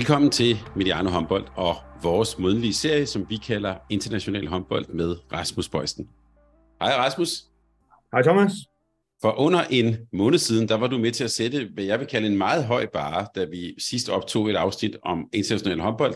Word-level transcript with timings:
Velkommen 0.00 0.30
til 0.30 0.56
Mediano 0.76 1.10
Håndbold 1.10 1.44
og 1.56 1.74
vores 2.02 2.38
modlige 2.38 2.74
serie, 2.74 3.06
som 3.06 3.26
vi 3.28 3.36
kalder 3.36 3.74
International 3.90 4.46
Håndbold 4.46 4.86
med 4.88 5.16
Rasmus 5.32 5.68
Bøjsten. 5.68 6.08
Hej 6.82 6.92
Rasmus. 6.96 7.28
Hej 8.12 8.22
Thomas. 8.22 8.52
For 9.22 9.40
under 9.40 9.60
en 9.70 9.96
måned 10.12 10.38
siden, 10.38 10.68
der 10.68 10.76
var 10.76 10.86
du 10.86 10.98
med 10.98 11.10
til 11.10 11.24
at 11.24 11.30
sætte, 11.30 11.68
hvad 11.74 11.84
jeg 11.84 11.98
vil 12.00 12.06
kalde 12.06 12.26
en 12.26 12.38
meget 12.38 12.64
høj 12.64 12.86
bare, 12.92 13.26
da 13.34 13.44
vi 13.44 13.74
sidst 13.78 14.08
optog 14.08 14.50
et 14.50 14.56
afsnit 14.56 14.96
om 15.02 15.28
international 15.32 15.80
håndbold. 15.80 16.14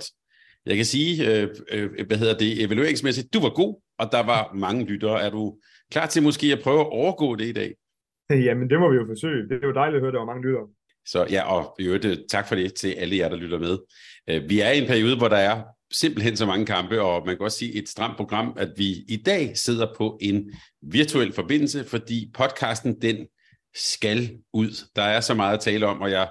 Jeg 0.66 0.76
kan 0.76 0.84
sige, 0.84 1.42
øh, 1.42 1.48
øh, 1.72 2.06
hvad 2.06 2.16
hedder 2.16 2.38
det, 2.38 2.64
evalueringsmæssigt, 2.64 3.34
du 3.34 3.40
var 3.40 3.50
god, 3.54 3.82
og 3.98 4.12
der 4.12 4.22
var 4.22 4.52
mange 4.54 4.84
lyttere. 4.84 5.22
Er 5.22 5.30
du 5.30 5.56
klar 5.90 6.06
til 6.06 6.22
måske 6.22 6.46
at 6.52 6.60
prøve 6.62 6.80
at 6.80 6.92
overgå 6.92 7.36
det 7.36 7.46
i 7.46 7.52
dag? 7.52 7.74
Jamen, 8.46 8.70
det 8.70 8.80
må 8.80 8.90
vi 8.90 8.96
jo 8.96 9.06
forsøge. 9.06 9.48
Det 9.48 9.62
er 9.62 9.66
jo 9.66 9.74
dejligt 9.74 9.96
at 9.96 10.00
høre, 10.00 10.08
at 10.08 10.14
der 10.14 10.24
var 10.24 10.32
mange 10.32 10.46
lyttere. 10.46 10.68
Så 11.06 11.26
ja, 11.30 11.42
og 11.42 11.76
i 11.78 11.84
øvrigt, 11.84 12.04
øh, 12.04 12.18
tak 12.30 12.48
for 12.48 12.54
det 12.54 12.74
til 12.74 12.92
alle 12.92 13.16
jer, 13.16 13.28
der 13.28 13.36
lytter 13.36 13.58
med. 13.58 13.78
Øh, 14.30 14.48
vi 14.48 14.60
er 14.60 14.70
i 14.70 14.78
en 14.78 14.86
periode, 14.86 15.16
hvor 15.16 15.28
der 15.28 15.36
er 15.36 15.62
simpelthen 15.92 16.36
så 16.36 16.46
mange 16.46 16.66
kampe, 16.66 17.02
og 17.02 17.26
man 17.26 17.36
kan 17.36 17.44
også 17.44 17.58
sige 17.58 17.72
et 17.72 17.88
stramt 17.88 18.16
program, 18.16 18.56
at 18.56 18.68
vi 18.76 19.04
i 19.08 19.22
dag 19.26 19.58
sidder 19.58 19.86
på 19.96 20.18
en 20.22 20.52
virtuel 20.82 21.32
forbindelse, 21.32 21.84
fordi 21.84 22.30
podcasten, 22.34 23.02
den 23.02 23.26
skal 23.74 24.38
ud. 24.52 24.84
Der 24.96 25.02
er 25.02 25.20
så 25.20 25.34
meget 25.34 25.54
at 25.54 25.60
tale 25.60 25.86
om, 25.86 26.00
og 26.00 26.10
jeg, 26.10 26.28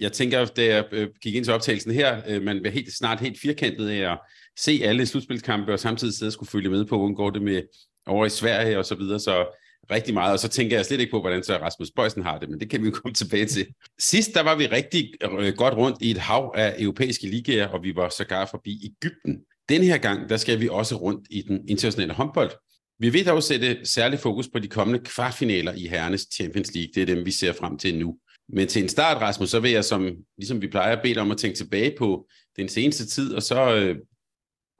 jeg 0.00 0.12
tænker, 0.12 0.44
da 0.44 0.64
jeg 0.64 0.84
øh, 0.92 1.08
gik 1.22 1.34
ind 1.34 1.44
til 1.44 1.54
optagelsen 1.54 1.92
her, 1.92 2.40
man 2.40 2.60
bliver 2.60 2.72
helt, 2.72 2.96
snart 2.96 3.20
helt 3.20 3.40
firkantet 3.40 3.88
af 3.88 4.12
at 4.12 4.18
se 4.58 4.80
alle 4.84 5.06
slutspilskampe, 5.06 5.72
og 5.72 5.80
samtidig 5.80 6.14
sidde 6.14 6.28
og 6.28 6.32
skulle 6.32 6.50
følge 6.50 6.70
med 6.70 6.84
på, 6.84 6.98
hvordan 6.98 7.14
går 7.14 7.30
det 7.30 7.42
med 7.42 7.62
over 8.06 8.26
i 8.26 8.30
Sverige 8.30 8.78
og 8.78 8.84
så 8.84 8.94
videre, 8.94 9.20
så 9.20 9.59
rigtig 9.90 10.14
meget, 10.14 10.32
og 10.32 10.38
så 10.38 10.48
tænker 10.48 10.76
jeg 10.76 10.86
slet 10.86 11.00
ikke 11.00 11.10
på, 11.10 11.20
hvordan 11.20 11.42
så 11.42 11.56
Rasmus 11.56 11.90
Bøjsen 11.96 12.22
har 12.22 12.38
det, 12.38 12.48
men 12.50 12.60
det 12.60 12.70
kan 12.70 12.82
vi 12.82 12.86
jo 12.88 12.92
komme 12.92 13.14
tilbage 13.14 13.46
til. 13.46 13.66
Sidst, 13.98 14.34
der 14.34 14.42
var 14.42 14.56
vi 14.56 14.66
rigtig 14.66 15.12
øh, 15.22 15.54
godt 15.56 15.74
rundt 15.74 16.02
i 16.02 16.10
et 16.10 16.18
hav 16.18 16.54
af 16.56 16.74
europæiske 16.78 17.26
ligaer, 17.26 17.68
og 17.68 17.82
vi 17.82 17.96
var 17.96 18.08
sågar 18.08 18.46
forbi 18.50 18.80
Ægypten. 18.84 19.40
Den 19.68 19.82
her 19.82 19.98
gang, 19.98 20.28
der 20.28 20.36
skal 20.36 20.60
vi 20.60 20.68
også 20.68 20.94
rundt 20.96 21.26
i 21.30 21.42
den 21.42 21.68
internationale 21.68 22.12
håndbold. 22.12 22.50
Vi 22.98 23.08
vil 23.08 23.26
dog 23.26 23.42
sætte 23.42 23.78
særlig 23.84 24.18
fokus 24.18 24.48
på 24.48 24.58
de 24.58 24.68
kommende 24.68 25.04
kvartfinaler 25.04 25.72
i 25.72 25.86
herrenes 25.86 26.26
Champions 26.34 26.74
League. 26.74 26.90
Det 26.94 27.02
er 27.02 27.14
dem, 27.14 27.26
vi 27.26 27.30
ser 27.30 27.52
frem 27.52 27.78
til 27.78 27.98
nu. 27.98 28.16
Men 28.48 28.68
til 28.68 28.82
en 28.82 28.88
start, 28.88 29.22
Rasmus, 29.22 29.50
så 29.50 29.60
vil 29.60 29.70
jeg, 29.70 29.84
som, 29.84 30.10
ligesom 30.36 30.62
vi 30.62 30.68
plejer, 30.68 30.96
at 30.96 31.02
bede 31.02 31.14
dig 31.14 31.22
om 31.22 31.30
at 31.30 31.38
tænke 31.38 31.56
tilbage 31.56 31.94
på 31.98 32.28
den 32.56 32.68
seneste 32.68 33.06
tid, 33.06 33.34
og 33.34 33.42
så 33.42 33.74
øh, 33.76 33.96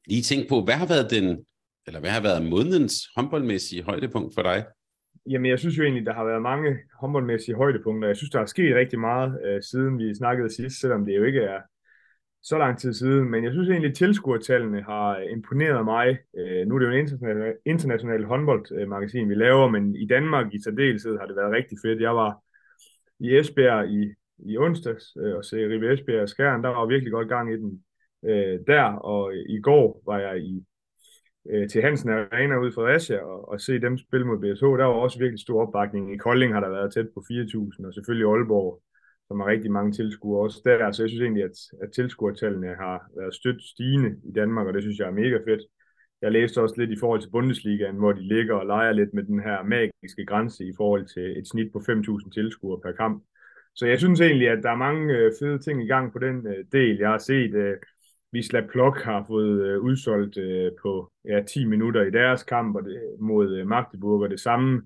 lige 0.06 0.22
tænke 0.22 0.48
på, 0.48 0.64
hvad 0.64 0.74
har 0.74 0.86
været 0.86 1.10
den, 1.10 1.38
eller 1.86 2.00
hvad 2.00 2.10
har 2.10 2.20
været 2.20 2.46
månedens 2.46 3.02
håndboldmæssige 3.16 3.82
højdepunkt 3.82 4.34
for 4.34 4.42
dig? 4.42 4.64
Jamen, 5.26 5.50
jeg 5.50 5.58
synes 5.58 5.78
jo 5.78 5.82
egentlig, 5.82 6.06
der 6.06 6.12
har 6.12 6.24
været 6.24 6.42
mange 6.42 6.78
håndboldmæssige 7.00 7.54
højdepunkter. 7.54 8.08
Jeg 8.08 8.16
synes, 8.16 8.30
der 8.30 8.40
er 8.40 8.46
sket 8.46 8.74
rigtig 8.74 8.98
meget, 8.98 9.40
øh, 9.44 9.62
siden 9.62 9.98
vi 9.98 10.14
snakkede 10.14 10.54
sidst, 10.54 10.80
selvom 10.80 11.06
det 11.06 11.16
jo 11.16 11.24
ikke 11.24 11.40
er 11.40 11.60
så 12.42 12.58
lang 12.58 12.78
tid 12.78 12.92
siden. 12.92 13.30
Men 13.30 13.44
jeg 13.44 13.52
synes 13.52 13.68
egentlig, 13.68 13.90
at 13.90 13.96
tilskuertallene 13.96 14.82
har 14.82 15.18
imponeret 15.18 15.84
mig. 15.84 16.18
Øh, 16.38 16.66
nu 16.66 16.74
er 16.74 16.78
det 16.78 16.86
jo 16.86 16.92
en 16.92 16.98
international, 16.98 17.54
international 17.66 18.24
håndboldmagasin, 18.24 19.28
vi 19.28 19.34
laver, 19.34 19.68
men 19.68 19.96
i 19.96 20.06
Danmark 20.06 20.54
i 20.54 20.62
særdeleshed 20.64 21.18
har 21.18 21.26
det 21.26 21.36
været 21.36 21.52
rigtig 21.52 21.78
fedt. 21.84 22.00
Jeg 22.00 22.16
var 22.16 22.42
i 23.20 23.36
Esbjerg 23.36 23.90
i, 23.90 24.14
i 24.50 24.58
onsdags 24.58 25.16
øh, 25.20 25.36
og 25.36 25.44
se 25.44 25.56
Ribe 25.56 25.92
Esbjerg 25.92 26.22
og 26.22 26.28
Skjern. 26.28 26.62
Der 26.64 26.68
var 26.68 26.86
virkelig 26.86 27.12
godt 27.12 27.28
gang 27.28 27.52
i 27.52 27.56
den 27.56 27.84
øh, 28.24 28.58
der, 28.66 28.84
og 28.84 29.34
i 29.34 29.60
går 29.60 30.02
var 30.06 30.18
jeg 30.18 30.42
i 30.42 30.64
øh, 31.50 31.68
til 31.68 31.82
Hansen 31.82 32.10
Arena 32.10 32.56
ud 32.58 32.72
fra 32.72 32.82
Fredericia 32.82 33.18
og, 33.18 33.48
og 33.48 33.60
se 33.60 33.80
dem 33.80 33.98
spille 33.98 34.26
mod 34.26 34.38
BSH. 34.38 34.64
Der 34.64 34.84
var 34.84 35.00
også 35.06 35.18
virkelig 35.18 35.40
stor 35.40 35.62
opbakning. 35.62 36.14
I 36.14 36.16
Kolding 36.16 36.52
har 36.54 36.60
der 36.60 36.68
været 36.68 36.92
tæt 36.92 37.08
på 37.14 37.20
4.000, 37.20 37.86
og 37.86 37.94
selvfølgelig 37.94 38.26
Aalborg, 38.26 38.82
som 39.28 39.40
har 39.40 39.46
rigtig 39.46 39.72
mange 39.72 39.92
tilskuere 39.92 40.42
også 40.42 40.60
der. 40.64 40.92
Så 40.92 41.02
jeg 41.02 41.10
synes 41.10 41.22
egentlig, 41.22 41.44
at, 41.44 41.56
at 41.82 41.92
tilskuertallene 41.92 42.74
har 42.84 43.10
været 43.16 43.34
stødt 43.34 43.62
stigende 43.62 44.10
i 44.24 44.32
Danmark, 44.32 44.66
og 44.66 44.74
det 44.74 44.82
synes 44.82 44.98
jeg 44.98 45.08
er 45.08 45.20
mega 45.22 45.36
fedt. 45.48 45.62
Jeg 46.22 46.32
læste 46.32 46.62
også 46.62 46.74
lidt 46.78 46.90
i 46.90 47.00
forhold 47.00 47.20
til 47.20 47.30
Bundesligaen, 47.30 47.96
hvor 47.96 48.12
de 48.12 48.28
ligger 48.28 48.54
og 48.54 48.66
leger 48.66 48.92
lidt 48.92 49.14
med 49.14 49.22
den 49.22 49.40
her 49.40 49.62
magiske 49.62 50.26
grænse 50.26 50.64
i 50.64 50.72
forhold 50.76 51.06
til 51.06 51.38
et 51.38 51.48
snit 51.48 51.72
på 51.72 51.78
5.000 51.78 52.30
tilskuere 52.30 52.80
per 52.80 52.92
kamp. 52.92 53.24
Så 53.74 53.86
jeg 53.86 53.98
synes 53.98 54.20
egentlig, 54.20 54.48
at 54.48 54.62
der 54.62 54.70
er 54.70 54.76
mange 54.76 55.14
øh, 55.14 55.32
fede 55.40 55.58
ting 55.58 55.84
i 55.84 55.86
gang 55.86 56.12
på 56.12 56.18
den 56.18 56.46
øh, 56.46 56.64
del. 56.72 56.98
Jeg 56.98 57.10
har 57.10 57.18
set 57.18 57.54
øh, 57.54 57.76
Wisla 58.34 58.60
Plok 58.60 59.02
har 59.02 59.24
fået 59.26 59.62
øh, 59.66 59.80
udsolgt 59.80 60.36
øh, 60.36 60.72
på 60.82 61.12
ja, 61.24 61.42
10 61.42 61.64
minutter 61.64 62.02
i 62.02 62.10
deres 62.10 62.42
kamp 62.42 62.76
og 62.76 62.84
det, 62.84 63.00
mod 63.20 63.56
øh, 63.56 63.66
Magdeburg, 63.66 64.22
og 64.22 64.30
det 64.30 64.40
samme 64.40 64.82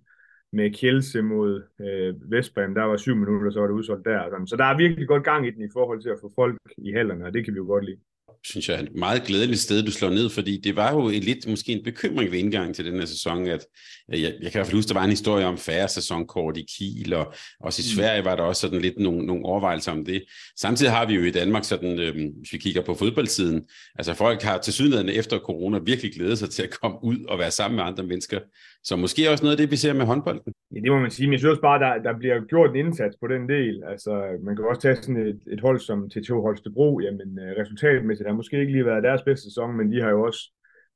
med 0.52 0.74
Kjelse 0.74 1.22
mod 1.22 1.62
øh, 1.80 2.30
Vestbrem, 2.30 2.74
der 2.74 2.82
var 2.82 2.96
7 2.96 3.16
minutter, 3.16 3.50
så 3.50 3.60
var 3.60 3.66
det 3.66 3.74
udsolgt 3.74 4.04
der. 4.04 4.44
Så 4.46 4.56
der 4.56 4.64
er 4.64 4.76
virkelig 4.76 5.08
godt 5.08 5.24
gang 5.24 5.46
i 5.46 5.50
den 5.50 5.62
i 5.64 5.72
forhold 5.72 6.02
til 6.02 6.08
at 6.08 6.18
få 6.20 6.32
folk 6.34 6.58
i 6.78 6.92
hallerne, 6.92 7.24
og 7.26 7.34
det 7.34 7.44
kan 7.44 7.54
vi 7.54 7.58
jo 7.58 7.64
godt 7.66 7.84
lide 7.84 8.00
synes 8.44 8.68
jeg, 8.68 8.80
et 8.80 8.94
meget 8.94 9.24
glædeligt 9.24 9.60
sted, 9.60 9.82
du 9.82 9.90
slår 9.90 10.10
ned, 10.10 10.30
fordi 10.30 10.60
det 10.60 10.76
var 10.76 10.92
jo 10.92 11.08
lidt 11.08 11.48
måske 11.48 11.72
en 11.72 11.84
bekymring 11.84 12.32
ved 12.32 12.38
indgangen 12.38 12.74
til 12.74 12.84
den 12.84 12.98
her 12.98 13.06
sæson, 13.06 13.46
at 13.46 13.66
jeg, 14.08 14.18
jeg 14.18 14.32
kan 14.32 14.38
i 14.40 14.50
hvert 14.52 14.66
fald 14.66 14.76
huske, 14.76 14.88
der 14.88 14.94
var 14.94 15.04
en 15.04 15.10
historie 15.10 15.46
om 15.46 15.58
færre 15.58 15.88
sæsonkort 15.88 16.56
i 16.56 16.66
Kiel, 16.76 17.14
og 17.14 17.34
også 17.60 17.82
i 17.82 17.84
mm. 17.84 17.96
Sverige 17.96 18.24
var 18.24 18.36
der 18.36 18.42
også 18.42 18.60
sådan 18.60 18.80
lidt 18.80 18.98
nogle, 18.98 19.26
nogle 19.26 19.44
overvejelser 19.44 19.92
om 19.92 20.04
det. 20.04 20.24
Samtidig 20.58 20.92
har 20.92 21.06
vi 21.06 21.14
jo 21.14 21.22
i 21.22 21.30
Danmark 21.30 21.64
sådan, 21.64 21.98
øh, 21.98 22.14
hvis 22.14 22.52
vi 22.52 22.58
kigger 22.58 22.82
på 22.82 22.94
fodboldsiden, 22.94 23.62
altså 23.98 24.14
folk 24.14 24.42
har 24.42 24.58
til 24.58 24.72
synligheden 24.72 25.08
efter 25.08 25.38
corona 25.38 25.78
virkelig 25.78 26.14
glædet 26.14 26.38
sig 26.38 26.50
til 26.50 26.62
at 26.62 26.80
komme 26.80 26.98
ud 27.02 27.24
og 27.28 27.38
være 27.38 27.50
sammen 27.50 27.76
med 27.76 27.84
andre 27.84 28.04
mennesker, 28.04 28.40
så 28.84 28.96
måske 28.96 29.30
også 29.30 29.44
noget 29.44 29.56
af 29.56 29.60
det, 29.62 29.70
vi 29.70 29.76
ser 29.76 29.92
med 29.92 30.06
håndbolden. 30.06 30.52
Ja, 30.74 30.80
det 30.80 30.90
må 30.92 30.98
man 30.98 31.10
sige, 31.10 31.26
men 31.26 31.32
jeg 31.32 31.40
synes 31.40 31.50
også 31.50 31.68
bare, 31.70 31.80
der, 31.84 32.02
der 32.02 32.18
bliver 32.18 32.40
gjort 32.52 32.70
en 32.70 32.76
indsats 32.76 33.16
på 33.20 33.26
den 33.26 33.48
del. 33.48 33.82
Altså, 33.92 34.38
man 34.42 34.56
kan 34.56 34.64
også 34.64 34.80
tage 34.80 34.96
sådan 34.96 35.26
et, 35.26 35.40
et 35.54 35.60
hold 35.60 35.80
som 35.80 36.10
TTH 36.10 36.32
Holstebro, 36.32 37.00
jamen 37.00 37.38
øh, 37.38 37.50
resultatmæssigt 37.60 38.28
har 38.28 38.36
måske 38.36 38.60
ikke 38.60 38.72
lige 38.72 38.86
været 38.86 39.02
deres 39.02 39.22
bedste 39.22 39.44
sæson, 39.44 39.76
men 39.76 39.92
de 39.92 40.00
har 40.00 40.10
jo 40.10 40.22
også 40.22 40.42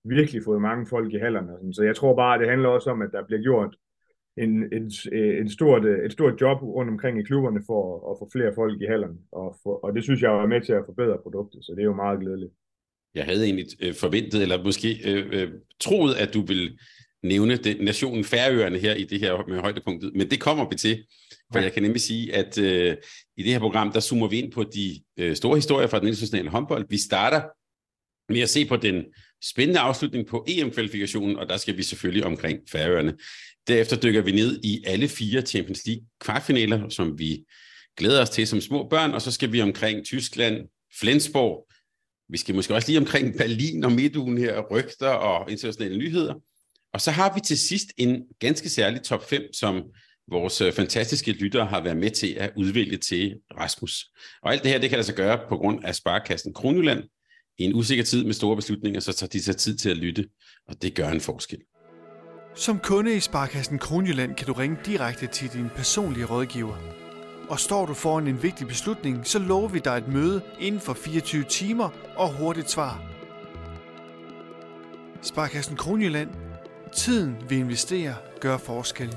virkelig 0.04 0.42
fået 0.44 0.62
mange 0.62 0.86
folk 0.86 1.14
i 1.14 1.18
hallerne. 1.18 1.74
Så 1.74 1.82
jeg 1.82 1.96
tror 1.96 2.16
bare, 2.16 2.34
at 2.34 2.40
det 2.40 2.48
handler 2.48 2.68
også 2.68 2.90
om, 2.90 3.02
at 3.02 3.10
der 3.12 3.26
bliver 3.26 3.42
gjort 3.42 3.76
en, 4.36 4.52
en, 4.78 4.92
en 5.40 5.50
stort, 5.50 5.84
et 5.86 6.12
stort 6.12 6.40
job 6.40 6.62
rundt 6.62 6.90
omkring 6.90 7.20
i 7.20 7.22
klubberne 7.22 7.60
for 7.66 7.80
at, 7.94 8.10
at 8.10 8.16
få 8.20 8.28
flere 8.32 8.52
folk 8.54 8.82
i 8.82 8.86
hallerne. 8.86 9.18
Og, 9.32 9.56
for, 9.62 9.84
og 9.84 9.94
det 9.94 10.02
synes 10.02 10.22
jeg 10.22 10.30
er 10.30 10.46
med 10.46 10.60
til 10.60 10.72
at 10.72 10.86
forbedre 10.86 11.18
produktet, 11.22 11.64
så 11.64 11.72
det 11.76 11.80
er 11.80 11.90
jo 11.92 12.02
meget 12.04 12.20
glædeligt. 12.20 12.52
Jeg 13.14 13.24
havde 13.24 13.44
egentlig 13.44 13.66
øh, 13.82 13.94
forventet, 13.94 14.42
eller 14.42 14.64
måske 14.64 14.90
øh, 15.10 15.26
øh, 15.32 15.48
troet, 15.80 16.14
at 16.22 16.34
du 16.34 16.40
ville 16.40 16.68
nævne 17.22 17.56
det, 17.56 17.80
nationen 17.80 18.24
Færøerne 18.24 18.78
her 18.78 18.94
i 18.94 19.04
det 19.04 19.20
her 19.20 19.48
med 19.48 19.60
højdepunktet, 19.60 20.12
men 20.14 20.30
det 20.30 20.40
kommer 20.40 20.68
vi 20.68 20.76
til, 20.76 21.04
for 21.52 21.58
ja. 21.58 21.64
jeg 21.64 21.72
kan 21.72 21.82
nemlig 21.82 22.00
sige, 22.00 22.34
at 22.34 22.58
øh, 22.58 22.96
i 23.36 23.42
det 23.42 23.52
her 23.52 23.58
program, 23.58 23.92
der 23.92 24.00
zoomer 24.00 24.28
vi 24.28 24.38
ind 24.38 24.52
på 24.52 24.64
de 24.64 25.00
øh, 25.18 25.36
store 25.36 25.56
historier 25.56 25.86
fra 25.86 25.98
den 25.98 26.08
internationale 26.08 26.50
håndbold. 26.50 26.86
Vi 26.88 26.98
starter 26.98 27.42
med 28.32 28.40
at 28.40 28.48
se 28.48 28.64
på 28.66 28.76
den 28.76 29.04
spændende 29.44 29.80
afslutning 29.80 30.26
på 30.26 30.44
EM-kvalifikationen, 30.48 31.36
og 31.36 31.48
der 31.48 31.56
skal 31.56 31.76
vi 31.76 31.82
selvfølgelig 31.82 32.24
omkring 32.24 32.58
Færøerne. 32.70 33.16
Derefter 33.68 33.96
dykker 33.96 34.22
vi 34.22 34.32
ned 34.32 34.60
i 34.64 34.82
alle 34.86 35.08
fire 35.08 35.40
Champions 35.40 35.86
League 35.86 36.04
kvartfinaler, 36.20 36.88
som 36.88 37.18
vi 37.18 37.44
glæder 37.96 38.22
os 38.22 38.30
til 38.30 38.46
som 38.46 38.60
små 38.60 38.88
børn, 38.88 39.10
og 39.10 39.22
så 39.22 39.30
skal 39.30 39.52
vi 39.52 39.60
omkring 39.60 40.04
Tyskland, 40.04 40.68
Flensborg, 41.00 41.68
vi 42.28 42.38
skal 42.38 42.54
måske 42.54 42.74
også 42.74 42.88
lige 42.88 42.98
omkring 42.98 43.36
Berlin 43.38 43.84
og 43.84 43.92
midtugen 43.92 44.38
her, 44.38 44.60
rygter 44.70 45.08
og 45.08 45.50
internationale 45.50 45.98
nyheder. 45.98 46.34
Og 46.98 47.02
så 47.02 47.10
har 47.10 47.34
vi 47.34 47.40
til 47.40 47.58
sidst 47.58 47.86
en 47.96 48.22
ganske 48.40 48.68
særlig 48.68 49.02
top 49.02 49.28
5, 49.28 49.42
som 49.52 49.82
vores 50.30 50.60
øh, 50.60 50.72
fantastiske 50.72 51.32
lyttere 51.32 51.66
har 51.66 51.80
været 51.80 51.96
med 51.96 52.10
til 52.10 52.26
at 52.26 52.50
udvælge 52.56 52.96
til 52.96 53.34
Rasmus. 53.58 54.06
Og 54.42 54.52
alt 54.52 54.62
det 54.62 54.70
her, 54.70 54.78
det 54.78 54.90
kan 54.90 54.96
altså 54.96 55.14
gøre 55.14 55.38
på 55.48 55.56
grund 55.56 55.84
af 55.84 55.94
Sparkassen 55.94 56.54
Kronjylland. 56.54 57.04
I 57.58 57.64
en 57.64 57.74
usikker 57.74 58.04
tid 58.04 58.24
med 58.24 58.32
store 58.32 58.56
beslutninger, 58.56 59.00
så 59.00 59.12
tager 59.12 59.28
de 59.28 59.42
sig 59.42 59.56
tid 59.56 59.76
til 59.76 59.90
at 59.90 59.96
lytte, 59.96 60.28
og 60.68 60.82
det 60.82 60.94
gør 60.94 61.08
en 61.08 61.20
forskel. 61.20 61.58
Som 62.54 62.78
kunde 62.78 63.16
i 63.16 63.20
Sparkassen 63.20 63.78
Kronjylland 63.78 64.34
kan 64.34 64.46
du 64.46 64.52
ringe 64.52 64.76
direkte 64.86 65.26
til 65.26 65.48
din 65.52 65.68
personlige 65.76 66.24
rådgiver. 66.24 66.76
Og 67.48 67.60
står 67.60 67.86
du 67.86 67.94
foran 67.94 68.26
en 68.26 68.42
vigtig 68.42 68.66
beslutning, 68.66 69.26
så 69.26 69.38
lover 69.38 69.68
vi 69.68 69.78
dig 69.78 69.96
et 69.96 70.08
møde 70.08 70.42
inden 70.60 70.80
for 70.80 70.94
24 70.94 71.44
timer 71.44 71.88
og 72.16 72.32
hurtigt 72.32 72.70
svar. 72.70 73.02
Sparkassen 75.22 75.76
Kronjylland 75.76 76.47
Tiden 76.96 77.36
vi 77.48 77.56
investerer 77.56 78.14
gør 78.40 78.58
forskellen. 78.58 79.16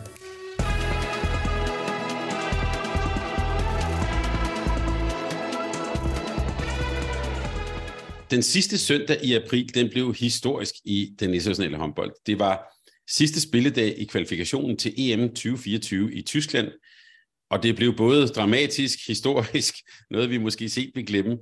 Den 8.32 8.44
sidste 8.44 8.78
søndag 8.78 9.24
i 9.24 9.34
april, 9.34 9.76
den 9.76 9.90
blev 9.90 10.14
historisk 10.14 10.76
i 10.86 11.16
den 11.20 11.34
internationale 11.34 11.78
håndbold. 11.78 12.12
Det 12.26 12.40
var 12.40 12.74
sidste 13.10 13.42
spilledag 13.42 13.96
i 13.98 14.06
kvalifikationen 14.06 14.78
til 14.78 14.94
EM 14.98 15.30
2024 15.30 16.14
i 16.14 16.22
Tyskland, 16.22 16.68
og 17.50 17.64
det 17.64 17.76
blev 17.76 17.96
både 17.96 18.28
dramatisk, 18.28 19.08
historisk, 19.08 19.76
noget 20.12 20.30
vi 20.30 20.38
måske 20.38 20.70
set 20.70 20.92
vil 20.96 21.06
glemme. 21.06 21.38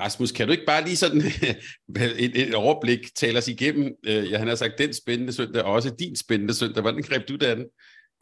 Rasmus, 0.00 0.32
kan 0.32 0.46
du 0.46 0.52
ikke 0.52 0.66
bare 0.66 0.84
lige 0.84 0.96
sådan 0.96 1.22
et, 2.24 2.32
et 2.48 2.54
overblik 2.54 3.14
tale 3.16 3.38
os 3.38 3.48
igennem, 3.48 3.86
øh, 4.08 4.30
jeg 4.30 4.40
har 4.40 4.54
sagt, 4.54 4.78
den 4.78 4.92
spændende 4.92 5.32
søndag, 5.32 5.62
og 5.62 5.72
også 5.72 5.96
din 5.98 6.16
spændende 6.16 6.54
søndag. 6.54 6.82
Hvordan 6.82 7.02
greb 7.02 7.28
du 7.28 7.36
den? 7.36 7.58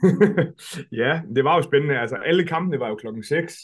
ja, 1.02 1.20
det 1.36 1.44
var 1.44 1.56
jo 1.56 1.62
spændende. 1.62 1.98
Altså, 1.98 2.16
alle 2.16 2.46
kampene 2.46 2.80
var 2.80 2.88
jo 2.88 2.94
klokken 2.94 3.24
6, 3.24 3.58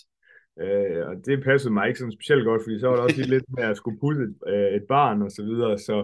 øh, 0.61 1.07
og 1.09 1.15
det 1.27 1.45
passede 1.45 1.73
mig 1.73 1.89
ikke 1.89 1.99
sådan 1.99 2.19
specielt 2.19 2.45
godt, 2.45 2.63
fordi 2.65 2.81
så 2.81 2.89
var 2.89 2.97
der 2.97 3.03
også 3.03 3.23
lidt 3.23 3.45
med 3.57 3.65
at 3.65 3.77
skulle 3.77 4.01
putte 4.01 4.21
et, 4.23 4.35
øh, 4.53 4.71
et 4.79 4.85
barn 4.89 5.23
og 5.23 5.31
så 5.31 5.43
videre, 5.43 5.79
så 5.79 5.97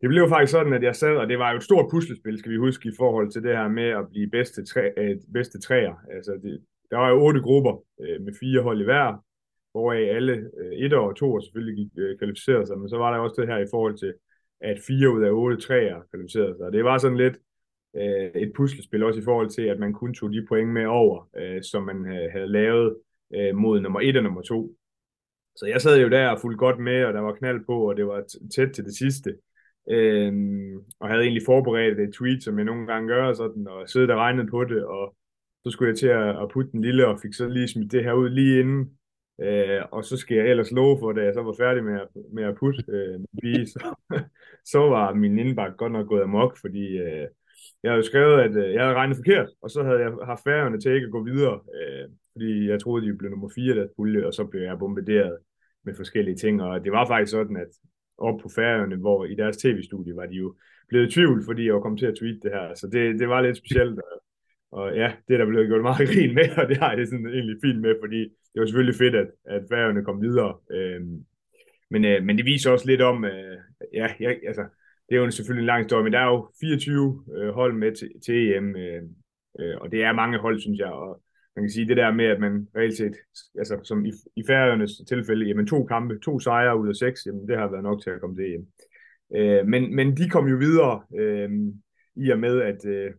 det 0.00 0.08
blev 0.08 0.28
faktisk 0.28 0.52
sådan, 0.52 0.72
at 0.72 0.82
jeg 0.82 0.96
sad, 0.96 1.16
og 1.16 1.28
det 1.28 1.38
var 1.38 1.50
jo 1.50 1.56
et 1.56 1.62
stort 1.62 1.90
puslespil, 1.90 2.38
skal 2.38 2.52
vi 2.52 2.56
huske, 2.56 2.88
i 2.88 2.96
forhold 2.98 3.30
til 3.30 3.42
det 3.42 3.56
her 3.56 3.68
med 3.68 3.88
at 3.88 4.08
blive 4.10 4.30
bedste, 4.30 4.64
træ, 4.64 4.88
øh, 4.96 5.16
bedste 5.34 5.60
træer. 5.60 5.94
Altså, 6.16 6.32
det, 6.42 6.60
der 6.90 6.96
var 6.96 7.08
jo 7.08 7.24
otte 7.26 7.40
grupper 7.40 7.74
øh, 8.02 8.20
med 8.24 8.32
fire 8.40 8.62
hold 8.62 8.80
i 8.80 8.84
hver, 8.84 9.24
hvoraf 9.72 10.14
alle 10.16 10.50
øh, 10.58 10.72
et 10.72 10.92
og 10.92 11.16
to 11.16 11.40
selvfølgelig 11.40 11.76
gik 11.76 11.92
øh, 11.98 12.66
sig, 12.66 12.78
men 12.78 12.88
så 12.88 12.96
var 12.96 13.12
der 13.12 13.18
også 13.18 13.40
det 13.40 13.48
her 13.48 13.58
i 13.58 13.70
forhold 13.70 13.96
til, 13.98 14.14
at 14.60 14.78
fire 14.86 15.14
ud 15.14 15.22
af 15.22 15.30
otte 15.30 15.56
træer 15.56 16.00
kvalificerede 16.10 16.56
sig. 16.56 16.72
Det 16.72 16.84
var 16.84 16.98
sådan 16.98 17.16
lidt 17.16 17.36
øh, 17.96 18.42
et 18.42 18.52
puslespil 18.56 19.02
også 19.02 19.20
i 19.20 19.24
forhold 19.24 19.50
til, 19.50 19.62
at 19.62 19.78
man 19.78 19.92
kun 19.92 20.14
tog 20.14 20.32
de 20.32 20.46
point 20.48 20.70
med 20.70 20.86
over, 20.86 21.28
øh, 21.36 21.62
som 21.62 21.82
man 21.82 22.06
øh, 22.06 22.32
havde 22.32 22.46
lavet 22.46 22.96
øh, 23.34 23.54
mod 23.56 23.80
nummer 23.80 24.00
et 24.00 24.16
og 24.16 24.22
nummer 24.22 24.42
to. 24.42 24.76
Så 25.56 25.66
jeg 25.66 25.80
sad 25.80 26.00
jo 26.00 26.08
der 26.08 26.28
og 26.28 26.40
fulgte 26.40 26.58
godt 26.58 26.78
med, 26.78 27.04
og 27.04 27.12
der 27.12 27.20
var 27.20 27.34
knald 27.34 27.66
på, 27.66 27.88
og 27.88 27.96
det 27.96 28.06
var 28.06 28.24
tæt 28.54 28.70
til 28.72 28.84
det 28.84 28.96
sidste. 28.96 29.34
Øhm, 29.90 30.76
og 31.00 31.08
havde 31.08 31.22
egentlig 31.22 31.42
forberedt 31.46 32.00
et 32.00 32.14
tweet, 32.14 32.42
som 32.42 32.58
jeg 32.58 32.64
nogle 32.64 32.86
gange 32.86 33.08
gør, 33.08 33.32
sådan, 33.32 33.66
og 33.68 33.88
siddet 33.88 34.10
og 34.10 34.16
regnet 34.16 34.50
på 34.50 34.64
det, 34.64 34.84
og 34.84 35.16
så 35.64 35.70
skulle 35.70 35.88
jeg 35.88 35.98
til 35.98 36.06
at, 36.06 36.42
at 36.42 36.50
putte 36.52 36.72
den 36.72 36.82
lille, 36.82 37.06
og 37.06 37.20
fik 37.20 37.34
så 37.34 37.48
lige 37.48 37.68
smidt 37.68 37.92
det 37.92 38.04
her 38.04 38.12
ud 38.12 38.28
lige 38.28 38.60
inden. 38.60 38.98
Øh, 39.40 39.82
og 39.92 40.04
så 40.04 40.16
skal 40.16 40.36
jeg 40.36 40.46
ellers 40.50 40.72
love 40.72 40.98
for, 41.00 41.12
da 41.12 41.24
jeg 41.24 41.34
så 41.34 41.42
var 41.42 41.54
færdig 41.58 41.84
med 41.84 42.00
at, 42.00 42.08
med 42.32 42.44
at 42.44 42.54
putte 42.54 42.84
øh, 42.88 43.20
min 43.42 43.66
så, 43.66 43.94
så 44.72 44.78
var 44.78 45.14
min 45.14 45.38
indbakke 45.38 45.76
godt 45.76 45.92
nok 45.92 46.08
gået 46.08 46.22
amok, 46.22 46.58
fordi 46.60 46.98
øh, 46.98 47.26
jeg 47.82 47.92
havde 47.92 48.04
skrevet, 48.04 48.40
at 48.40 48.56
øh, 48.56 48.72
jeg 48.74 48.82
havde 48.82 48.94
regnet 48.94 49.16
forkert, 49.16 49.48
og 49.62 49.70
så 49.70 49.82
havde 49.82 50.00
jeg 50.00 50.12
haft 50.24 50.44
færgerne 50.44 50.80
til 50.80 50.94
ikke 50.94 51.04
at 51.04 51.12
gå 51.12 51.24
videre, 51.24 51.60
øh, 51.78 52.08
fordi 52.32 52.68
jeg 52.68 52.80
troede, 52.80 53.06
de 53.06 53.18
blev 53.18 53.30
nummer 53.30 53.48
4 53.54 53.74
i 53.74 53.78
deres 53.78 53.90
pulje, 53.96 54.26
og 54.26 54.34
så 54.34 54.44
blev 54.44 54.62
jeg 54.62 54.78
bombarderet 54.78 55.38
med 55.84 55.94
forskellige 55.94 56.36
ting, 56.36 56.62
og 56.62 56.84
det 56.84 56.92
var 56.92 57.06
faktisk 57.06 57.30
sådan, 57.30 57.56
at 57.56 57.68
op 58.18 58.40
på 58.40 58.48
færgerne, 58.48 58.96
hvor 58.96 59.24
i 59.24 59.34
deres 59.34 59.56
tv-studie 59.56 60.16
var 60.16 60.26
de 60.26 60.34
jo 60.34 60.54
blevet 60.88 61.08
i 61.08 61.10
tvivl, 61.10 61.44
fordi 61.44 61.66
jeg 61.66 61.74
var 61.74 61.80
kommet 61.80 61.98
til 61.98 62.06
at 62.06 62.14
tweete 62.14 62.40
det 62.42 62.50
her, 62.52 62.74
så 62.74 62.86
det, 62.92 63.20
det 63.20 63.28
var 63.28 63.40
lidt 63.40 63.56
specielt, 63.56 63.98
og, 63.98 64.22
og 64.72 64.96
ja, 64.96 65.12
det 65.28 65.34
er 65.34 65.38
der 65.38 65.46
blevet 65.46 65.68
gjort 65.68 65.82
meget 65.82 66.08
grin 66.12 66.34
med, 66.34 66.48
og 66.58 66.68
det 66.68 66.76
har 66.76 66.92
jeg 66.92 67.06
sådan 67.06 67.26
egentlig 67.26 67.56
fint 67.64 67.80
med, 67.80 67.94
fordi 68.02 68.20
det 68.52 68.58
var 68.60 68.66
selvfølgelig 68.66 68.98
fedt, 68.98 69.14
at, 69.14 69.28
at 69.44 69.62
færgerne 69.70 70.04
kom 70.04 70.22
videre, 70.22 70.52
øhm, 70.70 71.24
men, 71.90 72.04
øh, 72.04 72.24
men 72.24 72.36
det 72.38 72.44
viser 72.44 72.70
også 72.70 72.86
lidt 72.86 73.00
om, 73.00 73.24
øh, 73.24 73.56
ja, 73.92 74.06
jeg, 74.20 74.38
altså, 74.46 74.64
det 75.08 75.16
er 75.16 75.20
jo 75.20 75.30
selvfølgelig 75.30 75.62
en 75.62 75.66
lang 75.66 75.82
historie, 75.82 76.04
men 76.04 76.12
der 76.12 76.18
er 76.18 76.30
jo 76.34 76.50
24 76.60 77.24
øh, 77.36 77.48
hold 77.48 77.74
med 77.74 77.92
til, 77.92 78.10
til 78.24 78.56
EM, 78.56 78.76
øh, 78.76 79.02
øh, 79.60 79.76
og 79.80 79.92
det 79.92 80.04
er 80.04 80.12
mange 80.12 80.38
hold, 80.38 80.60
synes 80.60 80.78
jeg, 80.78 80.90
og 80.90 81.22
man 81.56 81.62
kan 81.64 81.70
sige 81.70 81.88
det 81.88 81.96
der 81.96 82.12
med, 82.12 82.24
at 82.24 82.40
man 82.40 82.68
reelt 82.76 82.96
set, 82.96 83.16
altså 83.58 83.80
som 83.84 84.04
i, 84.04 84.12
i 84.36 84.42
færøernes 84.46 84.92
tilfælde, 85.08 85.46
jamen 85.46 85.66
to 85.66 85.84
kampe, 85.84 86.18
to 86.18 86.38
sejre 86.38 86.78
ud 86.78 86.88
af 86.88 86.96
seks, 86.96 87.26
jamen 87.26 87.48
det 87.48 87.58
har 87.58 87.70
været 87.70 87.82
nok 87.82 88.02
til 88.02 88.10
at 88.10 88.20
komme 88.20 88.36
til 88.36 88.48
hjem. 88.48 88.66
Øh, 89.36 89.66
men, 89.66 89.96
men 89.96 90.16
de 90.16 90.28
kom 90.28 90.46
jo 90.48 90.56
videre 90.56 91.02
øh, 91.18 91.50
i 92.16 92.30
og 92.30 92.38
med, 92.38 92.62
at 92.62 92.86
øh, 92.86 93.10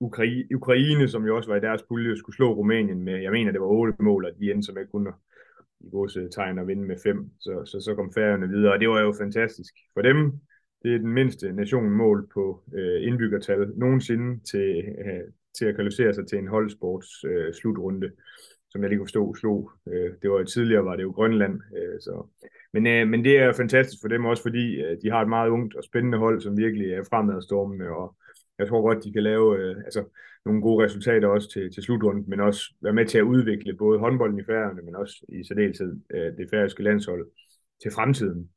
Ukraine, 0.00 0.44
Ukraine, 0.54 1.08
som 1.08 1.26
jo 1.26 1.36
også 1.36 1.50
var 1.50 1.56
i 1.56 1.60
deres 1.60 1.82
pulje, 1.82 2.16
skulle 2.16 2.36
slå 2.36 2.54
Rumænien 2.54 3.02
med, 3.02 3.22
jeg 3.22 3.32
mener 3.32 3.52
det 3.52 3.60
var 3.60 3.66
otte 3.66 4.02
mål, 4.02 4.24
og 4.24 4.30
de 4.38 4.50
endte 4.50 4.66
som 4.66 4.78
ikke 4.78 4.90
kunne 4.90 5.12
i 5.80 5.88
vores 5.92 6.18
tegn 6.34 6.58
at 6.58 6.66
vinde 6.66 6.82
med 6.82 6.96
fem, 7.02 7.30
så, 7.40 7.62
så, 7.64 7.80
så 7.80 7.94
kom 7.94 8.12
færgerne 8.14 8.48
videre, 8.48 8.72
og 8.72 8.80
det 8.80 8.88
var 8.88 9.00
jo 9.00 9.14
fantastisk 9.18 9.74
for 9.94 10.02
dem. 10.02 10.32
Det 10.82 10.94
er 10.94 10.98
den 10.98 11.12
mindste 11.12 11.52
nation 11.52 11.90
mål 11.90 12.28
på 12.34 12.62
øh, 12.74 13.06
indbyggertal 13.06 13.72
nogensinde 13.76 14.40
til, 14.44 14.84
øh, 14.98 15.24
til 15.58 15.64
at 15.64 15.74
kvalificere 15.74 16.14
sig 16.14 16.26
til 16.26 16.38
en 16.38 16.48
holdsports 16.48 17.24
øh, 17.24 17.54
slutrunde, 17.54 18.10
som 18.70 18.82
jeg 18.82 18.88
lige 18.88 18.98
kunne 18.98 19.06
forstå 19.06 19.34
slog. 19.34 19.70
Øh, 19.88 20.10
det 20.22 20.30
var 20.30 20.38
jo 20.38 20.44
tidligere, 20.44 20.84
var 20.84 20.96
det 20.96 21.02
jo 21.02 21.10
Grønland. 21.10 21.60
Øh, 21.76 22.00
så. 22.00 22.26
Men, 22.72 22.86
øh, 22.86 23.08
men 23.08 23.24
det 23.24 23.38
er 23.38 23.52
fantastisk 23.52 24.00
for 24.02 24.08
dem 24.08 24.24
også, 24.24 24.42
fordi 24.42 24.80
øh, 24.82 24.96
de 25.02 25.10
har 25.10 25.22
et 25.22 25.28
meget 25.28 25.48
ungt 25.48 25.74
og 25.74 25.84
spændende 25.84 26.18
hold, 26.18 26.40
som 26.40 26.56
virkelig 26.56 26.92
er 26.92 27.04
fremadstormende, 27.10 27.88
og 27.88 28.16
jeg 28.58 28.68
tror 28.68 28.82
godt, 28.82 29.04
de 29.04 29.12
kan 29.12 29.22
lave 29.22 29.58
øh, 29.58 29.76
altså, 29.76 30.04
nogle 30.44 30.62
gode 30.62 30.84
resultater 30.84 31.28
også 31.28 31.50
til, 31.50 31.72
til 31.72 31.82
slutrunden, 31.82 32.24
men 32.26 32.40
også 32.40 32.74
være 32.82 32.92
med 32.92 33.06
til 33.06 33.18
at 33.18 33.22
udvikle 33.22 33.76
både 33.76 33.98
håndbolden 33.98 34.38
i 34.38 34.44
færgerne, 34.44 34.82
men 34.82 34.96
også 34.96 35.24
i 35.28 35.44
særdeleshed 35.44 35.96
øh, 36.14 36.36
det 36.38 36.50
færøske 36.50 36.82
landshold 36.82 37.26
til 37.82 37.90
fremtiden. 37.90 38.50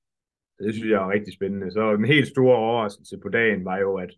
Det 0.60 0.74
synes 0.74 0.90
jeg 0.90 1.04
er 1.04 1.12
rigtig 1.12 1.34
spændende. 1.34 1.72
Så 1.72 1.94
en 1.94 2.06
helt 2.06 2.28
stor 2.28 2.56
overraskelse 2.56 3.18
på 3.18 3.30
dagen 3.30 3.66
var 3.66 3.78
jo, 3.78 3.96
at 3.96 4.10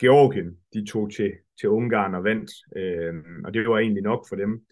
Georgien, 0.00 0.56
de 0.74 0.86
tog 0.86 1.12
til, 1.12 1.32
til 1.60 1.68
Ungarn 1.68 2.14
og 2.14 2.24
vandt, 2.24 2.50
øh, 2.76 3.14
og 3.44 3.54
det 3.54 3.68
var 3.68 3.78
egentlig 3.78 4.02
nok 4.02 4.28
for 4.28 4.36
dem, 4.36 4.62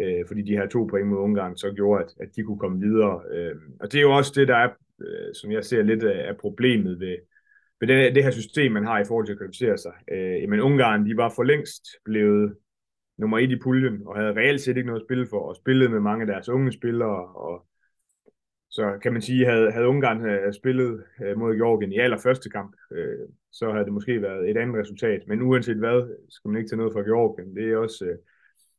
øh, 0.00 0.24
fordi 0.26 0.42
de 0.42 0.56
her 0.56 0.68
to 0.68 0.84
point 0.84 1.08
mod 1.08 1.18
Ungarn 1.18 1.56
så 1.56 1.72
gjorde, 1.72 2.04
at, 2.04 2.10
at 2.20 2.28
de 2.36 2.42
kunne 2.42 2.58
komme 2.58 2.80
videre. 2.80 3.22
Øh, 3.32 3.54
og 3.80 3.92
det 3.92 3.98
er 3.98 4.02
jo 4.02 4.16
også 4.16 4.32
det, 4.36 4.48
der 4.48 4.56
er, 4.56 4.70
øh, 5.00 5.34
som 5.34 5.52
jeg 5.52 5.64
ser 5.64 5.82
lidt 5.82 6.04
af, 6.04 6.28
af 6.28 6.36
problemet 6.36 7.00
ved, 7.00 7.16
med 7.80 7.88
det, 7.88 8.14
det 8.14 8.24
her 8.24 8.30
system, 8.30 8.72
man 8.72 8.86
har 8.86 9.00
i 9.00 9.04
forhold 9.04 9.26
til 9.26 9.32
at 9.32 9.38
kvalificere 9.38 9.78
sig. 9.78 9.92
Øh, 10.12 10.42
jamen 10.42 10.60
Ungarn, 10.60 11.06
de 11.06 11.16
var 11.16 11.32
for 11.36 11.42
længst 11.42 11.84
blevet 12.04 12.56
nummer 13.18 13.38
et 13.38 13.50
i 13.50 13.58
puljen, 13.62 14.02
og 14.06 14.16
havde 14.16 14.36
reelt 14.36 14.60
set 14.60 14.76
ikke 14.76 14.86
noget 14.86 15.00
at 15.00 15.06
spille 15.06 15.26
for, 15.30 15.40
og 15.48 15.56
spillede 15.56 15.90
med 15.90 16.00
mange 16.00 16.22
af 16.22 16.26
deres 16.26 16.48
unge 16.48 16.72
spillere, 16.72 17.26
og 17.34 17.66
så 18.70 18.98
kan 19.02 19.12
man 19.12 19.22
sige, 19.22 19.46
havde, 19.46 19.72
havde 19.72 19.88
Ungarn 19.88 20.26
øh, 20.26 20.52
spillet 20.52 21.04
øh, 21.24 21.38
mod 21.38 21.56
Georgien 21.56 21.92
i 21.92 21.98
allerførste 21.98 22.50
kamp, 22.50 22.76
øh, 22.92 23.28
så 23.52 23.72
havde 23.72 23.84
det 23.84 23.92
måske 23.92 24.22
været 24.22 24.50
et 24.50 24.56
andet 24.56 24.76
resultat. 24.76 25.22
Men 25.28 25.42
uanset 25.42 25.76
hvad, 25.76 26.14
skal 26.28 26.48
man 26.48 26.58
ikke 26.58 26.68
tage 26.68 26.76
noget 26.76 26.92
fra 26.92 27.00
Georgien. 27.00 27.56
Det 27.56 27.72
er 27.72 27.76
også 27.76 28.04
øh, 28.04 28.18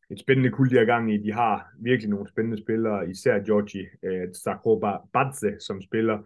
et 0.10 0.20
spændende 0.20 0.52
kul, 0.52 0.70
de 0.70 0.78
har 0.78 0.86
gang 0.86 1.14
i. 1.14 1.18
De 1.18 1.34
har 1.34 1.68
virkelig 1.80 2.10
nogle 2.10 2.30
spændende 2.30 2.62
spillere, 2.64 3.10
især 3.10 3.40
Georgi 3.40 3.86
øh, 4.04 4.34
Zakrobadze, 4.34 5.60
som 5.60 5.82
spiller 5.82 6.18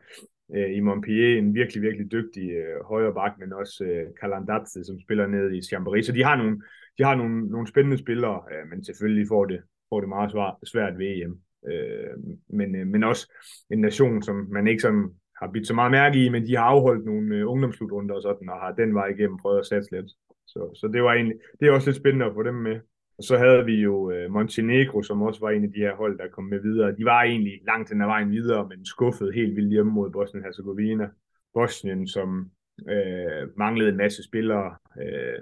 øh, 0.55 0.77
i 0.77 0.79
Montpellier, 0.79 1.37
en 1.37 1.53
virkelig, 1.53 1.81
virkelig 1.81 2.11
dygtig 2.11 2.51
øh, 2.51 2.83
højre 2.85 3.13
bak, 3.13 3.31
men 3.39 3.53
også 3.53 3.83
øh, 3.83 4.07
Kalandatze, 4.21 4.83
som 4.83 4.99
spiller 4.99 5.27
ned 5.27 5.51
i 5.51 5.59
Chambéry. 5.59 6.01
Så 6.01 6.11
de 6.11 6.23
har 6.23 6.35
nogle, 6.35 6.61
de 6.97 7.03
har 7.03 7.15
nogle, 7.15 7.47
nogle 7.49 7.67
spændende 7.67 7.97
spillere, 7.97 8.41
øh, 8.51 8.69
men 8.69 8.83
selvfølgelig 8.83 9.27
får 9.27 9.45
det, 9.45 9.61
får 9.89 9.99
det 9.99 10.09
meget 10.09 10.31
svært 10.63 10.97
ved 10.97 11.07
EM. 11.07 11.39
Øh, 11.71 12.13
men, 12.49 12.75
øh, 12.75 12.87
men 12.87 13.03
også 13.03 13.33
en 13.69 13.81
nation, 13.81 14.23
som 14.23 14.47
man 14.51 14.67
ikke 14.67 14.81
sådan 14.81 15.09
har 15.41 15.51
bidt 15.51 15.67
så 15.67 15.73
meget 15.73 15.91
mærke 15.91 16.25
i, 16.25 16.29
men 16.29 16.47
de 16.47 16.55
har 16.55 16.63
afholdt 16.63 17.05
nogle 17.05 17.35
øh, 17.35 17.49
ungdomsslutrunder 17.51 18.15
og 18.15 18.21
sådan, 18.21 18.49
og 18.49 18.59
har 18.59 18.71
den 18.71 18.95
vej 18.95 19.07
igennem 19.07 19.37
prøvet 19.37 19.59
at 19.59 19.65
satse 19.65 19.91
lidt. 19.91 20.11
Så, 20.47 20.71
så 20.75 20.89
det 20.93 21.03
var 21.03 21.13
egentlig, 21.13 21.37
det 21.59 21.67
er 21.67 21.71
også 21.71 21.89
lidt 21.89 21.97
spændende 21.97 22.25
at 22.25 22.33
få 22.33 22.43
dem 22.43 22.55
med. 22.55 22.79
Og 23.21 23.25
så 23.25 23.37
havde 23.37 23.65
vi 23.65 23.75
jo 23.75 24.11
øh, 24.11 24.31
Montenegro, 24.31 25.03
som 25.03 25.21
også 25.21 25.39
var 25.39 25.49
en 25.49 25.63
af 25.63 25.71
de 25.71 25.79
her 25.79 25.95
hold, 25.95 26.17
der 26.17 26.27
kom 26.27 26.43
med 26.43 26.59
videre. 26.59 26.95
De 26.95 27.05
var 27.05 27.23
egentlig 27.23 27.59
langt 27.65 27.89
hen 27.89 28.01
ad 28.01 28.05
vejen 28.07 28.31
videre, 28.31 28.67
men 28.69 28.85
skuffede 28.85 29.33
helt 29.33 29.55
vildt 29.55 29.71
hjemme 29.71 29.91
mod 29.91 30.09
Bosnien-Herzegovina. 30.11 31.07
Bosnien, 31.53 32.07
som 32.07 32.51
øh, 32.89 33.57
manglede 33.57 33.89
en 33.89 33.97
masse 33.97 34.23
spillere, 34.23 34.75
øh, 35.01 35.39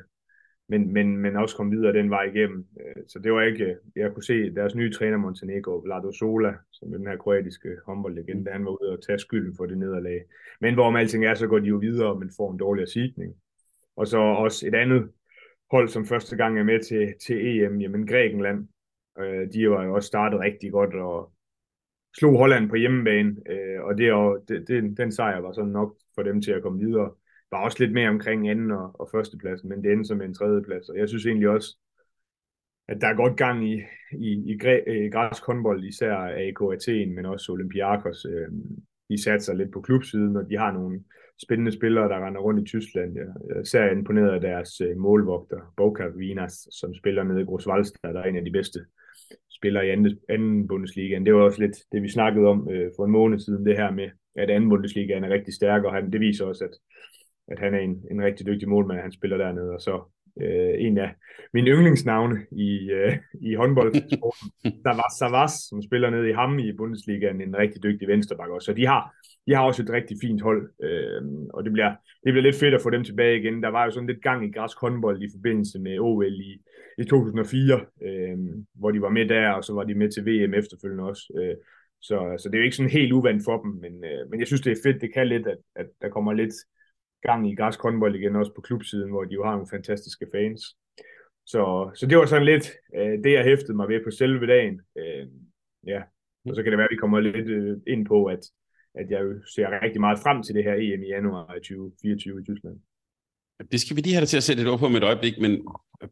men, 0.70 0.94
men, 0.94 1.18
men 1.18 1.36
også 1.36 1.56
kom 1.56 1.72
videre 1.72 1.94
den 1.94 2.10
vej 2.10 2.24
igennem. 2.24 2.66
Øh, 2.82 3.04
så 3.08 3.20
det 3.20 3.34
var 3.34 3.42
ikke, 3.42 3.76
jeg 3.96 4.14
kunne 4.14 4.24
se 4.24 4.56
deres 4.56 4.76
nye 4.76 4.92
træner 4.92 5.18
Montenegro, 5.18 5.78
Vlado 5.86 6.12
Sola, 6.12 6.54
som 6.72 6.92
den 6.92 7.08
her 7.08 7.18
kroatiske 7.18 7.70
håndboldlegende, 7.86 8.52
han 8.52 8.66
var 8.66 8.82
ude 8.82 8.92
og 8.92 9.04
tage 9.04 9.20
skylden 9.20 9.56
for 9.58 9.66
det 9.66 9.78
nederlag. 9.78 10.22
Men 10.62 10.74
hvorom 10.74 10.96
alting 10.96 11.26
er, 11.26 11.34
så 11.34 11.48
går 11.48 11.60
de 11.60 11.68
jo 11.68 11.78
videre, 11.78 12.20
men 12.20 12.32
får 12.38 12.52
en 12.52 12.60
dårligere 12.60 12.88
sidning. 12.88 13.36
Og 13.96 14.08
så 14.08 14.18
også 14.18 14.68
et 14.68 14.76
andet 14.76 15.10
hold, 15.72 15.90
som 15.90 16.06
første 16.06 16.36
gang 16.36 16.60
er 16.60 16.64
med 16.64 16.84
til, 16.84 17.14
til 17.26 17.48
EM, 17.48 17.82
jamen 17.82 18.08
Grækenland. 18.08 18.68
Øh, 19.20 19.54
de 19.54 19.70
var 19.70 19.84
jo 19.84 19.96
også 19.96 20.08
startet 20.08 20.40
rigtig 20.40 20.72
godt 20.72 20.94
og 20.94 21.32
slog 22.18 22.38
Holland 22.38 22.70
på 22.70 22.76
hjemmebane, 22.76 23.36
øh, 23.50 23.82
og 23.84 23.98
det, 23.98 24.14
og 24.14 24.44
det, 24.48 24.68
det, 24.68 24.98
den 24.98 25.12
sejr 25.12 25.40
var 25.40 25.52
sådan 25.52 25.72
nok 25.72 25.96
for 26.16 26.24
dem 26.24 26.42
til 26.42 26.52
at 26.52 26.62
komme 26.62 26.80
videre 26.80 27.12
var 27.52 27.64
også 27.64 27.78
lidt 27.80 27.94
mere 27.94 28.10
omkring 28.10 28.50
anden 28.50 28.72
og, 28.72 29.00
og 29.00 29.10
førstepladsen, 29.12 29.70
men 29.70 29.84
det 29.84 29.92
endte 29.92 30.08
som 30.08 30.22
en 30.22 30.34
tredjeplads. 30.34 30.90
Og 30.90 30.98
jeg 30.98 31.10
synes 31.10 31.26
egentlig 31.26 31.50
også, 31.50 31.78
at 32.88 33.02
der 33.02 33.08
er 33.08 33.16
godt 33.16 33.38
gang 33.38 33.70
i, 33.70 33.82
i, 34.12 34.52
i, 34.52 34.58
græ, 34.58 34.82
i 34.88 35.10
græsk 35.10 35.46
håndbold, 35.46 35.84
især 35.84 36.16
AK 36.16 36.74
Athen, 36.74 37.16
men 37.16 37.26
også 37.26 37.52
Olympiakos. 37.52 38.26
Øh, 38.26 38.48
de 39.10 39.24
satser 39.24 39.54
lidt 39.54 39.72
på 39.72 39.82
klubsiden, 39.82 40.36
og 40.36 40.50
de 40.50 40.58
har 40.58 40.72
nogle 40.72 41.04
spændende 41.44 41.72
spillere, 41.72 42.10
der 42.10 42.26
render 42.26 42.42
rundt 42.42 42.62
i 42.62 42.66
Tyskland. 42.66 43.16
Jeg 43.16 43.56
er 43.56 43.62
især 43.62 43.92
imponeret 43.92 44.32
af 44.32 44.42
deres 44.42 44.82
øh, 44.82 44.98
målvogter, 44.98 45.74
Boca 45.78 46.08
Vinas, 46.18 46.68
som 46.72 46.94
spiller 46.94 47.24
nede 47.24 47.42
i 47.42 47.46
Groswaldstad, 47.46 48.14
der 48.14 48.20
er 48.20 48.30
en 48.30 48.36
af 48.36 48.46
de 48.46 48.52
bedste 48.52 48.80
spillere 49.50 49.88
i 49.88 49.90
anden, 49.90 50.20
anden 50.30 50.68
Bundesliga. 50.68 51.20
Det 51.20 51.34
var 51.34 51.42
også 51.42 51.62
lidt 51.62 51.78
det, 51.92 52.04
vi 52.04 52.10
snakkede 52.10 52.48
om 52.48 52.70
øh, 52.72 52.92
for 52.96 53.06
en 53.06 53.12
måned 53.12 53.40
siden, 53.40 53.66
det 53.66 53.78
her 53.78 53.92
med, 53.92 54.10
at 54.36 54.50
anden 54.50 54.70
Bundesliga 54.70 55.14
er 55.14 55.30
rigtig 55.30 55.54
stærk, 55.54 55.84
og 55.84 55.94
han, 55.94 56.12
det 56.12 56.20
viser 56.22 56.46
også, 56.46 56.64
at, 56.64 56.76
at 57.48 57.60
han 57.60 57.74
er 57.74 57.80
en, 57.80 58.04
en 58.12 58.24
rigtig 58.24 58.46
dygtig 58.46 58.70
målmand, 58.70 59.00
han 59.00 59.12
spiller 59.12 59.38
dernede, 59.38 59.72
og 59.72 59.82
så 59.82 60.12
øh, 60.42 60.74
en 60.78 60.98
af 60.98 61.16
mine 61.54 61.72
yndlingsnavne 61.72 62.38
i, 62.52 62.92
øh, 62.92 63.18
i 63.42 63.56
håndboldsporten, 63.56 64.48
var 64.86 65.14
Savas, 65.20 65.52
som 65.70 65.82
spiller 65.82 66.10
nede 66.10 66.30
i 66.30 66.34
Ham 66.34 66.60
i 66.60 66.72
Bundesligaen, 66.72 67.42
en 67.42 67.58
rigtig 67.58 67.84
dygtig 67.84 68.08
venstreback 68.08 68.50
også. 68.50 68.66
Så 68.66 68.74
de 68.74 68.86
har, 68.88 69.14
de 69.48 69.56
har 69.56 69.64
også 69.64 69.84
et 69.84 69.90
rigtig 69.90 70.18
fint 70.22 70.42
hold, 70.42 70.72
øh, 70.84 71.22
og 71.54 71.64
det 71.64 71.74
bliver, 71.74 71.92
det 72.24 72.34
bliver 72.34 72.44
lidt 72.44 72.56
fedt 72.56 72.74
at 72.74 72.82
få 72.82 72.90
dem 72.90 73.04
tilbage 73.04 73.40
igen. 73.40 73.64
Der 73.64 73.70
var 73.70 73.86
jo 73.86 73.92
sådan 73.92 74.08
lidt 74.08 74.24
gang 74.24 74.46
i 74.46 74.52
græsk 74.52 74.78
håndbold 74.82 75.22
i 75.22 75.30
forbindelse 75.36 75.80
med 75.80 76.00
OL 76.00 76.40
i, 76.42 76.62
i 76.98 77.04
2004, 77.04 77.80
øh, 78.04 78.38
hvor 78.74 78.92
de 78.92 79.02
var 79.02 79.10
med 79.10 79.26
der, 79.28 79.50
og 79.50 79.64
så 79.64 79.74
var 79.74 79.84
de 79.84 79.96
med 79.96 80.12
til 80.12 80.26
VM 80.26 80.54
efterfølgende 80.54 81.04
også. 81.04 81.34
Øh, 81.40 81.56
så, 82.02 82.36
så 82.40 82.50
det 82.50 82.56
er 82.56 82.60
jo 82.60 82.64
ikke 82.64 82.76
sådan 82.76 82.98
helt 83.00 83.14
uvandt 83.14 83.44
for 83.46 83.62
dem, 83.62 83.72
men, 83.72 84.04
øh, 84.04 84.30
men 84.30 84.40
jeg 84.40 84.48
synes, 84.48 84.62
det 84.62 84.72
er 84.72 84.84
fedt. 84.84 85.02
Det 85.02 85.14
kan 85.14 85.28
lidt, 85.28 85.48
at, 85.48 85.58
at 85.76 85.86
der 86.02 86.10
kommer 86.10 86.34
lidt 86.34 86.54
gang 87.22 87.52
i 87.52 87.56
græsk 87.56 87.82
håndbold 87.82 88.16
igen, 88.16 88.36
også 88.36 88.54
på 88.54 88.62
klubsiden, 88.62 89.10
hvor 89.10 89.24
de 89.24 89.34
jo 89.34 89.44
har 89.44 89.52
nogle 89.52 89.68
fantastiske 89.72 90.28
fans. 90.34 90.62
Så, 91.46 91.92
så 91.96 92.06
det 92.06 92.18
var 92.18 92.26
sådan 92.26 92.46
lidt 92.46 92.72
øh, 92.96 93.24
det, 93.24 93.32
jeg 93.34 93.44
hæftede 93.44 93.78
mig 93.78 93.88
ved 93.88 94.04
på 94.04 94.12
selve 94.12 94.48
dagen. 94.48 94.82
Øh, 94.98 95.28
ja, 95.88 96.02
og 96.46 96.56
så 96.56 96.64
kan 96.64 96.72
det 96.72 96.78
være, 96.78 96.90
at 96.90 96.96
vi 96.96 97.02
kommer 97.04 97.20
lidt 97.20 97.50
øh, 97.50 97.78
ind 97.88 98.06
på, 98.06 98.26
at, 98.26 98.44
at 98.96 99.10
jeg 99.10 99.22
ser 99.56 99.84
rigtig 99.84 100.02
meget 100.02 100.20
frem 100.20 100.44
til 100.44 100.56
det 100.56 100.64
her 100.64 100.74
EM 100.74 101.04
i 101.04 101.08
januar 101.08 101.46
2024 101.46 102.42
i 102.42 102.44
Tyskland. 102.44 102.78
Det 103.72 103.80
skal 103.82 103.96
vi 103.96 104.02
lige 104.02 104.14
have 104.14 104.22
dig 104.22 104.30
til 104.30 104.42
at 104.42 104.48
sætte 104.48 104.62
et 104.64 104.70
ord 104.70 104.80
på 104.80 104.88
med 104.88 104.98
et 104.98 105.10
øjeblik, 105.12 105.36
men 105.42 105.54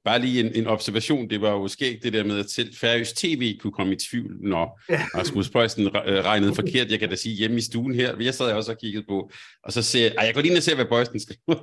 bare 0.06 0.22
lige 0.22 0.40
en, 0.40 0.56
en 0.56 0.68
observation. 0.68 1.30
Det 1.30 1.42
var 1.42 1.52
jo 1.52 1.68
skægt 1.68 2.04
det 2.04 2.14
der 2.14 2.24
med, 2.24 2.40
at 2.40 2.50
selv 2.50 2.76
Færøs 2.76 3.14
TV 3.14 3.58
kunne 3.60 3.74
komme 3.74 3.94
i 3.94 3.96
tvivl, 3.96 4.36
når 4.42 4.82
ja. 4.90 5.06
Rasmus 5.16 5.50
Bøjsen 5.50 5.86
øh, 5.86 6.26
regnede 6.26 6.56
forkert. 6.56 6.92
Jeg 6.92 7.00
kan 7.00 7.10
da 7.10 7.16
sige 7.16 7.36
hjemme 7.36 7.58
i 7.58 7.62
stuen 7.62 7.96
her, 7.96 8.16
jeg 8.20 8.34
sad 8.34 8.52
også 8.52 8.72
og 8.72 8.78
kiggede 8.78 9.06
på, 9.10 9.32
og 9.64 9.74
så 9.74 9.82
ser 9.82 10.04
jeg, 10.04 10.14
jeg 10.26 10.34
går 10.34 10.42
lige 10.42 10.52
ind 10.52 10.58
og 10.58 10.64
ser, 10.64 10.76
hvad 10.76 10.86
Bøjsen 10.86 11.20
skriver. 11.20 11.60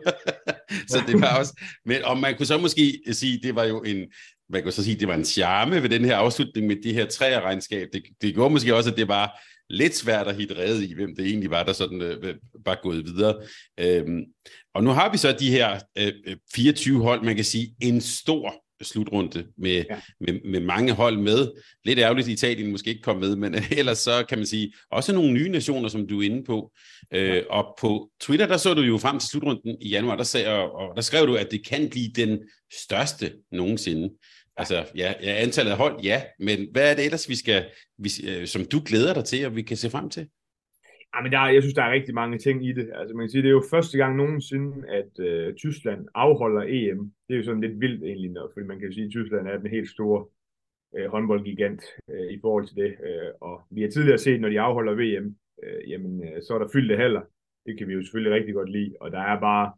så 0.91 1.03
det 1.07 1.21
var 1.21 1.39
også, 1.39 1.63
men 1.87 2.05
om 2.05 2.19
man 2.19 2.37
kunne 2.37 2.47
så 2.47 2.59
måske 2.59 3.03
sige, 3.13 3.41
det 3.43 3.55
var 3.55 3.65
jo 3.65 3.83
en, 3.83 4.07
man 4.51 4.63
kunne 4.63 4.73
så 4.73 4.85
sige, 4.85 5.01
det 5.01 5.09
var 5.09 5.15
en 5.15 5.25
charme 5.25 5.83
ved 5.83 5.89
den 5.89 6.05
her 6.05 6.17
afslutning 6.17 6.67
med 6.67 6.77
det 6.83 6.95
her 6.95 7.07
træerregnskab. 7.07 7.89
Det, 7.93 8.03
det 8.23 8.35
gjorde 8.35 8.53
måske 8.53 8.75
også, 8.75 8.91
at 8.91 8.97
det 8.97 9.09
var 9.09 9.41
lidt 9.71 9.97
svært 9.97 10.29
at 10.29 10.37
hitte 10.37 10.59
redde 10.59 10.87
i, 10.87 10.95
hvem 10.95 11.17
det 11.17 11.27
egentlig 11.27 11.51
var, 11.51 11.63
der 11.63 11.73
sådan 11.73 12.03
øh, 12.03 12.35
var 12.65 12.81
gået 12.83 13.05
videre. 13.05 13.35
Øhm, 13.81 14.25
og 14.75 14.85
nu 14.85 14.91
har 14.91 15.13
vi 15.13 15.19
så 15.19 15.37
de 15.39 15.51
her 15.51 15.81
øh, 15.99 16.13
24 16.55 17.03
hold, 17.03 17.23
man 17.23 17.37
kan 17.37 17.45
sige, 17.45 17.75
en 17.81 18.01
stor 18.01 18.65
slutrunde 18.83 19.47
med, 19.59 19.85
ja. 19.91 20.01
med, 20.21 20.41
med 20.45 20.61
mange 20.61 20.93
hold 20.93 21.19
med. 21.19 21.53
Lidt 21.85 21.99
ærgerligt, 21.99 22.29
Italien 22.29 22.71
måske 22.71 22.91
ikke 22.91 23.03
kom 23.03 23.17
med, 23.17 23.37
men 23.37 23.55
ellers 23.79 23.99
så 23.99 24.25
kan 24.29 24.39
man 24.39 24.47
sige, 24.47 24.73
også 24.91 25.13
nogle 25.13 25.33
nye 25.33 25.49
nationer, 25.49 25.89
som 25.89 26.07
du 26.07 26.21
er 26.21 26.25
inde 26.25 26.45
på. 26.45 26.73
Øh, 27.15 27.43
og 27.51 27.77
på 27.81 28.11
Twitter, 28.21 28.47
der 28.47 28.57
så 28.57 28.75
du 28.75 28.81
jo 28.81 28.99
frem 28.99 29.19
til 29.19 29.29
slutrunden 29.29 29.77
i 29.81 29.89
januar, 29.89 30.17
der, 30.17 30.25
sagde, 30.25 30.49
og 30.49 30.97
der 30.97 31.03
skrev 31.03 31.27
du, 31.27 31.35
at 31.35 31.51
det 31.51 31.67
kan 31.67 31.91
blive 31.91 32.09
den 32.17 32.39
største 32.83 33.33
nogensinde. 33.53 34.11
Altså, 34.57 34.75
ja, 34.97 35.09
ja, 35.23 35.33
antallet 35.45 35.73
af 35.73 35.79
hold, 35.79 35.97
ja, 36.03 36.23
men 36.39 36.59
hvad 36.73 36.91
er 36.91 36.95
det 36.97 37.05
ellers, 37.05 37.29
vi 37.29 37.37
skal, 37.43 37.65
vi, 37.99 38.11
øh, 38.31 38.47
som 38.47 38.63
du 38.73 38.79
glæder 38.89 39.15
dig 39.15 39.25
til, 39.25 39.47
og 39.47 39.57
vi 39.57 39.63
kan 39.63 39.77
se 39.77 39.91
frem 39.91 40.11
til? 40.11 40.29
Jamen, 41.15 41.33
der, 41.33 41.49
jeg 41.55 41.63
synes, 41.63 41.75
der 41.75 41.83
er 41.83 41.93
rigtig 41.93 42.15
mange 42.15 42.39
ting 42.39 42.67
i 42.69 42.73
det. 42.73 42.91
Altså, 42.95 43.17
man 43.17 43.25
kan 43.25 43.31
sige, 43.31 43.43
det 43.43 43.49
er 43.49 43.59
jo 43.61 43.71
første 43.71 43.99
gang 43.99 44.17
nogensinde, 44.17 44.89
at 44.89 45.13
øh, 45.29 45.55
Tyskland 45.55 46.07
afholder 46.15 46.63
EM. 46.63 47.13
Det 47.27 47.35
er 47.35 47.39
jo 47.39 47.45
sådan 47.45 47.61
lidt 47.61 47.81
vildt 47.81 48.03
egentlig, 48.05 48.31
når, 48.31 48.51
fordi 48.53 48.67
man 48.67 48.81
kan 48.81 48.93
sige, 48.93 49.07
at 49.07 49.11
Tyskland 49.11 49.49
er 49.49 49.59
den 49.59 49.71
helt 49.71 49.91
store 49.91 50.27
øh, 50.97 51.07
håndboldgigant 51.11 51.83
øh, 52.11 52.29
i 52.37 52.39
forhold 52.41 52.67
til 52.67 52.77
det. 52.77 52.93
Øh, 53.09 53.31
og 53.41 53.63
vi 53.71 53.83
har 53.83 53.91
tidligere 53.91 54.19
set, 54.19 54.41
når 54.41 54.49
de 54.49 54.61
afholder 54.61 54.95
VM, 54.95 55.37
øh, 55.63 55.91
jamen, 55.91 56.25
øh, 56.25 56.43
så 56.43 56.55
er 56.55 56.59
der 56.59 56.73
fyldte 56.73 56.97
haller. 56.97 57.23
Det 57.67 57.79
kan 57.79 57.89
vi 57.89 57.93
jo 57.95 58.03
selvfølgelig 58.03 58.35
rigtig 58.35 58.55
godt 58.55 58.71
lide. 58.71 58.95
Og 59.01 59.11
der 59.11 59.21
er 59.21 59.41
bare 59.41 59.73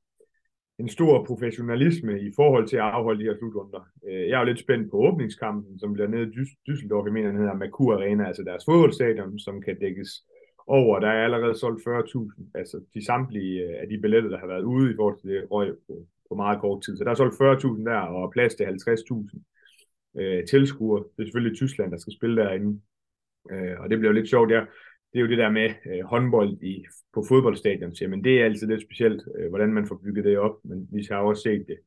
en 0.78 0.88
stor 0.88 1.24
professionalisme 1.24 2.20
i 2.20 2.32
forhold 2.36 2.68
til 2.68 2.76
at 2.76 2.82
afholde 2.82 3.20
de 3.20 3.28
her 3.28 3.36
slutrunder. 3.38 3.88
Øh, 4.08 4.28
jeg 4.28 4.34
er 4.36 4.38
jo 4.38 4.44
lidt 4.44 4.60
spændt 4.60 4.90
på 4.90 4.96
åbningskampen, 4.96 5.78
som 5.78 5.92
bliver 5.92 6.08
nede 6.08 6.22
i 6.22 6.36
Düsseldorf, 6.70 7.04
jeg 7.04 7.12
mener, 7.12 7.28
den 7.28 7.38
hedder 7.38 7.54
Merkur 7.54 7.94
Arena, 7.94 8.26
altså 8.26 8.42
deres 8.42 8.64
fodboldstadion, 8.64 9.38
som 9.38 9.62
kan 9.62 9.78
dækkes 9.78 10.10
over. 10.66 11.00
Der 11.00 11.08
er 11.08 11.24
allerede 11.24 11.58
solgt 11.58 11.80
40.000, 11.88 12.50
altså 12.54 12.80
de 12.94 13.04
samtlige 13.06 13.62
øh, 13.62 13.74
af 13.82 13.88
de 13.88 13.98
billetter, 13.98 14.30
der 14.30 14.38
har 14.38 14.46
været 14.46 14.62
ude 14.62 14.92
i 14.92 14.96
forhold 14.96 15.20
til 15.20 15.30
det 15.30 15.50
røg 15.50 15.74
på, 15.86 16.06
på 16.28 16.34
meget 16.34 16.60
kort 16.60 16.82
tid. 16.82 16.96
Så 16.96 17.04
der 17.04 17.10
er 17.10 17.14
solgt 17.14 17.34
40.000 17.34 17.84
der, 17.84 17.98
og 17.98 18.32
plads 18.32 18.54
til 18.54 18.64
50.000 18.64 20.20
øh, 20.20 20.46
tilskuere. 20.46 21.04
Det 21.16 21.22
er 21.22 21.26
selvfølgelig 21.26 21.56
Tyskland, 21.56 21.90
der 21.92 21.98
skal 21.98 22.12
spille 22.12 22.42
derinde. 22.42 22.80
Øh, 23.50 23.80
og 23.80 23.90
det 23.90 23.98
bliver 23.98 24.12
jo 24.12 24.18
lidt 24.18 24.30
sjovt. 24.30 24.50
Jeg, 24.50 24.66
det 25.16 25.22
er 25.22 25.26
jo 25.26 25.30
det 25.30 25.38
der 25.38 25.50
med 25.50 25.70
øh, 25.86 26.04
håndbold 26.04 26.62
i, 26.62 26.84
på 27.14 27.24
fodboldstadion, 27.28 27.94
siger, 27.94 28.08
men 28.08 28.24
det 28.24 28.40
er 28.40 28.44
altid 28.44 28.66
lidt 28.66 28.82
specielt, 28.82 29.22
øh, 29.38 29.48
hvordan 29.48 29.72
man 29.72 29.86
får 29.86 30.00
bygget 30.04 30.24
det 30.24 30.38
op, 30.38 30.56
men 30.64 30.88
vi 30.92 31.06
har 31.10 31.16
også 31.16 31.42
set 31.42 31.64
det, 31.68 31.78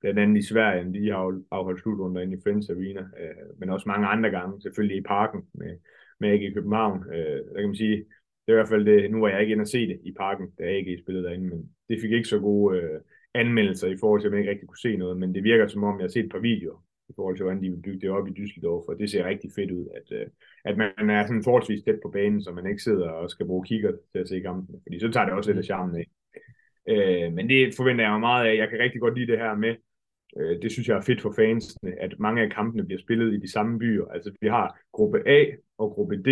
blandt 0.00 0.18
andet 0.18 0.38
i 0.38 0.46
Sverige, 0.46 0.92
de 0.92 1.10
har 1.10 1.40
afholdt 1.50 1.80
slutrunder 1.80 2.22
inde 2.22 2.36
i 2.36 2.40
Friends 2.44 2.70
Arena, 2.70 3.00
øh, 3.00 3.58
men 3.58 3.70
også 3.70 3.88
mange 3.88 4.06
andre 4.06 4.30
gange, 4.30 4.60
selvfølgelig 4.62 4.96
i 4.96 5.02
parken 5.02 5.40
med, 5.54 5.76
med 6.20 6.28
AG 6.30 6.54
København. 6.54 7.04
Øh, 7.14 7.38
der 7.52 7.60
kan 7.60 7.68
man 7.68 7.82
sige, 7.84 7.96
det 7.96 8.48
er 8.48 8.52
i 8.52 8.60
hvert 8.60 8.68
fald 8.68 8.84
det, 8.84 9.10
nu 9.10 9.20
var 9.20 9.28
jeg 9.28 9.40
ikke 9.40 9.52
inde 9.52 9.62
og 9.62 9.68
se 9.68 9.88
det 9.88 10.00
i 10.04 10.12
parken, 10.12 10.46
da 10.58 10.62
AG 10.64 10.98
spillede 11.02 11.24
derinde, 11.26 11.48
men 11.48 11.70
det 11.88 12.00
fik 12.00 12.12
ikke 12.12 12.28
så 12.28 12.38
gode 12.38 12.78
øh, 12.78 13.00
anmeldelser 13.34 13.88
i 13.88 13.96
forhold 14.00 14.20
til, 14.20 14.28
at 14.28 14.32
man 14.32 14.40
ikke 14.40 14.50
rigtig 14.50 14.68
kunne 14.68 14.86
se 14.86 14.96
noget, 14.96 15.16
men 15.18 15.34
det 15.34 15.44
virker 15.44 15.66
som 15.66 15.84
om, 15.84 15.98
jeg 15.98 16.04
har 16.04 16.08
set 16.08 16.24
et 16.24 16.30
par 16.32 16.38
videoer 16.38 16.87
i 17.08 17.12
forhold 17.16 17.36
til, 17.36 17.42
hvordan 17.44 17.62
de 17.62 17.70
vil 17.70 17.82
bygge 17.82 18.00
det 18.00 18.10
op 18.10 18.28
i 18.28 18.36
Düsseldorf, 18.38 18.84
og 18.88 18.96
det 18.98 19.10
ser 19.10 19.24
rigtig 19.24 19.50
fedt 19.54 19.70
ud, 19.70 19.86
at, 19.98 20.18
øh, 20.18 20.26
at 20.64 20.76
man 20.76 21.10
er 21.10 21.26
sådan 21.26 21.44
forholdsvis 21.44 21.82
tæt 21.82 21.98
på 22.02 22.10
banen, 22.10 22.42
så 22.42 22.50
man 22.52 22.66
ikke 22.66 22.82
sidder 22.82 23.08
og 23.10 23.30
skal 23.30 23.46
bruge 23.46 23.64
kigger 23.64 23.92
til 24.12 24.18
at 24.18 24.28
se 24.28 24.40
kampen, 24.40 24.80
fordi 24.84 25.00
så 25.00 25.10
tager 25.10 25.26
det 25.26 25.34
også 25.34 25.50
lidt 25.50 25.58
af 25.58 25.64
charmen 25.64 25.96
af. 25.96 26.06
Øh, 26.88 27.32
men 27.32 27.48
det 27.48 27.74
forventer 27.76 28.04
jeg 28.04 28.12
mig 28.12 28.20
meget 28.20 28.46
af. 28.46 28.56
Jeg 28.56 28.68
kan 28.68 28.78
rigtig 28.78 29.00
godt 29.00 29.18
lide 29.18 29.32
det 29.32 29.38
her 29.38 29.54
med, 29.54 29.74
øh, 30.38 30.62
det 30.62 30.72
synes 30.72 30.88
jeg 30.88 30.96
er 30.96 31.08
fedt 31.08 31.22
for 31.22 31.32
fansene, 31.36 32.02
at 32.02 32.14
mange 32.18 32.42
af 32.42 32.50
kampene 32.50 32.84
bliver 32.84 33.00
spillet 33.00 33.34
i 33.34 33.40
de 33.40 33.52
samme 33.52 33.78
byer. 33.78 34.04
Altså 34.04 34.32
vi 34.40 34.48
har 34.48 34.80
gruppe 34.92 35.28
A 35.28 35.44
og 35.78 35.90
gruppe 35.90 36.16
D, 36.16 36.28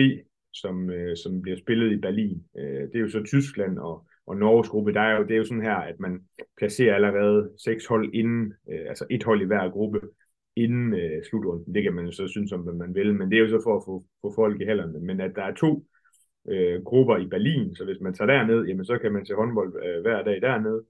som, 0.53 0.91
øh, 0.91 1.17
som 1.17 1.43
bliver 1.43 1.59
spillet 1.59 1.93
i 1.93 1.97
Berlin. 1.97 2.43
Øh, 2.59 2.83
det 2.83 2.97
er 2.97 3.01
jo 3.01 3.09
så 3.09 3.23
Tyskland 3.23 3.79
og, 3.79 4.07
og 4.27 4.37
Norges 4.37 4.69
gruppe. 4.69 4.93
Der 4.93 5.01
er 5.01 5.17
jo, 5.17 5.23
det 5.23 5.31
er 5.31 5.39
jo 5.39 5.45
sådan 5.45 5.63
her, 5.63 5.75
at 5.77 6.01
man 6.01 6.21
placerer 6.57 6.95
allerede 6.95 7.51
seks 7.65 7.87
hold 7.87 8.15
inden, 8.15 8.55
øh, 8.71 8.89
altså 8.89 9.07
et 9.11 9.25
hold 9.25 9.43
i 9.43 9.45
hver 9.45 9.71
gruppe, 9.71 10.01
inden 10.57 10.95
øh, 10.95 11.25
slutrunden. 11.25 11.75
Det 11.75 11.83
kan 11.83 11.95
man 11.95 12.05
jo 12.05 12.13
så 12.13 12.29
synes 12.29 12.53
om, 12.53 12.61
hvad 12.61 12.75
man 12.75 12.95
vil, 12.95 13.15
men 13.15 13.31
det 13.31 13.37
er 13.37 13.41
jo 13.41 13.49
så 13.49 13.61
for 13.65 13.77
at 13.77 13.83
få, 13.87 14.05
få 14.23 14.35
folk 14.35 14.61
i 14.61 14.65
hænderne. 14.65 15.01
Men 15.01 15.21
at 15.21 15.33
der 15.37 15.43
er 15.43 15.55
to 15.55 15.87
øh, 16.49 16.83
grupper 16.85 17.17
i 17.17 17.27
Berlin, 17.27 17.75
så 17.75 17.85
hvis 17.85 18.01
man 18.01 18.15
tager 18.15 18.33
derned, 18.33 18.67
jamen 18.67 18.85
så 18.85 18.99
kan 18.99 19.13
man 19.13 19.27
se 19.27 19.35
håndbold 19.35 19.75
øh, 19.85 20.03
hver 20.03 20.23
dag 20.25 20.41
dernede. 20.43 20.83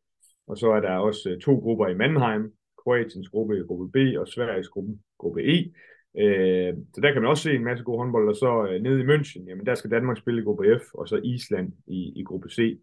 Og 0.46 0.58
så 0.58 0.72
er 0.72 0.80
der 0.80 0.96
også 0.96 1.30
øh, 1.30 1.40
to 1.40 1.54
grupper 1.54 1.86
i 1.86 1.94
Mannheim, 1.94 2.52
Kroatiens 2.78 3.28
gruppe 3.28 3.58
i 3.58 3.60
gruppe 3.60 3.88
B 3.92 4.18
og 4.18 4.28
Sveriges 4.28 4.68
gruppe, 4.68 4.98
gruppe 5.18 5.40
E. 5.42 5.72
Øh, 6.18 6.74
så 6.94 7.00
der 7.00 7.12
kan 7.12 7.22
man 7.22 7.30
også 7.30 7.42
se 7.42 7.54
en 7.54 7.64
masse 7.64 7.84
god 7.84 7.98
håndbold, 7.98 8.28
og 8.28 8.36
så 8.36 8.68
øh, 8.70 8.82
nede 8.82 9.00
i 9.00 9.06
München, 9.06 9.48
jamen 9.48 9.66
der 9.66 9.74
skal 9.74 9.90
Danmark 9.90 10.18
spille 10.18 10.40
i 10.40 10.44
gruppe 10.44 10.78
F, 10.78 10.94
og 10.94 11.08
så 11.08 11.16
Island 11.24 11.72
i, 11.86 12.12
i 12.16 12.22
gruppe 12.22 12.48
C. 12.50 12.78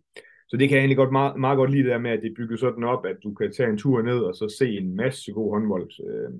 Så 0.50 0.58
det 0.58 0.70
kan 0.70 0.76
jeg 0.76 0.82
egentlig 0.82 0.98
godt 0.98 1.12
meget, 1.12 1.40
meget 1.40 1.58
godt 1.58 1.72
lide 1.72 1.84
det 1.84 1.92
der 1.92 1.98
med, 1.98 2.12
at 2.12 2.22
det 2.24 2.34
bygger 2.38 2.58
sådan 2.58 2.84
op, 2.84 3.06
at 3.06 3.18
du 3.24 3.34
kan 3.34 3.52
tage 3.52 3.70
en 3.70 3.78
tur 3.78 4.02
ned 4.02 4.20
og 4.20 4.36
så 4.36 4.56
se 4.60 4.78
en 4.78 4.96
masse 4.96 5.32
god 5.32 5.52
håndbold. 5.52 5.90
Øh, 6.08 6.32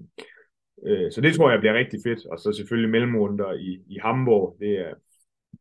øh, 0.86 1.12
så 1.12 1.22
det 1.22 1.34
tror 1.34 1.52
jeg 1.52 1.60
bliver 1.60 1.74
rigtig 1.74 2.00
fedt. 2.04 2.26
Og 2.26 2.40
så 2.40 2.54
selvfølgelig 2.54 2.92
mellemrunder 2.92 3.54
i, 3.54 3.82
i 3.88 3.98
Hamburg. 4.02 4.58
Det 4.60 4.80
er, 4.80 4.94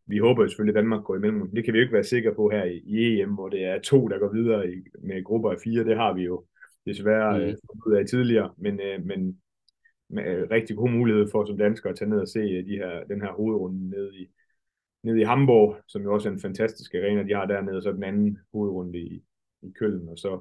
vi 0.07 0.19
håber 0.19 0.43
jo 0.43 0.49
selvfølgelig, 0.49 0.77
at 0.77 0.83
Danmark 0.83 1.05
går 1.05 1.17
i 1.17 1.19
mellemrunden. 1.19 1.57
Det 1.57 1.65
kan 1.65 1.75
vi 1.75 1.79
jo 1.79 1.83
ikke 1.83 1.95
være 1.95 2.05
sikre 2.05 2.35
på 2.35 2.51
her 2.51 2.65
i, 2.65 2.83
i 2.87 3.21
EM, 3.21 3.35
hvor 3.35 3.49
det 3.49 3.65
er 3.65 3.81
to, 3.81 4.09
der 4.09 4.19
går 4.19 4.33
videre 4.33 4.73
i, 4.73 4.77
med 5.03 5.25
grupper 5.25 5.51
af 5.51 5.57
fire. 5.65 5.85
Det 5.85 5.97
har 5.97 6.13
vi 6.13 6.23
jo 6.23 6.45
desværre 6.87 7.39
mm. 7.39 7.45
øh, 7.45 7.55
ud 7.87 7.95
af 7.95 8.07
tidligere. 8.07 8.55
Men, 8.59 8.81
øh, 8.81 9.05
men 9.05 9.39
med 10.13 10.51
rigtig 10.51 10.77
god 10.77 10.91
mulighed 10.91 11.29
for 11.31 11.45
som 11.45 11.59
dansker 11.59 11.91
at 11.91 11.97
tage 11.97 12.11
ned 12.11 12.21
og 12.21 12.29
se 12.29 12.41
de 12.41 12.77
her, 12.77 13.05
den 13.05 13.21
her 13.21 13.33
hovedrunde 13.33 13.91
nede 13.91 14.19
i, 14.19 14.29
nede 15.03 15.21
i 15.21 15.25
Hamburg, 15.25 15.77
som 15.89 16.03
jo 16.03 16.15
også 16.15 16.29
er 16.29 16.33
en 16.33 16.41
fantastisk 16.41 16.95
arena, 16.95 17.23
de 17.23 17.35
har 17.35 17.47
dernede, 17.47 17.83
så 17.83 17.93
den 17.93 18.05
anden 18.05 18.39
hovedrunde 18.53 18.99
i, 18.99 19.23
i 19.63 19.71
Køln, 19.79 20.09
og 20.09 20.19
så, 20.19 20.41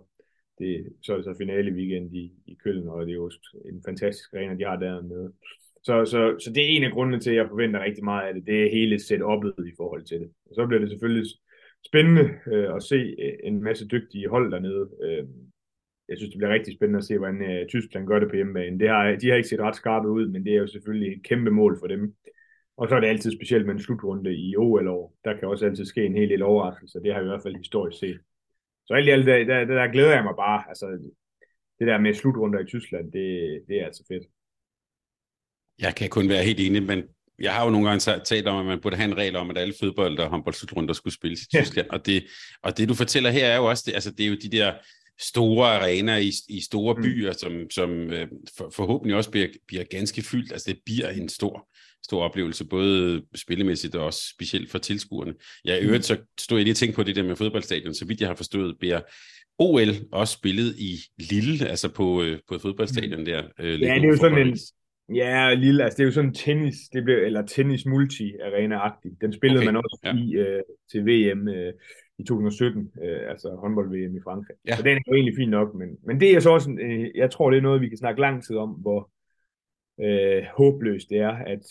det, 0.62 0.94
så 1.02 1.12
er 1.12 1.18
det 1.18 1.26
så 1.26 1.36
finale 1.38 1.72
weekend 1.72 2.16
i, 2.16 2.32
i 2.46 2.54
Køln, 2.64 2.88
og 2.88 3.06
det 3.06 3.12
er 3.12 3.22
jo 3.24 3.32
en 3.66 3.82
fantastisk 3.86 4.34
arena, 4.34 4.56
de 4.56 4.66
har 4.66 4.76
dernede. 4.76 5.34
Så, 5.84 6.06
så, 6.06 6.36
så 6.40 6.50
det 6.54 6.64
er 6.64 6.76
en 6.76 6.84
af 6.84 6.92
grundene 6.92 7.20
til, 7.20 7.30
at 7.30 7.36
jeg 7.36 7.50
forventer 7.50 7.84
rigtig 7.84 8.04
meget 8.04 8.28
af 8.28 8.34
det, 8.34 8.46
det 8.46 8.64
er 8.64 8.72
hele 8.72 8.96
setup'et 8.96 9.68
i 9.72 9.74
forhold 9.78 10.04
til 10.04 10.20
det. 10.20 10.30
Og 10.50 10.56
så 10.56 10.66
bliver 10.68 10.82
det 10.82 10.90
selvfølgelig 10.90 11.28
spændende 11.86 12.26
øh, 12.52 12.76
at 12.76 12.84
se 12.84 12.96
øh, 12.96 13.34
en 13.44 13.64
masse 13.64 13.88
dygtige 13.88 14.30
hold 14.30 14.52
dernede. 14.52 14.90
Øh, 15.04 15.24
jeg 16.10 16.18
synes, 16.18 16.32
det 16.32 16.38
bliver 16.38 16.54
rigtig 16.54 16.74
spændende 16.74 16.98
at 16.98 17.04
se, 17.04 17.18
hvordan 17.18 17.42
øh, 17.52 17.68
Tyskland 17.68 18.08
gør 18.08 18.20
det 18.20 18.30
på 18.30 18.36
hjemmebane. 18.36 18.80
Det 18.80 18.90
har, 18.90 19.16
de 19.22 19.30
har 19.30 19.36
ikke 19.36 19.50
set 19.50 19.60
ret 19.60 19.76
skarpe 19.76 20.10
ud, 20.10 20.28
men 20.28 20.46
det 20.46 20.54
er 20.54 20.58
jo 20.58 20.68
selvfølgelig 20.68 21.14
et 21.14 21.24
kæmpe 21.24 21.52
mål 21.52 21.80
for 21.80 21.88
dem 21.88 22.16
Og 22.78 22.90
så 22.90 22.96
er 22.96 23.00
det 23.00 23.08
altid 23.08 23.32
specielt 23.32 23.66
med 23.66 23.74
en 23.74 23.80
slutrunde 23.80 24.36
i 24.36 24.56
OL-år. 24.58 25.16
Der 25.26 25.38
kan 25.38 25.48
også 25.48 25.66
altid 25.66 25.86
ske 25.86 26.06
en 26.06 26.16
hel 26.16 26.30
del 26.30 26.44
overraskelser. 26.44 27.00
Det 27.00 27.14
har 27.14 27.22
vi 27.22 27.26
i 27.26 27.30
hvert 27.30 27.44
fald 27.44 27.56
historisk 27.56 28.00
set. 28.00 28.20
Så 28.92 28.96
alt 28.96 29.08
i 29.08 29.12
alt, 29.12 29.26
der, 29.26 29.44
der, 29.44 29.66
der 29.66 29.92
glæder 29.92 30.14
jeg 30.14 30.24
mig 30.24 30.34
bare. 30.36 30.64
Altså, 30.70 30.86
det 31.80 31.88
der 31.88 31.98
med 31.98 32.14
slutrunder 32.14 32.60
i 32.60 32.66
Tyskland, 32.66 33.12
det, 33.12 33.28
det 33.68 33.82
er 33.82 33.86
altså 33.86 34.04
fedt. 34.08 34.24
Jeg 35.80 35.96
kan 35.96 36.10
kun 36.10 36.30
være 36.30 36.44
helt 36.44 36.60
enig, 36.60 36.84
men 36.84 37.04
jeg 37.40 37.54
har 37.54 37.66
jo 37.66 37.70
nogle 37.72 37.88
gange 37.88 38.24
talt 38.26 38.48
om, 38.48 38.60
at 38.60 38.66
man 38.66 38.82
burde 38.82 38.96
have 38.96 39.12
en 39.12 39.18
regel 39.18 39.36
om, 39.36 39.50
at 39.50 39.58
alle 39.58 39.74
fodbold- 39.80 40.20
og 40.20 40.30
håndboldslutrunder 40.30 40.94
skulle 40.94 41.14
spilles 41.14 41.42
i 41.42 41.48
Tyskland. 41.58 41.88
Ja. 41.92 41.94
Og, 41.94 42.06
det, 42.06 42.24
og 42.64 42.78
det, 42.78 42.90
du 42.90 42.94
fortæller 42.94 43.30
her, 43.30 43.48
er 43.48 43.58
jo 43.58 43.66
også, 43.66 43.84
det, 43.86 43.94
altså, 43.94 44.12
det 44.12 44.26
er 44.26 44.30
jo 44.30 44.36
de 44.36 44.50
der 44.50 44.74
store 45.20 45.68
arenaer 45.68 46.18
i, 46.18 46.32
i 46.50 46.62
store 46.62 46.96
mm. 46.96 47.04
byer, 47.04 47.32
som, 47.32 47.70
som 47.70 47.90
øh, 47.90 48.28
for, 48.58 48.70
forhåbentlig 48.70 49.16
også 49.16 49.32
bliver, 49.32 49.48
bliver 49.68 49.84
ganske 49.84 50.22
fyldt. 50.22 50.52
Altså 50.52 50.72
det 50.72 50.80
bliver 50.86 51.10
en 51.10 51.30
stor, 51.30 51.68
stor 52.04 52.24
oplevelse, 52.24 52.66
både 52.66 53.22
spillemæssigt 53.36 53.96
og 53.96 54.06
også 54.06 54.20
specielt 54.34 54.72
for 54.72 54.78
tilskuerne. 54.78 55.34
Jeg 55.66 55.82
i 55.82 55.86
øvrigt 55.86 56.06
så 56.06 56.18
stod 56.40 56.58
jeg 56.58 56.64
lige 56.64 56.74
og 56.74 56.78
tænkte 56.78 56.96
på 56.96 57.04
det 57.04 57.16
der 57.16 57.24
med 57.24 57.36
fodboldstadion, 57.36 57.94
så 57.94 58.06
vidt 58.06 58.22
jeg 58.22 58.30
har 58.30 58.36
forstået, 58.36 58.80
bliver 58.80 59.02
OL 59.60 59.90
også 60.12 60.34
spillet 60.34 60.76
i 60.80 61.00
Lille, 61.18 61.68
altså 61.68 61.94
på, 61.94 62.24
øh, 62.24 62.40
på 62.50 62.60
fodboldstadion 62.60 63.20
mm. 63.20 63.26
der. 63.26 63.44
Øh, 63.60 63.82
ja, 63.82 63.96
det 63.96 64.04
er 64.04 64.08
jo 64.08 64.18
sådan 64.18 64.48
en, 64.48 64.58
Ja, 65.16 65.54
lille, 65.54 65.84
altså 65.84 65.98
det 65.98 66.04
er 66.04 66.08
jo 66.08 66.12
sådan 66.12 66.34
tennis, 66.34 66.76
det 66.94 67.04
blev, 67.04 67.18
eller 67.18 67.42
tennis 67.46 67.86
multi 67.86 68.34
arena 68.46 68.76
agtigt 68.76 69.22
Den 69.22 69.34
spillede 69.34 69.60
okay. 69.60 69.66
man 69.66 69.76
også 69.76 70.00
ja. 70.04 70.16
i 70.16 70.34
øh, 70.36 70.62
til 70.92 71.06
VM 71.06 71.48
øh, 71.48 71.74
i 72.20 72.24
2017, 72.24 72.92
øh, 73.04 73.30
altså 73.30 73.58
håndbold-VM 73.62 74.16
i 74.18 74.22
Frankrig. 74.24 74.56
Ja. 74.68 74.76
Så 74.76 74.84
den 74.84 74.98
er 74.98 75.02
jo 75.08 75.14
egentlig 75.14 75.36
fin 75.36 75.50
nok, 75.50 75.76
men, 75.76 75.90
men 76.08 76.20
det 76.20 76.36
er 76.36 76.40
så 76.40 76.50
også, 76.50 76.78
øh, 76.82 77.10
jeg 77.16 77.32
tror 77.32 77.50
det 77.50 77.58
er 77.58 77.62
noget, 77.62 77.82
vi 77.82 77.90
kan 77.90 77.98
snakke 77.98 78.22
lang 78.22 78.44
tid 78.44 78.56
om, 78.56 78.70
hvor 78.70 79.10
øh, 80.02 80.44
håbløst 80.58 81.10
det 81.10 81.18
er, 81.18 81.36
at 81.36 81.64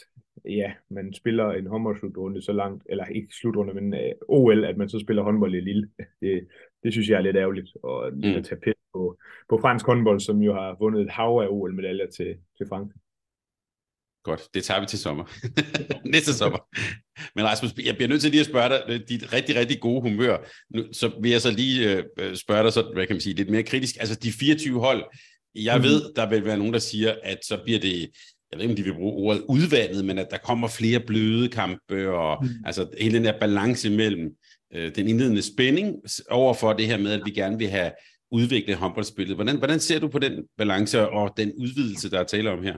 ja, 0.44 0.72
man 0.90 1.12
spiller 1.14 1.50
en 1.50 1.66
håndboldslutrunde 1.66 2.42
så 2.42 2.52
langt, 2.52 2.82
eller 2.90 3.04
ikke 3.04 3.34
slutrunde, 3.40 3.74
men 3.74 3.94
øh, 3.94 4.12
OL, 4.28 4.64
at 4.64 4.76
man 4.76 4.88
så 4.88 4.98
spiller 4.98 5.22
håndbold 5.22 5.54
i 5.54 5.60
Lille. 5.60 5.88
Det, 6.20 6.48
det 6.82 6.92
synes 6.92 7.08
jeg 7.08 7.16
er 7.16 7.22
lidt 7.22 7.36
ærgerligt, 7.36 7.68
og 7.82 8.10
mm. 8.12 8.24
at 8.24 8.44
tage 8.44 8.60
pæt 8.60 8.74
på, 8.92 9.18
på 9.48 9.58
fransk 9.60 9.86
håndbold, 9.86 10.20
som 10.20 10.38
jo 10.42 10.52
har 10.54 10.76
vundet 10.80 11.02
et 11.02 11.10
hav 11.10 11.40
af 11.42 11.48
OL-medaljer 11.50 12.06
til, 12.06 12.36
til 12.58 12.66
Frankrig. 12.68 13.00
Godt, 14.22 14.48
det 14.54 14.64
tager 14.64 14.80
vi 14.80 14.86
til 14.86 14.98
sommer. 14.98 15.24
Næste 16.14 16.34
sommer. 16.34 16.58
Men 17.34 17.44
Rasmus, 17.44 17.74
jeg 17.84 17.94
bliver 17.96 18.08
nødt 18.08 18.22
til 18.22 18.30
lige 18.30 18.40
at 18.40 18.46
spørge 18.46 18.68
dig, 18.68 18.82
øh, 18.88 19.00
dit 19.08 19.32
rigtig, 19.32 19.56
rigtig 19.56 19.80
gode 19.80 20.02
humør. 20.02 20.36
Nu, 20.74 20.84
så 20.92 21.12
vil 21.22 21.30
jeg 21.30 21.40
så 21.40 21.50
lige 21.50 21.96
øh, 21.96 22.04
øh 22.18 22.36
spørge 22.36 22.62
dig, 22.62 22.72
så, 22.72 22.90
hvad 22.94 23.06
kan 23.06 23.14
man 23.14 23.20
sige, 23.20 23.34
lidt 23.34 23.50
mere 23.50 23.62
kritisk. 23.62 23.96
Altså 24.00 24.14
de 24.22 24.32
24 24.32 24.80
hold, 24.80 25.04
jeg 25.54 25.78
mm. 25.78 25.84
ved, 25.84 26.14
der 26.16 26.30
vil 26.30 26.44
være 26.44 26.58
nogen, 26.58 26.72
der 26.72 26.78
siger, 26.78 27.14
at 27.22 27.38
så 27.42 27.58
bliver 27.64 27.80
det, 27.80 28.00
jeg 28.50 28.58
ved 28.58 28.60
ikke, 28.60 28.72
om 28.72 28.76
de 28.76 28.82
vil 28.82 28.94
bruge 28.94 29.28
ordet 29.28 29.42
udvandet, 29.48 30.04
men 30.04 30.18
at 30.18 30.26
der 30.30 30.38
kommer 30.38 30.68
flere 30.68 31.00
bløde 31.00 31.48
kampe, 31.48 32.10
og 32.10 32.44
mm. 32.44 32.48
altså 32.64 32.88
hele 33.00 33.14
den 33.14 33.24
der 33.24 33.40
balance 33.40 33.90
mellem 33.90 34.30
øh, 34.74 34.94
den 34.94 35.08
indledende 35.08 35.42
spænding 35.42 35.96
over 36.30 36.54
for 36.54 36.72
det 36.72 36.86
her 36.86 36.98
med, 36.98 37.12
at 37.12 37.22
vi 37.24 37.30
gerne 37.30 37.58
vil 37.58 37.68
have 37.68 37.92
udviklet 38.30 38.76
håndboldspillet. 38.76 39.36
Hvordan, 39.36 39.58
hvordan 39.58 39.80
ser 39.80 40.00
du 40.00 40.08
på 40.08 40.18
den 40.18 40.44
balance 40.58 41.08
og 41.08 41.34
den 41.36 41.52
udvidelse, 41.58 42.10
der 42.10 42.20
er 42.20 42.24
tale 42.24 42.50
om 42.50 42.62
her? 42.62 42.76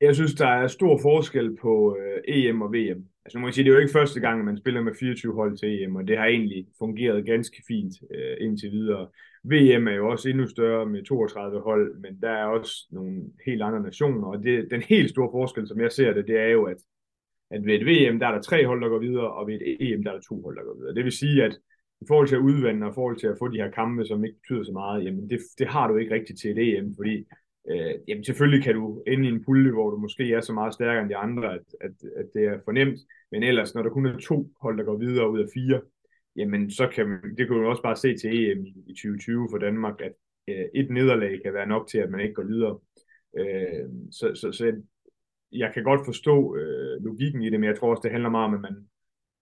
Jeg 0.00 0.14
synes, 0.14 0.34
der 0.34 0.48
er 0.48 0.66
stor 0.66 0.98
forskel 1.02 1.56
på 1.62 1.96
øh, 2.00 2.34
EM 2.36 2.62
og 2.62 2.72
VM. 2.72 3.00
Altså, 3.24 3.38
nu 3.38 3.40
må 3.40 3.46
jeg 3.46 3.54
sige, 3.54 3.64
det 3.64 3.70
er 3.70 3.74
jo 3.74 3.80
ikke 3.80 3.92
første 3.92 4.20
gang, 4.20 4.44
man 4.44 4.58
spiller 4.58 4.80
med 4.80 4.92
24 5.00 5.34
hold 5.34 5.58
til 5.58 5.82
EM, 5.82 5.96
og 5.96 6.08
det 6.08 6.18
har 6.18 6.26
egentlig 6.26 6.66
fungeret 6.78 7.26
ganske 7.26 7.62
fint 7.68 7.94
øh, 8.14 8.36
indtil 8.40 8.70
videre. 8.70 9.08
VM 9.50 9.88
er 9.88 9.92
jo 9.92 10.08
også 10.10 10.28
endnu 10.28 10.46
større 10.46 10.86
med 10.86 11.04
32 11.04 11.60
hold, 11.60 11.98
men 11.98 12.20
der 12.20 12.30
er 12.30 12.44
også 12.44 12.86
nogle 12.90 13.22
helt 13.46 13.62
andre 13.62 13.82
nationer, 13.82 14.28
og 14.28 14.42
det, 14.42 14.68
den 14.70 14.82
helt 14.82 15.10
store 15.10 15.30
forskel, 15.32 15.68
som 15.68 15.80
jeg 15.80 15.92
ser 15.92 16.12
det, 16.12 16.26
det 16.28 16.40
er 16.40 16.48
jo, 16.48 16.64
at, 16.64 16.76
at 17.50 17.66
ved 17.66 17.74
et 17.74 17.86
VM, 17.86 18.18
der 18.18 18.26
er 18.26 18.34
der 18.34 18.42
tre 18.42 18.66
hold, 18.66 18.82
der 18.82 18.88
går 18.88 18.98
videre, 18.98 19.32
og 19.32 19.46
ved 19.46 19.54
et 19.54 19.76
EM, 19.80 20.04
der 20.04 20.10
er 20.10 20.14
der 20.14 20.22
to 20.28 20.42
hold, 20.42 20.56
der 20.56 20.64
går 20.64 20.74
videre. 20.78 20.94
Det 20.94 21.04
vil 21.04 21.12
sige, 21.12 21.44
at 21.44 21.58
i 22.00 22.04
forhold 22.08 22.28
til 22.28 22.36
at 22.36 22.46
udvande, 22.48 22.86
og 22.86 22.92
i 22.92 22.94
forhold 22.94 23.16
til 23.18 23.26
at 23.26 23.36
få 23.38 23.48
de 23.48 23.56
her 23.56 23.70
kampe, 23.70 24.04
som 24.04 24.24
ikke 24.24 24.38
betyder 24.40 24.64
så 24.64 24.72
meget, 24.72 25.04
jamen 25.04 25.30
det, 25.30 25.40
det 25.58 25.66
har 25.66 25.88
du 25.88 25.96
ikke 25.96 26.14
rigtigt 26.14 26.40
til 26.40 26.50
et 26.50 26.78
EM, 26.78 26.94
fordi 26.96 27.26
øh, 27.70 27.94
jamen 28.08 28.24
selvfølgelig 28.24 28.64
kan 28.64 28.74
du 28.74 29.02
ende 29.06 29.28
i 29.28 29.32
en 29.32 29.44
pulje, 29.44 29.72
hvor 29.72 29.90
du 29.90 29.96
måske 29.96 30.32
er 30.32 30.40
så 30.40 30.52
meget 30.52 30.74
stærkere 30.74 31.02
end 31.02 31.10
de 31.10 31.16
andre, 31.16 31.54
at, 31.54 31.66
at, 31.80 31.94
at 32.16 32.26
det 32.34 32.44
er 32.44 32.58
fornemt, 32.64 32.98
men 33.32 33.42
ellers, 33.42 33.74
når 33.74 33.82
der 33.82 33.90
kun 33.90 34.06
er 34.06 34.18
to 34.18 34.50
hold, 34.60 34.78
der 34.78 34.84
går 34.84 34.96
videre 34.96 35.30
ud 35.30 35.40
af 35.40 35.46
fire, 35.54 35.80
jamen 36.36 36.70
så 36.70 36.88
kan 36.94 37.08
man, 37.08 37.36
det 37.38 37.46
kan 37.46 37.56
du 37.56 37.66
også 37.66 37.82
bare 37.82 37.96
se 37.96 38.16
til 38.16 38.50
EM 38.50 38.64
i 38.64 38.92
2020 38.92 39.48
for 39.50 39.58
Danmark, 39.58 40.00
at 40.00 40.12
øh, 40.48 40.64
et 40.74 40.90
nederlag 40.90 41.40
kan 41.44 41.54
være 41.54 41.66
nok 41.66 41.88
til, 41.88 41.98
at 41.98 42.10
man 42.10 42.20
ikke 42.20 42.34
går 42.34 42.42
videre. 42.42 42.78
Øh, 43.38 43.88
så, 44.10 44.34
så, 44.34 44.52
så 44.52 44.82
jeg, 45.52 45.70
kan 45.74 45.84
godt 45.84 46.00
forstå 46.04 46.56
øh, 46.56 47.04
logikken 47.04 47.42
i 47.42 47.50
det, 47.50 47.60
men 47.60 47.68
jeg 47.68 47.78
tror 47.78 47.90
også, 47.90 48.02
det 48.04 48.10
handler 48.10 48.30
meget 48.30 48.44
om, 48.44 48.54
at 48.54 48.60
man 48.60 48.76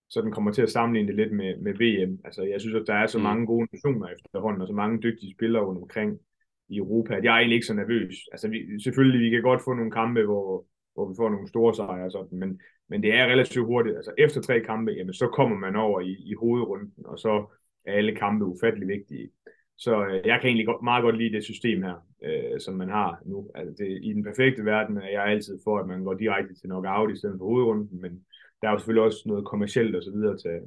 sådan 0.08 0.32
kommer 0.32 0.52
til 0.52 0.62
at 0.62 0.70
sammenligne 0.70 1.08
det 1.08 1.16
lidt 1.16 1.32
med, 1.32 1.56
med 1.56 1.74
VM. 1.74 2.18
Altså, 2.24 2.42
jeg 2.42 2.60
synes, 2.60 2.74
at 2.74 2.86
der 2.86 2.94
er 2.94 3.06
så 3.06 3.18
mm. 3.18 3.24
mange 3.24 3.46
gode 3.46 3.68
nationer 3.72 4.08
efterhånden, 4.08 4.62
og 4.62 4.68
så 4.68 4.74
mange 4.74 5.00
dygtige 5.02 5.34
spillere 5.34 5.64
rundt 5.64 5.82
omkring, 5.82 6.20
i 6.68 6.76
Europa, 6.76 7.14
at 7.14 7.24
jeg 7.24 7.32
er 7.32 7.38
egentlig 7.38 7.54
ikke 7.54 7.66
så 7.66 7.74
nervøs. 7.74 8.14
Altså 8.32 8.48
vi, 8.48 8.80
selvfølgelig, 8.82 9.20
vi 9.20 9.30
kan 9.30 9.42
godt 9.42 9.62
få 9.64 9.74
nogle 9.74 9.90
kampe, 9.90 10.24
hvor, 10.24 10.66
hvor 10.94 11.08
vi 11.08 11.14
får 11.16 11.28
nogle 11.30 11.48
store 11.48 11.74
sejre 11.74 12.10
sådan, 12.10 12.38
men, 12.38 12.60
men 12.88 13.02
det 13.02 13.14
er 13.14 13.26
relativt 13.26 13.66
hurtigt. 13.66 13.96
Altså 13.96 14.12
efter 14.18 14.40
tre 14.40 14.60
kampe, 14.60 14.92
jamen, 14.92 15.14
så 15.14 15.26
kommer 15.26 15.56
man 15.56 15.76
over 15.76 16.00
i, 16.00 16.12
i 16.12 16.34
hovedrunden, 16.34 16.92
og 17.04 17.18
så 17.18 17.46
er 17.84 17.92
alle 17.92 18.16
kampe 18.16 18.44
ufattelig 18.44 18.88
vigtige. 18.88 19.30
Så 19.76 20.06
øh, 20.06 20.26
jeg 20.26 20.40
kan 20.40 20.48
egentlig 20.48 20.66
godt, 20.66 20.82
meget 20.82 21.02
godt 21.02 21.18
lide 21.18 21.36
det 21.36 21.44
system 21.44 21.82
her, 21.82 22.06
øh, 22.24 22.60
som 22.60 22.74
man 22.74 22.88
har 22.88 23.22
nu. 23.24 23.50
Altså 23.54 23.74
det, 23.78 23.98
I 24.02 24.12
den 24.12 24.24
perfekte 24.24 24.64
verden 24.64 24.96
er 24.96 25.08
jeg 25.08 25.24
altid 25.24 25.58
for, 25.64 25.78
at 25.78 25.86
man 25.86 26.04
går 26.04 26.14
direkte 26.14 26.54
til 26.54 26.68
knockout 26.68 27.12
i 27.12 27.16
stedet 27.16 27.38
for 27.38 27.44
hovedrunden, 27.44 28.00
men 28.00 28.24
der 28.62 28.68
er 28.68 28.72
jo 28.72 28.78
selvfølgelig 28.78 29.04
også 29.04 29.22
noget 29.26 29.44
kommercielt 29.44 29.96
og 29.96 30.02
så 30.02 30.10
videre 30.10 30.36
til, 30.36 30.60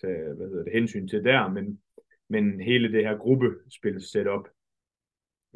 til 0.00 0.14
hvad 0.36 0.48
hedder 0.48 0.64
det, 0.64 0.72
hensyn 0.72 1.08
til 1.08 1.24
der, 1.24 1.48
men, 1.48 1.80
men 2.28 2.60
hele 2.60 2.92
det 2.92 3.04
her 3.04 3.16
gruppespil 3.16 4.00
setup, 4.00 4.48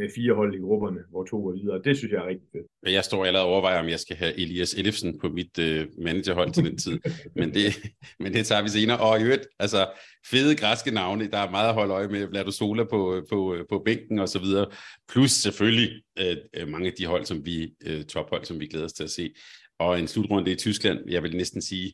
med 0.01 0.09
fire 0.15 0.35
hold 0.35 0.55
i 0.55 0.59
grupperne, 0.59 1.01
hvor 1.11 1.25
to 1.25 1.37
går 1.45 1.53
videre. 1.53 1.83
Det 1.85 1.97
synes 1.99 2.13
jeg 2.13 2.21
er 2.25 2.29
rigtig 2.33 2.49
fedt. 2.53 2.95
Jeg 2.95 3.05
står 3.05 3.25
allerede 3.25 3.47
og 3.47 3.53
overvejer, 3.53 3.81
om 3.83 3.89
jeg 3.89 4.01
skal 4.01 4.17
have 4.17 4.33
Elias 4.41 4.75
Ellefsen 4.75 5.19
på 5.19 5.29
mit 5.29 5.59
øh, 5.59 5.87
managerhold 5.99 6.53
til 6.53 6.65
den 6.65 6.79
tid. 6.79 6.99
men, 7.37 7.55
det, 7.55 7.67
men 8.23 8.33
det 8.35 8.47
tager 8.47 8.63
vi 8.63 8.69
senere. 8.69 8.99
Og 9.01 9.21
i 9.21 9.23
øvrigt, 9.23 9.47
altså 9.59 9.81
fede 10.27 10.57
græske 10.57 10.91
navne, 10.91 11.31
der 11.31 11.39
er 11.39 11.51
meget 11.51 11.69
at 11.69 11.75
holde 11.75 11.95
øje 11.95 12.09
med. 12.09 12.27
Vlado 12.27 12.51
Sola 12.51 12.85
på, 12.85 13.15
øh, 13.15 13.23
på, 13.31 13.55
øh, 13.55 13.65
på 13.69 13.83
bænken 13.85 14.19
og 14.19 14.29
så 14.29 14.39
videre. 14.39 14.67
Plus 15.09 15.31
selvfølgelig 15.31 15.91
øh, 16.19 16.37
øh, 16.57 16.69
mange 16.69 16.87
af 16.87 16.95
de 16.99 17.07
hold, 17.07 17.25
som 17.25 17.47
vi, 17.47 17.75
øh, 17.87 18.05
tophold, 18.05 18.45
som 18.45 18.61
vi 18.61 18.67
glæder 18.67 18.85
os 18.85 18.93
til 18.93 19.05
at 19.05 19.11
se. 19.11 19.31
Og 19.79 20.01
en 20.01 20.09
slutrunde 20.09 20.53
i 20.53 20.55
Tyskland, 20.55 20.99
jeg 21.09 21.23
vil 21.23 21.37
næsten 21.37 21.63
sige, 21.63 21.93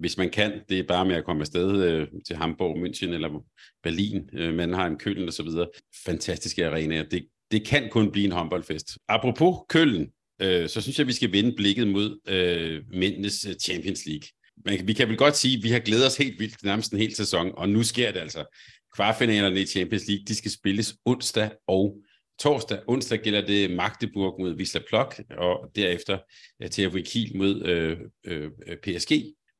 hvis 0.00 0.18
man 0.18 0.30
kan, 0.30 0.60
det 0.68 0.78
er 0.78 0.82
bare 0.82 1.04
med 1.04 1.14
at 1.14 1.24
komme 1.24 1.40
afsted 1.40 1.82
øh, 1.82 2.08
til 2.26 2.36
Hamburg, 2.36 2.76
München 2.76 3.14
eller 3.14 3.44
Berlin, 3.82 4.30
øh, 4.32 4.54
Mannheim, 4.54 4.98
Køln 4.98 5.28
og 5.28 5.32
så 5.32 5.42
videre. 5.42 5.68
Fantastiske 6.06 6.66
arenaer. 6.66 7.02
Det, 7.02 7.26
det 7.50 7.66
kan 7.66 7.88
kun 7.90 8.12
blive 8.12 8.26
en 8.26 8.32
håndboldfest. 8.32 8.98
Apropos 9.08 9.56
Køln, 9.68 10.10
øh, 10.42 10.68
så 10.68 10.80
synes 10.80 10.98
jeg, 10.98 11.06
vi 11.06 11.12
skal 11.12 11.32
vende 11.32 11.52
blikket 11.56 11.88
mod 11.88 12.18
øh, 12.28 12.82
mændenes 12.92 13.46
øh, 13.46 13.54
Champions 13.54 14.06
League. 14.06 14.28
Men 14.64 14.88
vi 14.88 14.92
kan 14.92 15.08
vel 15.08 15.16
godt 15.16 15.36
sige, 15.36 15.56
at 15.56 15.62
vi 15.62 15.70
har 15.70 15.78
glædet 15.78 16.06
os 16.06 16.16
helt 16.16 16.40
vildt 16.40 16.64
nærmest 16.64 16.92
en 16.92 16.98
hel 16.98 17.14
sæson, 17.14 17.52
og 17.54 17.68
nu 17.68 17.82
sker 17.82 18.12
det 18.12 18.20
altså. 18.20 18.58
Kvartfinalerne 18.96 19.60
i 19.60 19.66
Champions 19.66 20.08
League, 20.08 20.24
de 20.28 20.34
skal 20.34 20.50
spilles 20.50 20.96
onsdag 21.04 21.50
og 21.68 21.96
torsdag. 22.40 22.78
Onsdag 22.86 23.20
gælder 23.20 23.46
det 23.46 23.70
Magdeburg 23.70 24.40
mod 24.40 24.56
Wisla 24.56 24.80
Plok, 24.88 25.20
og 25.38 25.70
derefter 25.76 26.18
øh, 26.62 26.70
til 26.70 26.90
THW 26.90 26.98
Kiel 27.04 27.36
mod 27.36 27.62
øh, 27.62 27.98
øh, 28.24 28.50
PSG. 28.82 29.12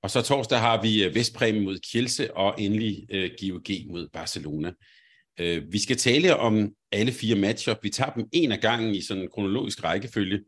Og 0.02 0.10
så 0.10 0.22
torsdag 0.22 0.60
har 0.60 0.82
vi 0.82 1.04
øh, 1.04 1.14
Vestpræmien 1.14 1.64
mod 1.64 1.78
Kielse, 1.92 2.36
og 2.36 2.54
endelig 2.58 3.06
øh, 3.10 3.30
GOG 3.40 3.70
mod 3.90 4.08
Barcelona. 4.12 4.72
Øh, 5.40 5.72
vi 5.72 5.78
skal 5.78 5.96
tale 5.96 6.36
om 6.36 6.72
alle 6.92 7.12
fire 7.12 7.36
matcher. 7.36 7.74
Vi 7.82 7.90
tager 7.90 8.10
dem 8.10 8.24
en 8.32 8.52
af 8.52 8.60
gangen 8.60 8.94
i 8.94 9.02
sådan 9.02 9.22
en 9.22 9.28
kronologisk 9.34 9.84
rækkefølge, 9.84 10.40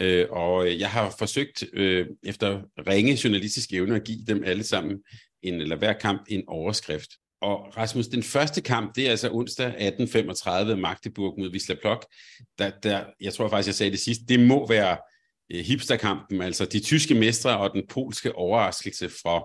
øh, 0.00 0.26
og 0.30 0.66
øh, 0.66 0.80
jeg 0.80 0.90
har 0.90 1.14
forsøgt 1.18 1.64
øh, 1.72 2.06
efter 2.22 2.60
ringe 2.88 3.18
journalistisk 3.24 3.72
evne 3.72 3.96
at 3.96 4.04
give 4.04 4.24
dem 4.26 4.44
alle 4.44 4.64
sammen 4.64 4.98
en, 5.42 5.54
eller 5.60 5.76
hver 5.76 5.92
kamp 5.92 6.22
en 6.28 6.42
overskrift. 6.48 7.10
Og 7.40 7.76
Rasmus, 7.76 8.06
den 8.06 8.22
første 8.22 8.60
kamp, 8.60 8.96
det 8.96 9.06
er 9.06 9.10
altså 9.10 9.30
onsdag 9.32 9.92
18.35 10.00 10.74
Magdeburg 10.74 11.34
mod 11.38 11.52
Wisla 11.52 11.74
Plok. 11.74 12.06
Der, 12.58 12.70
der, 12.82 13.04
jeg 13.20 13.34
tror 13.34 13.48
faktisk, 13.48 13.66
jeg 13.66 13.74
sagde 13.74 13.92
det 13.92 14.00
sidst, 14.00 14.20
det 14.28 14.40
må 14.40 14.68
være 14.68 14.96
øh, 15.52 15.64
hipsterkampen, 15.64 16.42
altså 16.42 16.64
de 16.64 16.80
tyske 16.80 17.14
mestre 17.14 17.58
og 17.58 17.70
den 17.74 17.82
polske 17.88 18.34
overraskelse 18.34 19.08
fra, 19.08 19.38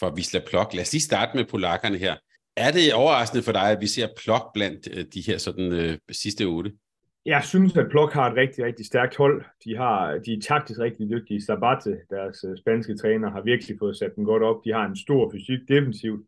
fra 0.00 0.14
Wisla 0.14 0.40
Plok. 0.46 0.74
Lad 0.74 0.82
os 0.82 0.92
lige 0.92 1.02
starte 1.02 1.36
med 1.36 1.44
polakkerne 1.44 1.98
her. 1.98 2.16
Er 2.56 2.70
det 2.70 2.94
overraskende 2.94 3.42
for 3.42 3.52
dig, 3.52 3.70
at 3.70 3.80
vi 3.80 3.86
ser 3.86 4.08
Plok 4.22 4.52
blandt 4.54 4.88
øh, 4.94 5.04
de 5.14 5.20
her 5.26 5.38
sådan, 5.38 5.72
øh, 5.72 5.98
sidste 6.10 6.44
otte? 6.44 6.72
Jeg 7.26 7.44
synes, 7.44 7.76
at 7.76 7.90
Plok 7.90 8.12
har 8.12 8.30
et 8.30 8.36
rigtig, 8.36 8.64
rigtig 8.64 8.86
stærkt 8.86 9.16
hold. 9.16 9.44
De, 9.64 9.76
har, 9.76 10.18
de 10.24 10.32
er 10.32 10.40
taktisk 10.40 10.80
rigtig 10.80 11.10
dygtige. 11.10 11.42
Sabate, 11.42 11.98
deres 12.10 12.44
øh, 12.48 12.58
spanske 12.58 12.96
træner, 12.96 13.30
har 13.30 13.42
virkelig 13.42 13.76
fået 13.78 13.96
sat 13.96 14.16
dem 14.16 14.24
godt 14.24 14.42
op. 14.42 14.64
De 14.64 14.72
har 14.72 14.86
en 14.86 14.96
stor 14.96 15.30
fysik 15.32 15.58
defensivt. 15.68 16.26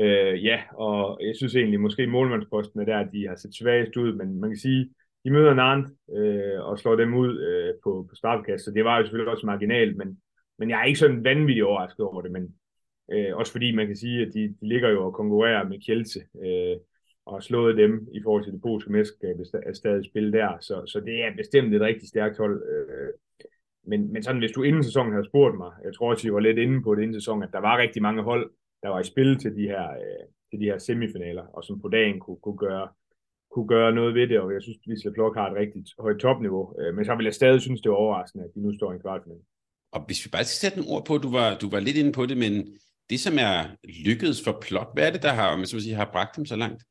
Øh, 0.00 0.44
ja, 0.44 0.58
og 0.72 1.18
jeg 1.22 1.36
synes 1.36 1.54
egentlig, 1.56 1.80
måske 1.80 2.06
målmandsposten 2.06 2.80
er 2.80 2.84
der, 2.84 2.98
at 2.98 3.08
de 3.12 3.26
har 3.28 3.36
set 3.36 3.54
svagest 3.54 3.96
ud, 3.96 4.12
men 4.12 4.40
man 4.40 4.50
kan 4.50 4.58
sige, 4.58 4.90
de 5.24 5.30
møder 5.30 5.54
Nantes 5.54 5.92
øh, 6.16 6.60
og 6.68 6.78
slår 6.78 6.96
dem 6.96 7.14
ud 7.14 7.40
øh, 7.48 7.74
på, 7.84 8.06
på 8.10 8.14
startkast, 8.14 8.64
så 8.64 8.70
det 8.70 8.84
var 8.84 8.98
jo 8.98 9.04
selvfølgelig 9.04 9.32
også 9.32 9.46
marginalt, 9.46 9.96
men 9.96 10.18
men 10.58 10.70
jeg 10.70 10.80
er 10.80 10.84
ikke 10.84 10.98
sådan 10.98 11.24
vanvittigt 11.24 11.64
overrasket 11.64 12.06
over 12.06 12.22
det, 12.22 12.30
men 12.30 12.54
øh, 13.12 13.36
også 13.36 13.52
fordi 13.52 13.74
man 13.74 13.86
kan 13.86 13.96
sige, 13.96 14.26
at 14.26 14.34
de, 14.34 14.48
de 14.60 14.68
ligger 14.68 14.88
jo 14.88 15.06
og 15.06 15.14
konkurrerer 15.14 15.68
med 15.68 15.80
Kielse, 15.80 16.20
øh, 16.44 16.76
og 17.26 17.34
har 17.34 17.40
slået 17.40 17.76
dem 17.76 18.08
i 18.12 18.20
forhold 18.22 18.44
til 18.44 18.52
det 18.52 18.62
polske 18.62 18.92
mesterskab, 18.92 19.36
er 19.66 19.72
stadig 19.72 20.04
spil 20.04 20.32
der, 20.32 20.58
så, 20.60 20.86
så 20.86 21.00
det 21.00 21.24
er 21.24 21.36
bestemt 21.36 21.74
et 21.74 21.80
rigtig 21.80 22.08
stærkt 22.08 22.38
hold. 22.38 22.62
Øh, 22.72 23.12
men, 23.86 24.12
men 24.12 24.22
sådan, 24.22 24.38
hvis 24.38 24.52
du 24.52 24.62
inden 24.62 24.84
sæsonen 24.84 25.12
havde 25.12 25.26
spurgt 25.26 25.56
mig, 25.56 25.72
jeg 25.84 25.94
tror 25.94 26.10
også, 26.10 26.28
I 26.28 26.32
var 26.32 26.40
lidt 26.40 26.58
inde 26.58 26.82
på 26.82 26.94
det 26.94 27.02
inden 27.02 27.20
sæsonen, 27.20 27.42
at 27.42 27.52
der 27.52 27.58
var 27.58 27.78
rigtig 27.78 28.02
mange 28.02 28.22
hold, 28.22 28.50
der 28.82 28.88
var 28.88 29.00
i 29.00 29.04
spil 29.04 29.38
til 29.38 29.56
de 29.56 29.62
her, 29.62 29.90
øh, 29.90 30.24
til 30.50 30.60
de 30.60 30.64
her 30.64 30.78
semifinaler, 30.78 31.42
og 31.42 31.64
som 31.64 31.80
på 31.80 31.88
dagen 31.88 32.20
kunne, 32.20 32.40
kunne 32.42 32.58
gøre 32.58 32.88
kunne 33.50 33.68
gøre 33.68 33.92
noget 33.92 34.14
ved 34.14 34.28
det, 34.28 34.40
og 34.40 34.52
jeg 34.52 34.62
synes, 34.62 34.78
at 34.78 34.88
Wisla 34.88 35.10
Plok 35.10 35.36
har 35.36 35.50
et 35.50 35.56
rigtig 35.56 35.84
højt 35.98 36.18
topniveau. 36.18 36.74
Øh, 36.80 36.94
men 36.94 37.04
så 37.04 37.14
vil 37.14 37.24
jeg 37.24 37.34
stadig 37.34 37.60
synes, 37.60 37.80
det 37.80 37.88
er 37.90 38.02
overraskende, 38.04 38.44
at 38.44 38.50
de 38.54 38.60
nu 38.62 38.72
står 38.78 38.92
i 38.92 38.94
en 38.94 39.00
kvartfinale. 39.00 39.40
Og 39.92 40.00
hvis 40.06 40.24
vi 40.24 40.28
bare 40.30 40.44
skal 40.44 40.60
sætte 40.62 40.78
en 40.78 40.90
ord 40.94 41.04
på, 41.06 41.18
du 41.18 41.30
var, 41.38 41.58
du 41.62 41.68
var 41.70 41.80
lidt 41.80 41.96
inde 41.96 42.12
på 42.12 42.26
det, 42.26 42.36
men 42.44 42.52
det, 43.10 43.20
som 43.20 43.34
er 43.38 43.76
lykkedes 44.06 44.44
for 44.44 44.58
plot? 44.62 44.90
hvad 44.94 45.06
er 45.06 45.12
det, 45.12 45.22
der 45.22 45.32
har, 45.32 45.56
man 45.56 45.66
så 45.66 45.80
sige, 45.80 45.94
har 45.94 46.10
bragt 46.12 46.36
dem 46.36 46.46
så 46.46 46.56
langt? 46.56 46.82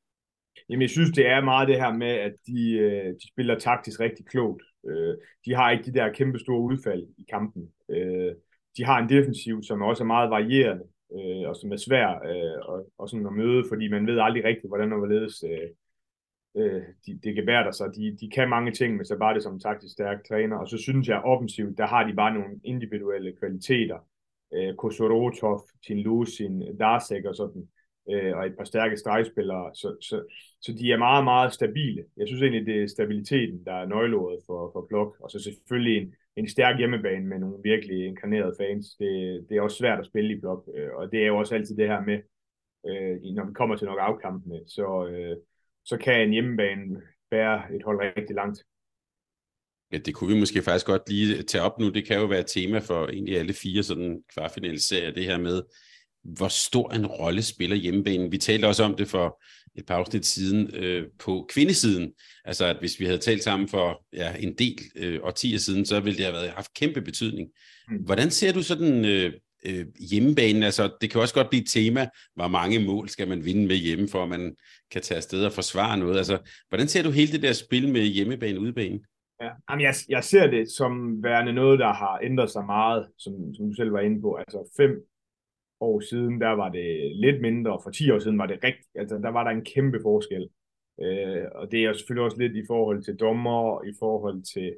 Jamen, 0.70 0.82
jeg 0.82 0.90
synes, 0.90 1.12
det 1.12 1.28
er 1.28 1.42
meget 1.42 1.68
det 1.68 1.76
her 1.76 1.94
med, 1.94 2.08
at 2.08 2.34
de, 2.48 2.72
øh, 2.72 3.14
de 3.14 3.28
spiller 3.28 3.60
taktisk 3.60 4.00
rigtig 4.00 4.26
klogt. 4.26 4.64
Øh, 4.88 5.16
de 5.46 5.56
har 5.56 5.72
ikke 5.72 5.84
de 5.84 5.94
der 5.94 6.14
kæmpe 6.14 6.40
store 6.40 6.62
udfald 6.62 7.04
i 7.18 7.26
kampen. 7.30 7.70
Øh, 7.90 8.32
de 8.78 8.86
har 8.86 9.00
en 9.00 9.10
defensiv, 9.10 9.64
som 9.64 9.82
også 9.82 10.04
er 10.04 10.08
meget 10.08 10.30
varierende, 10.30 10.84
øh, 11.14 11.50
og 11.50 11.56
som 11.56 11.72
er 11.72 11.78
svær 11.78 12.08
og, 12.70 12.92
og 12.98 13.10
sådan 13.10 13.26
at 13.26 13.34
møde, 13.34 13.64
fordi 13.70 13.88
man 13.88 14.08
ved 14.08 14.20
aldrig 14.20 14.44
rigtigt, 14.44 14.70
hvordan 14.70 14.92
og 14.94 14.98
hvorledes 14.98 15.44
øh, 16.58 16.82
de, 17.06 17.20
de 17.24 17.34
gebærder 17.34 17.72
sig. 17.72 17.88
De, 17.96 18.18
de 18.22 18.30
kan 18.30 18.50
mange 18.50 18.72
ting, 18.72 18.96
men 18.96 19.06
så 19.06 19.18
bare 19.18 19.34
det 19.34 19.44
som 19.44 19.54
en 19.54 19.60
taktisk 19.60 19.94
stærk 19.94 20.18
træner. 20.28 20.58
Og 20.58 20.68
så 20.68 20.78
synes 20.78 21.08
jeg 21.08 21.22
offensivt, 21.22 21.78
der 21.78 21.88
har 21.88 22.08
de 22.08 22.14
bare 22.14 22.34
nogle 22.34 22.60
individuelle 22.64 23.36
kvaliteter. 23.40 23.98
Øh, 24.54 24.76
Kosorotov, 24.76 25.68
Tin 25.88 26.00
Lusin, 26.00 26.78
Darsek 26.78 27.26
og 27.26 27.36
sådan. 27.36 27.68
Øh, 28.12 28.38
og 28.38 28.46
et 28.46 28.58
par 28.58 28.64
stærke 28.64 28.98
stregspillere. 28.98 29.72
Så, 29.76 29.96
så, 30.02 30.24
så 30.62 30.74
de 30.80 30.92
er 30.92 30.98
meget, 30.98 31.24
meget 31.24 31.54
stabile. 31.54 32.04
Jeg 32.18 32.28
synes 32.28 32.42
egentlig, 32.42 32.66
det 32.66 32.84
er 32.84 32.88
stabiliteten, 32.88 33.66
der 33.66 33.74
er 33.74 33.86
nøgleordet 33.86 34.40
for, 34.46 34.70
for 34.74 34.86
Plok. 34.90 35.18
Og 35.20 35.32
så 35.32 35.40
selvfølgelig 35.40 35.98
en, 36.02 36.14
en 36.36 36.50
stærk 36.50 36.78
hjemmebane 36.78 37.26
med 37.26 37.40
nogle 37.40 37.58
virkelig 37.64 38.06
inkarnerede 38.06 38.56
fans. 38.60 38.96
Det, 39.00 39.46
det 39.50 39.58
er 39.58 39.62
også 39.62 39.78
svært 39.78 40.00
at 40.00 40.06
spille 40.06 40.34
i 40.34 40.40
Plok. 40.40 40.70
Øh, 40.76 40.90
og 40.94 41.12
det 41.12 41.24
er 41.24 41.28
jo 41.28 41.38
også 41.38 41.56
altid 41.56 41.78
det 41.78 41.88
her 41.88 42.02
med, 42.02 42.20
øh, 42.88 43.36
når 43.36 43.46
vi 43.46 43.54
kommer 43.54 43.76
til 43.76 43.88
nok 43.88 44.00
afkampene, 44.02 44.60
så, 44.68 45.08
øh, 45.08 45.38
så 45.86 45.98
kan 45.98 46.22
en 46.22 46.34
hjemmebane 46.34 47.02
bære 47.32 47.76
et 47.76 47.84
hold 47.84 48.00
rigtig 48.00 48.36
langt. 48.36 48.64
Ja, 49.92 49.98
det 49.98 50.14
kunne 50.14 50.34
vi 50.34 50.40
måske 50.40 50.62
faktisk 50.62 50.86
godt 50.86 51.10
lige 51.10 51.44
tage 51.44 51.62
op 51.62 51.80
nu. 51.80 51.90
Det 51.90 52.06
kan 52.06 52.18
jo 52.18 52.26
være 52.26 52.40
et 52.40 52.48
tema 52.48 52.80
for 52.80 53.08
egentlig 53.08 53.38
alle 53.38 53.54
fire 53.54 53.84
sådan 53.84 54.18
kvartfinalserier, 54.34 55.12
det 55.12 55.26
her 55.26 55.38
med, 55.38 55.62
hvor 56.24 56.48
stor 56.48 56.92
en 56.92 57.06
rolle 57.06 57.42
spiller 57.42 57.76
hjemmebanen. 57.76 58.32
Vi 58.32 58.38
talte 58.38 58.66
også 58.66 58.84
om 58.84 58.96
det 58.96 59.08
for 59.08 59.44
et 59.76 59.86
par 59.86 59.96
afsnit 59.96 60.26
siden 60.26 60.76
øh, 60.76 61.06
på 61.20 61.46
kvindesiden. 61.50 62.12
Altså, 62.46 62.66
at 62.66 62.78
hvis 62.80 63.00
vi 63.00 63.06
havde 63.06 63.18
talt 63.18 63.44
sammen 63.44 63.70
for 63.70 64.06
ja, 64.14 64.36
en 64.40 64.54
del 64.58 64.80
øh, 64.96 65.20
årtier 65.24 65.58
siden, 65.58 65.86
så 65.86 66.00
ville 66.00 66.18
det 66.18 66.26
have 66.26 66.36
været, 66.36 66.50
haft 66.50 66.74
kæmpe 66.74 67.02
betydning. 67.02 67.50
Mm. 67.90 67.98
Hvordan 67.98 68.32
ser 68.32 68.54
du 68.54 68.64
sådan 68.64 69.06
øh, 69.06 69.34
øh, 69.66 69.86
hjemmebanen, 70.10 70.64
altså 70.64 70.90
det 71.02 71.12
kan 71.12 71.22
også 71.22 71.34
godt 71.34 71.50
blive 71.50 71.64
et 71.64 71.70
tema, 71.70 72.08
hvor 72.36 72.48
mange 72.48 72.80
mål 72.80 73.10
skal 73.10 73.28
man 73.28 73.46
vinde 73.46 73.68
med 73.68 73.76
hjemme, 73.76 74.10
for 74.10 74.24
at 74.24 74.30
man 74.30 74.56
kan 74.92 75.02
tage 75.02 75.18
afsted 75.18 75.46
og 75.46 75.54
forsvare 75.54 75.98
noget. 75.98 76.18
Altså, 76.18 76.38
hvordan 76.70 76.88
ser 76.88 77.04
du 77.04 77.12
hele 77.12 77.32
det 77.32 77.42
der 77.42 77.54
spil 77.54 77.90
med 77.90 78.02
hjemmebane 78.02 78.58
og 78.58 78.62
udebane? 78.62 79.00
Ja, 79.42 79.50
jamen 79.70 79.84
jeg, 79.84 79.94
jeg 80.10 80.24
ser 80.24 80.48
det 80.48 80.72
som 80.72 81.24
værende 81.24 81.54
noget, 81.54 81.80
der 81.80 81.94
har 81.94 82.20
ændret 82.24 82.50
sig 82.50 82.66
meget, 82.66 83.08
som, 83.18 83.54
som 83.54 83.68
du 83.68 83.74
selv 83.74 83.94
var 83.94 84.00
inde 84.00 84.22
på. 84.22 84.36
Altså 84.36 84.74
fem 84.78 85.08
år 85.80 86.00
siden, 86.00 86.42
der 86.42 86.50
var 86.50 86.70
det 86.70 87.16
lidt 87.16 87.42
mindre, 87.42 87.74
og 87.74 87.84
for 87.84 87.92
10 87.92 88.12
år 88.12 88.20
siden 88.20 88.38
var 88.38 88.46
det 88.46 88.64
rigtigt, 88.64 88.88
altså 88.96 89.18
der 89.18 89.30
var 89.30 89.44
der 89.44 89.52
en 89.52 89.66
kæmpe 89.66 90.00
forskel. 90.02 90.50
Øh, 91.02 91.46
og 91.56 91.72
det 91.72 91.86
er 91.86 91.94
selvfølgelig 91.94 92.26
også 92.26 92.38
lidt 92.38 92.56
i 92.56 92.64
forhold 92.68 93.04
til 93.04 93.16
dommer, 93.16 93.84
i 93.84 93.94
forhold 94.00 94.44
til 94.54 94.76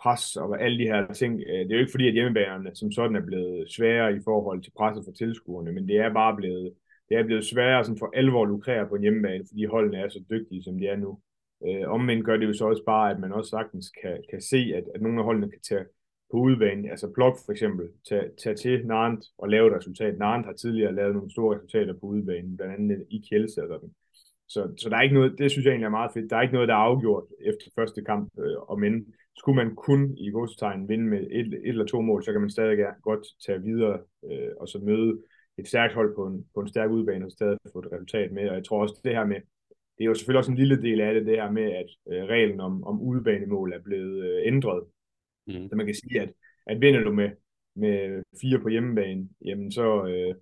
pres 0.00 0.36
og 0.36 0.62
alle 0.62 0.78
de 0.78 0.90
her 0.92 1.12
ting. 1.12 1.40
Øh, 1.48 1.58
det 1.58 1.70
er 1.70 1.76
jo 1.76 1.80
ikke 1.80 1.90
fordi, 1.90 2.08
at 2.08 2.14
hjemmebanerne 2.14 2.70
som 2.74 2.92
sådan 2.92 3.16
er 3.16 3.26
blevet 3.26 3.72
sværere 3.72 4.16
i 4.16 4.20
forhold 4.24 4.62
til 4.62 4.72
presset 4.76 5.04
for 5.04 5.12
tilskuerne, 5.12 5.72
men 5.72 5.88
det 5.88 5.96
er 5.96 6.12
bare 6.12 6.36
blevet, 6.36 6.74
det 7.08 7.16
er 7.16 7.24
blevet 7.24 7.44
sværere 7.44 7.84
sådan 7.84 7.98
for 7.98 8.10
alvor 8.14 8.42
at 8.42 8.48
lukrere 8.48 8.88
på 8.88 8.94
en 8.94 9.02
hjemmebane, 9.02 9.44
fordi 9.48 9.64
holdene 9.64 9.98
er 9.98 10.08
så 10.08 10.24
dygtige, 10.30 10.62
som 10.62 10.78
de 10.78 10.86
er 10.86 10.96
nu. 10.96 11.18
Øh, 11.66 11.88
omvendt 11.88 12.24
gør 12.24 12.36
det 12.36 12.46
jo 12.46 12.52
så 12.52 12.64
også 12.64 12.84
bare, 12.84 13.10
at 13.10 13.20
man 13.20 13.32
også 13.32 13.50
sagtens 13.50 13.92
kan, 14.02 14.22
kan 14.30 14.40
se, 14.40 14.72
at, 14.76 14.84
at 14.94 15.02
nogle 15.02 15.18
af 15.18 15.24
holdene 15.24 15.50
kan 15.50 15.60
tage 15.68 15.84
på 16.30 16.36
udebane, 16.36 16.90
altså 16.90 17.12
Plok 17.14 17.36
for 17.44 17.52
eksempel, 17.52 17.88
tage, 18.08 18.30
tage 18.42 18.54
til 18.54 18.86
Narent 18.86 19.24
og 19.38 19.48
lave 19.48 19.66
et 19.66 19.76
resultat. 19.76 20.18
Narent 20.18 20.46
har 20.46 20.52
tidligere 20.52 20.94
lavet 20.94 21.14
nogle 21.14 21.30
store 21.30 21.56
resultater 21.56 21.92
på 21.92 22.06
udebane, 22.06 22.56
blandt 22.56 22.74
andet 22.74 23.06
i 23.10 23.24
Kjelse 23.28 23.62
og 23.62 23.68
sådan. 23.68 23.90
Så, 24.48 24.74
så 24.78 24.88
der 24.88 24.96
er 24.96 25.02
ikke 25.02 25.14
noget, 25.14 25.38
det 25.38 25.50
synes 25.50 25.64
jeg 25.64 25.70
egentlig 25.70 25.86
er 25.86 25.98
meget 26.00 26.10
fedt, 26.14 26.30
der 26.30 26.36
er 26.36 26.42
ikke 26.42 26.54
noget, 26.54 26.68
der 26.68 26.74
er 26.74 26.78
afgjort 26.90 27.24
efter 27.40 27.66
første 27.74 28.04
kamp, 28.04 28.32
øh, 28.38 28.56
om 28.68 28.80
men 28.80 29.06
skulle 29.36 29.56
man 29.56 29.74
kun 29.74 30.14
i 30.18 30.30
godstegn 30.30 30.88
vinde 30.88 31.04
med 31.04 31.20
et, 31.30 31.46
et 31.46 31.60
eller 31.64 31.84
to 31.84 32.00
mål, 32.00 32.24
så 32.24 32.32
kan 32.32 32.40
man 32.40 32.50
stadig 32.50 32.86
godt 33.02 33.26
tage 33.46 33.62
videre 33.62 33.98
øh, 34.24 34.50
og 34.60 34.68
så 34.68 34.78
møde 34.78 35.18
et 35.58 35.68
stærkt 35.68 35.94
hold 35.94 36.14
på 36.16 36.26
en, 36.26 36.46
på 36.54 36.60
en 36.60 36.68
stærk 36.68 36.90
udbane 36.90 37.24
og 37.24 37.32
stadig 37.32 37.58
få 37.72 37.78
et 37.78 37.92
resultat 37.92 38.32
med. 38.32 38.48
Og 38.48 38.54
jeg 38.54 38.64
tror 38.64 38.82
også, 38.82 39.00
det 39.04 39.12
her 39.12 39.24
med, 39.24 39.40
det 40.00 40.04
er 40.04 40.08
jo 40.08 40.14
selvfølgelig 40.14 40.38
også 40.38 40.50
en 40.50 40.56
lille 40.56 40.82
del 40.82 41.00
af 41.00 41.14
det, 41.14 41.26
det 41.26 41.36
her 41.36 41.50
med, 41.50 41.62
at 41.62 41.90
øh, 42.12 42.24
reglen 42.24 42.60
om, 42.60 42.84
om 42.84 43.00
udbanemål 43.00 43.72
er 43.72 43.82
blevet 43.82 44.24
øh, 44.24 44.46
ændret. 44.46 44.84
Mm. 45.46 45.68
Så 45.68 45.76
man 45.76 45.86
kan 45.86 45.94
sige, 45.94 46.20
at, 46.20 46.32
at 46.66 46.80
vinder 46.80 47.00
du 47.00 47.12
med, 47.12 47.30
med 47.76 48.22
fire 48.40 48.58
på 48.58 48.68
hjemmebane, 48.68 49.28
jamen 49.44 49.72
så, 49.72 50.06
øh, 50.06 50.34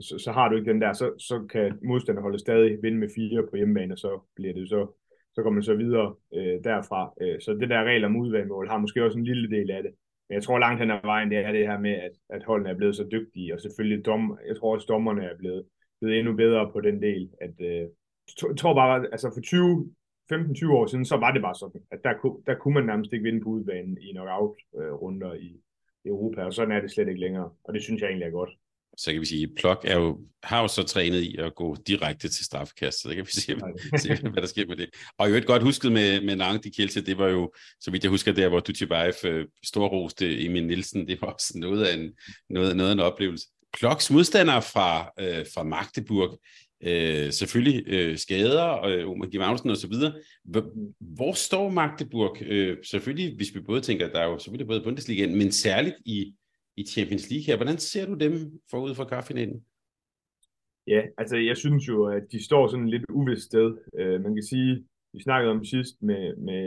så, 0.00 0.18
så 0.18 0.32
har 0.32 0.48
du 0.48 0.56
ikke 0.56 0.70
den 0.70 0.80
der, 0.80 0.92
så, 0.92 1.12
så 1.18 1.46
kan 1.50 1.78
modstanderholdet 1.84 2.40
stadig 2.40 2.82
vinde 2.82 2.98
med 2.98 3.08
fire 3.14 3.46
på 3.50 3.56
hjemmebane, 3.56 3.94
og 3.94 3.98
så 3.98 4.20
bliver 4.36 4.52
det 4.52 4.68
så 4.68 4.86
så 5.34 5.42
kommer 5.42 5.54
man 5.54 5.62
så 5.62 5.74
videre 5.74 6.14
øh, 6.34 6.64
derfra. 6.64 7.12
Øh, 7.20 7.40
så 7.40 7.52
det 7.52 7.68
der 7.68 7.84
regel 7.84 8.04
om 8.04 8.16
udvalgmål 8.16 8.68
har 8.68 8.78
måske 8.78 9.04
også 9.04 9.18
en 9.18 9.24
lille 9.24 9.50
del 9.50 9.70
af 9.70 9.82
det. 9.82 9.92
Men 10.28 10.34
jeg 10.34 10.42
tror 10.42 10.58
langt 10.58 10.80
hen 10.80 10.90
ad 10.90 10.98
vejen, 11.02 11.30
det 11.30 11.38
er 11.38 11.52
det 11.52 11.66
her 11.66 11.78
med, 11.78 11.90
at, 11.90 12.12
at 12.30 12.44
holdene 12.44 12.70
er 12.70 12.74
blevet 12.74 12.96
så 12.96 13.08
dygtige, 13.12 13.54
og 13.54 13.60
selvfølgelig 13.60 14.06
dom, 14.06 14.38
jeg 14.48 14.56
tror 14.56 14.74
også 14.74 14.86
dommerne 14.88 15.24
er 15.24 15.36
blevet, 15.36 15.64
blevet 16.00 16.18
endnu 16.18 16.36
bedre 16.36 16.72
på 16.72 16.80
den 16.80 17.02
del. 17.02 17.30
At, 17.40 17.54
øh, 17.60 17.88
jeg 18.48 18.56
tror 18.56 18.74
bare, 18.74 19.06
altså 19.12 19.30
for 19.34 19.40
20, 19.40 19.94
15-20 20.32 20.72
år 20.72 20.86
siden, 20.86 21.04
så 21.04 21.16
var 21.16 21.32
det 21.32 21.42
bare 21.42 21.54
sådan, 21.54 21.80
at 21.90 22.00
der, 22.04 22.14
kunne, 22.20 22.36
der 22.46 22.54
kunne 22.54 22.74
man 22.74 22.84
nærmest 22.84 23.12
ikke 23.12 23.22
vinde 23.22 23.40
på 23.44 23.48
udbanen 23.48 23.98
i 24.00 24.12
knockout-runder 24.12 25.32
øh, 25.32 25.40
i 25.40 25.60
Europa, 26.04 26.44
og 26.44 26.54
sådan 26.54 26.72
er 26.72 26.80
det 26.80 26.90
slet 26.90 27.08
ikke 27.08 27.20
længere, 27.20 27.50
og 27.64 27.74
det 27.74 27.82
synes 27.82 28.00
jeg 28.00 28.08
egentlig 28.08 28.26
er 28.26 28.30
godt 28.40 28.50
så 28.96 29.12
kan 29.12 29.20
vi 29.20 29.26
sige, 29.26 29.42
at 29.42 29.50
Plok 29.56 29.84
er 29.84 29.96
jo, 29.96 30.20
har 30.42 30.62
jo 30.62 30.68
så 30.68 30.82
trænet 30.82 31.20
i 31.20 31.36
at 31.36 31.54
gå 31.54 31.76
direkte 31.86 32.28
til 32.28 32.44
straffekast, 32.44 33.02
så 33.02 33.08
det 33.08 33.16
kan 33.16 33.26
vi 33.26 33.30
se, 33.32 33.40
se 33.98 34.28
hvad 34.32 34.42
der 34.42 34.46
sker 34.46 34.66
med 34.66 34.76
det. 34.76 34.90
Og 35.18 35.30
jo 35.30 35.34
et 35.34 35.46
godt 35.46 35.62
husket 35.62 35.92
med, 35.92 36.20
med 36.20 36.36
Nang 36.36 36.64
de 36.64 36.70
Kielse, 36.70 37.06
det 37.06 37.18
var 37.18 37.28
jo, 37.28 37.52
så 37.80 37.90
vidt 37.90 38.04
jeg 38.04 38.10
husker, 38.10 38.32
der 38.32 38.48
hvor 38.48 38.60
Dutjebaev 38.60 39.12
øh, 39.24 39.46
storroste 39.64 40.44
Emil 40.44 40.66
Nielsen, 40.66 41.08
det 41.08 41.22
var 41.22 41.28
også 41.28 41.52
noget 41.58 41.84
af 41.84 41.94
en, 41.96 42.12
noget, 42.50 42.76
noget 42.76 42.90
af 42.90 42.94
en 42.94 43.00
oplevelse. 43.00 43.46
Ploks 43.78 44.10
modstandere 44.10 44.62
fra, 44.62 45.12
øh, 45.20 45.46
fra 45.54 45.62
Magdeburg, 45.62 46.38
øh, 46.86 47.32
selvfølgelig 47.32 47.84
øh, 47.86 48.16
skader, 48.16 48.84
øh, 48.84 49.10
Omar 49.10 49.26
G. 49.26 49.34
Magnussen 49.38 49.70
og 49.70 49.76
så 49.76 49.88
videre. 49.88 50.12
Hvor, 51.00 51.32
står 51.32 51.70
Magdeburg? 51.70 52.36
Øh, 52.42 52.76
selvfølgelig, 52.82 53.36
hvis 53.36 53.54
vi 53.54 53.60
både 53.60 53.80
tænker, 53.80 54.08
der 54.08 54.20
er 54.20 54.28
jo 54.28 54.38
selvfølgelig 54.38 54.66
både 54.66 54.82
Bundesligaen, 54.84 55.38
men 55.38 55.52
særligt 55.52 55.96
i, 56.04 56.34
i 56.76 56.84
Champions 56.84 57.30
League 57.30 57.44
her. 57.46 57.56
Hvordan 57.56 57.78
ser 57.78 58.06
du 58.06 58.14
dem 58.14 58.32
forud 58.70 58.94
for 58.94 59.04
kvartfinalen? 59.04 59.64
Ja, 60.86 61.02
altså 61.18 61.36
jeg 61.36 61.56
synes 61.56 61.88
jo, 61.88 62.06
at 62.06 62.22
de 62.32 62.44
står 62.44 62.66
sådan 62.66 62.88
lidt 62.88 63.04
uvist 63.10 63.42
sted. 63.42 63.76
Øh, 63.98 64.22
man 64.22 64.34
kan 64.34 64.42
sige, 64.42 64.84
vi 65.12 65.22
snakkede 65.22 65.52
om 65.52 65.64
sidst 65.64 66.02
med, 66.02 66.36
med 66.36 66.64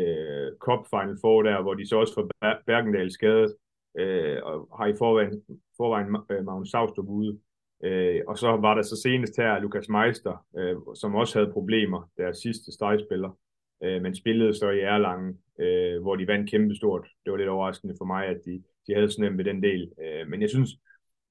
Cup 0.60 0.86
Final 0.90 1.18
Four 1.22 1.44
der, 1.44 1.62
hvor 1.62 1.74
de 1.74 1.88
så 1.88 1.96
også 1.96 2.14
får 2.14 2.30
Bergendal 2.66 3.12
skadet, 3.12 3.56
øh, 4.00 4.38
og 4.44 4.78
har 4.78 4.88
i 4.88 4.98
forvejen, 4.98 5.42
forvejen 5.78 6.46
Magnus 6.46 6.70
Saustrup 6.70 7.10
ude. 7.10 7.40
Øh, 7.84 8.22
og 8.28 8.38
så 8.38 8.48
var 8.48 8.76
der 8.76 8.82
så 8.82 9.02
senest 9.02 9.38
her 9.38 9.60
Lukas 9.60 9.90
Meister, 9.90 10.46
øh, 10.58 10.76
som 10.96 11.16
også 11.16 11.40
havde 11.40 11.54
problemer, 11.54 12.10
deres 12.18 12.38
sidste 12.38 12.72
stregspiller, 12.72 13.38
øh, 13.84 14.02
men 14.02 14.16
spillede 14.16 14.54
så 14.54 14.70
i 14.70 14.80
Erlangen, 14.80 15.38
øh, 15.60 16.02
hvor 16.02 16.16
de 16.16 16.28
vandt 16.28 16.50
kæmpestort. 16.50 17.08
Det 17.26 17.32
var 17.32 17.38
lidt 17.38 17.50
overraskende 17.50 17.96
for 17.98 18.06
mig, 18.06 18.26
at 18.26 18.38
de, 18.46 18.64
de 18.88 18.94
havde 18.94 19.12
så 19.12 19.22
nemt 19.22 19.38
ved 19.38 19.46
den 19.46 19.64
del. 19.64 19.92
Øh, 20.02 20.28
men 20.28 20.42
jeg 20.42 20.50
synes, 20.50 20.70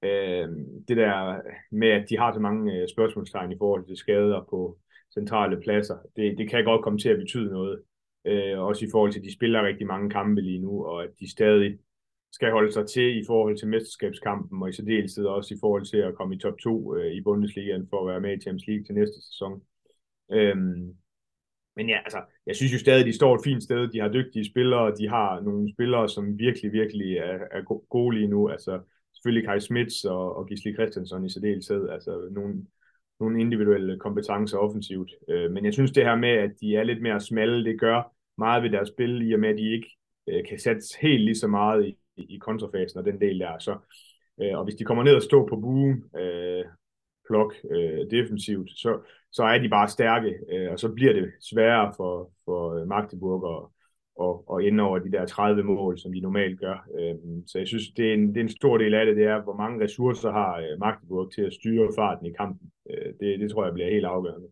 øh, 0.03 0.49
det 0.89 0.97
der 0.97 1.41
med, 1.71 1.89
at 1.89 2.07
de 2.11 2.19
har 2.19 2.33
så 2.33 2.41
mange 2.41 2.75
øh, 2.75 2.89
spørgsmålstegn 2.89 3.53
i 3.53 3.59
forhold 3.59 3.87
til 3.87 3.97
skader 3.97 4.47
på 4.51 4.79
centrale 5.15 5.61
pladser, 5.61 5.97
det, 6.17 6.39
det 6.39 6.51
kan 6.51 6.65
godt 6.65 6.83
komme 6.83 6.99
til 6.99 7.09
at 7.09 7.19
betyde 7.19 7.51
noget. 7.53 7.83
Øh, 8.25 8.61
også 8.61 8.85
i 8.85 8.89
forhold 8.93 9.13
til, 9.13 9.19
at 9.19 9.25
de 9.25 9.33
spiller 9.33 9.67
rigtig 9.67 9.87
mange 9.87 10.11
kampe 10.11 10.41
lige 10.41 10.59
nu, 10.59 10.85
og 10.85 11.03
at 11.03 11.11
de 11.21 11.31
stadig 11.31 11.79
skal 12.37 12.51
holde 12.51 12.73
sig 12.73 12.87
til 12.87 13.09
i 13.21 13.25
forhold 13.27 13.57
til 13.57 13.69
mesterskabskampen, 13.69 14.63
og 14.63 14.69
i 14.69 14.73
særdeleshed 14.73 15.25
også 15.25 15.55
i 15.55 15.61
forhold 15.61 15.85
til 15.85 15.97
at 15.97 16.15
komme 16.15 16.35
i 16.35 16.39
top 16.39 16.59
2 16.63 16.95
øh, 16.97 17.13
i 17.13 17.21
Bundesligaen 17.21 17.87
for 17.91 17.99
at 18.01 18.09
være 18.13 18.21
med 18.21 18.33
i 18.37 18.41
Champions 18.41 18.67
League 18.67 18.85
til 18.85 18.95
næste 18.95 19.19
sæson. 19.27 19.63
Øhm, 20.33 20.97
men 21.77 21.89
ja, 21.89 21.99
altså, 22.05 22.21
jeg 22.47 22.57
synes 22.57 22.73
jo 22.73 22.79
stadig, 22.79 23.01
at 23.01 23.07
de 23.07 23.19
står 23.21 23.35
et 23.35 23.45
fint 23.45 23.63
sted. 23.63 23.89
De 23.89 24.01
har 24.01 24.09
dygtige 24.09 24.51
spillere, 24.51 24.97
de 25.01 25.09
har 25.09 25.41
nogle 25.41 25.73
spillere, 25.75 26.09
som 26.09 26.39
virkelig, 26.39 26.73
virkelig 26.73 27.17
er, 27.17 27.39
er 27.57 27.63
gode 27.89 28.17
lige 28.17 28.29
nu. 28.29 28.49
Altså, 28.49 28.81
selvfølgelig 29.15 29.49
Kai 29.49 29.61
Smits 29.61 30.05
og, 30.05 30.37
og 30.37 30.47
Gisli 30.47 30.75
Christensen 30.75 31.25
i 31.25 31.31
særdeleshed, 31.31 31.89
altså 31.89 32.29
nogle, 32.31 32.55
nogle 33.21 33.41
individuelle 33.41 33.99
kompetencer 33.99 34.59
offensivt. 34.59 35.11
Øh, 35.29 35.51
men 35.51 35.65
jeg 35.65 35.73
synes 35.73 35.91
det 35.91 36.05
her 36.05 36.17
med, 36.17 36.35
at 36.47 36.53
de 36.61 36.77
er 36.77 36.83
lidt 36.83 37.03
mere 37.03 37.21
smalle, 37.21 37.65
det 37.65 37.81
gør 37.81 38.15
meget 38.39 38.63
ved 38.63 38.71
deres 38.71 38.89
spil, 38.89 39.29
i 39.29 39.33
og 39.35 39.41
med 39.41 39.49
at 39.49 39.59
de 39.59 39.73
ikke 39.73 39.91
øh, 40.29 40.45
kan 40.49 40.59
sætte 40.59 40.81
helt 41.01 41.25
lige 41.25 41.43
så 41.45 41.49
meget 41.49 41.87
i, 41.87 41.99
i 42.17 42.39
kontrafasen 42.39 42.99
og 42.99 43.05
den 43.05 43.21
del 43.21 43.41
der. 43.41 43.59
Så, 43.59 43.77
øh, 44.43 44.59
og 44.59 44.65
hvis 44.65 44.75
de 44.75 44.85
kommer 44.85 45.05
ned 45.05 45.15
og 45.15 45.23
står 45.23 45.49
på 45.49 45.57
buen, 45.57 46.05
øh, 46.19 46.65
plok 47.29 47.55
øh, 47.71 48.11
defensivt, 48.11 48.71
så, 48.71 49.01
så 49.33 49.43
er 49.43 49.59
de 49.59 49.69
bare 49.69 49.89
stærke, 49.89 50.35
øh, 50.53 50.73
og 50.73 50.79
så 50.79 50.89
bliver 50.89 51.13
det 51.13 51.33
sværere 51.51 51.93
for, 51.97 52.31
for 52.45 52.75
øh, 52.75 52.89
Magdeburg 52.89 53.41
at, 53.57 53.77
og, 54.19 54.51
og 54.51 54.65
ende 54.65 54.83
over 54.83 54.99
de 54.99 55.13
der 55.13 55.27
30 55.27 55.63
mål, 55.63 55.99
som 55.99 56.13
de 56.13 56.21
normalt 56.21 56.61
gør. 56.61 56.89
Øhm, 56.99 57.47
så 57.47 57.59
jeg 57.59 57.67
synes, 57.69 57.85
det 57.97 58.09
er, 58.09 58.15
en, 58.15 58.29
det 58.29 58.37
er 58.37 58.41
en 58.41 58.57
stor 58.61 58.79
del 58.79 58.95
af 58.95 59.07
det, 59.07 59.17
det 59.17 59.25
er, 59.25 59.43
hvor 59.43 59.57
mange 59.57 59.85
ressourcer 59.85 60.33
har 60.33 60.57
øh, 60.59 60.79
Magdeburg 60.81 61.33
til 61.35 61.43
at 61.43 61.53
styre 61.53 61.93
farten 61.99 62.27
i 62.27 62.33
kampen. 62.33 62.71
Øh, 62.91 63.13
det, 63.21 63.41
det 63.41 63.51
tror 63.51 63.65
jeg 63.65 63.75
bliver 63.75 63.91
helt 63.91 64.05
afgørende. 64.05 64.49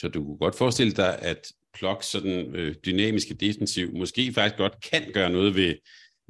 Så 0.00 0.08
du 0.08 0.24
kunne 0.24 0.38
godt 0.38 0.58
forestille 0.58 0.92
dig, 0.92 1.22
at 1.22 1.52
Plok 1.74 2.02
sådan 2.02 2.54
øh, 2.54 2.74
dynamiske 2.86 3.34
defensiv 3.34 3.86
måske 3.92 4.32
faktisk 4.34 4.58
godt 4.58 4.76
kan 4.90 5.02
gøre 5.14 5.30
noget 5.30 5.54
ved, 5.54 5.74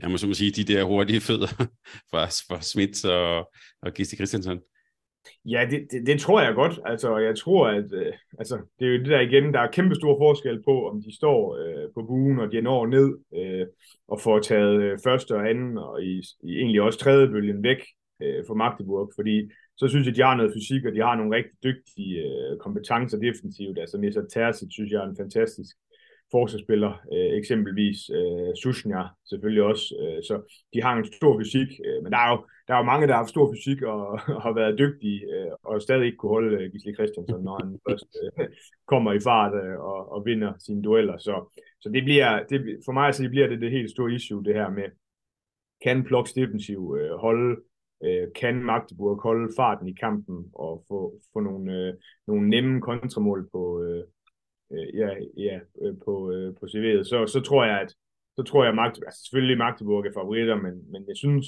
jeg 0.02 0.10
må 0.10 0.16
så 0.16 0.26
må 0.26 0.34
sige, 0.34 0.50
de 0.50 0.72
der 0.72 0.84
hurtige 0.84 1.20
fødder 1.20 1.46
fra, 2.10 2.24
fra 2.26 2.60
Smits 2.60 3.04
og, 3.04 3.52
og 3.82 3.94
Gisti 3.94 4.16
Christensen. 4.16 4.60
Ja, 5.44 5.66
det, 5.70 5.86
det, 5.90 6.06
det 6.06 6.20
tror 6.20 6.40
jeg 6.40 6.54
godt. 6.54 6.80
Altså, 6.84 7.18
jeg 7.18 7.38
tror, 7.38 7.68
at 7.68 7.92
øh, 7.92 8.12
altså, 8.38 8.58
det 8.78 8.88
er 8.88 8.92
jo 8.92 8.98
det 8.98 9.06
der 9.06 9.20
igen, 9.20 9.54
der 9.54 9.60
er 9.60 9.70
kæmpe 9.70 9.94
stor 9.94 10.18
forskel 10.18 10.62
på, 10.62 10.88
om 10.88 11.02
de 11.02 11.16
står 11.16 11.56
øh, 11.56 11.88
på 11.94 12.02
buen, 12.02 12.38
og 12.38 12.52
de 12.52 12.62
når 12.62 12.86
ned 12.86 13.18
øh, 13.34 13.66
og 14.08 14.20
får 14.20 14.38
taget 14.38 14.82
øh, 14.82 14.98
første 15.04 15.34
og 15.34 15.50
anden, 15.50 15.78
og 15.78 16.02
i, 16.02 16.22
i 16.42 16.56
egentlig 16.56 16.82
også 16.82 16.98
tredje 16.98 17.28
bølgen 17.28 17.62
væk 17.62 17.80
øh, 18.22 18.44
fra 18.46 18.54
Magdeburg, 18.54 19.12
fordi 19.14 19.50
så 19.76 19.88
synes 19.88 20.06
jeg, 20.06 20.16
de 20.16 20.22
har 20.22 20.36
noget 20.36 20.54
fysik, 20.56 20.84
og 20.84 20.92
de 20.94 21.00
har 21.00 21.16
nogle 21.16 21.36
rigtig 21.36 21.56
dygtige 21.64 22.18
øh, 22.18 22.58
kompetencer 22.58 23.18
defensivt. 23.18 23.78
Altså 23.78 23.98
Mesa 23.98 24.20
Terzic 24.32 24.68
synes 24.72 24.90
jeg 24.92 25.00
er 25.04 25.08
en 25.08 25.16
fantastisk 25.16 25.76
forsvarsspiller, 26.30 26.92
øh, 27.12 27.38
eksempelvis 27.38 27.98
øh, 28.18 28.50
Sushnja 28.62 29.02
selvfølgelig 29.30 29.62
også. 29.62 29.84
Øh, 30.00 30.22
så 30.28 30.34
de 30.74 30.82
har 30.82 30.96
en 30.96 31.12
stor 31.12 31.40
fysik, 31.40 31.70
øh, 31.86 32.02
men 32.02 32.12
der 32.12 32.18
er, 32.18 32.30
jo, 32.32 32.38
der 32.66 32.74
er 32.74 32.78
jo 32.78 32.84
mange, 32.84 33.06
der 33.06 33.12
har 33.12 33.22
haft 33.22 33.34
stor 33.36 33.52
fysik 33.52 33.82
og, 33.82 34.00
og 34.36 34.42
har 34.42 34.52
været 34.52 34.78
dygtige, 34.78 35.20
øh, 35.34 35.52
og 35.62 35.82
stadig 35.82 36.06
ikke 36.06 36.16
kunne 36.16 36.36
holde 36.36 36.56
øh, 36.58 36.70
Gisle 36.72 36.94
Christensen, 36.94 37.44
når 37.44 37.56
han 37.62 37.78
først 37.88 38.10
øh, 38.22 38.46
kommer 38.86 39.12
i 39.12 39.20
fart 39.20 39.54
øh, 39.64 39.78
og, 39.78 40.12
og 40.12 40.24
vinder 40.24 40.52
sine 40.58 40.82
dueller. 40.82 41.18
Så, 41.18 41.34
så 41.80 41.88
det 41.88 42.04
bliver, 42.04 42.44
det, 42.50 42.80
for 42.84 42.92
mig 42.92 43.14
så 43.14 43.22
det 43.22 43.30
bliver 43.30 43.48
det 43.48 43.60
det 43.60 43.70
helt 43.70 43.90
store 43.90 44.12
issue, 44.12 44.44
det 44.44 44.54
her 44.54 44.70
med, 44.70 44.88
kan 45.84 46.04
Ploks 46.04 46.32
defensiv 46.32 46.96
øh, 47.00 47.16
holde 47.16 47.56
øh, 48.04 48.28
kan 48.34 48.62
Magdeburg 48.62 49.22
holde 49.22 49.52
farten 49.56 49.88
i 49.88 49.92
kampen 49.92 50.50
og 50.54 50.84
få, 50.88 51.20
få 51.32 51.40
nogle, 51.40 51.72
øh, 51.72 51.94
nogle 52.26 52.48
nemme 52.48 52.80
kontramål 52.80 53.48
på, 53.52 53.82
øh, 53.82 54.04
øh, 54.72 54.88
ja, 55.00 55.10
ja, 55.36 55.58
øh, 55.82 55.94
på, 56.04 56.30
øh, 56.30 56.54
på 56.54 56.66
CV'et, 56.66 57.04
så, 57.04 57.26
så 57.26 57.40
tror 57.40 57.64
jeg, 57.64 57.80
at 57.80 57.94
så 58.38 58.42
tror 58.42 58.62
jeg, 58.62 58.68
at 58.68 58.74
Magdeburg, 58.74 59.06
altså 59.06 59.22
selvfølgelig 59.22 59.58
Magdeburg 59.58 60.06
er 60.06 60.12
favoritter, 60.14 60.56
men, 60.56 60.74
men 60.92 61.02
jeg 61.08 61.16
synes, 61.16 61.46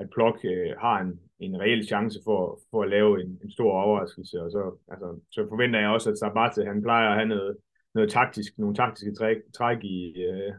at 0.00 0.10
Plok 0.14 0.38
øh, 0.44 0.72
har 0.84 0.96
en, 1.00 1.20
en 1.38 1.60
reel 1.60 1.86
chance 1.86 2.18
for, 2.24 2.60
for 2.70 2.82
at 2.82 2.90
lave 2.90 3.22
en, 3.22 3.30
en 3.44 3.50
stor 3.50 3.72
overraskelse, 3.82 4.42
og 4.42 4.50
så, 4.50 4.62
altså, 4.92 5.20
så 5.30 5.46
forventer 5.48 5.80
jeg 5.80 5.88
også, 5.88 6.10
at 6.10 6.18
Sabate, 6.18 6.64
han 6.64 6.82
plejer 6.82 7.08
at 7.08 7.16
have 7.16 7.28
noget, 7.28 7.56
noget 7.94 8.10
taktisk, 8.10 8.58
nogle 8.58 8.74
taktiske 8.74 9.14
træk, 9.14 9.36
træk 9.54 9.84
i, 9.84 10.22
øh, 10.28 10.52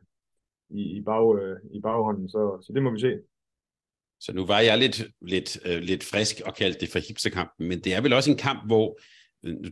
i, 0.70 0.82
i, 0.98 1.02
bag, 1.02 1.40
øh, 1.40 1.58
i 1.72 1.80
baghånden, 1.82 2.30
så, 2.30 2.42
så 2.66 2.74
det 2.74 2.84
må 2.84 2.90
vi 2.92 3.00
se. 3.00 3.14
Så 4.20 4.34
nu 4.34 4.46
var 4.46 4.60
jeg 4.60 4.78
lidt, 4.78 4.98
lidt, 5.22 5.50
øh, 5.68 5.80
lidt 5.82 6.04
frisk 6.04 6.36
og 6.46 6.56
kaldte 6.56 6.80
det 6.80 6.90
for 6.90 7.00
hipsterkampen, 7.08 7.68
men 7.68 7.80
det 7.80 7.96
er 7.96 8.02
vel 8.02 8.14
også 8.14 8.32
en 8.32 8.38
kamp, 8.38 8.68
hvor 8.68 8.98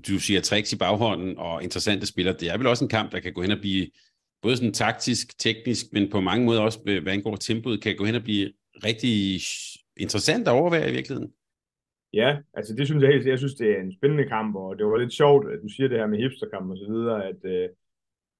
du 0.08 0.20
siger 0.20 0.42
tricks 0.42 0.74
i 0.74 0.78
baghånden 0.78 1.38
og 1.38 1.64
interessante 1.64 2.06
spillere, 2.06 2.36
det 2.40 2.50
er 2.50 2.58
vel 2.58 2.68
også 2.68 2.86
en 2.86 2.90
kamp, 2.90 3.12
der 3.12 3.20
kan 3.20 3.34
gå 3.34 3.42
hen 3.42 3.52
og 3.52 3.60
blive 3.62 3.88
både 4.42 4.58
sådan 4.58 4.74
taktisk, 4.74 5.40
teknisk, 5.40 5.86
men 5.94 6.12
på 6.12 6.20
mange 6.22 6.46
måder 6.46 6.62
også, 6.62 6.80
hvad 6.84 7.14
angår 7.14 7.36
tempoet, 7.36 7.84
kan 7.84 7.96
gå 7.98 8.06
hen 8.06 8.16
og 8.16 8.24
blive 8.24 8.52
rigtig 8.88 9.42
interessant 9.98 10.48
at 10.48 10.54
overvære 10.54 10.90
i 10.90 10.94
virkeligheden. 10.94 11.32
Ja, 12.14 12.38
altså 12.54 12.76
det 12.76 12.88
synes 12.88 13.04
jeg 13.04 13.12
helt, 13.12 13.28
jeg 13.28 13.38
synes 13.38 13.54
det 13.54 13.70
er 13.72 13.82
en 13.82 13.96
spændende 13.98 14.28
kamp, 14.28 14.56
og 14.56 14.78
det 14.78 14.86
var 14.86 14.98
lidt 14.98 15.14
sjovt, 15.14 15.52
at 15.52 15.60
du 15.64 15.70
siger 15.70 15.88
det 15.88 15.98
her 15.98 16.08
med 16.08 16.20
hipsterkamp 16.20 16.72
og 16.72 16.78
så 16.78 16.86
videre, 16.94 17.28
at 17.30 17.40
øh, 17.44 17.70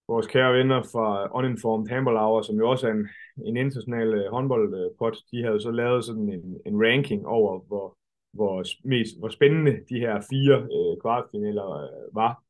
vores 0.08 0.28
kære 0.28 0.54
venner 0.54 0.82
fra 0.84 1.38
Uninformed 1.38 1.88
Handball 1.90 2.18
Hour, 2.18 2.42
som 2.42 2.56
jo 2.56 2.70
også 2.70 2.88
er 2.88 2.92
en, 2.92 3.08
en 3.46 3.58
international 3.58 4.14
øh, 4.14 4.32
håndboldpot, 4.32 5.18
de 5.32 5.44
havde 5.44 5.62
så 5.62 5.72
lavet 5.72 6.06
sådan 6.06 6.30
en, 6.30 6.58
en 6.66 6.76
ranking 6.86 7.28
over, 7.28 7.60
hvor, 7.68 7.98
hvor, 8.36 8.64
mest, 8.84 9.20
hvor 9.20 9.30
spændende 9.30 9.72
de 9.90 10.00
her 10.00 10.22
fire 10.30 10.58
øh, 10.76 11.02
kvartfinaler 11.02 11.68
øh, 11.84 12.16
var 12.16 12.44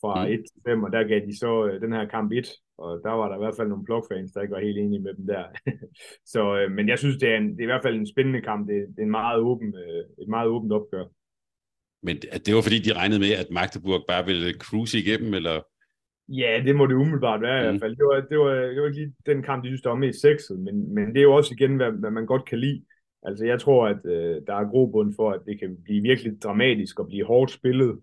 fra 0.00 0.26
mm. 0.26 0.32
1 0.32 0.38
til 0.38 0.62
5, 0.66 0.82
og 0.82 0.92
der 0.92 1.08
gav 1.08 1.20
de 1.26 1.38
så 1.38 1.66
øh, 1.66 1.80
den 1.80 1.92
her 1.92 2.04
kamp 2.08 2.32
1, 2.32 2.46
og 2.78 3.00
der 3.04 3.10
var 3.10 3.28
der 3.28 3.36
i 3.36 3.38
hvert 3.44 3.56
fald 3.56 3.68
nogle 3.68 3.84
blokfans, 3.84 4.32
der 4.32 4.42
ikke 4.42 4.54
var 4.54 4.60
helt 4.60 4.78
enige 4.78 5.02
med 5.02 5.14
dem 5.14 5.26
der. 5.26 5.44
så, 6.34 6.42
øh, 6.58 6.70
men 6.70 6.88
jeg 6.88 6.98
synes, 6.98 7.16
det 7.16 7.28
er, 7.28 7.36
en, 7.36 7.50
det 7.50 7.58
er 7.58 7.68
i 7.68 7.72
hvert 7.72 7.82
fald 7.82 7.96
en 7.96 8.12
spændende 8.12 8.40
kamp. 8.40 8.68
Det, 8.68 8.76
det 8.88 8.98
er 8.98 9.02
en 9.02 9.18
meget 9.20 9.38
åben, 9.40 9.74
øh, 9.74 10.04
et 10.22 10.28
meget 10.28 10.48
åbent 10.48 10.72
opgør. 10.72 11.04
Men 12.02 12.16
det 12.16 12.54
var 12.54 12.62
fordi, 12.62 12.78
de 12.78 12.92
regnede 12.92 13.20
med, 13.20 13.32
at 13.42 13.50
Magdeburg 13.50 14.04
bare 14.08 14.26
ville 14.26 14.52
cruise 14.52 14.98
igennem, 14.98 15.34
eller? 15.34 15.60
Ja, 16.28 16.62
det 16.66 16.76
må 16.76 16.86
det 16.86 16.94
umiddelbart 16.94 17.40
være 17.40 17.60
mm. 17.60 17.66
i 17.66 17.70
hvert 17.70 17.80
fald. 17.82 17.96
Det 17.96 18.04
var, 18.04 18.20
det, 18.30 18.38
var, 18.38 18.54
det 18.74 18.82
var 18.82 18.88
lige 18.88 19.12
den 19.26 19.42
kamp, 19.42 19.64
de 19.64 19.68
synes, 19.68 19.82
der 19.82 19.90
var 19.90 20.04
mest 20.06 20.20
sexet, 20.20 20.58
men, 20.60 20.94
men 20.94 21.08
det 21.08 21.18
er 21.18 21.22
jo 21.22 21.34
også 21.34 21.54
igen, 21.54 21.76
hvad, 21.76 21.92
hvad 21.92 22.10
man 22.10 22.26
godt 22.26 22.44
kan 22.48 22.58
lide. 22.58 22.82
Altså 23.22 23.46
jeg 23.46 23.60
tror, 23.60 23.88
at 23.88 24.00
øh, 24.04 24.42
der 24.46 24.54
er 24.54 24.70
grobund 24.70 25.14
for, 25.16 25.30
at 25.30 25.40
det 25.46 25.58
kan 25.60 25.76
blive 25.84 26.02
virkelig 26.02 26.42
dramatisk 26.42 27.00
og 27.00 27.06
blive 27.06 27.26
hårdt 27.26 27.50
spillet. 27.50 28.00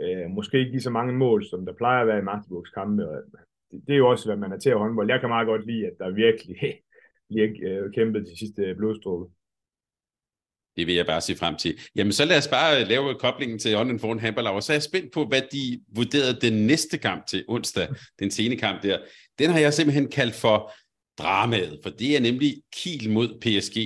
Øh, 0.00 0.30
måske 0.30 0.58
ikke 0.58 0.70
lige 0.70 0.80
så 0.80 0.90
mange 0.90 1.12
mål, 1.12 1.44
som 1.44 1.66
der 1.66 1.72
plejer 1.72 2.00
at 2.00 2.06
være 2.06 2.18
i 2.18 2.22
Magdeburgs 2.22 2.70
kampe. 2.70 3.02
Det, 3.02 3.82
det 3.86 3.92
er 3.92 3.96
jo 3.98 4.10
også, 4.10 4.28
hvad 4.28 4.36
man 4.36 4.52
er 4.52 4.58
til 4.58 4.70
at 4.70 4.78
håndbold. 4.78 5.10
Jeg 5.10 5.20
kan 5.20 5.28
meget 5.28 5.46
godt 5.46 5.66
lide, 5.66 5.86
at 5.86 5.92
der 5.98 6.10
virkelig 6.10 6.56
bliver 7.28 7.48
øh, 7.66 7.92
kæmpet 7.92 8.26
til 8.26 8.38
sidste 8.38 8.74
blodstråle. 8.74 9.26
Det 10.76 10.86
vil 10.86 10.94
jeg 10.94 11.06
bare 11.06 11.20
se 11.20 11.36
frem 11.36 11.56
til. 11.56 11.78
Jamen, 11.96 12.12
så 12.12 12.24
lad 12.24 12.38
os 12.38 12.48
bare 12.48 12.80
øh, 12.80 12.88
lave 12.88 13.14
koblingen 13.14 13.58
til 13.58 13.76
Ånden 13.76 13.98
foran 13.98 14.18
Hamburg. 14.18 14.62
Så 14.62 14.72
er 14.72 14.74
jeg 14.74 14.82
spændt 14.82 15.12
på, 15.12 15.24
hvad 15.24 15.42
de 15.52 15.80
vurderede 15.96 16.40
den 16.40 16.66
næste 16.66 16.98
kamp 16.98 17.26
til 17.26 17.44
onsdag, 17.48 17.88
den 18.18 18.30
sene 18.30 18.56
kamp 18.56 18.82
der. 18.82 18.98
Den 19.38 19.50
har 19.50 19.58
jeg 19.58 19.74
simpelthen 19.74 20.08
kaldt 20.08 20.34
for 20.34 20.72
dramaet, 21.18 21.80
for 21.82 21.90
det 21.90 22.16
er 22.16 22.20
nemlig 22.20 22.62
Kiel 22.72 23.10
mod 23.10 23.28
PSG. 23.40 23.76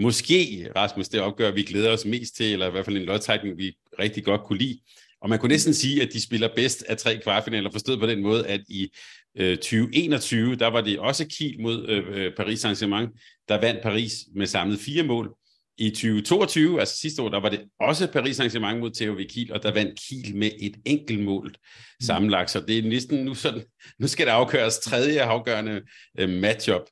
Måske, 0.00 0.68
Rasmus, 0.76 1.08
det 1.08 1.20
opgør, 1.20 1.50
vi 1.50 1.62
glæder 1.62 1.92
os 1.92 2.04
mest 2.04 2.36
til, 2.36 2.52
eller 2.52 2.68
i 2.68 2.70
hvert 2.70 2.84
fald 2.84 2.96
en 2.96 3.02
lodtrækning, 3.02 3.58
vi 3.58 3.76
rigtig 3.98 4.24
godt 4.24 4.44
kunne 4.44 4.58
lide. 4.58 4.80
Og 5.20 5.28
man 5.28 5.38
kunne 5.38 5.48
næsten 5.48 5.74
sige, 5.74 6.02
at 6.02 6.12
de 6.12 6.22
spiller 6.22 6.48
bedst 6.56 6.82
af 6.82 6.96
tre 6.96 7.20
kvartfinaler, 7.22 7.70
forstået 7.70 8.00
på 8.00 8.06
den 8.06 8.22
måde, 8.22 8.46
at 8.46 8.60
i 8.68 8.88
øh, 9.36 9.56
2021, 9.56 10.56
der 10.56 10.66
var 10.66 10.80
det 10.80 10.98
også 10.98 11.26
Kiel 11.26 11.60
mod 11.60 11.88
øh, 11.88 12.04
øh, 12.08 12.32
Paris 12.36 12.64
Saint-Germain, 12.64 13.08
der 13.48 13.60
vandt 13.60 13.82
Paris 13.82 14.14
med 14.34 14.46
samlet 14.46 14.78
fire 14.78 15.02
mål. 15.02 15.34
I 15.78 15.90
2022, 15.90 16.80
altså 16.80 16.96
sidste 16.96 17.22
år, 17.22 17.28
der 17.28 17.40
var 17.40 17.48
det 17.48 17.60
også 17.80 18.06
Paris 18.06 18.40
Saint-Germain 18.40 18.78
mod 18.78 18.90
THW 18.90 19.22
Kiel, 19.28 19.52
og 19.52 19.62
der 19.62 19.72
vandt 19.72 20.00
Kiel 20.08 20.36
med 20.36 20.50
et 20.60 20.76
enkelt 20.84 21.24
mål 21.24 21.54
sammenlagt. 22.02 22.50
Så 22.50 22.60
det 22.60 22.78
er 22.78 22.82
næsten 22.82 23.24
nu 23.24 23.34
sådan, 23.34 23.62
nu 23.98 24.06
skal 24.06 24.26
der 24.26 24.32
afgøres 24.32 24.78
tredje 24.78 25.22
afgørende 25.22 25.82
øh, 26.18 26.28
matchup. 26.28 26.82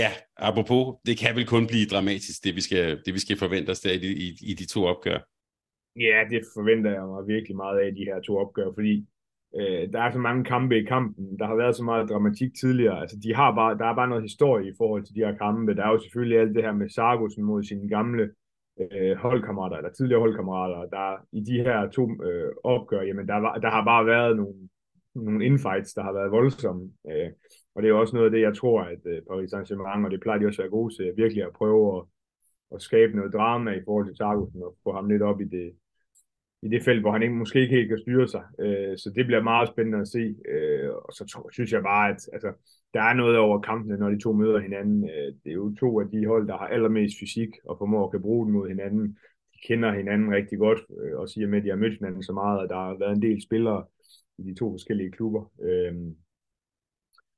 Ja, 0.00 0.10
apropos, 0.36 0.82
det 1.06 1.14
kan 1.18 1.36
vel 1.36 1.46
kun 1.46 1.66
blive 1.66 1.86
dramatisk, 1.92 2.44
det 2.44 2.52
vi 2.58 2.60
skal, 2.60 2.84
det 3.04 3.14
vi 3.14 3.20
skal 3.24 3.36
forvente 3.44 3.70
os 3.70 3.80
der 3.80 3.92
i, 3.92 4.10
i, 4.26 4.28
i 4.50 4.52
de 4.60 4.66
to 4.74 4.80
opgør. 4.92 5.18
Ja, 6.06 6.18
det 6.30 6.40
forventer 6.56 6.90
jeg 6.98 7.06
mig 7.12 7.26
virkelig 7.26 7.56
meget 7.56 7.78
af, 7.78 7.94
de 7.94 8.04
her 8.04 8.20
to 8.20 8.32
opgør, 8.42 8.68
fordi 8.74 9.06
øh, 9.58 9.92
der 9.92 10.00
er 10.02 10.10
så 10.12 10.18
mange 10.18 10.44
kampe 10.44 10.78
i 10.78 10.84
kampen. 10.84 11.38
Der 11.38 11.46
har 11.46 11.56
været 11.56 11.76
så 11.76 11.84
meget 11.84 12.08
dramatik 12.08 12.50
tidligere. 12.60 13.00
Altså, 13.00 13.16
de 13.24 13.34
har 13.34 13.54
bare, 13.54 13.78
der 13.78 13.86
er 13.86 13.94
bare 13.94 14.08
noget 14.08 14.28
historie 14.30 14.68
i 14.68 14.74
forhold 14.78 15.02
til 15.04 15.14
de 15.14 15.24
her 15.24 15.36
kampe. 15.36 15.74
Der 15.74 15.84
er 15.84 15.90
jo 15.90 15.98
selvfølgelig 15.98 16.38
alt 16.38 16.54
det 16.54 16.62
her 16.62 16.72
med 16.72 16.88
Sargussen 16.88 17.44
mod 17.44 17.62
sine 17.62 17.88
gamle 17.88 18.30
øh, 18.80 19.16
holdkammerater, 19.16 19.76
eller 19.76 19.92
tidligere 19.92 20.20
holdkammerater. 20.20 20.80
Der 20.96 21.26
i 21.32 21.40
de 21.50 21.56
her 21.66 21.90
to 21.90 22.04
øh, 22.28 22.52
opgør, 22.64 23.02
jamen 23.02 23.28
der, 23.28 23.36
var, 23.36 23.54
der 23.54 23.70
har 23.70 23.84
bare 23.84 24.06
været 24.06 24.36
nogle, 24.36 24.54
nogle 25.14 25.44
infights, 25.44 25.94
der 25.94 26.02
har 26.02 26.12
været 26.12 26.30
voldsomme. 26.30 26.90
Øh, 27.10 27.30
og 27.74 27.82
det 27.82 27.88
er 27.88 27.94
også 27.94 28.16
noget 28.16 28.26
af 28.26 28.30
det, 28.32 28.40
jeg 28.40 28.56
tror, 28.56 28.80
at 28.82 29.02
øh, 29.06 29.22
Paris 29.28 29.52
Saint-Germain, 29.52 30.04
og 30.04 30.10
det 30.10 30.20
plejer 30.20 30.38
de 30.38 30.46
også 30.46 30.62
at 30.62 30.64
være 30.64 30.78
gode 30.78 30.94
til, 30.94 31.12
virkelig 31.16 31.44
at 31.44 31.52
prøve 31.52 31.96
at, 31.96 32.02
at 32.74 32.82
skabe 32.82 33.16
noget 33.16 33.32
drama 33.32 33.70
i 33.70 33.84
forhold 33.84 34.06
til 34.06 34.16
Sargussen, 34.16 34.62
og 34.62 34.76
få 34.84 34.92
ham 34.92 35.08
lidt 35.08 35.22
op 35.22 35.40
i 35.40 35.44
det, 35.44 35.72
i 36.64 36.68
det 36.68 36.82
felt, 36.82 37.00
hvor 37.00 37.12
han 37.12 37.22
ikke, 37.22 37.34
måske 37.34 37.60
ikke 37.60 37.74
helt 37.74 37.88
kan 37.88 37.98
styre 37.98 38.28
sig. 38.28 38.44
Øh, 38.60 38.98
så 38.98 39.12
det 39.16 39.26
bliver 39.26 39.42
meget 39.42 39.68
spændende 39.68 40.00
at 40.00 40.08
se. 40.08 40.34
Øh, 40.48 40.90
og 40.90 41.12
så 41.12 41.26
tror, 41.26 41.48
synes 41.52 41.72
jeg 41.72 41.82
bare, 41.82 42.10
at 42.10 42.20
altså, 42.32 42.52
der 42.94 43.02
er 43.02 43.14
noget 43.14 43.38
over 43.38 43.60
kampene, 43.60 43.96
når 43.96 44.08
de 44.10 44.20
to 44.20 44.32
møder 44.32 44.58
hinanden. 44.58 45.04
Øh, 45.04 45.32
det 45.44 45.50
er 45.50 45.54
jo 45.54 45.74
to 45.80 46.00
af 46.00 46.08
de 46.08 46.26
hold, 46.26 46.48
der 46.48 46.56
har 46.56 46.66
allermest 46.66 47.18
fysik 47.20 47.48
og 47.64 47.78
formår 47.78 48.04
at 48.04 48.10
kan 48.10 48.22
bruge 48.22 48.46
den 48.46 48.52
mod 48.52 48.68
hinanden. 48.68 49.18
De 49.54 49.58
kender 49.68 49.92
hinanden 49.92 50.34
rigtig 50.34 50.58
godt, 50.58 50.80
øh, 51.00 51.18
og 51.18 51.28
siger 51.28 51.48
med, 51.48 51.58
at 51.58 51.64
de 51.64 51.70
har 51.70 51.76
mødt 51.76 51.98
hinanden 51.98 52.22
så 52.22 52.32
meget, 52.32 52.62
at 52.62 52.70
der 52.70 52.76
har 52.76 52.98
været 52.98 53.16
en 53.16 53.22
del 53.22 53.42
spillere 53.42 53.84
i 54.38 54.42
de 54.42 54.54
to 54.54 54.70
forskellige 54.72 55.10
klubber. 55.10 55.52
Øh, 55.62 55.94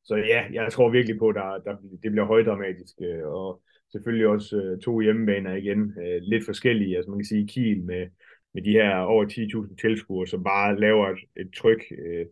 så 0.07 0.17
ja, 0.17 0.45
jeg 0.53 0.73
tror 0.73 0.91
virkelig 0.91 1.19
på, 1.19 1.29
at 1.29 1.35
der, 1.35 1.59
der, 1.65 1.77
det 2.03 2.11
bliver 2.13 2.25
højdramatisk, 2.25 2.95
øh, 3.01 3.27
og 3.27 3.63
selvfølgelig 3.93 4.27
også 4.27 4.57
øh, 4.57 4.81
to 4.81 5.01
hjemmebaner 5.01 5.55
igen, 5.55 5.81
øh, 6.03 6.21
lidt 6.23 6.45
forskellige, 6.45 6.97
altså 6.97 7.11
man 7.11 7.19
kan 7.19 7.25
sige 7.25 7.49
Kiel 7.49 7.83
med, 7.85 8.07
med 8.55 8.63
de 8.63 8.73
her 8.73 8.97
over 8.99 9.25
10.000 9.25 9.77
tilskuere, 9.77 10.27
som 10.27 10.45
bare 10.45 10.81
laver 10.81 11.09
et, 11.09 11.19
et 11.37 11.51
tryk 11.57 11.83
øh, 11.99 12.27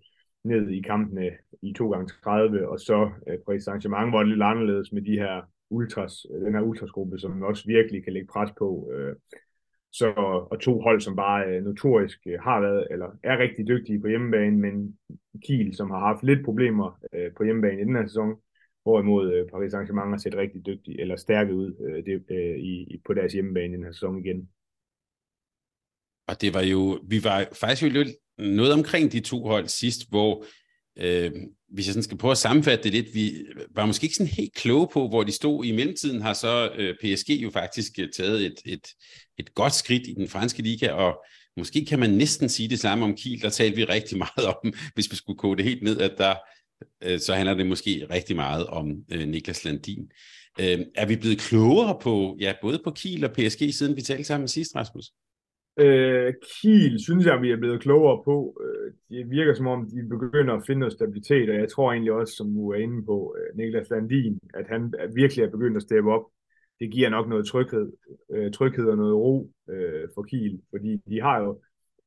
ned 0.45 0.69
i 0.69 0.81
kampene 0.81 1.31
i 1.63 1.73
2 1.73 1.91
gange 1.91 2.13
30 2.25 2.69
og 2.69 2.81
så 2.81 3.11
øh, 3.29 3.39
Paris 3.47 3.69
Saint-Germain 3.69 4.13
var 4.13 4.19
det 4.19 4.29
lidt 4.29 4.43
anderledes 4.43 4.93
med 4.93 5.03
de 5.03 5.19
her 5.19 5.43
ultras, 5.71 6.27
øh, 6.31 6.41
den 6.41 6.55
her 6.55 6.61
ultrasgruppe, 6.61 7.19
som 7.19 7.43
også 7.43 7.65
virkelig 7.67 8.05
kan 8.05 8.13
lægge 8.13 8.29
pres 8.33 8.51
på. 8.59 8.91
Øh, 8.95 9.17
så, 9.99 10.13
og 10.51 10.61
to 10.61 10.81
hold, 10.81 11.01
som 11.01 11.17
bare 11.17 11.47
øh, 11.47 11.65
notorisk 11.65 12.19
øh, 12.27 12.39
har 12.41 12.61
været, 12.61 12.87
eller 12.91 13.09
er 13.23 13.39
rigtig 13.39 13.69
dygtige 13.69 14.01
på 14.01 14.09
hjemmebane, 14.09 14.57
men 14.57 14.99
Kiel, 15.45 15.77
som 15.77 15.91
har 15.91 15.99
haft 15.99 16.23
lidt 16.25 16.45
problemer 16.45 16.99
øh, 17.13 17.33
på 17.37 17.45
hjemmebane 17.45 17.81
i 17.81 17.85
den 17.85 17.97
her 17.97 18.07
sæson, 18.07 18.35
hvorimod 18.83 19.33
øh, 19.33 19.49
Paris 19.51 19.73
Saint-Germain 19.75 20.11
har 20.11 20.17
set 20.17 20.37
rigtig 20.37 20.67
dygtige, 20.67 21.01
eller 21.01 21.17
stærke 21.17 21.55
ud 21.55 21.69
øh, 21.87 22.05
det, 22.07 22.25
øh, 22.31 22.59
i, 22.59 23.01
på 23.07 23.15
deres 23.15 23.33
hjemmebane 23.33 23.73
i 23.73 23.77
den 23.77 23.85
her 23.85 23.93
sæson 23.93 24.19
igen. 24.25 24.49
Og 26.29 26.41
det 26.41 26.55
var 26.55 26.63
jo, 26.63 26.99
vi 27.13 27.19
var 27.25 27.39
faktisk 27.61 27.83
jo 27.83 27.89
lidt 27.89 28.13
noget 28.39 28.73
omkring 28.73 29.13
de 29.13 29.21
to 29.21 29.47
hold 29.47 29.67
sidst, 29.67 30.11
hvor 30.11 30.45
øh, 30.99 31.33
hvis 31.73 31.87
jeg 31.87 31.93
sådan 31.93 32.03
skal 32.03 32.19
prøve 32.19 32.33
at 32.33 32.39
sammenfatte 32.39 32.85
det 32.85 32.93
lidt, 32.93 33.15
vi 33.15 33.47
var 33.75 33.87
måske 33.87 34.05
ikke 34.05 34.17
sådan 34.17 34.33
helt 34.33 34.55
kloge 34.55 34.89
på, 34.93 35.09
hvor 35.09 35.23
de 35.23 35.33
stod. 35.33 35.65
I 35.65 35.73
mellemtiden 35.73 36.23
har 36.23 36.33
så 36.33 36.71
øh, 36.79 36.95
PSG 37.03 37.31
jo 37.31 37.51
faktisk 37.51 37.93
øh, 37.99 38.09
taget 38.17 38.47
et, 38.47 38.55
et, 38.65 38.87
et 39.39 39.55
godt 39.55 39.75
skridt 39.75 40.07
i 40.07 40.15
den 40.15 40.29
franske 40.29 40.63
liga, 40.63 40.93
og 40.93 41.25
måske 41.57 41.85
kan 41.85 41.99
man 41.99 42.11
næsten 42.11 42.49
sige 42.49 42.69
det 42.69 42.81
samme 42.81 43.05
om 43.05 43.17
Kiel, 43.17 43.43
der 43.43 43.51
talte 43.51 43.77
vi 43.77 43.85
rigtig 43.85 44.19
meget 44.37 44.47
om, 44.47 44.73
hvis 44.95 45.11
vi 45.11 45.17
skulle 45.17 45.39
kode 45.39 45.57
det 45.57 45.65
helt 45.65 45.83
ned, 45.83 46.01
at 46.01 46.13
der, 46.19 46.35
øh, 47.03 47.21
så 47.21 47.35
handler 47.35 47.55
det 47.55 47.67
måske 47.67 48.07
rigtig 48.11 48.37
meget 48.37 48.67
om 48.67 48.97
øh, 49.13 49.29
Niklas 49.29 49.65
Landin. 49.65 50.11
Øh, 50.61 50.79
er 50.95 51.07
vi 51.07 51.17
blevet 51.17 51.39
klogere 51.39 51.99
på, 52.03 52.37
ja, 52.41 52.53
både 52.63 52.81
på 52.85 52.91
Kiel 52.91 53.25
og 53.25 53.33
PSG, 53.33 53.75
siden 53.75 53.97
vi 53.97 54.03
talte 54.03 54.25
sammen 54.25 54.49
sidst, 54.49 54.77
Rasmus? 54.77 55.05
Øh, 55.77 56.35
Kiel 56.43 57.03
synes 57.03 57.27
jeg, 57.27 57.43
vi 57.43 57.51
er 57.51 57.57
blevet 57.57 57.81
klogere 57.81 58.23
på. 58.25 58.61
Øh, 58.65 58.93
det 59.11 59.31
virker 59.31 59.55
som 59.55 59.67
om, 59.67 59.91
de 59.91 60.09
begynder 60.09 60.55
at 60.55 60.63
finde 60.67 60.81
noget 60.81 60.93
stabilitet, 60.93 61.51
og 61.51 61.57
jeg 61.57 61.69
tror 61.69 61.93
egentlig 61.93 62.13
også, 62.13 62.35
som 62.35 62.55
du 62.55 62.71
er 62.71 62.77
inde 62.77 63.05
på, 63.05 63.37
øh, 63.39 63.57
Niklas 63.57 63.91
Landin, 63.91 64.39
at 64.55 64.67
han 64.69 64.95
virkelig 65.15 65.45
er 65.45 65.51
begyndt 65.51 65.77
at 65.77 65.83
steppe 65.83 66.13
op. 66.13 66.25
Det 66.81 66.91
giver 66.91 67.09
nok 67.09 67.29
noget 67.29 67.47
tryghed, 67.47 67.93
øh, 68.31 68.53
tryghed 68.53 68.87
og 68.87 68.97
noget 68.97 69.15
ro 69.15 69.51
øh, 69.71 70.09
for 70.15 70.23
Kiel, 70.23 70.61
fordi 70.71 70.97
de 71.09 71.21
har 71.21 71.43
jo 71.43 71.61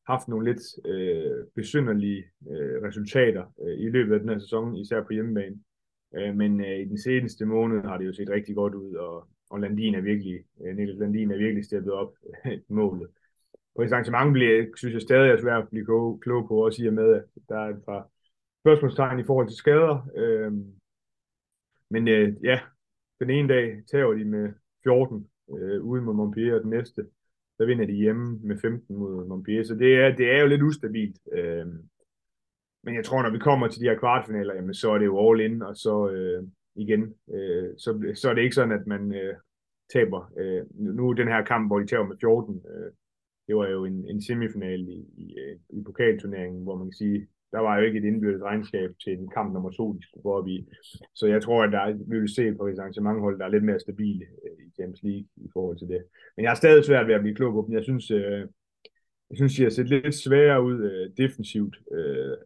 haft 0.07 0.27
nogle 0.27 0.45
lidt 0.51 0.61
øh, 0.85 1.45
besynderlige 1.55 2.23
øh, 2.49 2.83
resultater 2.83 3.43
øh, 3.63 3.79
i 3.79 3.89
løbet 3.89 4.13
af 4.13 4.19
den 4.19 4.29
her 4.29 4.39
sæson, 4.39 4.75
især 4.75 5.03
på 5.03 5.13
hjemmebane. 5.13 5.57
Øh, 6.17 6.35
men 6.35 6.61
øh, 6.61 6.79
i 6.79 6.85
den 6.85 7.01
seneste 7.01 7.45
måned 7.45 7.81
har 7.81 7.97
det 7.97 8.05
jo 8.05 8.13
set 8.13 8.29
rigtig 8.29 8.55
godt 8.55 8.73
ud, 8.73 8.93
og, 8.93 9.27
og 9.49 9.59
Landin 9.59 9.95
er 9.95 10.01
virkelig, 10.01 10.39
øh, 10.61 10.75
Niklas 10.75 10.99
Landin 10.99 11.31
er 11.31 11.37
virkelig 11.37 11.65
steppet 11.65 11.93
op 11.93 12.13
i 12.45 12.59
målet 12.73 13.07
på 13.77 13.83
et 13.83 13.91
arrangement 13.91 14.33
bliver, 14.33 14.65
synes 14.75 14.93
jeg 14.93 15.01
stadig 15.01 15.29
er 15.29 15.41
svært 15.41 15.63
at 15.63 15.69
blive 15.69 15.85
klog, 15.85 16.19
klog 16.21 16.47
på, 16.47 16.65
også 16.65 16.83
i 16.83 16.87
og 16.87 16.93
med, 16.93 17.13
at 17.13 17.23
der 17.49 17.55
er 17.55 17.69
et 17.69 17.83
par 17.85 18.09
spørgsmålstegn 18.63 19.19
i 19.19 19.23
forhold 19.23 19.47
til 19.47 19.57
skader. 19.57 20.07
Øh, 20.15 20.51
men 21.89 22.07
øh, 22.07 22.33
ja, 22.43 22.59
den 23.19 23.29
ene 23.29 23.47
dag 23.53 23.83
tager 23.91 24.11
de 24.11 24.25
med 24.25 24.53
14 24.83 25.27
øh, 25.57 25.81
ude 25.81 26.01
mod 26.01 26.13
Montpellier, 26.13 26.55
og 26.55 26.61
den 26.61 26.69
næste, 26.69 27.01
der 27.59 27.65
vinder 27.65 27.85
de 27.85 27.93
hjemme 27.93 28.39
med 28.43 28.57
15 28.59 28.95
mod 28.95 29.27
Montpellier. 29.27 29.63
Så 29.63 29.75
det 29.75 29.95
er, 29.95 30.15
det 30.15 30.31
er 30.31 30.41
jo 30.41 30.47
lidt 30.47 30.61
ustabilt. 30.61 31.19
Øh, 31.33 31.65
men 32.83 32.95
jeg 32.95 33.05
tror, 33.05 33.21
når 33.23 33.29
vi 33.29 33.39
kommer 33.39 33.67
til 33.67 33.81
de 33.81 33.89
her 33.89 33.99
kvartfinaler, 33.99 34.53
jamen, 34.53 34.73
så 34.73 34.91
er 34.91 34.97
det 34.97 35.05
jo 35.05 35.29
all 35.29 35.41
in, 35.41 35.61
og 35.61 35.75
så 35.75 36.09
øh, 36.09 36.43
igen, 36.75 37.15
øh, 37.33 37.69
så, 37.77 38.13
så 38.15 38.29
er 38.29 38.33
det 38.33 38.41
ikke 38.41 38.55
sådan, 38.55 38.79
at 38.79 38.87
man 38.87 39.13
øh, 39.13 39.35
taber. 39.93 40.31
Øh, 40.37 40.65
nu 40.75 41.13
den 41.13 41.27
her 41.27 41.43
kamp, 41.43 41.69
hvor 41.69 41.79
de 41.79 41.87
tager 41.87 42.03
med 42.03 42.17
14, 42.21 42.61
øh, 42.75 42.91
det 43.47 43.55
var 43.55 43.67
jo 43.69 43.85
en, 43.85 44.05
en 44.09 44.21
semifinal 44.21 44.79
i, 44.79 45.05
i, 45.17 45.35
øh, 45.39 45.55
i 45.69 45.83
pokalturneringen, 45.83 46.63
hvor 46.63 46.75
man 46.75 46.87
kan 46.87 46.93
sige, 46.93 47.27
der 47.51 47.59
var 47.59 47.77
jo 47.77 47.85
ikke 47.85 47.99
et 47.99 48.05
indbyrdes 48.05 48.43
regnskab 48.43 48.89
til 49.03 49.13
en 49.13 49.29
kamp 49.29 49.53
nummer 49.53 49.69
to, 49.69 49.93
de 49.93 50.03
skulle 50.07 50.23
gå 50.23 50.33
op 50.33 50.47
i. 50.47 50.67
Så 51.13 51.27
jeg 51.27 51.41
tror, 51.41 51.63
at 51.63 51.71
der, 51.71 51.93
vi 52.07 52.19
vil 52.19 52.35
se 52.35 52.55
på 52.55 52.67
et 52.67 52.79
arrangementhold, 52.79 53.39
der 53.39 53.45
er 53.45 53.49
lidt 53.49 53.63
mere 53.63 53.79
stabile 53.79 54.25
øh, 54.43 54.65
i 54.67 54.69
Champions 54.75 55.03
League 55.03 55.27
i 55.35 55.49
forhold 55.53 55.77
til 55.77 55.87
det. 55.87 56.01
Men 56.35 56.43
jeg 56.43 56.49
har 56.49 56.55
stadig 56.55 56.85
svært 56.85 57.07
ved 57.07 57.15
at 57.15 57.21
blive 57.21 57.35
klog 57.35 57.53
på 57.53 57.63
dem. 57.67 57.75
Jeg 57.75 57.83
synes, 57.83 58.11
øh, 58.11 58.41
jeg 59.29 59.37
synes, 59.37 59.55
de 59.55 59.63
har 59.63 59.69
set 59.69 59.89
lidt 59.89 60.15
sværere 60.15 60.63
ud 60.63 60.77
øh, 60.91 61.25
defensivt. 61.25 61.75
Øh, 61.91 62.37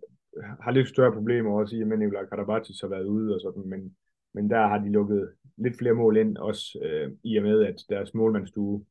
har 0.64 0.72
lidt 0.72 0.88
større 0.88 1.14
problemer 1.14 1.60
også 1.60 1.76
i, 1.76 1.82
at 1.82 2.00
Nikolaj 2.00 2.26
Karabatis 2.26 2.82
har 2.82 2.88
været 2.88 3.06
ude 3.06 3.36
og 3.36 3.42
sådan, 3.42 3.70
men, 3.70 3.96
men 4.34 4.50
der 4.50 4.68
har 4.68 4.78
de 4.78 4.92
lukket 4.92 5.30
lidt 5.58 5.78
flere 5.78 5.94
mål 5.94 6.18
ind, 6.18 6.38
også 6.38 6.80
øh, 6.84 7.12
i 7.24 7.38
og 7.38 7.44
med, 7.44 7.62
at 7.66 7.76
deres 7.90 8.14
målmandstue 8.14 8.86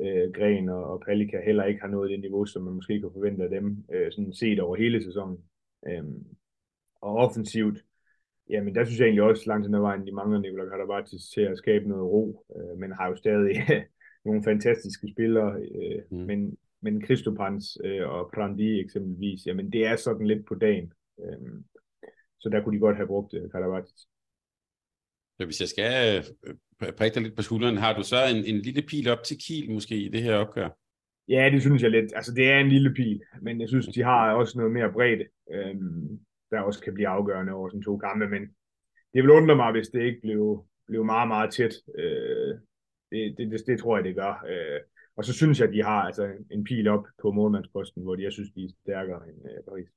øh, 0.00 0.32
Gren 0.32 0.68
og, 0.68 0.84
og 0.84 1.02
Palika 1.06 1.40
heller 1.44 1.64
ikke 1.64 1.80
har 1.80 1.88
nået 1.88 2.10
det 2.10 2.20
niveau, 2.20 2.44
som 2.46 2.62
man 2.62 2.74
måske 2.74 3.00
kan 3.00 3.10
forvente 3.12 3.44
af 3.44 3.50
dem, 3.50 3.84
øh, 3.92 4.12
sådan 4.12 4.32
set 4.32 4.60
over 4.60 4.76
hele 4.76 5.04
sæsonen. 5.04 5.38
Øhm, 5.88 6.24
og 7.00 7.16
offensivt, 7.16 7.84
jamen 8.50 8.74
der 8.74 8.84
synes 8.84 8.98
jeg 8.98 9.06
egentlig 9.06 9.22
også 9.22 9.42
langt 9.46 9.66
hen 9.66 9.74
ad 9.74 9.80
vejen, 9.80 10.06
de 10.06 10.12
mangler 10.12 10.38
Nikola 10.38 10.68
Karabatis 10.68 11.28
til 11.34 11.40
at 11.40 11.58
skabe 11.58 11.88
noget 11.88 12.04
ro, 12.04 12.46
øh, 12.56 12.78
men 12.78 12.92
har 12.92 13.08
jo 13.08 13.16
stadig 13.16 13.56
nogle 14.26 14.44
fantastiske 14.44 15.08
spillere, 15.08 15.60
øh, 15.60 16.02
mm. 16.10 16.18
men, 16.18 16.56
men 16.80 17.04
Christopans 17.04 17.78
øh, 17.84 18.08
og 18.08 18.30
Prandi 18.34 18.80
eksempelvis, 18.80 19.46
jamen 19.46 19.72
det 19.72 19.86
er 19.86 19.96
sådan 19.96 20.26
lidt 20.26 20.46
på 20.46 20.54
dagen. 20.54 20.92
Øh, 21.20 21.62
så 22.38 22.48
der 22.48 22.62
kunne 22.62 22.74
de 22.76 22.80
godt 22.80 22.96
have 22.96 23.06
brugt 23.06 23.34
øh, 23.34 23.50
Karabatis. 23.50 24.08
Hvis 25.36 25.60
jeg 25.60 25.68
skal 25.68 26.24
øh, 26.44 26.54
prikke 26.80 27.14
dig 27.14 27.22
lidt 27.22 27.36
på 27.36 27.42
skulderen, 27.42 27.76
har 27.76 27.92
du 27.96 28.02
så 28.02 28.16
en, 28.34 28.44
en 28.44 28.58
lille 28.60 28.82
pil 28.82 29.08
op 29.08 29.22
til 29.22 29.36
Kiel 29.46 29.70
måske 29.70 29.96
i 29.96 30.08
det 30.08 30.22
her 30.22 30.36
opgør? 30.36 30.68
Ja, 31.28 31.50
det 31.52 31.62
synes 31.62 31.82
jeg 31.82 31.90
lidt. 31.90 32.12
Altså, 32.16 32.32
det 32.34 32.50
er 32.50 32.58
en 32.58 32.68
lille 32.68 32.94
pil, 32.94 33.20
men 33.42 33.60
jeg 33.60 33.68
synes, 33.68 33.86
de 33.86 34.02
har 34.02 34.32
også 34.32 34.58
noget 34.58 34.72
mere 34.72 34.92
bredde, 34.92 35.24
øhm, 35.52 36.18
der 36.50 36.60
også 36.60 36.80
kan 36.80 36.94
blive 36.94 37.08
afgørende 37.08 37.52
over 37.52 37.68
sådan 37.68 37.82
to 37.82 37.98
kampe, 37.98 38.28
men 38.28 38.42
det 39.14 39.22
vil 39.22 39.30
undre 39.30 39.56
mig, 39.56 39.72
hvis 39.72 39.88
det 39.88 40.02
ikke 40.02 40.20
blev, 40.20 40.66
blev 40.86 41.04
meget, 41.04 41.28
meget 41.28 41.50
tæt. 41.52 41.74
Øh, 41.98 42.54
det, 43.10 43.34
det, 43.38 43.50
det, 43.50 43.66
det 43.66 43.78
tror 43.78 43.96
jeg, 43.96 44.04
det 44.04 44.14
gør. 44.14 44.44
Øh, 44.48 44.80
og 45.16 45.24
så 45.24 45.32
synes 45.32 45.60
jeg, 45.60 45.72
de 45.72 45.82
har 45.82 46.02
altså 46.02 46.32
en 46.50 46.64
pil 46.64 46.88
op 46.88 47.04
på 47.22 47.30
målmandsposten, 47.30 48.02
hvor 48.02 48.16
de, 48.16 48.22
jeg 48.22 48.32
synes, 48.32 48.50
de 48.56 48.64
er 48.64 48.68
stærkere 48.82 49.28
end 49.28 49.38
øh, 49.44 49.64
Paris. 49.68 49.88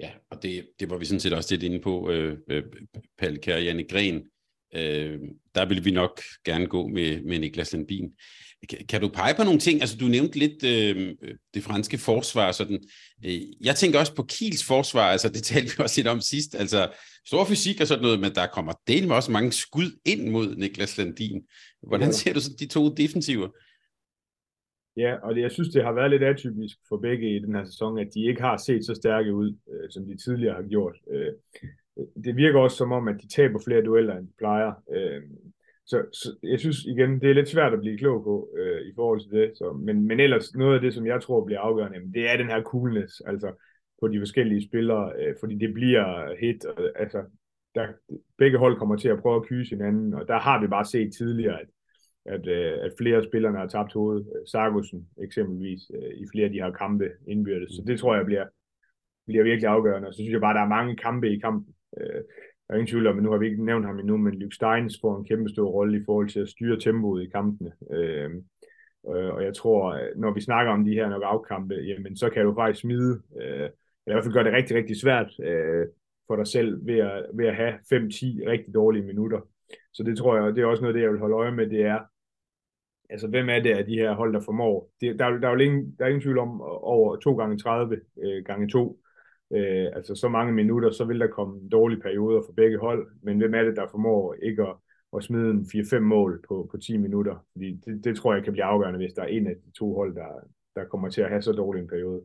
Ja, 0.00 0.10
og 0.30 0.42
det, 0.42 0.68
det 0.80 0.90
var 0.90 0.98
vi 0.98 1.04
sådan 1.04 1.20
set 1.20 1.32
også 1.32 1.54
lidt 1.54 1.62
inde 1.62 1.80
på, 1.80 2.10
øh, 2.10 2.38
øh, 2.48 2.62
Palke 3.18 3.54
og 3.54 3.64
Janne 3.64 3.88
Gren. 3.88 4.30
Øh, 4.76 5.20
der 5.54 5.68
vil 5.68 5.84
vi 5.84 5.90
nok 5.90 6.20
gerne 6.44 6.66
gå 6.66 6.86
med, 6.86 7.22
med 7.22 7.38
Niklas 7.38 7.72
Landin. 7.72 8.12
Kan, 8.68 8.78
kan 8.88 9.00
du 9.00 9.08
pege 9.08 9.34
på 9.34 9.44
nogle 9.44 9.60
ting? 9.60 9.80
Altså, 9.80 9.96
du 9.96 10.04
nævnte 10.06 10.38
lidt 10.38 10.64
øh, 10.64 11.14
det 11.54 11.62
franske 11.62 11.98
forsvar. 11.98 12.52
Sådan. 12.52 12.80
Øh, 13.26 13.40
jeg 13.60 13.76
tænker 13.76 13.98
også 13.98 14.14
på 14.14 14.22
Kiels 14.22 14.64
forsvar, 14.64 15.02
altså 15.02 15.28
det 15.28 15.42
talte 15.52 15.76
vi 15.76 15.82
også 15.82 16.00
lidt 16.00 16.08
om 16.08 16.20
sidst. 16.20 16.54
Altså, 16.54 16.92
stor 17.26 17.44
fysik 17.44 17.80
og 17.80 17.86
sådan 17.86 18.02
noget, 18.02 18.20
men 18.20 18.34
der 18.34 18.46
kommer 18.46 18.72
del 18.88 19.08
med 19.08 19.16
også 19.16 19.32
mange 19.32 19.52
skud 19.52 20.00
ind 20.06 20.28
mod 20.28 20.56
Niklas 20.56 20.98
Landin. 20.98 21.42
Hvordan 21.82 22.12
ser 22.12 22.32
du 22.32 22.40
så 22.40 22.50
de 22.58 22.66
to 22.66 22.94
defensiver? 22.94 23.48
Ja, 24.96 25.14
og 25.22 25.34
det, 25.34 25.42
jeg 25.42 25.52
synes, 25.52 25.68
det 25.68 25.84
har 25.84 25.92
været 25.92 26.10
lidt 26.10 26.22
atypisk 26.22 26.78
for 26.88 26.96
begge 26.96 27.36
i 27.36 27.38
den 27.38 27.54
her 27.54 27.64
sæson, 27.64 27.98
at 27.98 28.08
de 28.14 28.26
ikke 28.28 28.40
har 28.40 28.56
set 28.56 28.86
så 28.86 28.94
stærke 28.94 29.34
ud, 29.34 29.56
øh, 29.72 29.90
som 29.90 30.06
de 30.06 30.16
tidligere 30.24 30.54
har 30.54 30.68
gjort. 30.68 30.96
Øh, 31.10 31.32
det 32.24 32.36
virker 32.36 32.58
også 32.58 32.76
som 32.76 32.92
om, 32.92 33.08
at 33.08 33.22
de 33.22 33.28
taber 33.28 33.58
flere 33.64 33.84
dueller, 33.84 34.16
end 34.16 34.26
de 34.26 34.32
plejer. 34.38 34.72
Øh, 34.94 35.22
så, 35.86 36.04
så 36.12 36.36
jeg 36.42 36.60
synes 36.60 36.84
igen, 36.84 37.20
det 37.20 37.30
er 37.30 37.34
lidt 37.34 37.48
svært 37.48 37.72
at 37.72 37.80
blive 37.80 37.98
klog 37.98 38.24
på 38.24 38.48
øh, 38.58 38.80
i 38.80 38.92
forhold 38.94 39.20
til 39.20 39.30
det. 39.30 39.52
Så, 39.54 39.72
men, 39.72 40.06
men 40.06 40.20
ellers 40.20 40.54
noget 40.54 40.74
af 40.74 40.80
det, 40.80 40.94
som 40.94 41.06
jeg 41.06 41.22
tror 41.22 41.44
bliver 41.44 41.60
afgørende, 41.60 42.12
det 42.14 42.30
er 42.30 42.36
den 42.36 42.50
her 42.50 42.62
coolness, 42.62 43.20
altså 43.20 43.52
på 44.00 44.08
de 44.08 44.18
forskellige 44.18 44.66
spillere, 44.68 45.12
øh, 45.18 45.34
fordi 45.40 45.54
det 45.54 45.74
bliver 45.74 46.34
hit, 46.40 46.64
og, 46.64 46.90
altså 46.96 47.24
der, 47.74 47.86
begge 48.38 48.58
hold 48.58 48.78
kommer 48.78 48.96
til 48.96 49.08
at 49.08 49.20
prøve 49.22 49.36
at 49.36 49.46
kyse 49.46 49.70
hinanden, 49.76 50.14
og 50.14 50.28
der 50.28 50.38
har 50.38 50.60
vi 50.60 50.66
bare 50.66 50.84
set 50.84 51.12
tidligere, 51.12 51.60
at 51.60 51.66
at, 52.26 52.46
øh, 52.46 52.78
at 52.82 52.92
flere 52.98 53.16
af 53.16 53.24
spillerne 53.24 53.58
har 53.58 53.66
tabt 53.66 53.92
hovedet. 53.92 54.26
Sargussen 54.46 55.08
eksempelvis 55.22 55.80
øh, 55.94 56.14
i 56.14 56.24
flere 56.32 56.44
af 56.44 56.50
de 56.50 56.62
her 56.62 56.70
kampe 56.70 57.10
indbyrdes. 57.28 57.70
Så 57.70 57.82
det 57.86 58.00
tror 58.00 58.16
jeg 58.16 58.26
bliver, 58.26 58.46
bliver 59.26 59.44
virkelig 59.44 59.68
afgørende. 59.68 60.08
Og 60.08 60.14
så 60.14 60.18
synes 60.18 60.32
jeg 60.32 60.40
bare, 60.40 60.50
at 60.50 60.56
der 60.56 60.62
er 60.62 60.76
mange 60.76 60.96
kampe 60.96 61.30
i 61.30 61.38
kampen. 61.38 61.73
Øh, 62.00 62.22
der 62.68 62.74
er 62.74 62.74
ingen 62.74 62.86
tvivl 62.86 63.06
om, 63.06 63.14
men 63.14 63.24
nu 63.24 63.30
har 63.30 63.38
vi 63.38 63.46
ikke 63.46 63.64
nævnt 63.64 63.86
ham 63.86 63.98
endnu, 63.98 64.16
men 64.16 64.34
Luke 64.34 64.54
Steins 64.54 64.98
får 65.00 65.16
en 65.16 65.24
kæmpe 65.24 65.48
stor 65.50 65.70
rolle 65.70 65.98
i 65.98 66.04
forhold 66.04 66.28
til 66.28 66.40
at 66.40 66.48
styre 66.48 66.80
tempoet 66.80 67.22
i 67.22 67.28
kampene. 67.28 67.72
Øh, 67.90 68.30
øh 69.14 69.34
og 69.34 69.44
jeg 69.44 69.54
tror, 69.54 69.98
når 70.16 70.34
vi 70.34 70.40
snakker 70.40 70.72
om 70.72 70.84
de 70.84 70.94
her 70.94 71.08
nok 71.08 71.22
afkampe, 71.24 71.74
jamen 71.74 72.16
så 72.16 72.30
kan 72.30 72.44
du 72.44 72.54
faktisk 72.54 72.80
smide, 72.80 73.22
øh, 73.40 73.68
eller 74.06 74.12
i 74.12 74.12
hvert 74.12 74.24
fald 74.24 74.34
gøre 74.34 74.44
det 74.44 74.52
rigtig, 74.52 74.76
rigtig 74.76 75.00
svært 75.00 75.30
øh, 75.42 75.86
for 76.26 76.36
dig 76.36 76.46
selv 76.46 76.86
ved 76.86 76.98
at, 76.98 77.26
ved 77.34 77.46
at 77.46 77.56
have 77.56 77.72
5-10 77.72 78.50
rigtig 78.50 78.74
dårlige 78.74 79.06
minutter. 79.06 79.40
Så 79.92 80.02
det 80.02 80.18
tror 80.18 80.36
jeg, 80.36 80.56
det 80.56 80.62
er 80.62 80.66
også 80.66 80.82
noget, 80.82 80.94
det 80.94 81.02
jeg 81.02 81.10
vil 81.10 81.20
holde 81.20 81.34
øje 81.34 81.52
med, 81.52 81.70
det 81.70 81.82
er, 81.82 82.00
altså 83.10 83.28
hvem 83.28 83.48
er 83.48 83.60
det 83.60 83.70
af 83.70 83.84
de 83.84 83.94
her 83.94 84.12
hold, 84.14 84.32
der 84.34 84.40
formår? 84.40 84.90
Det, 85.00 85.18
der, 85.18 85.30
der, 85.30 85.48
er 85.48 85.52
jo 85.52 85.58
ingen, 85.58 85.96
der 85.98 86.04
er 86.04 86.08
ingen 86.08 86.22
tvivl 86.22 86.38
om 86.38 86.60
over 86.62 87.16
2 87.16 87.34
gange 87.34 87.58
30 87.58 88.00
øh, 88.24 88.44
gange 88.44 88.68
2 88.68 89.00
øh, 89.54 89.86
altså 89.96 90.14
så 90.14 90.28
mange 90.28 90.52
minutter, 90.52 90.90
så 90.90 91.04
vil 91.04 91.20
der 91.20 91.26
komme 91.26 91.68
dårlige 91.68 92.00
perioder 92.00 92.42
for 92.46 92.52
begge 92.52 92.78
hold, 92.78 93.08
men 93.22 93.38
hvem 93.38 93.54
er 93.54 93.62
det, 93.62 93.76
der 93.76 93.86
formår 93.90 94.34
ikke 94.42 94.62
at, 94.62 94.74
at 95.16 95.24
smide 95.24 95.50
en 95.50 95.66
4-5 95.74 95.98
mål 95.98 96.44
på, 96.48 96.68
på 96.70 96.76
10 96.76 96.96
minutter? 96.96 97.46
Fordi 97.52 97.72
det, 97.84 98.04
det 98.04 98.16
tror 98.16 98.34
jeg 98.34 98.44
kan 98.44 98.52
blive 98.52 98.64
afgørende, 98.64 98.98
hvis 98.98 99.12
der 99.12 99.22
er 99.22 99.26
en 99.26 99.46
af 99.46 99.54
de 99.56 99.70
to 99.78 99.94
hold, 99.94 100.14
der, 100.14 100.28
der 100.76 100.84
kommer 100.84 101.08
til 101.10 101.20
at 101.20 101.28
have 101.28 101.42
så 101.42 101.52
dårlig 101.52 101.80
en 101.82 101.88
periode. 101.88 102.20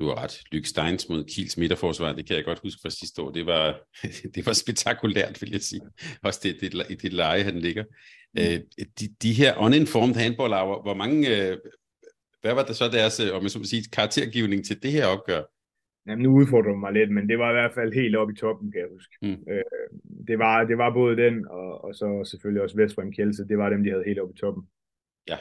Du 0.00 0.06
har 0.06 0.22
ret. 0.22 0.42
Lyk 0.52 0.66
Steins 0.66 1.08
mod 1.08 1.24
Kiels 1.24 1.56
midterforsvar, 1.56 2.12
det 2.12 2.26
kan 2.26 2.36
jeg 2.36 2.44
godt 2.44 2.58
huske 2.62 2.80
fra 2.82 2.90
sidste 2.90 3.22
år. 3.22 3.30
Det 3.30 3.46
var, 3.46 3.80
det 4.34 4.46
var 4.46 4.52
spektakulært, 4.52 5.42
vil 5.42 5.50
jeg 5.50 5.60
sige. 5.60 5.80
Også 6.22 6.40
det, 6.42 6.60
det, 6.60 6.86
i 6.90 6.94
det 6.94 7.12
leje, 7.12 7.42
han 7.42 7.58
ligger. 7.58 7.84
Mm. 7.84 8.40
Øh, 8.40 8.86
de, 9.00 9.08
de 9.22 9.32
her 9.32 9.56
uninformed 9.56 10.14
handball 10.14 10.54
hvor 10.82 10.94
mange, 10.94 11.18
øh, 11.36 11.58
hvad 12.40 12.54
var 12.54 12.64
det 12.64 12.76
så 12.76 12.88
deres, 12.88 13.20
øh, 13.20 13.36
om 13.36 13.42
jeg 13.42 13.50
så 13.50 13.58
må 13.58 13.64
sige, 13.64 13.90
karaktergivning 13.92 14.64
til 14.64 14.82
det 14.82 14.92
her 14.92 15.06
opgør? 15.06 15.42
Jamen, 16.06 16.22
nu 16.22 16.30
udfordrer 16.40 16.72
du 16.72 16.76
mig 16.76 16.92
lidt, 16.92 17.10
men 17.10 17.28
det 17.28 17.38
var 17.38 17.50
i 17.50 17.52
hvert 17.52 17.74
fald 17.74 17.92
helt 17.92 18.16
oppe 18.16 18.32
i 18.34 18.36
toppen, 18.36 18.72
kan 18.72 18.80
jeg 18.80 18.88
huske. 18.90 19.14
Mm. 19.22 19.52
Øh, 19.52 19.64
det, 20.28 20.38
var, 20.38 20.64
det 20.64 20.78
var 20.78 20.94
både 20.94 21.16
den, 21.16 21.48
og, 21.48 21.84
og 21.84 21.94
så 21.94 22.28
selvfølgelig 22.30 22.62
også 22.62 22.76
Vestbrem 22.76 23.12
Kjelse. 23.12 23.48
Det 23.48 23.58
var 23.58 23.70
dem, 23.70 23.84
de 23.84 23.90
havde 23.90 24.04
helt 24.06 24.20
oppe 24.20 24.34
i 24.34 24.38
toppen. 24.38 24.64
Ja, 25.28 25.38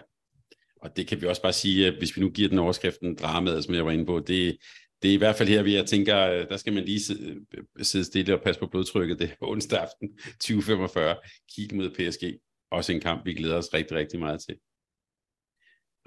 og 0.81 0.97
det 0.97 1.07
kan 1.07 1.21
vi 1.21 1.27
også 1.27 1.41
bare 1.41 1.53
sige, 1.53 1.97
hvis 1.97 2.17
vi 2.17 2.21
nu 2.21 2.29
giver 2.29 2.49
den 2.49 2.59
overskriften 2.59 3.15
dramaet, 3.15 3.63
som 3.63 3.75
jeg 3.75 3.85
var 3.85 3.91
inde 3.91 4.05
på, 4.05 4.19
det, 4.19 4.57
det 5.01 5.09
er 5.09 5.13
i 5.13 5.17
hvert 5.17 5.35
fald 5.35 5.49
her, 5.49 5.63
vi 5.63 5.75
jeg 5.75 5.85
tænker, 5.85 6.17
øh, 6.29 6.49
der 6.49 6.57
skal 6.57 6.73
man 6.73 6.83
lige 6.83 6.99
sidde, 6.99 7.45
øh, 7.57 7.63
sidde 7.81 8.05
stille 8.05 8.33
og 8.33 8.41
passe 8.41 8.61
på 8.61 8.67
blodtrykket. 8.67 9.19
Det 9.19 9.29
er 9.29 9.35
onsdag 9.47 9.79
aften 9.79 10.17
2045. 10.47 11.15
Kig 11.55 11.75
mod 11.75 11.89
PSG. 11.89 12.23
Også 12.71 12.93
en 12.93 13.01
kamp, 13.01 13.25
vi 13.25 13.33
glæder 13.33 13.57
os 13.57 13.73
rigtig, 13.73 13.97
rigtig 13.97 14.19
meget 14.19 14.39
til. 14.41 14.55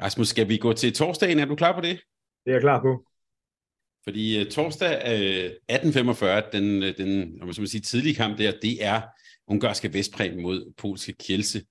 Rasmus, 0.03 0.29
skal 0.29 0.49
vi 0.49 0.57
gå 0.57 0.73
til 0.73 0.93
torsdagen? 0.93 1.39
Er 1.39 1.45
du 1.45 1.57
klar 1.57 1.75
på 1.75 1.81
det? 1.81 2.01
Det 2.45 2.51
er 2.51 2.53
jeg 2.53 2.61
klar 2.61 2.83
på. 2.83 3.05
Fordi 4.05 4.41
uh, 4.41 4.47
torsdag 4.47 5.03
øh, 5.07 5.51
uh, 5.73 5.77
18.45, 5.77 6.51
den, 6.53 6.83
øh, 6.83 6.97
den 6.97 7.39
om 7.43 7.47
man 7.47 7.67
sige, 7.67 7.81
tidlige 7.81 8.15
kamp 8.15 8.39
der, 8.39 8.53
det 8.63 8.85
er 8.85 9.01
ungarske 9.49 9.95
Vestpræm 9.95 10.39
mod 10.39 10.73
polske 10.77 11.13
Kielse. 11.13 11.63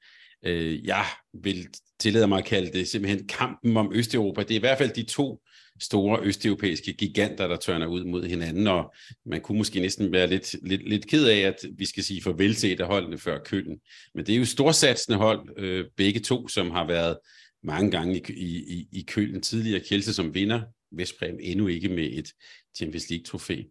Uh, 0.47 0.85
jeg 0.87 1.05
vil 1.43 1.67
tillade 1.99 2.27
mig 2.27 2.37
at 2.37 2.45
kalde 2.45 2.77
det 2.77 2.87
simpelthen 2.87 3.27
kampen 3.27 3.77
om 3.77 3.91
Østeuropa. 3.95 4.41
Det 4.41 4.51
er 4.51 4.55
i 4.55 4.59
hvert 4.59 4.77
fald 4.77 4.93
de 4.93 5.03
to 5.03 5.39
store 5.81 6.19
østeuropæiske 6.21 6.93
giganter, 6.93 7.47
der 7.47 7.55
tørner 7.55 7.87
ud 7.87 8.03
mod 8.03 8.23
hinanden, 8.23 8.67
og 8.67 8.93
man 9.25 9.41
kunne 9.41 9.57
måske 9.57 9.79
næsten 9.79 10.11
være 10.11 10.27
lidt, 10.27 10.55
lidt, 10.67 10.89
lidt 10.89 11.07
ked 11.07 11.27
af, 11.27 11.39
at 11.39 11.55
vi 11.77 11.85
skal 11.85 12.03
sige 12.03 12.21
farvel 12.21 12.55
til 12.55 12.71
et 12.71 12.81
af 12.81 12.87
holdene 12.87 13.17
før 13.17 13.39
kølen. 13.45 13.77
Men 14.15 14.25
det 14.25 14.35
er 14.35 14.39
jo 14.39 14.45
storsatsende 14.45 15.17
hold, 15.17 15.49
øh, 15.57 15.85
begge 15.97 16.19
to, 16.19 16.47
som 16.47 16.71
har 16.71 16.87
været 16.87 17.17
mange 17.63 17.91
gange 17.91 18.21
i, 18.29 18.57
i, 18.57 18.87
i 18.91 19.05
kølen 19.07 19.41
tidligere. 19.41 19.83
Kjelse 19.89 20.13
som 20.13 20.35
vinder, 20.35 20.61
Vestbrem 20.97 21.37
endnu 21.41 21.67
ikke 21.67 21.89
med 21.89 22.09
et 22.11 22.29
Champions 22.77 23.09
League-trofæ. 23.09 23.63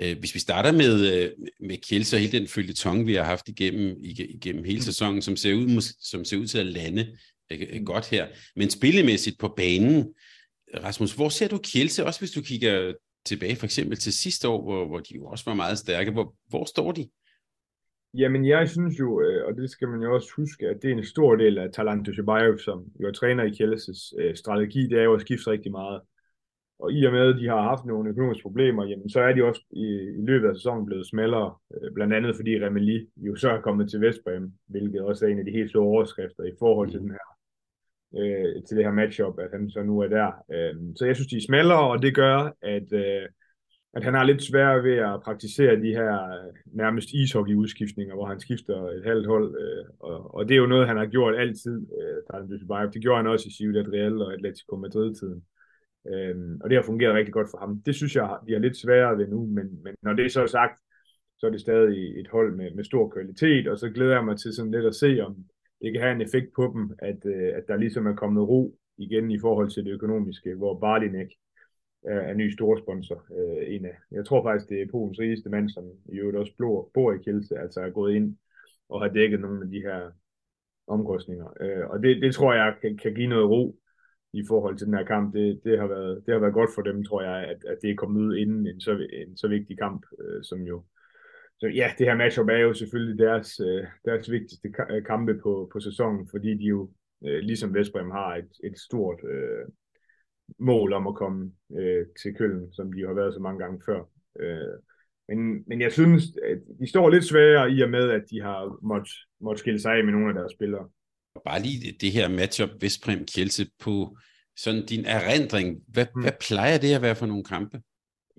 Øh, 0.00 0.18
hvis 0.18 0.34
vi 0.34 0.40
starter 0.40 0.72
med, 0.72 1.12
øh, 1.12 1.30
med 1.60 1.76
Kjelse 1.88 2.16
og 2.16 2.20
hele 2.20 2.38
den 2.38 2.48
følge 2.48 2.72
tong, 2.72 3.06
vi 3.06 3.14
har 3.14 3.24
haft 3.24 3.48
igennem, 3.48 3.96
igennem 4.00 4.64
hele 4.64 4.82
sæsonen, 4.82 5.22
som 5.22 5.36
ser 5.36 5.54
ud, 5.54 5.94
som 6.00 6.24
ser 6.24 6.36
ud 6.36 6.46
til 6.46 6.58
at 6.58 6.66
lande 6.66 7.18
øh, 7.52 7.84
godt 7.84 8.10
her. 8.10 8.26
Men 8.56 8.70
spillemæssigt 8.70 9.38
på 9.38 9.48
banen, 9.48 10.14
Rasmus, 10.84 11.14
hvor 11.14 11.28
ser 11.28 11.48
du 11.48 11.58
Kjelse, 11.58 12.04
også 12.04 12.20
hvis 12.20 12.30
du 12.30 12.42
kigger 12.42 12.92
tilbage 13.24 13.56
for 13.56 13.64
eksempel 13.64 13.96
til 13.98 14.12
sidste 14.12 14.48
år, 14.48 14.62
hvor, 14.62 14.86
hvor 14.86 14.98
de 14.98 15.14
jo 15.14 15.24
også 15.24 15.44
var 15.46 15.54
meget 15.54 15.78
stærke. 15.78 16.10
Hvor, 16.10 16.34
hvor 16.48 16.64
står 16.64 16.92
de? 16.92 17.08
Jamen, 18.14 18.48
jeg 18.48 18.68
synes 18.68 18.98
jo, 18.98 19.22
og 19.46 19.54
det 19.56 19.70
skal 19.70 19.88
man 19.88 20.00
jo 20.02 20.14
også 20.14 20.28
huske, 20.36 20.66
at 20.66 20.76
det 20.82 20.90
er 20.90 20.96
en 20.96 21.04
stor 21.04 21.36
del 21.36 21.58
af 21.58 21.68
Talant 21.72 22.06
Dushibayev, 22.06 22.58
som 22.58 22.84
jo 23.00 23.08
er 23.08 23.12
træner 23.12 23.44
i 23.44 23.54
Kjelses 23.56 24.14
øh, 24.18 24.36
strategi, 24.36 24.82
det 24.88 24.98
er 24.98 25.02
jo 25.02 25.14
at 25.14 25.20
skifte 25.20 25.50
rigtig 25.50 25.72
meget. 25.72 26.00
Og 26.78 26.92
i 26.92 27.04
og 27.04 27.12
med, 27.12 27.34
at 27.34 27.40
de 27.40 27.48
har 27.48 27.62
haft 27.62 27.84
nogle 27.84 28.10
økonomiske 28.10 28.42
problemer, 28.42 28.84
jamen, 28.84 29.10
så 29.10 29.20
er 29.20 29.32
de 29.32 29.44
også 29.44 29.62
i, 29.70 29.86
i 30.20 30.22
løbet 30.30 30.48
af 30.48 30.56
sæsonen 30.56 30.86
blevet 30.86 31.06
smallere, 31.06 31.54
øh, 31.74 31.92
blandt 31.94 32.14
andet 32.14 32.36
fordi 32.36 32.64
Remeli 32.64 33.06
jo 33.16 33.36
så 33.36 33.50
er 33.50 33.60
kommet 33.60 33.90
til 33.90 34.00
Vestbrem, 34.00 34.52
hvilket 34.66 35.00
også 35.00 35.26
er 35.26 35.30
en 35.30 35.38
af 35.38 35.44
de 35.44 35.50
helt 35.50 35.70
store 35.70 35.86
overskrifter 35.86 36.44
i 36.44 36.58
forhold 36.58 36.90
til 36.90 37.00
mm. 37.00 37.06
den 37.06 37.12
her 37.16 37.28
øh, 38.16 38.62
til 38.66 38.76
det 38.76 38.84
her 38.84 38.92
matchup, 38.92 39.38
at 39.38 39.50
han 39.52 39.70
så 39.70 39.82
nu 39.82 40.00
er 40.00 40.08
der. 40.08 40.30
Øh, 40.52 40.74
så 40.96 41.06
jeg 41.06 41.16
synes, 41.16 41.28
de 41.28 41.36
er 41.36 41.48
smallere, 41.48 41.90
og 41.90 42.02
det 42.02 42.14
gør, 42.14 42.56
at, 42.62 42.92
øh, 42.92 43.22
at 43.94 44.04
han 44.04 44.14
har 44.14 44.24
lidt 44.24 44.42
svært 44.42 44.84
ved 44.84 44.96
at 44.96 45.20
praktisere 45.24 45.80
de 45.82 45.90
her 45.98 46.12
øh, 46.24 46.52
nærmest 46.66 47.08
ishockey-udskiftninger, 47.12 48.14
hvor 48.14 48.26
han 48.26 48.40
skifter 48.40 48.76
et 48.88 49.04
halvt 49.04 49.26
hold, 49.26 49.48
øh, 49.62 49.84
og, 50.00 50.34
og 50.34 50.48
det 50.48 50.54
er 50.54 50.58
jo 50.58 50.66
noget, 50.66 50.88
han 50.88 50.96
har 50.96 51.06
gjort 51.06 51.36
altid, 51.36 51.86
øh, 51.98 52.92
det 52.92 53.02
gjorde 53.02 53.16
han 53.16 53.26
også 53.26 53.48
i 53.48 53.52
Ciudad 53.52 53.92
Real 53.92 54.22
og 54.22 54.32
Atletico 54.32 54.76
Madrid-tiden. 54.76 55.42
Øhm, 56.08 56.60
og 56.60 56.70
det 56.70 56.76
har 56.76 56.82
fungeret 56.82 57.14
rigtig 57.14 57.34
godt 57.34 57.50
for 57.50 57.58
ham. 57.58 57.82
Det 57.86 57.94
synes 57.94 58.16
jeg, 58.16 58.38
vi 58.46 58.54
er 58.54 58.58
lidt 58.58 58.76
sværere 58.76 59.18
ved 59.18 59.28
nu, 59.28 59.46
men, 59.46 59.82
men 59.84 59.94
når 60.02 60.12
det 60.12 60.24
er 60.24 60.30
så 60.30 60.46
sagt, 60.46 60.80
så 61.38 61.46
er 61.46 61.50
det 61.50 61.60
stadig 61.60 62.20
et 62.20 62.28
hold 62.28 62.56
med, 62.56 62.70
med 62.74 62.84
stor 62.84 63.08
kvalitet, 63.08 63.68
og 63.68 63.78
så 63.78 63.90
glæder 63.90 64.14
jeg 64.14 64.24
mig 64.24 64.38
til 64.38 64.52
sådan 64.52 64.70
lidt 64.70 64.86
at 64.86 64.94
se, 64.94 65.20
om, 65.20 65.36
det 65.82 65.92
kan 65.92 66.02
have 66.02 66.14
en 66.14 66.22
effekt 66.22 66.52
på 66.56 66.72
dem, 66.74 66.96
at, 66.98 67.26
øh, 67.26 67.52
at 67.56 67.64
der 67.68 67.76
ligesom 67.76 68.06
er 68.06 68.14
kommet 68.14 68.48
ro 68.48 68.78
igen 68.98 69.30
i 69.30 69.38
forhold 69.38 69.70
til 69.70 69.84
det 69.84 69.90
økonomiske, 69.90 70.54
hvor 70.54 70.78
Barlinek 70.78 71.28
er, 72.04 72.20
er 72.20 72.34
ny 72.34 72.50
storsponsor. 72.50 73.24
Øh, 73.38 73.74
en 73.74 73.84
af, 73.84 73.96
jeg 74.10 74.24
tror 74.26 74.42
faktisk, 74.42 74.68
det 74.68 74.82
er 74.82 74.90
Polens 74.90 75.18
rigeste 75.18 75.50
mand, 75.50 75.70
som 75.70 75.84
i 76.12 76.16
øvrigt 76.18 76.38
også 76.38 76.52
bor, 76.58 76.90
bor 76.94 77.12
i 77.12 77.18
Kielse, 77.18 77.58
altså 77.58 77.80
er 77.80 77.90
gået 77.90 78.14
ind 78.14 78.36
og 78.88 79.00
har 79.00 79.08
dækket 79.08 79.40
nogle 79.40 79.62
af 79.64 79.70
de 79.70 79.80
her 79.80 80.10
omkostninger. 80.86 81.46
Øh, 81.60 81.90
og 81.90 82.02
det, 82.02 82.22
det 82.22 82.34
tror 82.34 82.54
jeg 82.54 82.74
kan, 82.82 82.96
kan 82.96 83.14
give 83.14 83.26
noget 83.26 83.50
ro 83.50 83.78
i 84.32 84.42
forhold 84.48 84.76
til 84.76 84.86
den 84.86 84.94
her 84.94 85.04
kamp. 85.04 85.34
Det, 85.34 85.60
det, 85.64 85.78
har, 85.78 85.86
været, 85.86 86.22
det 86.26 86.34
har 86.34 86.40
været 86.40 86.54
godt 86.54 86.70
for 86.74 86.82
dem, 86.82 87.04
tror 87.04 87.22
jeg, 87.22 87.44
at, 87.44 87.64
at 87.64 87.78
det 87.82 87.90
er 87.90 87.94
kommet 87.94 88.20
ud 88.20 88.36
inden 88.36 88.66
en 88.66 88.80
så, 88.80 89.06
en 89.12 89.36
så 89.36 89.48
vigtig 89.48 89.78
kamp, 89.78 90.06
øh, 90.20 90.42
som 90.44 90.60
jo 90.60 90.84
så 91.60 91.66
ja, 91.66 91.92
det 91.98 92.06
her 92.06 92.14
matchup 92.14 92.48
er 92.48 92.58
jo 92.58 92.74
selvfølgelig 92.74 93.18
deres, 93.18 93.60
øh, 93.60 93.84
deres 94.04 94.30
vigtigste 94.30 94.68
øh, 94.90 95.04
kampe 95.04 95.38
på, 95.42 95.70
på 95.72 95.80
sæsonen, 95.80 96.28
fordi 96.30 96.54
de 96.54 96.64
jo, 96.64 96.90
øh, 97.26 97.38
ligesom 97.38 97.74
Vestbrem, 97.74 98.10
har 98.10 98.36
et, 98.36 98.50
et 98.64 98.78
stort 98.78 99.20
øh, 99.24 99.64
mål 100.58 100.92
om 100.92 101.06
at 101.06 101.14
komme 101.14 101.52
øh, 101.78 102.06
til 102.22 102.34
Køln, 102.34 102.72
som 102.72 102.92
de 102.92 103.06
har 103.06 103.14
været 103.14 103.34
så 103.34 103.40
mange 103.40 103.58
gange 103.58 103.82
før. 103.86 104.02
Øh, 104.40 104.78
men, 105.28 105.64
men 105.66 105.80
jeg 105.80 105.92
synes, 105.92 106.22
at 106.44 106.58
de 106.80 106.90
står 106.90 107.10
lidt 107.10 107.24
sværere 107.24 107.70
i 107.70 107.80
og 107.82 107.90
med, 107.90 108.10
at 108.10 108.24
de 108.30 108.40
har 108.40 108.78
måttet 108.82 109.12
måtte 109.40 109.58
skille 109.58 109.80
sig 109.80 109.92
af 109.92 110.04
med 110.04 110.12
nogle 110.12 110.28
af 110.28 110.34
deres 110.34 110.52
spillere. 110.52 110.88
Og 111.38 111.42
bare 111.44 111.62
lige 111.62 111.96
det 112.00 112.12
her 112.12 112.28
matchup 112.28 112.70
Vestbrem 112.80 113.26
Kjelse 113.34 113.64
på 113.84 114.16
sådan 114.56 114.86
din 114.86 115.04
erindring. 115.04 115.68
Hvad, 115.88 116.06
hmm. 116.12 116.22
hvad 116.22 116.32
plejer 116.48 116.78
det 116.78 116.94
at 116.94 117.02
være 117.02 117.16
for 117.20 117.26
nogle 117.26 117.44
kampe? 117.44 117.76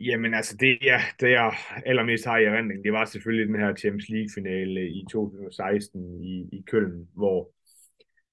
Jamen 0.02 0.34
altså, 0.34 0.58
det, 0.60 0.78
ja, 0.84 1.00
det 1.20 1.30
jeg 1.32 1.54
allermest 1.86 2.26
har 2.26 2.38
i 2.38 2.44
erindring, 2.44 2.84
det 2.84 2.94
var 2.94 3.06
selvfølgelig 3.06 3.48
den 3.48 3.62
her 3.62 3.76
Champions 3.76 4.10
League-finale 4.10 4.90
i 4.90 5.04
2016 5.12 6.24
i, 6.24 6.50
i 6.52 6.64
Køln, 6.68 7.08
hvor, 7.16 7.52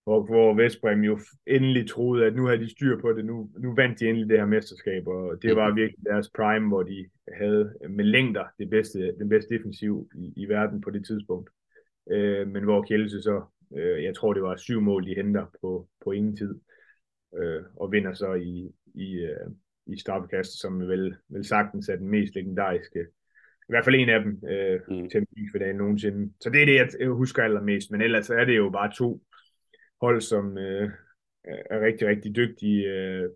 hvor, 0.05 0.27
hvor 0.27 0.55
Vestbrem 0.55 1.01
jo 1.01 1.19
endelig 1.47 1.89
troede, 1.89 2.27
at 2.27 2.35
nu 2.37 2.47
havde 2.47 2.61
de 2.61 2.71
styr 2.71 3.01
på 3.01 3.13
det, 3.13 3.25
nu, 3.25 3.51
nu 3.59 3.75
vandt 3.75 4.01
de 4.01 4.09
endelig 4.09 4.29
det 4.29 4.39
her 4.39 4.47
mesterskab, 4.47 5.07
og 5.07 5.43
det 5.43 5.57
var 5.57 5.69
mhm. 5.69 5.77
virkelig 5.77 6.05
deres 6.05 6.31
prime, 6.37 6.69
hvor 6.69 6.83
de 6.83 7.07
havde 7.39 7.75
med 7.89 8.05
længder 8.05 8.45
det 8.59 8.71
bedste, 8.71 8.99
den 9.19 9.29
bedste 9.29 9.55
defensiv 9.55 10.09
i, 10.15 10.33
i 10.37 10.45
verden 10.49 10.81
på 10.81 10.91
det 10.91 11.07
tidspunkt. 11.07 11.51
Øh, 12.11 12.49
men 12.49 12.65
hvor 12.65 12.83
Kjelse 12.83 13.23
så, 13.23 13.43
øh, 13.77 14.05
jeg 14.05 14.15
tror 14.15 14.33
det 14.33 14.43
var 14.43 14.57
syv 14.57 14.81
mål, 14.81 15.07
de 15.07 15.15
henter 15.15 15.47
på, 15.61 15.89
på 16.05 16.13
ingen 16.13 16.37
tid, 16.37 16.61
øh, 17.39 17.63
og 17.77 17.93
vinder 17.93 18.13
så 18.13 18.35
i, 18.35 18.73
i 18.95 19.15
øh, 19.15 19.51
i 19.87 19.99
straffekast, 19.99 20.61
som 20.61 20.81
vel, 20.81 21.17
vel 21.29 21.45
sagtens 21.45 21.89
er 21.89 21.97
den 21.97 22.09
mest 22.09 22.35
legendariske. 22.35 23.01
I 23.69 23.73
hvert 23.73 23.85
fald 23.85 23.97
en 23.97 24.09
af 24.09 24.21
dem 24.21 24.43
øh, 24.49 24.81
mm. 24.89 25.11
til 25.11 25.27
finalen 25.53 25.77
nogensinde. 25.77 26.33
Så 26.41 26.51
det 26.51 26.63
er 26.63 26.67
det, 26.67 26.97
jeg 27.01 27.09
husker 27.09 27.43
allermest. 27.43 27.91
Men 27.91 28.01
ellers 28.01 28.31
er 28.31 28.45
det 28.45 28.57
jo 28.57 28.71
bare 28.71 28.93
to 28.93 29.23
hold, 30.01 30.21
som 30.21 30.59
øh, 30.59 30.91
er 31.45 31.81
rigtig, 31.81 32.09
rigtig 32.09 32.37
dygtige 32.37 32.87
øh, 32.87 33.31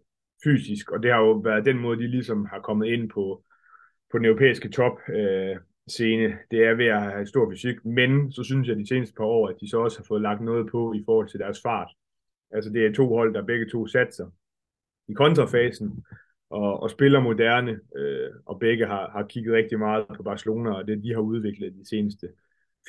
fysisk. 0.44 0.90
Og 0.90 1.02
det 1.02 1.12
har 1.12 1.20
jo 1.20 1.32
været 1.32 1.64
den 1.64 1.78
måde, 1.78 1.98
de 1.98 2.08
ligesom 2.08 2.44
har 2.44 2.60
kommet 2.60 2.86
ind 2.86 3.10
på, 3.10 3.44
på 4.10 4.18
den 4.18 4.26
europæiske 4.26 4.68
top 4.68 4.98
øh, 5.08 5.56
scene. 5.88 6.38
Det 6.50 6.64
er 6.64 6.74
ved 6.74 6.86
at 6.86 7.02
have 7.02 7.26
stor 7.26 7.50
fysik. 7.50 7.84
Men 7.84 8.32
så 8.32 8.44
synes 8.44 8.68
jeg 8.68 8.76
de 8.76 8.88
seneste 8.88 9.14
par 9.14 9.24
år, 9.24 9.48
at 9.48 9.56
de 9.60 9.70
så 9.70 9.78
også 9.78 9.98
har 9.98 10.04
fået 10.04 10.22
lagt 10.22 10.40
noget 10.40 10.70
på 10.70 10.92
i 10.92 11.02
forhold 11.04 11.28
til 11.28 11.40
deres 11.40 11.62
fart. 11.62 11.90
Altså 12.50 12.70
det 12.70 12.86
er 12.86 12.92
to 12.92 13.08
hold, 13.08 13.34
der 13.34 13.46
begge 13.46 13.70
to 13.70 13.86
satser 13.86 14.30
i 15.08 15.12
kontrafasen, 15.12 16.04
og, 16.50 16.82
og 16.82 16.90
spiller 16.90 17.20
moderne, 17.20 17.80
øh, 17.96 18.30
og 18.46 18.60
begge 18.60 18.86
har, 18.86 19.10
har 19.10 19.26
kigget 19.26 19.54
rigtig 19.54 19.78
meget 19.78 20.06
på 20.16 20.22
Barcelona, 20.22 20.72
og 20.72 20.86
det 20.86 21.02
de 21.04 21.14
har 21.14 21.20
udviklet 21.20 21.74
de 21.74 21.88
seneste 21.88 22.28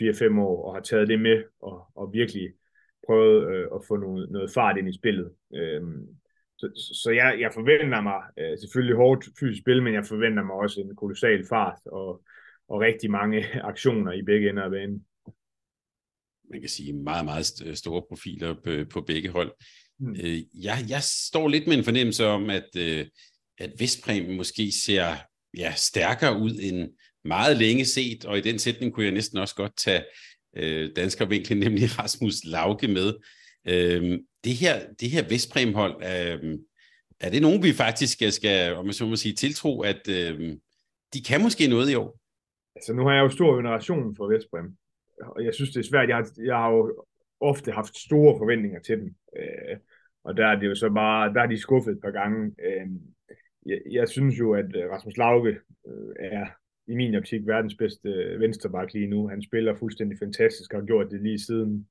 4-5 0.01 0.39
år, 0.39 0.67
og 0.67 0.73
har 0.73 0.81
taget 0.81 1.07
det 1.07 1.21
med, 1.21 1.43
og, 1.61 1.87
og 1.95 2.13
virkelig 2.13 2.53
prøvet 3.07 3.55
øh, 3.55 3.67
at 3.75 3.81
få 3.87 3.95
noget, 3.95 4.31
noget 4.31 4.51
fart 4.51 4.77
ind 4.77 4.89
i 4.89 4.97
spillet. 4.97 5.31
Øh, 5.53 5.81
så, 6.57 6.93
så 7.03 7.11
jeg, 7.11 7.37
jeg 7.39 7.51
forventer 7.53 8.01
mig 8.01 8.21
øh, 8.39 8.57
selvfølgelig 8.57 8.95
hårdt 8.95 9.25
fysisk 9.39 9.63
spil, 9.63 9.83
men 9.83 9.93
jeg 9.93 10.05
forventer 10.05 10.43
mig 10.43 10.55
også 10.55 10.81
en 10.81 10.95
kolossal 10.95 11.45
fart, 11.49 11.79
og, 11.85 12.21
og 12.71 12.79
rigtig 12.79 13.11
mange 13.11 13.45
aktioner 13.71 14.11
i 14.11 14.21
begge 14.21 14.49
ender 14.49 14.63
af 14.63 14.71
banen. 14.71 15.05
Man 16.51 16.59
kan 16.59 16.69
sige 16.69 16.93
meget, 16.93 17.25
meget 17.25 17.45
store 17.77 18.01
profiler 18.09 18.53
på, 18.53 18.71
på 18.89 19.01
begge 19.01 19.29
hold. 19.29 19.51
Mm. 19.99 20.15
Øh, 20.23 20.63
jeg, 20.65 20.77
jeg 20.89 21.03
står 21.03 21.47
lidt 21.47 21.67
med 21.67 21.77
en 21.77 21.83
fornemmelse 21.83 22.25
om, 22.25 22.49
at 22.49 22.69
øh, 22.77 23.05
at 23.61 23.71
Vestbrem 23.79 24.35
måske 24.35 24.71
ser 24.85 25.15
ja, 25.57 25.73
stærkere 25.75 26.39
ud 26.39 26.59
end 26.61 26.89
meget 27.25 27.57
længe 27.57 27.85
set, 27.85 28.25
og 28.25 28.37
i 28.37 28.41
den 28.41 28.59
sætning 28.59 28.93
kunne 28.93 29.05
jeg 29.05 29.13
næsten 29.13 29.37
også 29.37 29.55
godt 29.55 29.77
tage 29.77 30.03
øh, 30.57 30.89
danskervinklen, 30.95 31.59
nemlig 31.69 31.99
Rasmus 31.99 32.35
Lauke 32.43 32.87
med. 32.87 33.13
Øh, 33.67 34.19
det 34.43 34.55
her, 34.55 34.85
det 34.99 35.09
her 35.09 35.27
Vestbrem-hold, 35.29 36.03
øh, 36.03 36.57
er 37.19 37.29
det 37.29 37.41
nogen, 37.41 37.63
vi 37.63 37.73
faktisk 37.73 38.13
skal, 38.13 38.31
skal 38.31 38.75
om 38.75 38.85
man 38.85 38.93
så 38.93 39.05
må 39.05 39.15
sige, 39.15 39.35
tiltro, 39.35 39.81
at 39.81 40.07
øh, 40.09 40.57
de 41.13 41.21
kan 41.21 41.41
måske 41.41 41.67
noget 41.67 41.91
i 41.91 41.95
år? 41.95 42.20
Altså, 42.75 42.93
nu 42.93 43.03
har 43.05 43.13
jeg 43.13 43.21
jo 43.21 43.29
stor 43.29 43.55
veneration 43.55 44.15
for 44.15 44.27
Vestbrem, 44.27 44.75
og 45.21 45.45
jeg 45.45 45.53
synes, 45.53 45.71
det 45.71 45.79
er 45.79 45.89
svært. 45.89 46.09
Jeg 46.09 46.17
har, 46.17 46.29
jeg 46.45 46.55
har 46.55 46.71
jo 46.71 47.03
ofte 47.39 47.71
haft 47.71 47.97
store 47.97 48.37
forventninger 48.37 48.79
til 48.79 48.97
dem, 48.97 49.15
øh, 49.37 49.77
og 50.23 50.37
der 50.37 50.47
er 50.47 50.59
det 50.59 50.67
jo 50.67 50.75
så 50.75 50.89
bare, 50.89 51.33
der 51.33 51.41
er 51.41 51.47
de 51.47 51.57
skuffet 51.57 51.91
et 51.91 52.01
par 52.01 52.11
gange. 52.11 52.55
Øh, 52.65 52.87
jeg, 53.65 53.79
jeg 53.91 54.09
synes 54.09 54.39
jo, 54.39 54.53
at 54.53 54.75
øh, 54.75 54.89
Rasmus 54.91 55.17
Lauke 55.17 55.57
øh, 55.87 56.15
er 56.19 56.47
i 56.87 56.95
min 56.95 57.15
optik 57.15 57.47
verdens 57.47 57.75
bedste 57.75 58.09
øh, 58.09 58.39
venstreback 58.39 58.93
lige 58.93 59.07
nu. 59.07 59.27
Han 59.27 59.41
spiller 59.41 59.75
fuldstændig 59.75 60.17
fantastisk 60.19 60.73
og 60.73 60.79
har 60.79 60.85
gjort 60.85 61.11
det 61.11 61.21
lige 61.21 61.39
siden 61.39 61.87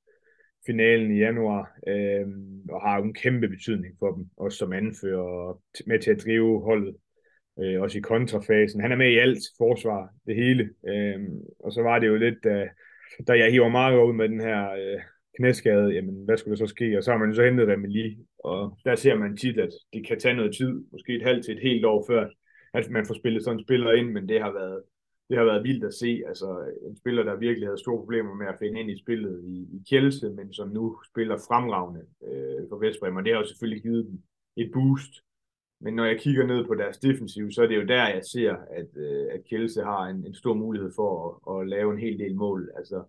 finalen 0.65 1.11
i 1.11 1.19
januar, 1.19 1.71
øh, 1.87 2.27
og 2.69 2.81
har 2.81 2.97
en 2.97 3.13
kæmpe 3.13 3.47
betydning 3.47 3.95
for 3.99 4.11
dem, 4.11 4.29
også 4.37 4.57
som 4.57 4.73
anfører 4.73 5.21
og 5.21 5.61
med 5.85 5.99
til 5.99 6.11
at 6.11 6.23
drive 6.25 6.61
holdet, 6.61 6.95
øh, 7.59 7.81
også 7.81 7.97
i 7.97 8.01
kontrafasen. 8.01 8.81
Han 8.81 8.91
er 8.91 8.95
med 8.95 9.11
i 9.11 9.17
alt 9.17 9.43
forsvar, 9.57 10.09
det 10.27 10.35
hele. 10.35 10.69
Øh, 10.87 11.19
og 11.59 11.73
så 11.73 11.81
var 11.81 11.99
det 11.99 12.07
jo 12.07 12.15
lidt, 12.15 12.43
da, 12.43 12.69
da 13.27 13.33
jeg 13.33 13.51
hiver 13.51 13.69
meget 13.69 14.03
ud 14.03 14.13
med 14.13 14.29
den 14.29 14.41
her 14.41 14.71
øh, 14.71 14.99
knæskade, 15.37 15.89
jamen 15.89 16.25
hvad 16.25 16.37
skulle 16.37 16.57
der 16.57 16.65
så 16.65 16.69
ske? 16.69 16.97
Og 16.97 17.03
så 17.03 17.11
har 17.11 17.17
man 17.17 17.35
så 17.35 17.43
hentet 17.43 17.67
Remeli, 17.67 18.17
og 18.43 18.77
der 18.85 18.95
ser 18.95 19.15
man 19.15 19.37
tit, 19.37 19.59
at 19.59 19.69
det 19.93 20.07
kan 20.07 20.19
tage 20.19 20.35
noget 20.35 20.55
tid, 20.55 20.83
måske 20.91 21.15
et 21.15 21.23
halvt 21.23 21.45
til 21.45 21.55
et 21.55 21.63
helt 21.63 21.85
år 21.85 22.05
før, 22.09 22.29
at 22.73 22.89
man 22.89 23.05
får 23.05 23.13
spillet 23.13 23.43
sådan 23.43 23.59
en 23.59 23.65
spiller 23.65 23.91
ind, 23.91 24.09
men 24.11 24.29
det 24.29 24.41
har 24.41 24.51
været 24.51 24.81
det 25.31 25.39
har 25.39 25.45
været 25.45 25.63
vildt 25.63 25.83
at 25.83 25.93
se. 25.93 26.21
Altså 26.27 26.47
en 26.87 26.97
spiller, 26.97 27.23
der 27.23 27.35
virkelig 27.35 27.67
havde 27.67 27.83
store 27.85 27.99
problemer 27.99 28.33
med 28.35 28.47
at 28.47 28.59
finde 28.59 28.79
ind 28.79 28.91
i 28.91 29.01
spillet 29.03 29.43
i, 29.43 29.55
i 29.75 29.79
Kjelse, 29.89 30.29
men 30.29 30.53
som 30.53 30.69
nu 30.69 30.97
spiller 31.11 31.37
fremragende 31.47 32.03
øh, 32.27 32.61
for 32.69 32.77
Vestbrem, 32.77 33.15
og 33.15 33.23
det 33.23 33.33
har 33.33 33.39
jo 33.39 33.47
selvfølgelig 33.47 33.81
givet 33.83 34.05
dem 34.05 34.17
et 34.57 34.71
boost. 34.73 35.13
Men 35.81 35.95
når 35.95 36.05
jeg 36.05 36.19
kigger 36.19 36.45
ned 36.45 36.65
på 36.65 36.75
deres 36.75 36.97
defensiv, 36.97 37.51
så 37.51 37.63
er 37.63 37.67
det 37.67 37.75
jo 37.75 37.85
der, 37.85 38.07
jeg 38.07 38.21
ser, 38.31 38.55
at, 38.71 38.97
øh, 38.97 39.27
at 39.31 39.43
Kjelse 39.49 39.83
har 39.83 40.03
en, 40.03 40.25
en 40.25 40.33
stor 40.33 40.53
mulighed 40.53 40.91
for 40.95 41.41
at, 41.49 41.61
at 41.61 41.67
lave 41.67 41.93
en 41.93 41.99
hel 41.99 42.19
del 42.19 42.35
mål. 42.35 42.71
Altså, 42.77 43.03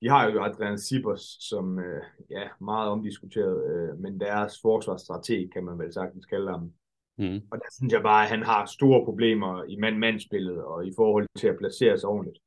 de 0.00 0.08
har 0.08 0.30
jo 0.30 0.44
Adrian 0.44 0.78
Sibers, 0.78 1.36
som 1.40 1.78
øh, 1.78 2.02
ja, 2.30 2.48
meget 2.60 2.88
omdiskuteret, 2.88 3.58
øh, 3.72 3.98
men 3.98 4.20
deres 4.20 4.60
forsvarsstrateg, 4.62 5.50
kan 5.52 5.64
man 5.64 5.78
vel 5.78 5.92
sagtens 5.92 6.26
kalde 6.26 6.50
ham, 6.50 6.72
Mm. 7.18 7.40
Og 7.50 7.58
der 7.58 7.68
synes 7.72 7.92
jeg 7.92 8.02
bare, 8.02 8.22
at 8.22 8.30
han 8.30 8.42
har 8.42 8.66
store 8.66 9.04
problemer 9.04 9.64
i 9.64 9.76
mand-mand-spillet 9.76 10.64
og 10.64 10.86
i 10.86 10.92
forhold 10.96 11.26
til 11.38 11.48
at 11.48 11.58
placere 11.58 11.98
sig 11.98 12.08
ordentligt. 12.08 12.38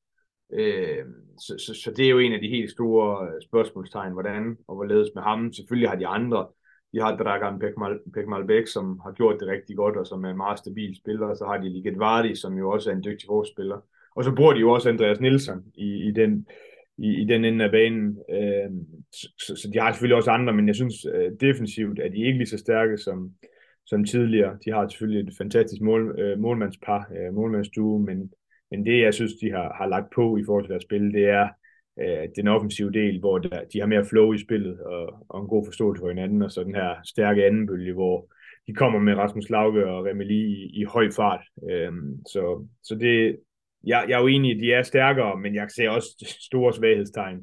Øh, 0.54 1.06
så, 1.40 1.56
så, 1.58 1.82
så 1.84 1.92
det 1.98 2.06
er 2.06 2.10
jo 2.10 2.20
en 2.20 2.34
af 2.34 2.42
de 2.42 2.48
helt 2.48 2.72
store 2.72 3.28
øh, 3.28 3.42
spørgsmålstegn, 3.42 4.14
hvordan 4.14 4.58
og 4.68 4.76
hvorledes 4.76 5.10
med 5.16 5.24
ham. 5.24 5.54
Selvfølgelig 5.54 5.90
har 5.90 5.96
de 5.96 6.08
andre. 6.08 6.48
De 6.94 7.00
har 7.00 7.18
Dragan 7.18 7.60
Pekmalbek, 8.14 8.68
som 8.68 9.00
har 9.04 9.12
gjort 9.12 9.40
det 9.40 9.48
rigtig 9.48 9.76
godt, 9.76 9.98
og 9.98 10.08
som 10.08 10.24
er 10.26 10.30
en 10.30 10.38
meget 10.38 10.60
stabil 10.60 10.96
spiller. 10.96 11.28
Og 11.28 11.38
så 11.38 11.46
har 11.46 11.58
de 11.58 11.70
Liget 11.70 12.00
Vardy, 12.00 12.34
som 12.34 12.58
jo 12.58 12.72
også 12.72 12.90
er 12.90 12.96
en 12.96 13.04
dygtig 13.04 13.28
forspiller. 13.28 13.80
Og 14.16 14.24
så 14.24 14.36
bruger 14.36 14.54
de 14.54 14.60
jo 14.60 14.72
også 14.72 14.90
Andreas 14.90 15.20
Nielsen 15.20 15.64
i, 15.76 16.08
i 16.08 16.12
den 16.12 16.48
i, 17.00 17.22
i 17.22 17.26
den 17.26 17.46
ende 17.46 17.66
af 17.66 17.72
banen. 17.72 18.18
Øh, 18.30 18.72
så, 19.12 19.56
så 19.56 19.70
de 19.74 19.80
har 19.80 19.92
selvfølgelig 19.92 20.16
også 20.16 20.32
andre, 20.32 20.54
men 20.54 20.68
jeg 20.68 20.76
synes 20.76 21.06
øh, 21.14 21.32
defensivt 21.40 22.00
at 22.00 22.12
de 22.12 22.26
ikke 22.26 22.38
lige 22.38 22.48
så 22.48 22.58
stærke 22.58 22.98
som, 22.98 23.32
som 23.86 24.04
tidligere. 24.04 24.58
De 24.66 24.72
har 24.72 24.88
selvfølgelig 24.88 25.28
et 25.28 25.38
fantastisk 25.38 25.82
mål, 25.82 26.20
øh, 26.20 26.40
målmandspar, 26.40 27.12
øh, 27.18 27.34
målmandsduo, 27.34 27.98
men, 27.98 28.32
men 28.72 28.86
det, 28.86 29.02
jeg 29.02 29.14
synes, 29.14 29.34
de 29.42 29.52
har, 29.52 29.74
har 29.78 29.88
lagt 29.88 30.10
på 30.16 30.38
i 30.38 30.44
forhold 30.46 30.64
til 30.64 30.72
deres 30.72 30.84
spil, 30.84 31.14
det 31.14 31.30
er 31.30 31.50
øh, 32.02 32.28
den 32.36 32.48
offensive 32.48 32.92
del, 32.92 33.20
hvor 33.20 33.38
der, 33.38 33.64
de 33.74 33.80
har 33.80 33.88
mere 33.88 34.06
flow 34.06 34.34
i 34.34 34.38
spillet 34.38 34.80
og, 34.80 35.26
og 35.30 35.42
en 35.42 35.48
god 35.48 35.66
forståelse 35.66 36.02
for 36.02 36.10
hinanden, 36.10 36.42
og 36.42 36.52
så 36.52 36.64
den 36.64 36.76
her 36.76 36.96
stærke 37.06 37.46
anden 37.46 37.68
bølge, 37.68 37.94
hvor 37.94 38.32
de 38.68 38.74
kommer 38.74 39.00
med 39.00 39.14
Rasmus 39.14 39.50
Lauke 39.50 39.88
og 39.88 40.06
Remeli 40.06 40.42
i, 40.46 40.82
i 40.82 40.84
høj 40.84 41.12
fart. 41.16 41.42
Øh, 41.70 41.92
så, 42.28 42.66
så 42.84 42.96
det, 42.96 43.38
jeg, 43.84 44.06
jeg 44.10 44.16
er 44.16 44.22
jo 44.22 44.28
enig, 44.28 44.52
at 44.52 44.60
de 44.62 44.74
er 44.74 44.84
stærkere, 44.84 45.40
men 45.40 45.56
jeg 45.56 45.68
ser 45.76 45.90
også 45.90 46.36
store 46.40 46.74
svaghedstegn 46.74 47.38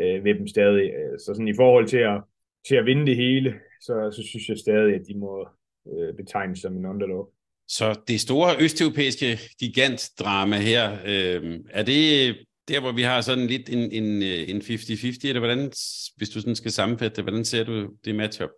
øh, 0.00 0.24
ved 0.24 0.34
dem 0.34 0.46
stadig. 0.46 0.90
Øh, 0.90 1.18
så 1.18 1.24
sådan 1.26 1.48
i 1.48 1.56
forhold 1.56 1.86
til 1.86 1.98
at, 1.98 2.22
til 2.68 2.76
at 2.76 2.86
vinde 2.86 3.06
det 3.06 3.16
hele, 3.16 3.54
så, 3.80 4.10
så 4.16 4.22
synes 4.28 4.48
jeg 4.48 4.58
stadig, 4.58 4.94
at 4.94 5.02
de 5.08 5.18
må, 5.18 5.48
øh, 5.92 6.14
betegnes 6.16 6.58
som 6.58 6.76
en 6.76 6.86
underdog. 6.86 7.32
Så 7.68 8.00
det 8.08 8.20
store 8.20 8.50
østeuropæiske 8.60 9.38
gigantdrama 9.60 10.56
her, 10.56 10.92
øh, 10.92 11.60
er 11.70 11.82
det 11.82 12.36
der, 12.68 12.80
hvor 12.80 12.92
vi 12.92 13.02
har 13.02 13.20
sådan 13.20 13.46
lidt 13.46 13.68
en, 13.68 13.84
en, 13.98 14.22
øh, 14.22 14.50
en 14.50 14.56
50-50, 14.56 15.28
eller 15.28 15.40
hvordan, 15.40 15.60
hvis 16.16 16.30
du 16.32 16.40
sådan 16.40 16.56
skal 16.56 16.70
sammenfatte 16.70 17.16
det, 17.16 17.24
hvordan 17.24 17.44
ser 17.44 17.64
du 17.64 17.74
det 18.04 18.14
matchup? 18.14 18.50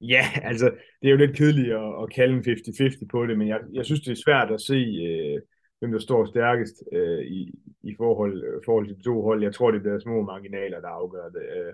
Ja, 0.00 0.24
altså, 0.50 0.66
det 1.00 1.06
er 1.08 1.10
jo 1.10 1.24
lidt 1.24 1.36
kedeligt 1.36 1.72
at, 1.72 1.90
at 2.02 2.12
kalde 2.14 2.34
en 2.34 2.40
50-50 2.40 3.06
på 3.10 3.26
det, 3.26 3.38
men 3.38 3.48
jeg, 3.48 3.60
jeg 3.72 3.84
synes, 3.84 4.00
det 4.00 4.12
er 4.12 4.24
svært 4.24 4.50
at 4.50 4.60
se, 4.60 4.78
øh, 5.08 5.40
hvem 5.78 5.92
der 5.92 5.98
står 5.98 6.24
stærkest 6.24 6.76
øh, 6.92 7.22
i, 7.38 7.40
i 7.82 7.94
forhold, 7.96 8.44
øh, 8.44 8.60
forhold 8.64 8.86
til 8.86 8.96
de 8.96 9.02
to 9.02 9.22
hold. 9.22 9.42
Jeg 9.42 9.54
tror, 9.54 9.70
det 9.70 9.82
bliver 9.82 9.98
små 9.98 10.22
marginaler, 10.22 10.80
der 10.80 10.88
afgør 10.88 11.28
det. 11.28 11.44
Øh, 11.56 11.72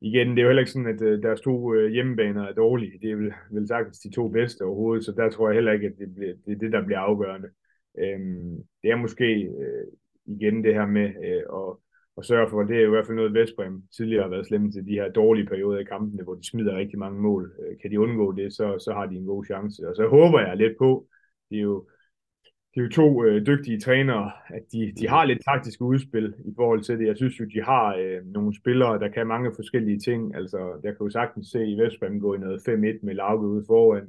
igen, 0.00 0.30
det 0.30 0.38
er 0.38 0.42
jo 0.42 0.48
heller 0.48 0.64
ikke 0.64 0.72
sådan, 0.72 0.94
at 0.94 1.02
øh, 1.02 1.22
deres 1.22 1.40
to 1.40 1.74
øh, 1.74 1.92
hjemmebaner 1.92 2.44
er 2.46 2.52
dårlige. 2.52 2.98
Det 3.02 3.10
er 3.10 3.16
vel, 3.16 3.32
vel 3.50 3.68
sagtens 3.68 3.98
de 3.98 4.10
to 4.10 4.28
bedste 4.28 4.62
overhovedet, 4.62 5.04
så 5.04 5.12
der 5.12 5.30
tror 5.30 5.48
jeg 5.48 5.54
heller 5.54 5.72
ikke, 5.72 5.86
at 5.86 5.98
det, 5.98 6.14
bliver, 6.14 6.34
det 6.46 6.52
er 6.52 6.58
det, 6.58 6.72
der 6.72 6.84
bliver 6.84 6.98
afgørende. 6.98 7.48
Øh, 7.98 8.20
det 8.82 8.90
er 8.90 8.96
måske 8.96 9.28
øh, 9.62 9.86
igen 10.26 10.64
det 10.64 10.74
her 10.74 10.86
med 10.86 11.08
øh, 11.24 11.42
at, 11.60 11.76
at 12.18 12.24
sørge 12.24 12.50
for, 12.50 12.62
det 12.62 12.76
er 12.76 12.80
jo 12.80 12.86
i 12.86 12.90
hvert 12.90 13.06
fald 13.06 13.16
noget, 13.16 13.34
Vestbrem 13.34 13.82
tidligere 13.96 14.22
har 14.22 14.30
været 14.30 14.46
slemme 14.46 14.72
til 14.72 14.86
de 14.86 14.92
her 14.92 15.08
dårlige 15.12 15.46
perioder 15.46 15.78
i 15.78 15.84
kampene, 15.84 16.22
hvor 16.22 16.34
de 16.34 16.48
smider 16.50 16.76
rigtig 16.76 16.98
mange 16.98 17.20
mål. 17.20 17.52
Øh, 17.60 17.76
kan 17.82 17.90
de 17.90 18.00
undgå 18.00 18.32
det, 18.32 18.52
så, 18.52 18.78
så 18.78 18.92
har 18.92 19.06
de 19.06 19.16
en 19.16 19.26
god 19.26 19.44
chance. 19.44 19.88
Og 19.88 19.96
så 19.96 20.08
håber 20.08 20.40
jeg 20.40 20.56
lidt 20.56 20.78
på, 20.78 21.06
det 21.50 21.58
er 21.58 21.62
jo 21.62 21.86
de 22.74 22.80
er 22.80 22.84
jo 22.84 22.90
to 22.90 23.24
øh, 23.24 23.46
dygtige 23.46 23.80
trænere, 23.80 24.32
at 24.48 24.62
de, 24.72 24.92
de 25.00 25.08
har 25.08 25.24
lidt 25.24 25.44
taktisk 25.44 25.80
udspil 25.80 26.34
i 26.44 26.52
forhold 26.56 26.82
til 26.82 26.98
det. 26.98 27.06
Jeg 27.06 27.16
synes 27.16 27.40
jo, 27.40 27.44
de 27.44 27.62
har 27.62 27.96
øh, 27.96 28.26
nogle 28.26 28.56
spillere, 28.56 28.98
der 28.98 29.08
kan 29.08 29.26
mange 29.26 29.52
forskellige 29.56 29.98
ting. 29.98 30.34
Altså, 30.34 30.58
jeg 30.84 30.96
kan 30.96 31.06
jo 31.06 31.10
sagtens 31.10 31.46
se 31.48 31.66
i 31.66 31.78
Vestbrem 31.78 32.20
gå 32.20 32.34
i 32.34 32.38
noget 32.38 32.68
5-1 32.68 32.72
med 33.02 33.14
Lauke 33.14 33.46
ude 33.46 33.64
foran. 33.66 34.06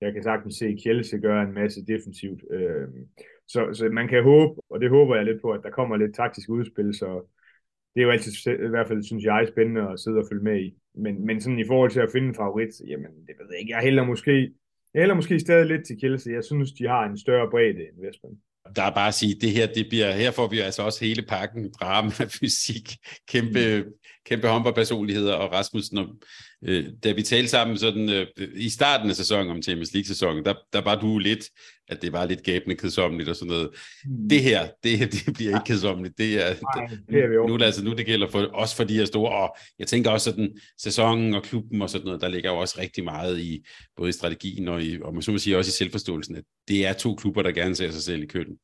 Jeg 0.00 0.12
kan 0.12 0.22
sagtens 0.22 0.54
se 0.54 0.78
Kjelse 0.82 1.18
gøre 1.18 1.42
en 1.42 1.54
masse 1.54 1.84
defensivt. 1.86 2.42
Øh, 2.50 2.88
så, 3.48 3.60
så 3.72 3.88
man 3.88 4.08
kan 4.08 4.22
håbe, 4.22 4.60
og 4.70 4.80
det 4.80 4.90
håber 4.90 5.16
jeg 5.16 5.24
lidt 5.24 5.42
på, 5.42 5.50
at 5.50 5.60
der 5.62 5.70
kommer 5.70 5.96
lidt 5.96 6.14
taktisk 6.14 6.48
udspil, 6.48 6.94
så 6.94 7.08
det 7.94 8.00
er 8.00 8.04
jo 8.04 8.10
altid, 8.10 8.32
i 8.46 8.68
hvert 8.68 8.88
fald 8.88 9.02
synes 9.02 9.24
jeg, 9.24 9.48
spændende 9.48 9.88
at 9.90 10.00
sidde 10.00 10.18
og 10.18 10.26
følge 10.30 10.44
med 10.44 10.60
i. 10.60 10.74
Men, 10.94 11.26
men 11.26 11.40
sådan 11.40 11.58
i 11.58 11.66
forhold 11.66 11.90
til 11.90 12.00
at 12.00 12.12
finde 12.12 12.28
en 12.28 12.34
favorit, 12.34 12.74
jamen 12.88 13.12
det 13.26 13.34
ved 13.38 13.46
jeg 13.50 13.60
ikke. 13.60 13.72
Jeg 13.72 13.82
hælder 13.82 14.04
måske 14.04 14.50
eller 14.94 15.14
måske 15.14 15.40
stadig 15.40 15.66
lidt 15.66 15.86
til 15.86 15.96
Kielse. 16.00 16.30
Jeg 16.30 16.44
synes, 16.44 16.72
de 16.72 16.88
har 16.88 17.04
en 17.04 17.18
større 17.18 17.50
bredde 17.50 17.82
end 17.88 18.06
Vestbrem. 18.06 18.36
Der 18.76 18.82
er 18.82 18.94
bare 18.94 19.08
at 19.08 19.14
sige, 19.14 19.34
det 19.40 19.50
her, 19.50 19.66
det 19.66 19.86
bliver, 19.88 20.12
her 20.12 20.30
får 20.30 20.48
vi 20.48 20.58
altså 20.58 20.82
også 20.82 21.04
hele 21.04 21.22
pakken, 21.28 21.72
drama, 21.80 22.10
fysik, 22.40 22.88
kæmpe, 23.28 23.84
kæmpe 24.28 24.48
håndboldpersonligheder, 24.48 25.34
og 25.34 25.52
Rasmussen, 25.52 25.98
og, 25.98 26.06
øh, 26.64 26.86
da 27.04 27.12
vi 27.12 27.22
talte 27.22 27.48
sammen 27.48 27.78
sådan, 27.78 28.08
øh, 28.08 28.26
i 28.54 28.68
starten 28.68 29.10
af 29.10 29.16
sæsonen 29.16 29.50
om 29.50 29.62
Champions 29.62 29.92
League-sæsonen, 29.94 30.44
der, 30.44 30.54
der 30.72 30.80
var 30.80 31.00
du 31.00 31.18
lidt, 31.18 31.44
at 31.88 32.02
det 32.02 32.12
var 32.12 32.26
lidt 32.26 32.42
gabende 32.42 32.76
kedsommeligt 32.76 33.28
og 33.28 33.36
sådan 33.36 33.50
noget. 33.50 33.70
Mm. 34.04 34.28
Det 34.28 34.42
her, 34.42 34.68
det, 34.84 34.98
det 35.12 35.34
bliver 35.34 35.50
ikke 35.50 35.66
kedsommeligt. 35.66 36.18
Det 36.18 36.34
er, 36.34 36.54
Nej, 36.76 36.88
det 37.08 37.24
er 37.24 37.28
vi 37.28 37.52
nu, 37.52 37.64
altså, 37.64 37.84
nu 37.84 37.92
det 37.92 38.06
gælder 38.06 38.28
for, 38.28 38.40
også 38.40 38.76
for 38.76 38.84
de 38.84 38.98
her 38.98 39.04
store, 39.04 39.32
og 39.32 39.56
jeg 39.78 39.86
tænker 39.86 40.10
også 40.10 40.30
sådan, 40.30 40.58
sæsonen 40.78 41.34
og 41.34 41.42
klubben 41.42 41.82
og 41.82 41.90
sådan 41.90 42.04
noget, 42.04 42.20
der 42.20 42.28
ligger 42.28 42.50
jo 42.50 42.56
også 42.56 42.80
rigtig 42.80 43.04
meget 43.04 43.40
i, 43.40 43.66
både 43.96 44.08
i 44.08 44.12
strategien 44.12 44.68
og, 44.68 44.82
i, 44.82 45.00
og 45.02 45.14
man 45.14 45.22
så 45.22 45.30
må 45.30 45.38
sige 45.38 45.56
også 45.56 45.68
i 45.68 45.78
selvforståelsen, 45.84 46.36
at 46.36 46.44
det 46.68 46.86
er 46.86 46.92
to 46.92 47.14
klubber, 47.14 47.42
der 47.42 47.52
gerne 47.52 47.74
ser 47.74 47.90
sig 47.90 48.02
selv 48.02 48.22
i 48.22 48.26
køkken. 48.26 48.58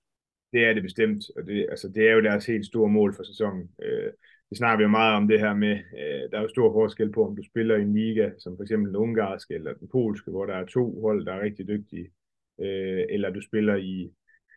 Det 0.52 0.64
er 0.64 0.72
det 0.72 0.82
bestemt, 0.82 1.24
og 1.36 1.42
det, 1.46 1.66
altså, 1.70 1.88
det 1.94 2.08
er 2.08 2.12
jo 2.12 2.22
deres 2.22 2.46
helt 2.46 2.66
store 2.66 2.88
mål 2.88 3.14
for 3.16 3.22
sæsonen. 3.22 3.62
Øh, 3.82 4.12
det 4.54 4.58
snakker 4.58 4.76
vi 4.76 4.82
jo 4.82 4.88
meget 4.88 5.16
om 5.16 5.28
det 5.28 5.40
her 5.40 5.54
med, 5.54 5.76
øh, 6.00 6.30
der 6.30 6.38
er 6.38 6.42
jo 6.42 6.48
stor 6.48 6.72
forskel 6.72 7.12
på, 7.12 7.26
om 7.28 7.36
du 7.36 7.42
spiller 7.42 7.76
i 7.76 7.82
en 7.82 7.94
liga, 7.94 8.30
som 8.38 8.56
for 8.56 8.62
eksempel 8.62 8.88
den 8.88 8.96
ungarske 8.96 9.54
eller 9.54 9.74
den 9.74 9.88
polske, 9.88 10.30
hvor 10.30 10.46
der 10.46 10.54
er 10.54 10.66
to 10.66 11.00
hold, 11.00 11.26
der 11.26 11.32
er 11.32 11.40
rigtig 11.40 11.68
dygtige, 11.68 12.10
øh, 12.60 13.04
eller 13.10 13.30
du 13.30 13.40
spiller 13.40 13.76
i, 13.76 14.12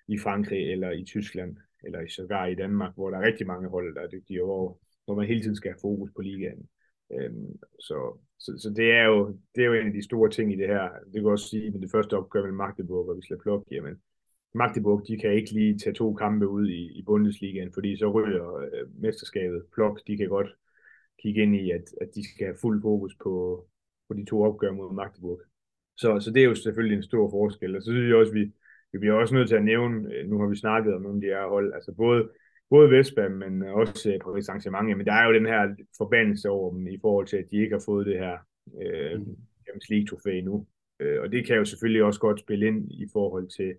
i 0.08 0.18
Frankrig 0.18 0.72
eller 0.72 0.92
i 0.92 1.04
Tyskland, 1.04 1.58
eller 1.84 2.02
i 2.02 2.10
sågar 2.10 2.46
i 2.46 2.56
Danmark, 2.56 2.94
hvor 2.96 3.10
der 3.10 3.18
er 3.18 3.28
rigtig 3.28 3.48
mange 3.48 3.70
hold, 3.70 3.96
der 3.96 4.02
er 4.02 4.08
dygtige, 4.08 4.44
hvor, 4.44 4.80
hvor 5.06 5.16
man 5.16 5.28
hele 5.28 5.42
tiden 5.42 5.56
skal 5.56 5.72
have 5.72 5.82
fokus 5.82 6.12
på 6.16 6.22
ligaen. 6.22 6.70
Øh, 7.14 7.32
så, 7.80 8.20
så, 8.40 8.52
så 8.64 8.70
det, 8.76 8.92
er 8.92 9.04
jo, 9.04 9.40
det 9.56 9.62
er 9.62 9.68
jo 9.68 9.74
en 9.74 9.88
af 9.88 9.94
de 9.94 10.04
store 10.04 10.30
ting 10.30 10.54
i 10.54 10.58
det 10.58 10.68
her. 10.68 10.90
Det 11.14 11.22
kan 11.22 11.26
også 11.26 11.50
sige, 11.50 11.72
med 11.72 11.82
det 11.82 11.92
første 11.92 12.18
opgør 12.18 12.44
med 12.44 12.52
Magdeburg 12.52 13.04
hvor 13.06 13.14
vi 13.14 13.22
slår 13.22 13.38
Plok, 13.38 13.64
jamen, 13.72 13.96
Magdeburg, 14.54 15.08
de 15.08 15.18
kan 15.18 15.34
ikke 15.34 15.52
lige 15.52 15.78
tage 15.78 15.94
to 15.94 16.14
kampe 16.14 16.48
ud 16.48 16.68
i, 16.68 17.00
i 17.00 17.04
Bundesligaen, 17.06 17.72
fordi 17.74 17.98
så 17.98 18.12
ryger 18.12 18.56
øh, 18.56 19.02
mesterskabet. 19.02 19.64
Plok, 19.74 20.00
de 20.08 20.18
kan 20.18 20.30
godt 20.30 20.56
kigge 21.22 21.42
ind 21.42 21.56
i, 21.56 21.72
at, 21.72 21.84
at 22.02 22.10
de 22.16 22.30
skal 22.30 22.46
have 22.46 22.58
fuld 22.62 22.82
fokus 22.82 23.16
på, 23.24 23.66
på 24.08 24.14
de 24.14 24.26
to 24.26 24.44
opgør 24.44 24.72
mod 24.72 24.94
Magdeburg. 24.94 25.42
Så, 25.98 26.20
så 26.20 26.32
det 26.32 26.42
er 26.42 26.46
jo 26.46 26.56
selvfølgelig 26.56 26.98
en 26.98 27.04
stor 27.04 27.30
forskel. 27.30 27.76
Og 27.76 27.82
så 27.82 27.92
synes 27.92 28.08
jeg 28.10 28.16
også, 28.16 28.34
vi, 28.34 28.52
vi 28.92 28.98
bliver 29.00 29.14
også 29.14 29.36
nødt 29.36 29.48
til 29.48 29.56
at 29.56 29.66
nævne, 29.66 30.14
øh, 30.14 30.30
nu 30.30 30.40
har 30.40 30.48
vi 30.48 30.56
snakket 30.56 30.94
om 30.94 31.02
nogle 31.02 31.18
af 31.18 31.22
de 31.22 31.28
her 31.28 31.48
hold, 31.48 31.74
altså 31.74 31.94
både, 31.94 32.30
både 32.70 32.92
Vestbam, 32.92 33.32
men 33.32 33.64
også 33.64 34.18
Paris 34.24 34.50
Saint-Germain, 34.50 34.96
men 34.98 35.06
der 35.06 35.14
er 35.14 35.28
jo 35.28 35.34
den 35.34 35.46
her 35.46 35.76
forbandelse 35.98 36.50
over 36.50 36.74
dem 36.74 36.88
i 36.88 36.98
forhold 37.02 37.28
til, 37.28 37.38
at 37.38 37.48
de 37.52 37.58
ikke 37.58 37.76
har 37.76 37.84
fået 37.86 38.06
det 38.06 38.20
her 38.20 38.38
øh, 38.82 39.22
Champions 39.64 39.90
League-trofæ 39.90 40.42
nu. 40.42 40.68
Øh, 41.00 41.22
og 41.22 41.32
det 41.32 41.46
kan 41.48 41.56
jo 41.56 41.66
selvfølgelig 41.66 42.04
også 42.04 42.20
godt 42.20 42.40
spille 42.40 42.68
ind 42.68 42.92
i 42.92 43.08
forhold 43.14 43.48
til, 43.48 43.76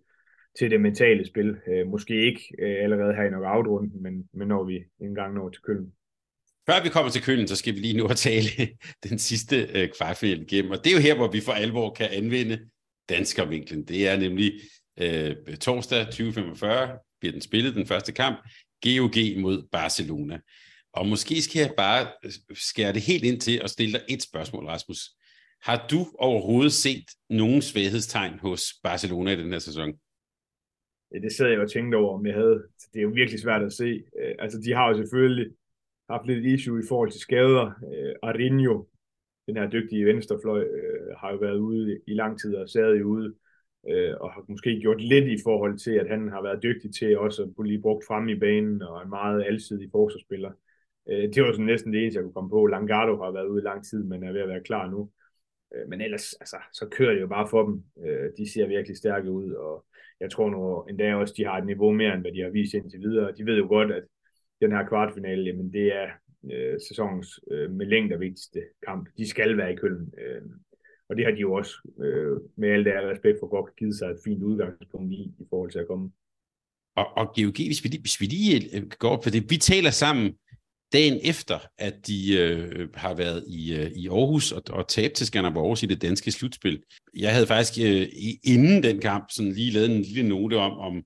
til 0.59 0.71
det 0.71 0.81
mentale 0.81 1.27
spil. 1.27 1.57
Øh, 1.69 1.87
måske 1.87 2.27
ikke 2.27 2.43
øh, 2.59 2.85
allerede 2.85 3.15
her 3.15 3.25
i 3.25 3.29
knockout-runden, 3.29 4.03
men, 4.03 4.29
men 4.35 4.49
når 4.49 4.65
vi 4.65 4.85
engang 5.01 5.35
når 5.35 5.49
til 5.49 5.63
Køln. 5.63 5.93
Før 6.67 6.83
vi 6.83 6.89
kommer 6.89 7.11
til 7.11 7.23
Køln, 7.23 7.49
så 7.49 7.57
skal 7.57 7.75
vi 7.75 7.79
lige 7.79 7.97
nu 7.97 8.07
at 8.07 8.17
tale 8.17 8.49
den 9.09 9.19
sidste 9.19 9.69
øh, 9.75 9.89
kvartfinal 9.99 10.43
igennem. 10.43 10.71
Og 10.71 10.85
det 10.85 10.91
er 10.91 10.95
jo 10.95 11.03
her, 11.03 11.17
hvor 11.17 11.29
vi 11.29 11.41
for 11.41 11.53
alvor 11.53 11.95
kan 11.95 12.09
anvende 12.11 12.59
danskervinklen. 13.09 13.85
Det 13.85 14.09
er 14.09 14.17
nemlig 14.17 14.53
øh, 15.01 15.57
torsdag 15.57 16.05
2045, 16.05 16.99
bliver 17.21 17.33
den 17.33 17.41
spillet, 17.41 17.75
den 17.75 17.87
første 17.87 18.13
kamp. 18.13 18.39
GOG 18.85 19.41
mod 19.43 19.69
Barcelona. 19.73 20.39
Og 20.93 21.07
måske 21.07 21.43
skal 21.43 21.61
jeg 21.61 21.73
bare 21.77 22.07
øh, 22.25 22.33
skære 22.55 22.93
det 22.93 23.03
helt 23.03 23.25
ind 23.25 23.41
til 23.41 23.61
at 23.65 23.71
stille 23.71 23.93
dig 23.93 24.03
et 24.09 24.23
spørgsmål, 24.23 24.67
Rasmus. 24.67 24.99
Har 25.63 25.87
du 25.91 26.07
overhovedet 26.19 26.73
set 26.73 27.05
nogen 27.31 27.63
svaghedstegn 27.63 28.39
hos 28.39 28.63
Barcelona 28.83 29.33
i 29.33 29.37
den 29.37 29.53
her 29.53 29.59
sæson? 29.59 29.93
Øh, 31.15 31.23
det 31.23 31.33
sad 31.33 31.49
jeg 31.49 31.61
og 31.61 31.71
tænkte 31.71 31.97
over, 31.97 32.19
om 32.19 32.27
jeg 32.27 32.35
havde. 32.35 32.65
Det 32.93 32.99
er 32.99 33.03
jo 33.03 33.09
virkelig 33.09 33.41
svært 33.41 33.63
at 33.63 33.73
se. 33.73 34.05
Øh, 34.21 34.35
altså, 34.39 34.61
de 34.61 34.73
har 34.73 34.89
jo 34.89 34.97
selvfølgelig 34.97 35.53
haft 36.11 36.27
lidt 36.27 36.47
issue 36.47 36.81
i 36.81 36.87
forhold 36.89 37.11
til 37.11 37.21
skader. 37.21 37.67
Øh, 37.67 38.15
Arinho, 38.23 38.85
den 39.47 39.57
her 39.57 39.71
dygtige 39.71 40.07
venstrefløj, 40.07 40.63
øh, 40.63 41.17
har 41.21 41.33
jo 41.33 41.37
været 41.37 41.59
ude 41.59 42.01
i 42.07 42.15
lang 42.15 42.41
tid 42.41 42.55
og 42.55 42.69
sad 42.69 43.03
ude 43.03 43.35
øh, 43.89 44.15
og 44.21 44.33
har 44.33 44.45
måske 44.49 44.81
gjort 44.81 45.01
lidt 45.01 45.25
i 45.27 45.43
forhold 45.45 45.79
til, 45.79 45.91
at 45.91 46.09
han 46.09 46.29
har 46.29 46.43
været 46.43 46.63
dygtig 46.63 46.95
til 46.95 47.19
også 47.19 47.43
at 47.43 47.55
blive 47.59 47.83
brugt 47.83 48.05
frem 48.07 48.29
i 48.29 48.39
banen 48.39 48.83
og 48.83 49.03
en 49.03 49.09
meget 49.09 49.45
alsidig 49.45 49.89
forsvarsspiller. 49.91 50.53
det 51.07 51.43
var 51.43 51.53
sådan 51.53 51.67
næsten 51.67 51.93
det 51.93 52.01
eneste, 52.01 52.19
jeg 52.19 52.25
kunne 52.25 52.33
komme 52.33 52.51
på. 52.51 52.67
Langardo 52.67 53.17
har 53.25 53.31
været 53.31 53.47
ude 53.47 53.63
i 53.63 53.65
lang 53.65 53.85
tid, 53.85 54.05
men 54.05 54.23
er 54.23 54.33
ved 54.33 54.41
at 54.41 54.49
være 54.49 54.63
klar 54.63 54.91
nu. 54.91 55.11
Øh, 55.75 55.89
men 55.89 56.01
ellers, 56.01 56.33
altså, 56.33 56.57
så 56.73 56.89
kører 56.91 57.15
det 57.15 57.21
jo 57.21 57.27
bare 57.27 57.49
for 57.49 57.63
dem. 57.63 57.85
Øh, 58.07 58.31
de 58.39 58.53
ser 58.53 58.67
virkelig 58.67 58.97
stærke 58.97 59.31
ud, 59.31 59.53
og 59.53 59.85
jeg 60.21 60.31
tror 60.31 60.51
nu 60.51 60.83
endda 60.91 61.15
også, 61.15 61.35
de 61.37 61.45
har 61.45 61.57
et 61.59 61.67
niveau 61.67 61.93
mere, 61.93 62.15
end 62.15 62.21
hvad 62.21 62.33
de 62.33 62.43
har 62.43 62.51
vist 62.51 62.75
indtil 62.75 63.01
videre. 63.01 63.33
De 63.39 63.47
ved 63.47 63.57
jo 63.59 63.67
godt, 63.69 63.91
at 63.93 64.05
den 64.61 64.73
her 64.73 64.89
kvartfinale, 64.89 65.43
jamen 65.43 65.73
det 65.73 65.87
er 65.97 66.09
øh, 66.53 66.77
sæsonens 66.89 67.41
øh, 67.51 67.71
med 67.71 67.87
længder 67.87 68.19
vigtigste 68.19 68.61
kamp. 68.87 69.09
De 69.19 69.29
skal 69.29 69.57
være 69.57 69.73
i 69.73 69.77
Køln. 69.77 70.13
Øh, 70.19 70.43
og 71.09 71.17
det 71.17 71.25
har 71.25 71.33
de 71.33 71.41
jo 71.41 71.53
også, 71.53 71.75
øh, 72.05 72.37
med 72.57 72.69
alt 72.69 72.87
det 72.87 72.95
respekt 72.95 73.37
for 73.41 73.49
godt, 73.49 73.77
givet 73.77 73.95
sig 73.95 74.09
et 74.11 74.21
fint 74.25 74.43
udgangspunkt 74.43 75.13
i, 75.13 75.23
i 75.43 75.45
forhold 75.51 75.71
til 75.71 75.79
at 75.79 75.87
komme. 75.87 76.11
Og, 76.97 77.07
og 77.17 77.27
GOG, 77.37 77.59
hvis 77.71 77.85
vi, 77.85 77.89
lige, 77.89 78.01
hvis 78.01 78.21
vi 78.21 78.27
lige 78.27 78.77
øh, 78.77 78.83
går 78.99 79.09
op 79.09 79.23
på 79.25 79.31
det, 79.31 79.51
vi 79.51 79.57
taler 79.57 79.91
sammen 79.91 80.27
dagen 80.93 81.21
efter, 81.23 81.59
at 81.79 82.07
de 82.07 82.35
øh, 82.35 82.89
har 82.95 83.15
været 83.15 83.45
i, 83.49 83.75
øh, 83.75 83.91
i 83.91 84.09
Aarhus 84.09 84.53
og, 84.53 84.63
og 84.71 84.89
tabt 84.89 85.15
til 85.15 85.27
Skanderborg 85.27 85.63
Aarhus 85.63 85.83
i 85.83 85.87
det 85.87 86.03
danske 86.03 86.33
slutspil. 86.33 86.83
Jeg 87.17 87.33
havde 87.33 87.47
faktisk 87.47 87.79
øh, 87.85 88.09
inden 88.45 88.83
den 88.83 89.01
kamp 89.01 89.25
sådan 89.31 89.53
lige 89.53 89.71
lavet 89.71 89.91
en 89.91 90.03
lille 90.03 90.29
note 90.29 90.57
om, 90.57 90.79
om, 90.79 91.03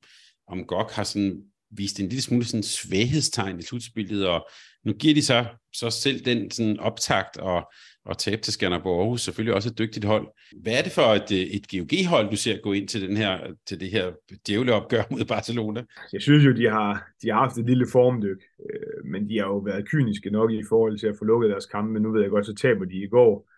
om 0.48 0.64
GOG 0.66 0.90
har 0.92 1.04
sådan 1.04 1.42
vist 1.70 2.00
en 2.00 2.08
lille 2.08 2.22
smule 2.22 2.44
sådan 2.44 2.62
svaghedstegn 2.62 3.58
i 3.58 3.62
slutspillet, 3.62 4.26
og 4.26 4.48
nu 4.84 4.92
giver 4.92 5.14
de 5.14 5.22
så, 5.22 5.46
så 5.74 5.90
selv 5.90 6.24
den 6.24 6.50
sådan 6.50 6.80
optakt 6.80 7.36
og, 7.36 7.72
og 8.04 8.18
tabe 8.18 8.42
til 8.42 8.52
Skanderborg 8.52 9.00
Aarhus, 9.00 9.20
selvfølgelig 9.20 9.54
også 9.54 9.68
et 9.68 9.78
dygtigt 9.78 10.04
hold. 10.04 10.26
Hvad 10.62 10.72
er 10.78 10.82
det 10.82 10.92
for 10.92 11.02
et, 11.02 11.56
et 11.56 11.66
GOG-hold, 11.70 12.30
du 12.30 12.36
ser 12.36 12.60
gå 12.60 12.72
ind 12.72 12.88
til, 12.88 13.08
den 13.08 13.16
her, 13.16 13.38
til 13.66 13.80
det 13.80 13.90
her 13.90 14.12
djævleopgør 14.46 15.02
mod 15.10 15.24
Barcelona? 15.24 15.84
Jeg 16.12 16.22
synes 16.22 16.44
jo, 16.44 16.52
de 16.52 16.68
har, 16.70 17.08
de 17.22 17.30
har 17.30 17.38
haft 17.38 17.58
et 17.58 17.66
lille 17.66 17.86
formdyk, 17.92 18.40
øh, 18.70 19.10
men 19.12 19.28
de 19.28 19.38
har 19.38 19.46
jo 19.46 19.58
været 19.58 19.88
kyniske 19.88 20.30
nok 20.30 20.52
i 20.52 20.62
forhold 20.68 20.98
til 20.98 21.06
at 21.06 21.14
få 21.18 21.24
lukket 21.24 21.50
deres 21.50 21.66
kampe, 21.66 21.92
men 21.92 22.02
nu 22.02 22.12
ved 22.12 22.20
jeg 22.20 22.30
godt, 22.30 22.46
så 22.46 22.54
taber 22.54 22.84
de 22.84 23.02
i 23.02 23.08
går. 23.08 23.48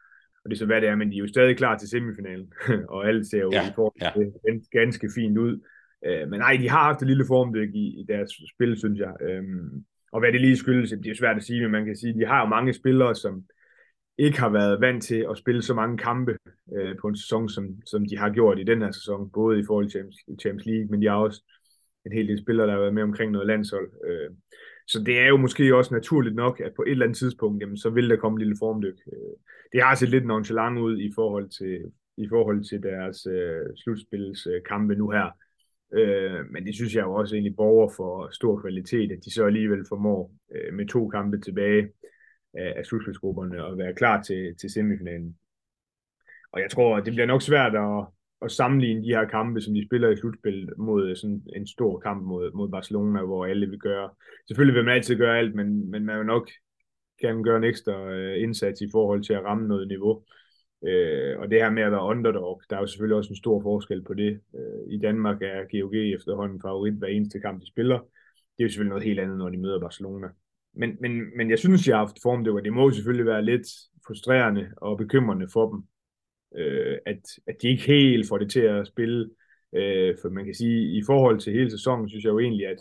Og 0.44 0.50
det 0.50 0.56
er 0.56 0.58
så 0.58 0.66
hvad 0.66 0.80
det 0.80 0.88
er, 0.88 0.96
men 0.96 1.10
de 1.10 1.16
er 1.16 1.20
jo 1.20 1.28
stadig 1.28 1.56
klar 1.56 1.78
til 1.78 1.88
semifinalen, 1.88 2.52
og 2.94 3.08
alt 3.08 3.26
ser 3.26 3.40
jo 3.40 3.50
ja, 3.52 3.68
i 3.68 3.72
forhold 3.74 4.12
til 4.14 4.32
ja. 4.46 4.78
ganske 4.78 5.10
fint 5.14 5.38
ud. 5.38 5.60
Øh, 6.06 6.28
men 6.30 6.40
nej, 6.40 6.56
de 6.60 6.68
har 6.68 6.84
haft 6.84 7.02
et 7.02 7.08
lille 7.08 7.26
formdyk 7.26 7.74
i, 7.74 8.00
i 8.00 8.04
deres 8.08 8.30
spil, 8.54 8.78
synes 8.78 9.00
jeg. 9.00 9.12
Øhm, 9.28 9.84
og 10.12 10.20
hvad 10.20 10.32
det 10.32 10.40
lige 10.40 10.56
skyldes, 10.56 10.90
det 10.90 11.10
er 11.10 11.14
svært 11.14 11.36
at 11.36 11.42
sige, 11.42 11.62
men 11.62 11.70
man 11.70 11.84
kan 11.84 11.96
sige, 11.96 12.10
at 12.10 12.16
de 12.20 12.26
har 12.26 12.40
jo 12.40 12.48
mange 12.48 12.72
spillere, 12.72 13.14
som 13.14 13.44
ikke 14.18 14.40
har 14.40 14.48
været 14.48 14.80
vant 14.80 15.02
til 15.02 15.26
at 15.30 15.38
spille 15.38 15.62
så 15.62 15.74
mange 15.74 15.98
kampe 15.98 16.36
øh, 16.76 16.96
på 17.00 17.08
en 17.08 17.16
sæson, 17.16 17.48
som, 17.48 17.64
som 17.86 18.08
de 18.08 18.18
har 18.18 18.30
gjort 18.30 18.58
i 18.58 18.64
den 18.64 18.82
her 18.82 18.90
sæson, 18.90 19.30
både 19.30 19.60
i 19.60 19.64
forhold 19.66 19.90
til 19.90 20.04
Champions 20.40 20.66
League, 20.66 20.86
men 20.90 21.02
de 21.02 21.06
har 21.06 21.16
også 21.16 21.42
en 22.06 22.12
hel 22.12 22.28
del 22.28 22.38
spillere, 22.38 22.66
der 22.66 22.72
har 22.72 22.80
været 22.80 22.94
med 22.94 23.02
omkring 23.02 23.32
noget 23.32 23.46
landshold. 23.46 23.90
Øh, 24.08 24.30
så 24.86 25.02
det 25.06 25.18
er 25.18 25.26
jo 25.26 25.36
måske 25.36 25.76
også 25.76 25.94
naturligt 25.94 26.34
nok, 26.34 26.60
at 26.60 26.72
på 26.76 26.82
et 26.82 26.90
eller 26.90 27.06
andet 27.06 27.18
tidspunkt, 27.18 27.62
jamen, 27.62 27.76
så 27.76 27.90
vil 27.90 28.10
der 28.10 28.16
komme 28.16 28.36
en 28.36 28.42
lille 28.42 28.56
formdyk. 28.58 28.98
Øh, 29.12 29.34
det 29.72 29.82
har 29.82 29.94
set 29.94 30.08
lidt 30.08 30.26
nonchalant 30.26 30.78
ud 30.78 30.98
i 30.98 31.10
forhold 31.14 31.48
til, 31.48 31.92
i 32.16 32.28
forhold 32.28 32.64
til 32.64 32.82
deres 32.82 33.26
øh, 33.26 33.66
slutspilskampe 33.76 34.94
nu 34.94 35.10
her. 35.10 35.30
Øh, 35.94 36.40
men 36.50 36.66
det 36.66 36.74
synes 36.74 36.94
jeg 36.94 37.02
jo 37.02 37.14
også 37.14 37.34
egentlig 37.34 37.56
borger 37.56 37.88
for 37.96 38.28
stor 38.32 38.60
kvalitet, 38.60 39.12
at 39.12 39.24
de 39.24 39.34
så 39.34 39.46
alligevel 39.46 39.84
formår 39.88 40.32
øh, 40.54 40.74
med 40.74 40.86
to 40.86 41.08
kampe 41.08 41.40
tilbage 41.40 41.88
af, 42.54 42.74
af 42.76 42.86
slutspilsgrupperne 42.86 43.64
og 43.64 43.78
være 43.78 43.94
klar 43.94 44.22
til, 44.22 44.54
til 44.60 44.70
semifinalen. 44.70 45.36
Og 46.52 46.60
jeg 46.60 46.70
tror, 46.70 47.00
det 47.00 47.12
bliver 47.12 47.26
nok 47.26 47.42
svært 47.42 47.74
at, 47.74 48.06
at 48.42 48.50
sammenligne 48.50 49.02
de 49.02 49.14
her 49.16 49.24
kampe, 49.24 49.60
som 49.60 49.74
de 49.74 49.86
spiller 49.88 50.08
i 50.10 50.16
slutspillet, 50.16 50.78
mod 50.78 51.16
sådan 51.16 51.42
en 51.56 51.66
stor 51.66 52.00
kamp 52.00 52.22
mod, 52.22 52.52
mod 52.52 52.68
Barcelona, 52.68 53.22
hvor 53.22 53.46
alle 53.46 53.66
vil 53.66 53.78
gøre... 53.78 54.10
Selvfølgelig 54.48 54.74
vil 54.74 54.84
man 54.84 54.94
altid 54.94 55.16
gøre 55.16 55.38
alt, 55.38 55.54
men, 55.54 55.90
men 55.90 56.04
man 56.04 56.18
vil 56.18 56.26
nok 56.26 56.50
kan 57.20 57.42
gøre 57.42 57.56
en 57.56 57.64
ekstra 57.64 58.10
øh, 58.10 58.42
indsats 58.42 58.80
i 58.80 58.88
forhold 58.92 59.22
til 59.22 59.32
at 59.32 59.44
ramme 59.44 59.68
noget 59.68 59.88
niveau. 59.88 60.24
Øh, 60.86 61.38
og 61.38 61.50
det 61.50 61.58
her 61.62 61.70
med 61.70 61.82
at 61.82 61.92
være 61.92 62.04
underdog, 62.04 62.62
der 62.70 62.76
er 62.76 62.80
jo 62.80 62.86
selvfølgelig 62.86 63.16
også 63.16 63.30
en 63.30 63.36
stor 63.36 63.62
forskel 63.62 64.02
på 64.02 64.14
det. 64.14 64.40
Øh, 64.54 64.92
I 64.94 64.98
Danmark 64.98 65.42
er 65.42 65.60
GOG 65.70 65.94
efterhånden 65.94 66.60
favorit 66.60 66.94
hver 66.94 67.08
eneste 67.08 67.40
kamp, 67.40 67.62
de 67.62 67.68
spiller. 67.68 67.98
Det 67.98 68.60
er 68.60 68.64
jo 68.64 68.68
selvfølgelig 68.68 68.94
noget 68.94 69.04
helt 69.04 69.20
andet, 69.20 69.38
når 69.38 69.48
de 69.48 69.56
møder 69.56 69.80
Barcelona. 69.80 70.28
Men, 70.76 70.96
men, 71.00 71.36
men 71.36 71.50
jeg 71.50 71.58
synes, 71.58 71.88
jeg 71.88 71.96
har 71.96 72.04
haft 72.04 72.22
form, 72.22 72.44
det, 72.44 72.54
var, 72.54 72.60
det 72.60 72.72
må 72.72 72.90
selvfølgelig 72.90 73.26
være 73.26 73.44
lidt 73.44 73.66
frustrerende 74.06 74.70
og 74.76 74.98
bekymrende 74.98 75.48
for 75.52 75.70
dem, 75.70 75.82
øh, 76.56 76.98
at, 77.06 77.22
at 77.46 77.56
de 77.62 77.68
ikke 77.68 77.86
helt 77.86 78.28
får 78.28 78.38
det 78.38 78.50
til 78.50 78.60
at 78.60 78.86
spille. 78.86 79.30
Øh, 79.74 80.16
for 80.22 80.28
man 80.28 80.44
kan 80.44 80.54
sige, 80.54 80.98
i 80.98 81.02
forhold 81.06 81.38
til 81.40 81.52
hele 81.52 81.70
sæsonen, 81.70 82.08
synes 82.08 82.24
jeg 82.24 82.30
jo 82.30 82.38
egentlig, 82.38 82.66
at 82.66 82.78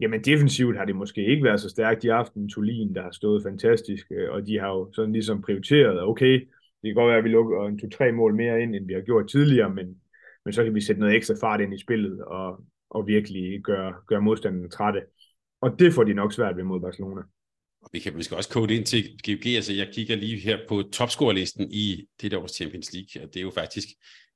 jamen 0.00 0.24
defensivt 0.24 0.76
har 0.76 0.84
det 0.84 0.96
måske 0.96 1.26
ikke 1.26 1.44
været 1.44 1.60
så 1.60 1.68
stærkt. 1.68 2.04
i 2.04 2.08
aften. 2.08 2.48
Tulin, 2.48 2.94
der 2.94 3.02
har 3.02 3.10
stået 3.10 3.42
fantastisk, 3.42 4.06
øh, 4.10 4.30
og 4.30 4.46
de 4.46 4.58
har 4.58 4.68
jo 4.68 4.92
sådan 4.92 5.12
ligesom 5.12 5.42
prioriteret, 5.42 6.02
okay, 6.02 6.40
det 6.82 6.88
kan 6.88 6.94
godt 6.94 7.08
være, 7.08 7.18
at 7.18 7.24
vi 7.24 7.28
lukker 7.28 7.66
en 7.66 7.78
to-tre 7.78 8.12
mål 8.12 8.34
mere 8.34 8.62
ind, 8.62 8.74
end 8.74 8.86
vi 8.86 8.92
har 8.92 9.00
gjort 9.00 9.28
tidligere, 9.28 9.70
men, 9.70 9.96
men 10.44 10.52
så 10.52 10.64
kan 10.64 10.74
vi 10.74 10.80
sætte 10.80 11.00
noget 11.00 11.16
ekstra 11.16 11.34
fart 11.40 11.60
ind 11.60 11.74
i 11.74 11.82
spillet 11.82 12.24
og, 12.24 12.64
og 12.90 13.06
virkelig 13.06 13.62
gøre, 13.62 13.94
gøre 14.06 14.20
modstanderne 14.20 14.68
trætte. 14.68 15.00
Og 15.66 15.78
det 15.78 15.94
får 15.94 16.04
de 16.04 16.14
nok 16.14 16.32
svært 16.32 16.56
ved 16.56 16.64
mod 16.64 16.80
Barcelona. 16.80 17.20
Og 17.82 17.90
vi 17.92 17.98
kan 17.98 18.14
måske 18.14 18.36
også 18.36 18.50
kode 18.50 18.74
ind 18.74 18.84
til 18.84 19.02
GOG. 19.26 19.46
Altså, 19.46 19.72
jeg 19.72 19.88
kigger 19.92 20.16
lige 20.16 20.38
her 20.38 20.58
på 20.68 20.82
topscorerlisten 20.92 21.72
i 21.72 22.06
det 22.22 22.34
års 22.34 22.50
Champions 22.50 22.92
League, 22.92 23.22
og 23.22 23.34
det 23.34 23.40
er 23.40 23.44
jo 23.44 23.50
faktisk 23.50 23.88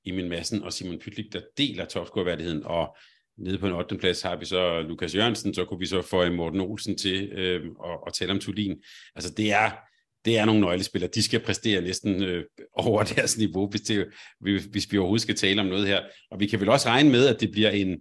Emil 0.07 0.29
Madsen 0.29 0.63
og 0.63 0.73
Simon 0.73 0.99
Pytlik, 0.99 1.33
der 1.33 1.41
deler 1.59 1.85
topscorerværdigheden, 1.85 2.63
og 2.65 2.97
nede 3.39 3.59
på 3.59 3.67
en 3.67 3.73
8. 3.73 3.99
plads 3.99 4.23
har 4.23 4.37
vi 4.37 4.45
så 4.45 4.83
Lukas 4.83 5.15
Jørgensen, 5.15 5.55
så 5.55 5.65
kunne 5.65 5.81
vi 5.81 5.87
så 5.87 6.03
få 6.03 6.31
Morten 6.31 6.61
Olsen 6.61 6.99
til 6.99 7.29
øh, 7.33 7.67
og, 7.79 8.07
og 8.07 8.15
tale 8.15 8.33
om 8.33 8.39
Tulin. 8.39 8.83
Altså 9.15 9.35
det 9.35 9.53
er, 9.53 9.71
det 10.25 10.39
er 10.39 10.45
nogle 10.45 10.61
nøglespillere. 10.61 11.11
De 11.15 11.23
skal 11.23 11.41
præstere 11.41 11.83
næsten 11.83 12.23
øh, 12.23 12.45
over 12.73 13.03
deres 13.15 13.39
niveau, 13.39 13.71
hvis, 13.71 13.81
det, 13.81 14.07
hvis 14.71 14.93
vi 14.93 14.99
overhovedet 14.99 15.23
skal 15.23 15.37
tale 15.37 15.61
om 15.61 15.67
noget 15.67 15.87
her. 15.87 16.01
Og 16.31 16.41
vi 16.41 16.47
kan 16.47 16.61
vel 16.61 16.69
også 16.69 16.89
regne 16.89 17.11
med, 17.11 17.27
at 17.27 17.41
det 17.41 17.51
bliver 17.51 17.71
en, 17.71 18.01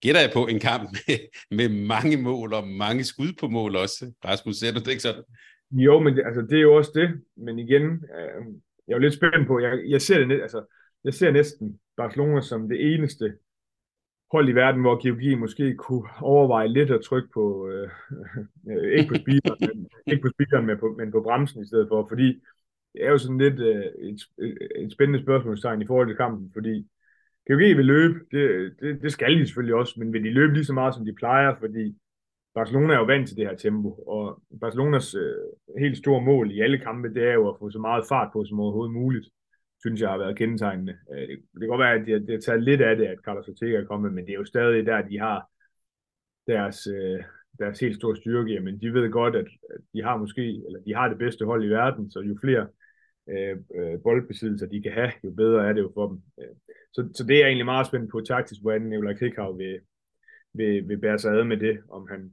gætter 0.00 0.20
jeg 0.20 0.30
på, 0.34 0.46
en 0.46 0.60
kamp 0.60 0.82
med, 1.08 1.18
med 1.50 1.86
mange 1.86 2.16
mål 2.22 2.54
og 2.54 2.68
mange 2.68 3.04
skud 3.04 3.32
på 3.40 3.48
mål 3.48 3.76
også. 3.76 4.12
Rasmus, 4.24 4.56
ser 4.56 4.72
du 4.72 4.78
det 4.78 4.88
ikke 4.88 5.02
sådan? 5.02 5.22
Jo, 5.72 6.00
men 6.00 6.16
det, 6.16 6.22
altså, 6.26 6.42
det 6.42 6.56
er 6.56 6.62
jo 6.62 6.76
også 6.76 6.92
det. 6.94 7.08
Men 7.36 7.58
igen, 7.58 7.84
øh, 7.84 8.40
jeg 8.86 8.94
er 8.94 8.96
jo 8.96 8.98
lidt 8.98 9.14
spændt 9.14 9.46
på, 9.46 9.60
jeg, 9.60 9.80
jeg 9.88 10.02
ser 10.02 10.18
det 10.18 10.42
altså, 10.42 10.64
jeg 11.04 11.14
ser 11.14 11.30
næsten 11.30 11.80
Barcelona 11.96 12.40
som 12.40 12.68
det 12.68 12.94
eneste 12.94 13.32
hold 14.32 14.48
i 14.48 14.52
verden, 14.52 14.80
hvor 14.80 15.02
Georgi 15.02 15.34
måske 15.34 15.74
kunne 15.74 16.08
overveje 16.20 16.68
lidt 16.68 16.90
at 16.90 17.00
trykke 17.00 17.28
på, 17.34 17.68
øh, 17.68 17.88
øh, 18.70 18.98
ikke 18.98 19.08
på 19.08 19.14
speederen, 19.14 19.58
men, 19.60 19.88
ikke 20.06 20.22
på 20.22 20.28
speederen, 20.34 20.66
men 20.66 20.78
på, 20.78 20.94
men 20.98 21.10
på 21.12 21.20
bremsen 21.22 21.62
i 21.62 21.66
stedet 21.66 21.88
for, 21.88 22.06
fordi 22.08 22.28
det 22.92 23.04
er 23.04 23.10
jo 23.10 23.18
sådan 23.18 23.38
lidt 23.38 23.60
øh, 23.60 23.84
et, 24.08 24.20
et 24.76 24.92
spændende 24.92 25.22
spørgsmålstegn 25.22 25.82
i 25.82 25.86
forhold 25.86 26.08
til 26.08 26.16
kampen, 26.16 26.50
fordi 26.54 26.86
KG 27.46 27.76
vil 27.76 27.84
løbe, 27.84 28.20
det, 28.30 28.72
det, 28.80 29.02
det 29.02 29.12
skal 29.12 29.38
de 29.38 29.46
selvfølgelig 29.46 29.74
også, 29.74 29.94
men 29.98 30.12
vil 30.12 30.24
de 30.24 30.30
løbe 30.30 30.52
lige 30.54 30.64
så 30.64 30.72
meget, 30.72 30.94
som 30.94 31.04
de 31.04 31.12
plejer, 31.12 31.54
fordi 31.58 31.96
Barcelona 32.54 32.94
er 32.94 32.98
jo 32.98 33.04
vant 33.04 33.28
til 33.28 33.36
det 33.36 33.46
her 33.46 33.56
tempo, 33.56 33.88
og 33.88 34.42
Barcelonas 34.60 35.14
øh, 35.14 35.34
helt 35.78 35.98
store 35.98 36.20
mål 36.20 36.50
i 36.50 36.60
alle 36.60 36.78
kampe, 36.78 37.14
det 37.14 37.28
er 37.28 37.32
jo 37.32 37.48
at 37.48 37.56
få 37.58 37.70
så 37.70 37.78
meget 37.78 38.04
fart 38.08 38.30
på 38.32 38.44
som 38.44 38.60
overhovedet 38.60 38.94
muligt. 38.94 39.28
synes 39.80 40.00
jeg 40.00 40.10
har 40.10 40.18
været 40.18 40.38
kendetegnende. 40.38 40.96
Øh, 41.12 41.28
det, 41.28 41.38
det 41.52 41.60
kan 41.60 41.68
godt 41.68 41.80
være, 41.80 41.94
at 41.94 42.06
det, 42.06 42.22
det 42.22 42.30
har 42.30 42.40
taget 42.40 42.62
lidt 42.62 42.80
af 42.80 42.96
det, 42.96 43.06
at 43.06 43.18
Carlos 43.24 43.48
Ortega 43.48 43.76
er 43.76 43.84
kommet, 43.84 44.12
men 44.12 44.24
det 44.26 44.32
er 44.32 44.38
jo 44.38 44.44
stadig 44.44 44.86
der, 44.86 45.08
de 45.08 45.18
har 45.18 45.50
deres, 46.46 46.86
øh, 46.86 47.22
deres 47.58 47.80
helt 47.80 47.96
store 47.96 48.16
styrke. 48.16 48.60
Men 48.60 48.80
de 48.80 48.94
ved 48.94 49.10
godt, 49.10 49.36
at 49.36 49.46
de 49.94 50.02
har 50.02 50.16
måske, 50.16 50.62
eller 50.66 50.80
de 50.86 50.94
har 50.94 51.08
det 51.08 51.18
bedste 51.18 51.44
hold 51.44 51.64
i 51.64 51.68
verden, 51.68 52.10
så 52.10 52.20
jo 52.20 52.38
flere 52.40 52.66
Øh, 53.30 53.56
øh, 53.74 54.02
boldbesiddelser 54.02 54.66
de 54.66 54.82
kan 54.82 54.92
have, 54.92 55.12
jo 55.24 55.30
bedre 55.30 55.68
er 55.68 55.72
det 55.72 55.80
jo 55.80 55.90
for 55.94 56.08
dem. 56.08 56.22
Øh, 56.40 56.54
så, 56.92 57.08
så 57.14 57.24
det 57.24 57.36
er 57.36 57.40
jeg 57.40 57.46
egentlig 57.46 57.64
meget 57.64 57.86
spændt 57.86 58.10
på 58.10 58.20
taktisk, 58.20 58.60
hvordan 58.62 58.82
Nikolaj 58.82 59.14
Krikhav 59.14 59.58
vil, 59.58 59.80
vil, 60.52 60.88
vil 60.88 60.98
bære 60.98 61.18
sig 61.18 61.32
ad 61.32 61.44
med 61.44 61.56
det, 61.56 61.82
om 61.88 62.08
han 62.10 62.32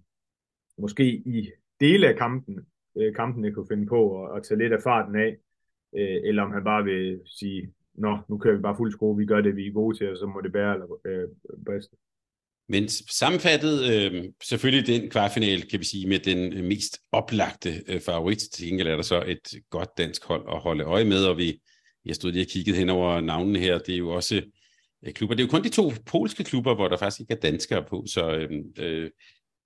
måske 0.78 1.04
i 1.16 1.52
dele 1.80 2.08
af 2.08 2.16
kampen, 2.18 2.68
øh, 2.98 3.16
kampen 3.16 3.54
kunne 3.54 3.68
finde 3.68 3.88
på 3.88 4.26
at, 4.26 4.38
at 4.38 4.44
tage 4.44 4.58
lidt 4.58 4.74
af 4.74 4.82
farten 4.84 5.16
af, 5.16 5.38
øh, 5.98 6.22
eller 6.24 6.44
om 6.44 6.52
han 6.52 6.64
bare 6.64 6.84
vil 6.84 7.22
sige, 7.26 7.74
nå, 7.94 8.18
nu 8.30 8.38
kører 8.38 8.56
vi 8.56 8.62
bare 8.62 8.78
fuld 8.78 8.92
skrue, 8.92 9.18
vi 9.18 9.26
gør 9.26 9.42
det, 9.42 9.56
vi 9.56 9.68
er 9.68 9.72
gode 9.72 9.98
til, 9.98 10.12
og 10.12 10.18
så 10.18 10.26
må 10.26 10.42
det 10.42 10.52
bære 10.52 10.74
eller 10.74 11.00
øh, 11.06 11.28
briste. 11.66 11.98
Men 12.70 12.90
sammenfattet 12.90 13.94
øh, 13.94 14.24
selvfølgelig 14.44 14.88
den 14.88 15.10
kvartfinale, 15.10 15.62
kan 15.62 15.80
vi 15.80 15.86
sige, 15.86 16.08
med 16.08 16.20
den 16.20 16.54
øh, 16.54 16.64
mest 16.64 17.00
oplagte 17.12 17.84
øh, 17.88 18.02
favorit. 18.02 18.38
Til 18.54 18.68
gengæld 18.68 18.88
er 18.88 18.96
der 18.96 19.04
så 19.04 19.24
et 19.28 19.62
godt 19.70 19.90
dansk 19.98 20.26
hold 20.26 20.46
at 20.52 20.60
holde 20.60 20.84
øje 20.84 21.06
med, 21.06 21.26
og 21.26 21.38
vi, 21.38 21.60
jeg 22.06 22.16
stod 22.16 22.32
lige 22.32 22.44
og 22.44 22.48
kiggede 22.48 22.78
hen 22.78 22.90
over 22.90 23.22
navnene 23.22 23.60
her, 23.60 23.78
det 23.78 23.94
er 23.94 23.98
jo 23.98 24.10
også 24.10 24.42
øh, 25.06 25.14
klubber. 25.14 25.36
Det 25.36 25.44
er 25.44 25.48
jo 25.48 25.52
kun 25.52 25.64
de 25.64 25.70
to 25.70 25.92
polske 26.06 26.44
klubber, 26.44 26.76
hvor 26.76 26.88
der 26.88 26.98
faktisk 26.98 27.20
ikke 27.20 27.34
er 27.34 27.40
danskere 27.40 27.86
på, 27.90 28.06
så 28.08 28.32
øh, 28.32 28.50
øh, 28.80 29.10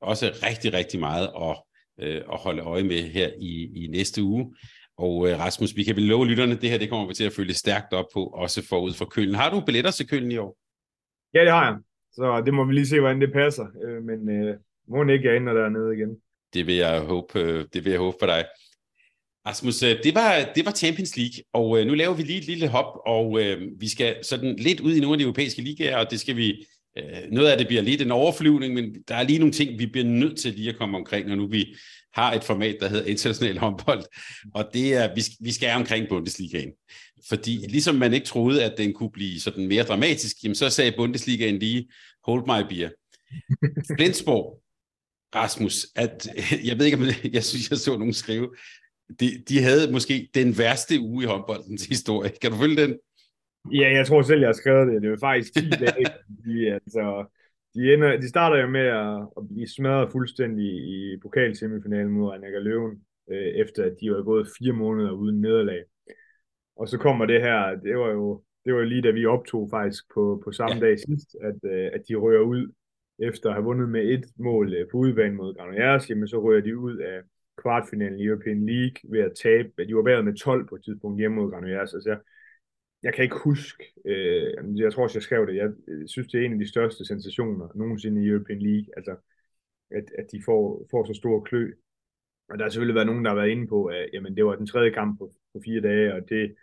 også 0.02 0.40
rigtig, 0.44 0.74
rigtig 0.74 1.00
meget 1.00 1.30
at, 1.42 1.64
øh, 2.00 2.22
at 2.34 2.40
holde 2.40 2.62
øje 2.62 2.84
med 2.84 3.04
her 3.04 3.32
i, 3.40 3.84
i 3.84 3.88
næste 3.88 4.24
uge. 4.24 4.56
Og 4.98 5.30
øh, 5.30 5.40
Rasmus, 5.40 5.76
vi 5.76 5.84
kan 5.84 5.96
vel 5.96 6.04
love 6.04 6.28
lytterne, 6.28 6.56
det 6.56 6.70
her 6.70 6.78
det 6.78 6.90
kommer 6.90 7.08
vi 7.08 7.14
til 7.14 7.24
at 7.24 7.34
følge 7.34 7.54
stærkt 7.54 7.94
op 7.94 8.06
på, 8.14 8.24
også 8.26 8.68
forud 8.70 8.94
for 8.94 9.06
Køln. 9.06 9.36
Har 9.36 9.50
du 9.50 9.60
billetter 9.66 9.92
til 9.92 10.08
Køln 10.08 10.32
i 10.32 10.38
år? 10.38 10.58
Ja, 11.34 11.42
det 11.42 11.52
har 11.52 11.66
jeg. 11.66 11.78
Så 12.14 12.42
det 12.46 12.54
må 12.54 12.66
vi 12.66 12.74
lige 12.74 12.88
se, 12.88 13.00
hvordan 13.00 13.22
det 13.22 13.34
passer. 13.34 13.66
Øh, 13.84 14.04
men 14.04 14.30
øh, 14.30 14.58
må 14.88 15.04
ikke 15.14 15.28
jeg 15.30 15.38
ender 15.38 15.54
dernede 15.54 15.98
igen. 15.98 16.10
Det 16.54 16.68
vil 16.68 16.76
jeg 16.76 17.00
håbe, 17.00 17.40
øh, 17.40 17.66
det 17.74 17.86
vil 17.86 17.92
jeg 17.92 18.00
håbe 18.00 18.18
for 18.20 18.26
dig. 18.26 18.46
Asmus, 19.46 19.84
øh, 19.84 20.04
det 20.04 20.16
var, 20.16 20.52
det 20.56 20.66
var 20.66 20.72
Champions 20.72 21.18
League, 21.18 21.44
og 21.54 21.80
øh, 21.80 21.88
nu 21.88 21.94
laver 21.94 22.14
vi 22.14 22.24
lige 22.24 22.40
et 22.40 22.46
lille 22.46 22.68
hop, 22.68 23.00
og 23.06 23.42
øh, 23.44 23.62
vi 23.80 23.88
skal 23.88 24.16
sådan 24.24 24.56
lidt 24.56 24.80
ud 24.80 24.96
i 24.96 25.00
nogle 25.00 25.14
af 25.14 25.18
de 25.18 25.24
europæiske 25.24 25.62
ligaer, 25.62 25.98
og 25.98 26.12
det 26.12 26.20
skal 26.20 26.36
vi, 26.36 26.66
øh, 26.98 27.32
noget 27.32 27.50
af 27.50 27.58
det 27.58 27.68
bliver 27.68 27.82
lidt 27.82 28.02
en 28.02 28.12
overflyvning, 28.12 28.74
men 28.74 28.96
der 29.08 29.16
er 29.16 29.24
lige 29.24 29.40
nogle 29.40 29.54
ting, 29.54 29.80
vi 29.80 29.86
bliver 29.86 30.08
nødt 30.08 30.40
til 30.40 30.54
lige 30.54 30.70
at 30.70 30.78
komme 30.78 30.98
omkring, 30.98 31.28
når 31.28 31.36
nu 31.36 31.48
vi 31.48 31.76
har 32.14 32.34
et 32.34 32.44
format, 32.44 32.78
der 32.80 32.88
hedder 32.88 33.06
international 33.06 33.58
håndbold, 33.58 34.04
og 34.54 34.70
det 34.74 34.94
er, 34.94 35.16
vi, 35.16 35.22
vi 35.40 35.52
skal 35.52 35.76
omkring 35.76 36.10
Bundesligaen. 36.10 36.72
Fordi 37.30 37.66
ligesom 37.70 37.96
man 37.96 38.14
ikke 38.14 38.26
troede, 38.26 38.66
at 38.66 38.78
den 38.78 38.94
kunne 38.94 39.12
blive 39.12 39.40
sådan 39.40 39.68
mere 39.68 39.84
dramatisk, 39.84 40.44
jamen 40.44 40.56
så 40.56 40.70
sagde 40.70 40.94
Bundesligaen 40.98 41.60
lige, 41.60 41.90
hold 42.24 42.42
my 42.42 42.68
beer. 42.70 42.90
Flensborg, 43.98 44.62
Rasmus, 45.36 45.88
at, 45.96 46.28
jeg 46.68 46.78
ved 46.78 46.86
ikke, 46.86 46.98
om 46.98 47.04
jeg 47.38 47.44
synes, 47.44 47.70
jeg 47.70 47.78
så 47.78 47.98
nogen 47.98 48.14
skrive, 48.14 48.50
de, 49.20 49.44
de 49.50 49.62
havde 49.62 49.92
måske 49.92 50.30
den 50.34 50.58
værste 50.58 51.00
uge 51.00 51.24
i 51.24 51.28
håndboldens 51.28 51.86
historie. 51.86 52.32
Kan 52.42 52.52
du 52.52 52.58
følge 52.58 52.82
den? 52.82 53.00
Ja, 53.74 53.90
jeg 53.98 54.08
tror 54.08 54.22
selv, 54.22 54.40
jeg 54.40 54.48
har 54.48 54.54
skrevet 54.54 54.88
det. 54.88 55.02
Det 55.02 55.12
var 55.12 55.18
faktisk 55.22 55.54
10 55.54 55.70
dage. 55.70 56.06
de, 56.46 56.74
altså, 56.74 57.26
de, 57.74 57.94
ender, 57.94 58.18
de 58.18 58.30
starter 58.30 58.58
jo 58.62 58.68
med 58.68 58.88
at, 59.02 59.28
at 59.38 59.44
blive 59.50 59.68
smadret 59.68 60.12
fuldstændig 60.12 60.70
i 60.96 61.18
pokalsemifinalen 61.22 62.12
mod 62.12 62.34
Annika 62.34 62.60
Løven, 62.60 63.02
øh, 63.32 63.48
efter 63.64 63.84
at 63.84 63.94
de 64.02 64.12
var 64.12 64.24
gået 64.24 64.48
fire 64.60 64.74
måneder 64.74 65.12
uden 65.12 65.42
nederlag. 65.42 65.84
Og 66.82 66.88
så 66.88 66.98
kommer 66.98 67.26
det 67.26 67.42
her, 67.42 67.76
det 67.76 67.98
var 67.98 68.12
jo 68.12 68.44
det 68.66 68.74
var 68.74 68.84
lige 68.84 69.02
da 69.02 69.12
vi 69.12 69.26
optog 69.26 69.70
faktisk 69.70 70.04
på, 70.14 70.42
på 70.44 70.52
samme 70.52 70.76
ja. 70.76 70.82
dag 70.86 71.00
sidst, 71.00 71.36
at, 71.42 71.72
øh, 71.72 71.90
at 71.94 72.02
de 72.08 72.16
rører 72.16 72.42
ud 72.42 72.72
efter 73.20 73.50
at 73.50 73.56
have 73.56 73.64
vundet 73.64 73.90
med 73.90 74.04
et 74.14 74.26
mål 74.38 74.74
øh, 74.74 74.88
på 74.92 74.98
udbanen 74.98 75.38
mod 75.38 75.56
Granollers, 75.56 76.10
jamen 76.10 76.28
så 76.28 76.44
rører 76.44 76.62
de 76.62 76.78
ud 76.78 76.98
af 76.98 77.22
kvartfinalen 77.62 78.20
i 78.20 78.26
European 78.26 78.66
League 78.66 78.98
ved 79.12 79.20
at 79.20 79.34
tabe. 79.44 79.86
De 79.88 79.96
var 79.96 80.04
bagud 80.04 80.24
med 80.24 80.36
12 80.36 80.68
på 80.68 80.76
et 80.76 80.84
tidspunkt 80.84 81.20
hjemme 81.20 81.36
mod 81.36 81.52
Granollers. 81.52 81.94
Altså, 81.94 82.10
jeg, 82.10 82.20
jeg 83.04 83.14
kan 83.14 83.24
ikke 83.24 83.44
huske, 83.44 83.84
øh, 84.06 84.80
jeg 84.80 84.94
tror 84.94 85.04
også, 85.04 85.18
jeg 85.18 85.24
skrev 85.24 85.48
det, 85.48 85.56
jeg 85.56 85.70
synes, 86.06 86.28
det 86.28 86.42
er 86.42 86.46
en 86.46 86.54
af 86.54 86.60
de 86.60 86.70
største 86.70 87.06
sensationer 87.06 87.68
nogensinde 87.76 88.24
i 88.24 88.30
European 88.30 88.60
League, 88.60 88.88
altså 88.98 89.16
at, 89.92 90.06
at 90.18 90.26
de 90.32 90.42
får, 90.46 90.88
får 90.92 91.04
så 91.04 91.14
stor 91.14 91.40
klø. 91.44 91.72
Og 92.50 92.58
der 92.58 92.64
har 92.66 92.70
selvfølgelig 92.70 92.96
været 92.96 93.08
nogen, 93.08 93.26
der 93.26 93.32
har 93.32 93.42
været 93.42 93.50
inde 93.56 93.68
på, 93.68 93.86
at 93.86 94.10
jamen, 94.14 94.38
det 94.38 94.46
var 94.46 94.56
den 94.56 94.68
tredje 94.68 94.90
kamp 94.90 95.20
på, 95.20 95.32
på 95.54 95.62
fire 95.66 95.82
dage, 95.82 96.14
og 96.14 96.30
det, 96.30 96.56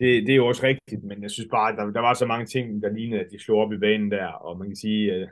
det, 0.00 0.26
det 0.26 0.32
er 0.32 0.36
jo 0.36 0.46
også 0.46 0.62
rigtigt, 0.62 1.04
men 1.04 1.22
jeg 1.22 1.30
synes 1.30 1.48
bare, 1.50 1.72
at 1.72 1.78
der, 1.78 1.84
der 1.92 2.00
var 2.00 2.14
så 2.14 2.26
mange 2.26 2.46
ting, 2.46 2.82
der 2.82 2.92
lignede, 2.92 3.20
at 3.20 3.30
de 3.30 3.42
slog 3.42 3.58
op 3.58 3.72
i 3.72 3.78
banen 3.78 4.10
der, 4.10 4.26
og 4.26 4.58
man 4.58 4.68
kan 4.68 4.76
sige, 4.76 5.14
øh, 5.14 5.28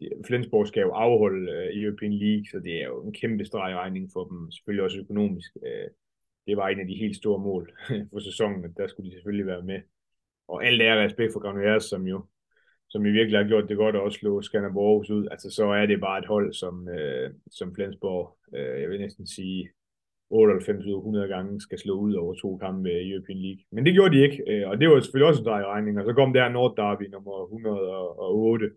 at 0.00 0.26
Flensborg 0.26 0.66
skal 0.68 0.80
jo 0.80 0.90
afholde 0.90 1.52
uh, 1.52 1.82
European 1.82 2.12
League, 2.12 2.46
så 2.50 2.58
det 2.64 2.82
er 2.82 2.86
jo 2.86 3.06
en 3.06 3.12
kæmpe 3.12 3.44
stregregning 3.44 4.10
for 4.12 4.24
dem, 4.24 4.50
selvfølgelig 4.50 4.84
også 4.84 4.98
økonomisk. 4.98 5.50
Uh, 5.56 5.88
det 6.46 6.56
var 6.56 6.68
en 6.68 6.80
af 6.80 6.86
de 6.86 6.94
helt 6.94 7.16
store 7.16 7.40
mål 7.40 7.72
for 8.12 8.18
sæsonen, 8.18 8.64
at 8.64 8.70
der 8.76 8.86
skulle 8.86 9.10
de 9.10 9.14
selvfølgelig 9.14 9.46
være 9.46 9.62
med. 9.62 9.80
Og 10.48 10.64
alt 10.66 10.82
er 10.82 11.04
respekt 11.04 11.32
for 11.32 11.40
Granuers, 11.40 11.84
som 11.84 12.06
jo 12.06 12.26
som 12.88 13.06
i 13.06 13.10
virkelig 13.10 13.38
har 13.38 13.48
gjort 13.48 13.68
det 13.68 13.76
godt 13.76 13.96
at 13.96 14.02
også 14.02 14.18
slå 14.18 14.42
Skanderborg 14.42 15.10
ud, 15.10 15.28
altså 15.30 15.50
så 15.50 15.64
er 15.64 15.86
det 15.86 16.00
bare 16.00 16.18
et 16.18 16.26
hold, 16.26 16.52
som, 16.52 16.88
uh, 16.88 17.34
som 17.50 17.74
Flensborg, 17.74 18.38
uh, 18.52 18.80
jeg 18.80 18.90
vil 18.90 19.00
næsten 19.00 19.26
sige, 19.26 19.68
98 20.30 20.86
ud 20.86 20.96
100 20.96 21.28
gange 21.28 21.60
skal 21.60 21.78
slå 21.78 21.94
ud 22.00 22.14
over 22.14 22.34
to 22.34 22.56
kampe 22.56 22.90
i 22.90 23.12
European 23.12 23.38
League. 23.38 23.62
Men 23.72 23.86
det 23.86 23.94
gjorde 23.94 24.16
de 24.16 24.22
ikke, 24.22 24.42
øh, 24.48 24.68
og 24.68 24.80
det 24.80 24.88
var 24.88 25.00
selvfølgelig 25.00 25.28
også 25.28 25.42
en 25.42 25.46
drejregning. 25.46 25.98
Og 25.98 26.04
så 26.04 26.12
kom 26.12 26.32
der 26.32 26.48
Nord 26.48 26.76
Derby 26.76 27.02
nummer 27.02 27.44
108, 27.44 28.70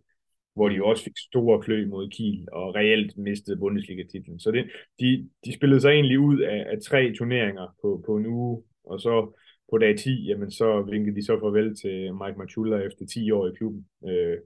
hvor 0.55 0.69
de 0.69 0.83
også 0.83 1.03
fik 1.03 1.17
store 1.17 1.61
klø 1.61 1.87
mod 1.87 2.09
Kiel 2.09 2.47
og 2.51 2.75
reelt 2.75 3.17
mistede 3.17 3.57
Bundesliga-titlen. 3.57 4.39
Så 4.39 4.51
det, 4.51 4.63
de, 4.99 5.29
de 5.45 5.53
spillede 5.53 5.81
sig 5.81 5.89
egentlig 5.89 6.19
ud 6.19 6.39
af, 6.39 6.65
af 6.71 6.77
tre 6.81 7.13
turneringer 7.17 7.67
på, 7.81 8.03
på 8.05 8.17
en 8.17 8.25
uge, 8.25 8.63
og 8.83 9.01
så 9.01 9.39
på 9.71 9.77
dag 9.77 9.97
10, 9.97 10.25
jamen 10.29 10.51
så 10.51 10.81
vinkede 10.81 11.15
de 11.15 11.25
så 11.25 11.39
farvel 11.39 11.75
til 11.75 11.95
Mike 12.21 12.37
Machula 12.37 12.77
efter 12.77 13.05
10 13.05 13.31
år 13.31 13.47
i 13.47 13.55
klubben. 13.57 13.85
Øh, 14.07 14.37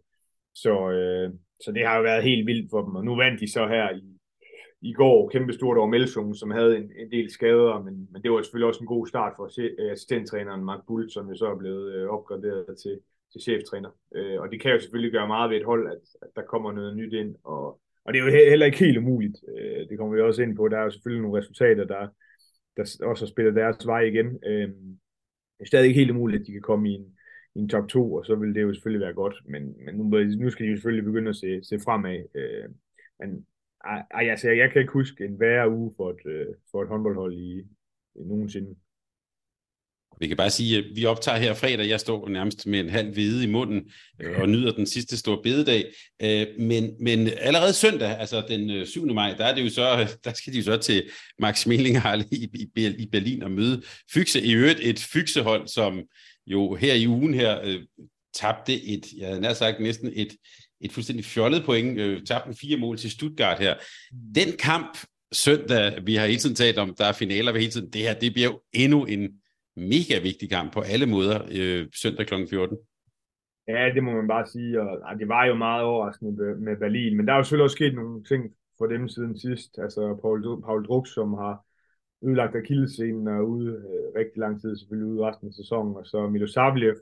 så, 0.56 0.92
øh, 0.92 1.34
så 1.62 1.72
det 1.72 1.86
har 1.88 1.98
jo 1.98 2.04
været 2.04 2.24
helt 2.24 2.48
vildt 2.48 2.70
for 2.70 2.82
dem, 2.86 2.96
og 2.96 3.06
nu 3.06 3.16
vandt 3.16 3.40
de 3.40 3.52
så 3.52 3.68
her 3.68 3.90
i 3.96 4.18
i 4.84 4.94
går 4.94 5.30
kæmpestort 5.30 5.78
over 5.78 5.88
Melsung, 5.88 6.36
som 6.36 6.52
havde 6.52 6.78
en, 6.78 6.92
en 6.98 7.12
del 7.12 7.32
skader, 7.32 7.84
men, 7.84 8.08
men 8.12 8.22
det 8.22 8.32
var 8.32 8.42
selvfølgelig 8.42 8.68
også 8.68 8.80
en 8.82 8.94
god 8.96 9.08
start 9.08 9.34
for 9.36 9.46
øh, 9.60 9.92
assistenttræneren 9.92 10.64
Mark 10.64 10.80
Bull, 10.88 11.10
som 11.10 11.30
jo 11.30 11.36
så 11.36 11.46
er 11.52 11.58
blevet 11.58 11.94
øh, 11.94 12.10
opgraderet 12.10 12.78
til, 12.84 13.00
til 13.32 13.42
cheftræner. 13.42 13.90
Øh, 14.16 14.42
og 14.42 14.52
det 14.52 14.62
kan 14.62 14.72
jo 14.72 14.80
selvfølgelig 14.80 15.12
gøre 15.12 15.28
meget 15.28 15.50
ved 15.50 15.58
et 15.58 15.66
hold, 15.66 15.88
at, 15.92 16.04
at 16.22 16.28
der 16.36 16.42
kommer 16.42 16.72
noget 16.72 16.98
nyt 16.98 17.14
ind, 17.14 17.36
og, 17.44 17.80
og 18.06 18.14
det 18.14 18.20
er 18.20 18.26
jo 18.26 18.32
heller 18.32 18.66
ikke 18.66 18.86
helt 18.86 18.98
umuligt. 18.98 19.38
Øh, 19.58 19.90
det 19.90 19.98
kommer 19.98 20.16
vi 20.16 20.22
også 20.22 20.42
ind 20.44 20.56
på. 20.56 20.68
Der 20.68 20.78
er 20.78 20.84
jo 20.84 20.92
selvfølgelig 20.92 21.22
nogle 21.22 21.40
resultater, 21.40 21.84
der, 21.84 22.08
der 22.78 23.06
også 23.06 23.26
har 23.26 23.30
spillet 23.30 23.56
deres 23.56 23.88
vej 23.88 24.02
igen. 24.02 24.40
Øh, 24.46 24.68
det 24.68 25.66
er 25.66 25.66
stadig 25.66 25.88
ikke 25.88 26.00
helt 26.00 26.12
umuligt, 26.12 26.42
at 26.42 26.48
de 26.48 26.52
kan 26.52 26.62
komme 26.62 26.90
i 26.90 26.94
en, 26.94 27.06
i 27.56 27.60
en 27.60 27.70
top 27.70 27.88
2, 27.88 28.14
og 28.14 28.26
så 28.26 28.36
vil 28.36 28.56
det 28.56 28.62
jo 28.62 28.74
selvfølgelig 28.74 29.06
være 29.06 29.14
godt, 29.14 29.36
men, 29.46 29.76
men 29.86 29.96
nu, 29.96 30.04
nu 30.44 30.50
skal 30.50 30.66
de 30.66 30.70
jo 30.72 30.76
selvfølgelig 30.76 31.06
begynde 31.06 31.30
at 31.30 31.36
se, 31.36 31.64
se 31.64 31.80
fremad. 31.80 32.24
Øh, 32.36 32.70
men 33.20 33.46
ej, 33.84 34.30
altså, 34.30 34.50
jeg 34.50 34.72
kan 34.72 34.82
ikke 34.82 34.94
huske 34.94 35.26
en 35.26 35.40
værre 35.40 35.70
uge 35.70 35.94
for 35.98 36.10
et, 36.10 36.26
øh, 36.26 36.46
for 36.72 36.82
et 36.82 36.88
håndboldhold 36.88 37.34
i, 37.34 37.60
i 38.16 38.24
nogensinde. 38.24 38.76
Vi 40.20 40.28
kan 40.28 40.38
bare 40.38 40.50
sige, 40.50 40.78
at 40.78 40.86
vi 40.96 41.06
optager 41.06 41.38
her 41.38 41.54
fredag. 41.54 41.90
Jeg 41.90 42.00
står 42.00 42.30
nærmest 42.30 42.68
med 42.68 42.80
en 42.80 42.90
halv 42.90 43.14
hvide 43.14 43.44
i 43.44 43.52
munden 43.52 43.92
øh, 44.20 44.40
og 44.42 44.50
nyder 44.50 44.72
den 44.72 44.86
sidste 44.86 45.18
store 45.18 45.42
bededag. 45.44 45.86
Øh, 46.22 46.48
men, 46.60 46.92
men 47.00 47.28
allerede 47.28 47.74
søndag, 47.74 48.20
altså 48.20 48.44
den 48.48 48.70
øh, 48.70 48.88
7. 48.88 49.14
maj, 49.14 49.36
der, 49.38 49.46
er 49.46 49.56
det 49.56 49.64
jo 49.64 49.70
så, 49.70 50.08
der 50.26 50.34
skal 50.34 50.54
de 50.54 50.58
jo 50.58 50.64
så 50.64 50.78
til 50.78 51.10
Max 51.40 51.68
Mellinghal 51.68 52.26
i, 52.32 52.50
i, 52.54 52.88
i 52.98 53.10
Berlin 53.12 53.44
og 53.44 53.52
møde 53.52 53.82
Fyxe. 54.14 54.42
I 54.42 54.54
øvrigt 54.54 54.80
et 54.80 55.00
Fyxehold, 55.00 55.68
som 55.68 56.04
jo 56.48 56.76
her 56.76 56.94
i 56.94 57.08
ugen 57.08 57.34
her 57.34 57.62
øh, 57.64 57.82
tabte 58.34 58.84
et, 58.84 59.06
jeg 59.18 59.28
havde 59.28 59.42
nær 59.42 59.54
sagt 59.54 59.80
næsten 59.80 60.12
et, 60.16 60.36
et 60.84 60.92
fuldstændig 60.92 61.26
fjollet 61.26 61.66
point, 61.66 62.00
øh, 62.00 62.22
tabte 62.22 62.54
fire 62.62 62.78
mål 62.78 62.98
til 62.98 63.12
Stuttgart 63.12 63.60
her. 63.60 63.76
Den 64.36 64.58
kamp 64.60 64.98
søndag, 65.32 66.06
vi 66.06 66.16
har 66.16 66.26
hele 66.26 66.40
tiden 66.40 66.56
talt 66.56 66.78
om, 66.78 66.96
der 66.98 67.06
er 67.06 67.14
finaler 67.14 67.52
ved 67.52 67.60
hele 67.60 67.72
tiden, 67.72 67.90
det 67.90 68.02
her, 68.02 68.14
det 68.14 68.34
bliver 68.34 68.50
jo 68.50 68.60
endnu 68.74 69.06
en 69.06 69.30
mega 69.76 70.20
vigtig 70.20 70.50
kamp 70.50 70.74
på 70.74 70.82
alle 70.82 71.06
måder 71.06 71.40
øh, 71.52 71.88
søndag 72.02 72.28
kl. 72.28 72.34
14. 72.50 72.78
Ja, 73.68 73.92
det 73.96 74.04
må 74.04 74.12
man 74.12 74.28
bare 74.28 74.48
sige, 74.48 74.82
og 74.82 74.98
ej, 75.08 75.14
det 75.14 75.28
var 75.28 75.46
jo 75.46 75.56
meget 75.56 75.84
overraskende 75.84 76.56
med 76.56 76.78
Berlin, 76.78 77.18
men 77.18 77.28
der 77.28 77.34
er 77.34 77.38
jo 77.38 77.44
selvfølgelig 77.44 77.64
også 77.64 77.76
sket 77.76 77.96
nogle 77.96 78.24
ting 78.24 78.44
for 78.78 78.86
dem 78.86 79.08
siden 79.08 79.40
sidst, 79.40 79.78
altså 79.78 80.20
Paul, 80.22 80.62
Paul 80.62 80.86
Druk, 80.86 81.08
som 81.08 81.34
har 81.34 81.66
ødelagt 82.26 82.56
akillescenen 82.56 83.28
og 83.28 83.34
er 83.34 83.42
ude 83.42 83.72
øh, 83.72 84.20
rigtig 84.20 84.38
lang 84.38 84.62
tid, 84.62 84.78
selvfølgelig 84.78 85.12
ude 85.14 85.26
resten 85.28 85.48
af 85.48 85.54
sæsonen, 85.54 85.96
og 85.96 86.06
så 86.06 86.28
Milosavljev, 86.28 86.96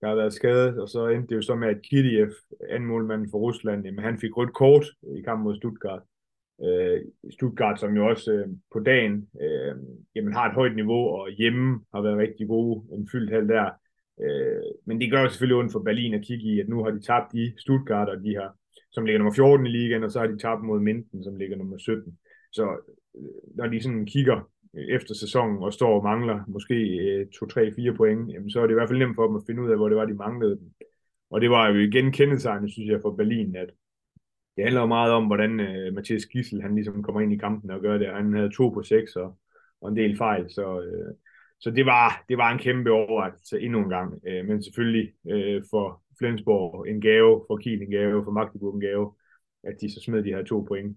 der 0.00 0.08
har 0.08 0.14
været 0.14 0.32
skadet, 0.32 0.78
og 0.78 0.88
så 0.88 1.08
endte 1.08 1.28
det 1.28 1.36
jo 1.36 1.42
så 1.42 1.54
med, 1.54 1.68
at 1.68 1.82
Kiriev, 1.82 2.32
målmanden 2.80 3.30
for 3.30 3.38
Rusland, 3.38 3.84
jamen, 3.84 4.04
han 4.04 4.18
fik 4.18 4.36
rødt 4.36 4.54
kort 4.54 4.86
i 5.18 5.22
kampen 5.22 5.44
mod 5.44 5.56
Stuttgart. 5.56 6.02
Øh, 6.64 7.00
Stuttgart, 7.30 7.80
som 7.80 7.96
jo 7.96 8.08
også 8.08 8.32
øh, 8.32 8.48
på 8.72 8.80
dagen 8.80 9.28
øh, 9.40 9.74
jamen 10.14 10.32
har 10.32 10.48
et 10.48 10.54
højt 10.54 10.74
niveau, 10.74 11.08
og 11.08 11.30
hjemme 11.30 11.80
har 11.94 12.02
været 12.02 12.18
rigtig 12.18 12.48
gode, 12.48 12.96
en 12.96 13.08
fyldt 13.12 13.30
halv 13.30 13.48
der. 13.48 13.70
Øh, 14.22 14.62
men 14.86 15.00
det 15.00 15.10
gør 15.10 15.22
jo 15.22 15.28
selvfølgelig 15.28 15.56
ondt 15.56 15.72
for 15.72 15.82
Berlin 15.82 16.14
at 16.14 16.24
kigge 16.24 16.44
i, 16.44 16.60
at 16.60 16.68
nu 16.68 16.82
har 16.84 16.90
de 16.90 17.00
tabt 17.00 17.34
i 17.34 17.54
Stuttgart, 17.58 18.08
og 18.08 18.24
de 18.24 18.34
har, 18.34 18.56
som 18.92 19.04
ligger 19.04 19.18
nummer 19.18 19.34
14 19.34 19.66
i 19.66 19.68
ligaen, 19.68 20.04
og 20.04 20.10
så 20.10 20.18
har 20.18 20.26
de 20.26 20.38
tabt 20.38 20.62
mod 20.62 20.80
Minden, 20.80 21.24
som 21.24 21.36
ligger 21.36 21.56
nummer 21.56 21.78
17. 21.78 22.18
Så 22.52 22.64
øh, 23.16 23.56
når 23.56 23.66
de 23.66 23.82
sådan 23.82 24.06
kigger 24.06 24.50
efter 24.74 25.14
sæsonen 25.14 25.62
og 25.62 25.72
står 25.72 25.96
og 25.96 26.04
mangler 26.04 26.44
måske 26.48 27.28
2, 27.40 27.46
3, 27.46 27.72
4 27.76 27.94
point, 27.94 28.32
jamen, 28.32 28.50
så 28.50 28.60
er 28.60 28.66
det 28.66 28.72
i 28.72 28.74
hvert 28.74 28.88
fald 28.88 28.98
nemt 28.98 29.14
for 29.14 29.26
dem 29.26 29.36
at 29.36 29.42
finde 29.46 29.62
ud 29.62 29.70
af, 29.70 29.76
hvor 29.76 29.88
det 29.88 29.96
var, 29.96 30.04
de 30.04 30.14
manglede 30.14 30.56
dem. 30.56 30.72
Og 31.30 31.40
det 31.40 31.50
var 31.50 31.68
jo 31.68 31.74
igen 31.74 32.12
kendetegnet, 32.12 32.72
synes 32.72 32.90
jeg, 32.90 33.00
for 33.02 33.10
Berlin, 33.10 33.56
at 33.56 33.70
det 34.56 34.64
handler 34.64 34.80
jo 34.80 34.86
meget 34.86 35.12
om, 35.12 35.26
hvordan 35.26 35.60
uh, 35.60 35.94
Mathias 35.94 36.26
Gissel, 36.26 36.62
han 36.62 36.74
ligesom 36.74 37.02
kommer 37.02 37.20
ind 37.20 37.32
i 37.32 37.36
kampen 37.36 37.70
og 37.70 37.80
gør 37.80 37.98
det. 37.98 38.14
Han 38.14 38.34
havde 38.34 38.50
to 38.56 38.68
på 38.68 38.82
seks 38.82 39.16
og, 39.16 39.38
og 39.80 39.88
en 39.88 39.96
del 39.96 40.16
fejl, 40.16 40.50
så, 40.50 40.78
uh, 40.78 41.14
så 41.60 41.70
det, 41.70 41.86
var, 41.86 42.24
det 42.28 42.38
var 42.38 42.52
en 42.52 42.58
kæmpe 42.58 42.90
overraskelse 42.90 43.60
endnu 43.60 43.78
en 43.78 43.88
gang. 43.88 44.12
Uh, 44.12 44.48
men 44.48 44.62
selvfølgelig 44.62 45.12
uh, 45.24 45.62
for 45.70 46.02
Flensborg 46.18 46.88
en 46.88 47.00
gave, 47.00 47.44
for 47.46 47.56
Kiel 47.56 47.82
en 47.82 47.90
gave, 47.90 48.24
for 48.24 48.30
Magdeburg 48.30 48.74
en 48.74 48.80
gave, 48.80 49.14
at 49.64 49.74
de 49.80 49.92
så 49.92 50.00
smed 50.00 50.22
de 50.22 50.34
her 50.34 50.44
to 50.44 50.60
point. 50.68 50.96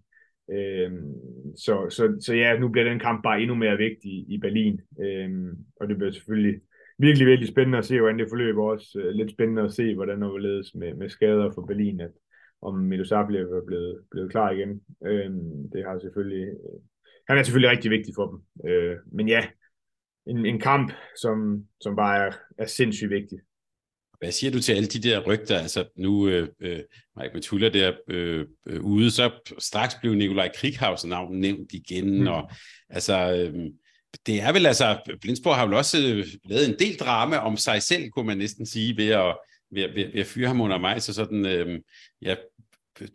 Øhm, 0.51 1.13
så, 1.55 1.87
så, 1.89 2.17
så 2.25 2.33
ja, 2.33 2.59
nu 2.59 2.69
bliver 2.69 2.89
den 2.89 2.99
kamp 2.99 3.23
bare 3.23 3.41
endnu 3.41 3.55
mere 3.55 3.77
vigtig 3.77 4.11
i 4.29 4.37
Berlin, 4.37 4.81
øhm, 5.01 5.57
og 5.79 5.87
det 5.87 5.97
bliver 5.97 6.11
selvfølgelig 6.11 6.61
virkelig, 6.97 7.27
virkelig 7.27 7.49
spændende 7.49 7.77
at 7.77 7.85
se, 7.85 7.99
hvordan 7.99 8.19
det 8.19 8.29
forløber 8.29 8.63
også. 8.63 8.99
Øh, 8.99 9.09
lidt 9.09 9.31
spændende 9.31 9.61
at 9.61 9.73
se, 9.73 9.95
hvordan 9.95 10.21
det 10.21 10.29
overledes 10.29 10.75
med, 10.75 10.93
med 10.93 11.09
skader 11.09 11.51
for 11.55 11.65
Berlin, 11.65 11.99
at 11.99 12.11
om 12.61 12.75
Milosavljev 12.75 13.51
er 13.51 13.65
blevet, 13.65 14.03
blevet 14.11 14.31
klar 14.31 14.51
igen. 14.51 14.81
Øhm, 15.05 15.69
det 15.73 15.85
har 15.85 15.99
selvfølgelig, 15.99 16.47
øh, 16.47 16.79
han 17.27 17.37
er 17.37 17.43
selvfølgelig 17.43 17.71
rigtig 17.71 17.91
vigtig 17.91 18.13
for 18.15 18.27
dem. 18.27 18.69
Øh, 18.69 18.97
men 19.11 19.27
ja, 19.27 19.47
en, 20.27 20.45
en 20.45 20.59
kamp, 20.59 20.91
som, 21.21 21.65
som 21.81 21.95
bare 21.95 22.27
er, 22.27 22.31
er 22.57 22.65
sindssygt 22.65 23.09
vigtig. 23.09 23.39
Hvad 24.23 24.31
siger 24.31 24.51
du 24.51 24.61
til 24.61 24.73
alle 24.73 24.87
de 24.87 24.99
der 25.09 25.19
rygter? 25.19 25.59
Altså 25.59 25.85
nu 25.97 26.27
øh, 26.27 26.49
øh, 26.61 26.79
Mike 27.17 27.31
Matulla 27.33 27.69
der 27.69 27.91
øh, 28.09 28.45
øh, 28.67 28.81
ude, 28.81 29.11
så 29.11 29.31
straks 29.59 29.95
blev 30.01 30.13
Nikolaj 30.13 30.51
Krighausen 30.55 31.09
navn 31.09 31.39
nævnt 31.39 31.73
igen, 31.73 32.19
mm. 32.19 32.27
og 32.27 32.49
altså 32.89 33.35
øh, 33.35 33.69
det 34.25 34.41
er 34.41 34.53
vel 34.53 34.65
altså, 34.65 35.15
Blindsborg 35.21 35.55
har 35.55 35.65
vel 35.65 35.75
også 35.75 35.97
øh, 35.97 36.25
lavet 36.45 36.69
en 36.69 36.75
del 36.79 36.97
drama 36.97 37.37
om 37.37 37.57
sig 37.57 37.81
selv, 37.81 38.09
kunne 38.09 38.27
man 38.27 38.37
næsten 38.37 38.65
sige, 38.65 38.97
ved 38.97 39.09
at, 39.09 39.37
ved, 39.71 39.93
ved, 39.93 40.11
ved 40.13 40.21
at 40.21 40.27
fyre 40.27 40.47
ham 40.47 40.61
under 40.61 40.77
mig, 40.77 41.01
så 41.01 41.13
sådan, 41.13 41.45
øh, 41.45 41.79
ja, 42.21 42.35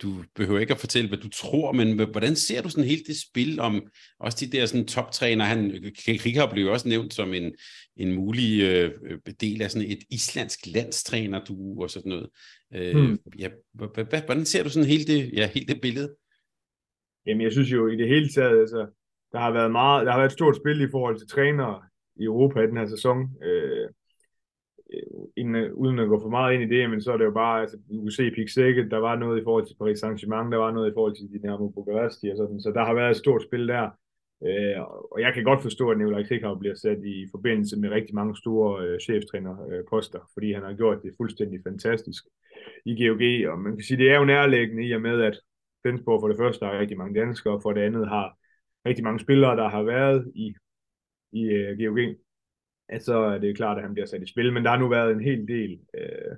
du 0.03 0.25
behøver 0.35 0.61
ikke 0.61 0.75
at 0.75 0.81
fortælle, 0.81 1.09
hvad 1.09 1.19
du 1.19 1.29
tror, 1.29 1.73
men 1.73 2.11
hvordan 2.11 2.37
ser 2.37 2.63
du 2.63 2.69
sådan 2.69 2.89
helt 2.89 3.07
det 3.07 3.17
spil 3.21 3.61
om 3.61 3.87
også 4.21 4.39
de 4.47 4.57
der 4.57 4.67
sådan 4.67 4.87
toptræner? 4.87 5.45
Han, 5.45 5.93
Krighav 6.21 6.53
blev 6.53 6.65
jo 6.65 6.73
også 6.73 6.89
nævnt 6.89 7.15
som 7.15 7.35
en, 7.35 7.55
en 7.97 8.15
mulig 8.15 8.63
øh, 8.63 8.93
del 9.41 9.63
af 9.63 9.71
sådan 9.71 9.91
et 9.91 9.99
islandsk 10.11 10.59
landstræner, 10.75 11.45
du 11.45 11.83
og 11.83 11.91
sådan 11.91 12.11
noget. 12.11 12.29
Øh, 12.75 12.97
hmm. 12.97 13.19
ja, 13.39 13.49
hvordan 14.27 14.45
ser 14.45 14.63
du 14.63 14.71
sådan 14.71 14.89
helt 14.89 15.09
det, 15.09 15.31
ja, 15.33 15.51
helt 15.55 15.69
det 15.69 15.81
billede? 15.81 16.15
Jamen, 17.27 17.43
jeg 17.43 17.53
synes 17.53 17.73
jo 17.73 17.89
i 17.89 17.97
det 17.97 18.09
hele 18.09 18.29
taget, 18.29 18.61
altså, 18.61 18.87
der 19.33 19.39
har 19.39 19.53
været 19.53 19.71
meget, 19.71 20.07
der 20.07 20.13
har 20.13 20.19
været 20.19 20.29
et 20.29 20.39
stort 20.39 20.57
spil 20.57 20.81
i 20.81 20.91
forhold 20.91 21.19
til 21.19 21.29
trænere 21.29 21.83
i 22.17 22.25
Europa 22.25 22.61
i 22.61 22.67
den 22.67 22.77
her 22.77 22.87
sæson. 22.87 23.19
Øh, 23.43 23.89
Øh, 24.95 25.25
inden, 25.37 25.55
øh, 25.55 25.75
uden 25.75 25.99
at 25.99 26.09
gå 26.09 26.21
for 26.21 26.29
meget 26.29 26.55
ind 26.55 26.63
i 26.63 26.75
det, 26.77 26.91
men 26.91 27.01
så 27.03 27.13
er 27.13 27.17
det 27.17 27.25
jo 27.25 27.31
bare, 27.31 27.61
altså, 27.61 27.77
du 27.91 28.01
kunne 28.01 28.13
se 28.13 28.33
i 28.37 28.49
Sække, 28.49 28.89
der 28.89 28.99
var 28.99 29.17
noget 29.17 29.41
i 29.41 29.45
forhold 29.45 29.67
til 29.67 29.77
Paris 29.81 30.03
Saint-Germain, 30.03 30.53
der 30.53 30.57
var 30.57 30.73
noget 30.73 30.91
i 30.91 30.95
forhold 30.97 31.17
til 31.17 31.33
Dinamo 31.33 31.69
Bukarest 31.69 32.25
og 32.25 32.37
sådan, 32.37 32.61
så 32.61 32.71
der 32.75 32.85
har 32.85 32.95
været 32.95 33.11
et 33.11 33.17
stort 33.17 33.43
spil 33.43 33.69
der. 33.69 33.91
Øh, 34.47 34.81
og 35.13 35.21
jeg 35.21 35.35
kan 35.35 35.45
godt 35.45 35.63
forstå, 35.63 35.91
at 35.91 35.99
Nikolaj 35.99 36.23
Krikau 36.27 36.59
bliver 36.59 36.75
sat 36.75 37.01
i 37.05 37.27
forbindelse 37.31 37.79
med 37.81 37.91
rigtig 37.91 38.15
mange 38.15 38.37
store 38.37 38.87
øh, 38.87 39.01
cheftrænerposter, 39.01 40.21
øh, 40.21 40.27
fordi 40.35 40.53
han 40.53 40.63
har 40.63 40.75
gjort 40.75 41.03
det 41.03 41.15
fuldstændig 41.17 41.61
fantastisk 41.67 42.25
i 42.85 42.93
GOG, 43.01 43.53
og 43.53 43.59
man 43.59 43.73
kan 43.77 43.85
sige, 43.85 43.99
det 43.99 44.11
er 44.11 44.19
jo 44.19 44.25
nærliggende 44.25 44.87
i 44.87 44.93
og 44.93 45.03
med, 45.03 45.23
at 45.23 45.37
Flensborg 45.83 46.21
for 46.21 46.29
det 46.29 46.37
første 46.37 46.67
har 46.67 46.79
rigtig 46.79 46.99
mange 46.99 47.21
danskere, 47.21 47.55
og 47.55 47.63
for 47.63 47.73
det 47.73 47.81
andet 47.81 48.09
har 48.09 48.37
rigtig 48.87 49.05
mange 49.05 49.21
spillere, 49.21 49.57
der 49.57 49.69
har 49.69 49.83
været 49.83 50.33
i, 50.35 50.55
i 51.33 51.43
øh, 51.45 51.79
GOG, 51.79 51.99
at 52.89 53.05
så 53.05 53.19
er 53.19 53.39
det 53.39 53.57
klart, 53.57 53.77
at 53.77 53.83
han 53.83 53.93
bliver 53.93 54.07
sat 54.07 54.23
i 54.23 54.31
spil. 54.31 54.53
Men 54.53 54.65
der 54.65 54.71
har 54.71 54.79
nu 54.79 54.89
været 54.89 55.13
en 55.13 55.21
hel 55.21 55.49
del 55.49 55.81
uh, 55.95 56.37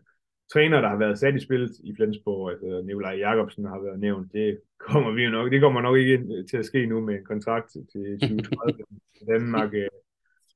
træner, 0.53 0.80
der 0.80 0.88
har 0.88 0.96
været 0.96 1.18
sat 1.18 1.34
i 1.34 1.40
spil 1.40 1.70
i 1.84 1.94
Flensborg. 1.96 2.51
Altså 2.51 2.82
Nikolaj 2.86 3.16
Jakobsen 3.16 3.64
har 3.64 3.80
været 3.82 4.01
nævnt. 4.01 4.32
Det 4.32 4.61
kommer 4.78 5.12
vi 5.12 5.24
jo 5.24 5.30
nok, 5.30 5.53
det 5.53 5.61
kommer 5.61 5.80
nok 5.80 5.98
ikke 5.98 6.14
ind 6.14 6.48
til 6.48 6.57
at 6.57 6.64
ske 6.64 6.86
nu 6.86 7.01
med 7.01 7.14
en 7.14 7.24
kontrakt 7.24 7.70
til 7.92 8.18
2030 8.20 8.78
i 9.22 9.24
Danmark. 9.24 9.72
Uh, 9.72 10.01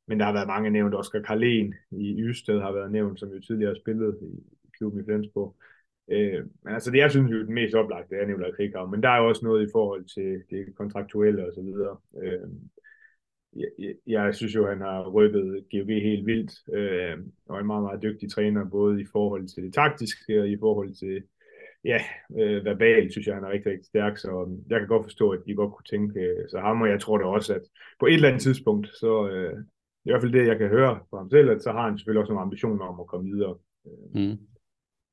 men 0.07 0.20
der 0.20 0.26
har 0.26 0.32
været 0.32 0.49
mange 0.49 0.70
nævnt. 0.70 0.95
Oscar 0.95 1.20
Karlen 1.20 1.74
i 1.90 2.20
Ysted 2.20 2.61
har 2.61 2.72
været 2.72 2.92
nævnt, 2.92 3.20
som 3.20 3.28
jo 3.28 3.40
tidligere 3.40 3.76
spillet 3.76 4.18
i 4.22 4.68
klubben 4.78 5.01
i 5.01 5.05
Flensborg. 5.05 5.57
Øh, 6.09 6.45
men 6.62 6.74
altså 6.74 6.90
det, 6.90 6.99
jeg 6.99 7.11
synes 7.11 7.32
jo, 7.32 7.38
den 7.38 7.55
mest 7.55 7.74
oplagte 7.74 8.16
er 8.16 8.26
Nikolaj 8.26 8.51
Krikau, 8.51 8.86
men 8.86 9.03
der 9.03 9.09
er 9.09 9.18
jo 9.18 9.28
også 9.28 9.45
noget 9.45 9.68
i 9.68 9.70
forhold 9.72 10.05
til 10.05 10.42
det 10.51 10.76
kontraktuelle 10.76 11.47
og 11.47 11.53
så 11.55 11.62
videre. 11.62 11.97
Øh, 12.22 12.49
jeg, 13.57 13.94
jeg 14.07 14.34
synes 14.34 14.55
jo, 14.55 14.68
han 14.68 14.80
har 14.80 15.09
rykket 15.09 15.64
GOG 15.70 15.88
helt 15.88 16.26
vildt, 16.26 16.52
øh, 16.74 17.16
og 17.48 17.61
en 17.61 17.66
meget, 17.66 17.82
meget 17.82 18.02
dygtig 18.02 18.30
træner, 18.30 18.70
både 18.70 19.00
i 19.00 19.07
forhold 19.12 19.48
til 19.48 19.62
det 19.62 19.74
taktiske 19.74 20.40
og 20.40 20.48
i 20.48 20.57
forhold 20.61 20.94
til 20.94 21.22
ja, 21.84 22.00
øh, 22.40 22.64
verbalt, 22.64 23.12
synes 23.12 23.26
jeg, 23.26 23.34
han 23.34 23.44
er 23.44 23.50
rigtig, 23.50 23.72
rigtig 23.72 23.86
stærk, 23.86 24.18
så 24.18 24.59
jeg 24.70 24.78
kan 24.78 24.88
godt 24.88 25.05
forstå, 25.05 25.30
at 25.30 25.40
de 25.46 25.55
godt 25.55 25.72
kunne 25.72 25.90
tænke 25.90 26.20
øh, 26.20 26.48
så 26.48 26.59
ham, 26.59 26.82
og 26.82 26.88
jeg 26.88 27.00
tror 27.00 27.18
det 27.18 27.26
også, 27.26 27.55
at 27.55 27.62
på 28.00 28.07
et 28.07 28.14
eller 28.14 28.28
andet 28.28 28.42
tidspunkt, 28.42 28.88
så 28.88 29.28
øh, 29.28 29.59
i 30.05 30.11
hvert 30.11 30.22
fald 30.22 30.32
det, 30.32 30.46
jeg 30.46 30.59
kan 30.59 30.68
høre 30.68 31.00
fra 31.11 31.18
ham 31.18 31.30
selv, 31.30 31.50
at 31.50 31.62
så 31.62 31.72
har 31.72 31.84
han 31.84 31.98
selvfølgelig 31.98 32.20
også 32.20 32.32
nogle 32.32 32.42
ambitioner 32.42 32.84
om 32.84 33.00
at 33.00 33.07
komme 33.07 33.30
videre. 33.30 33.57
Øh, 33.86 34.22
mm. 34.22 34.38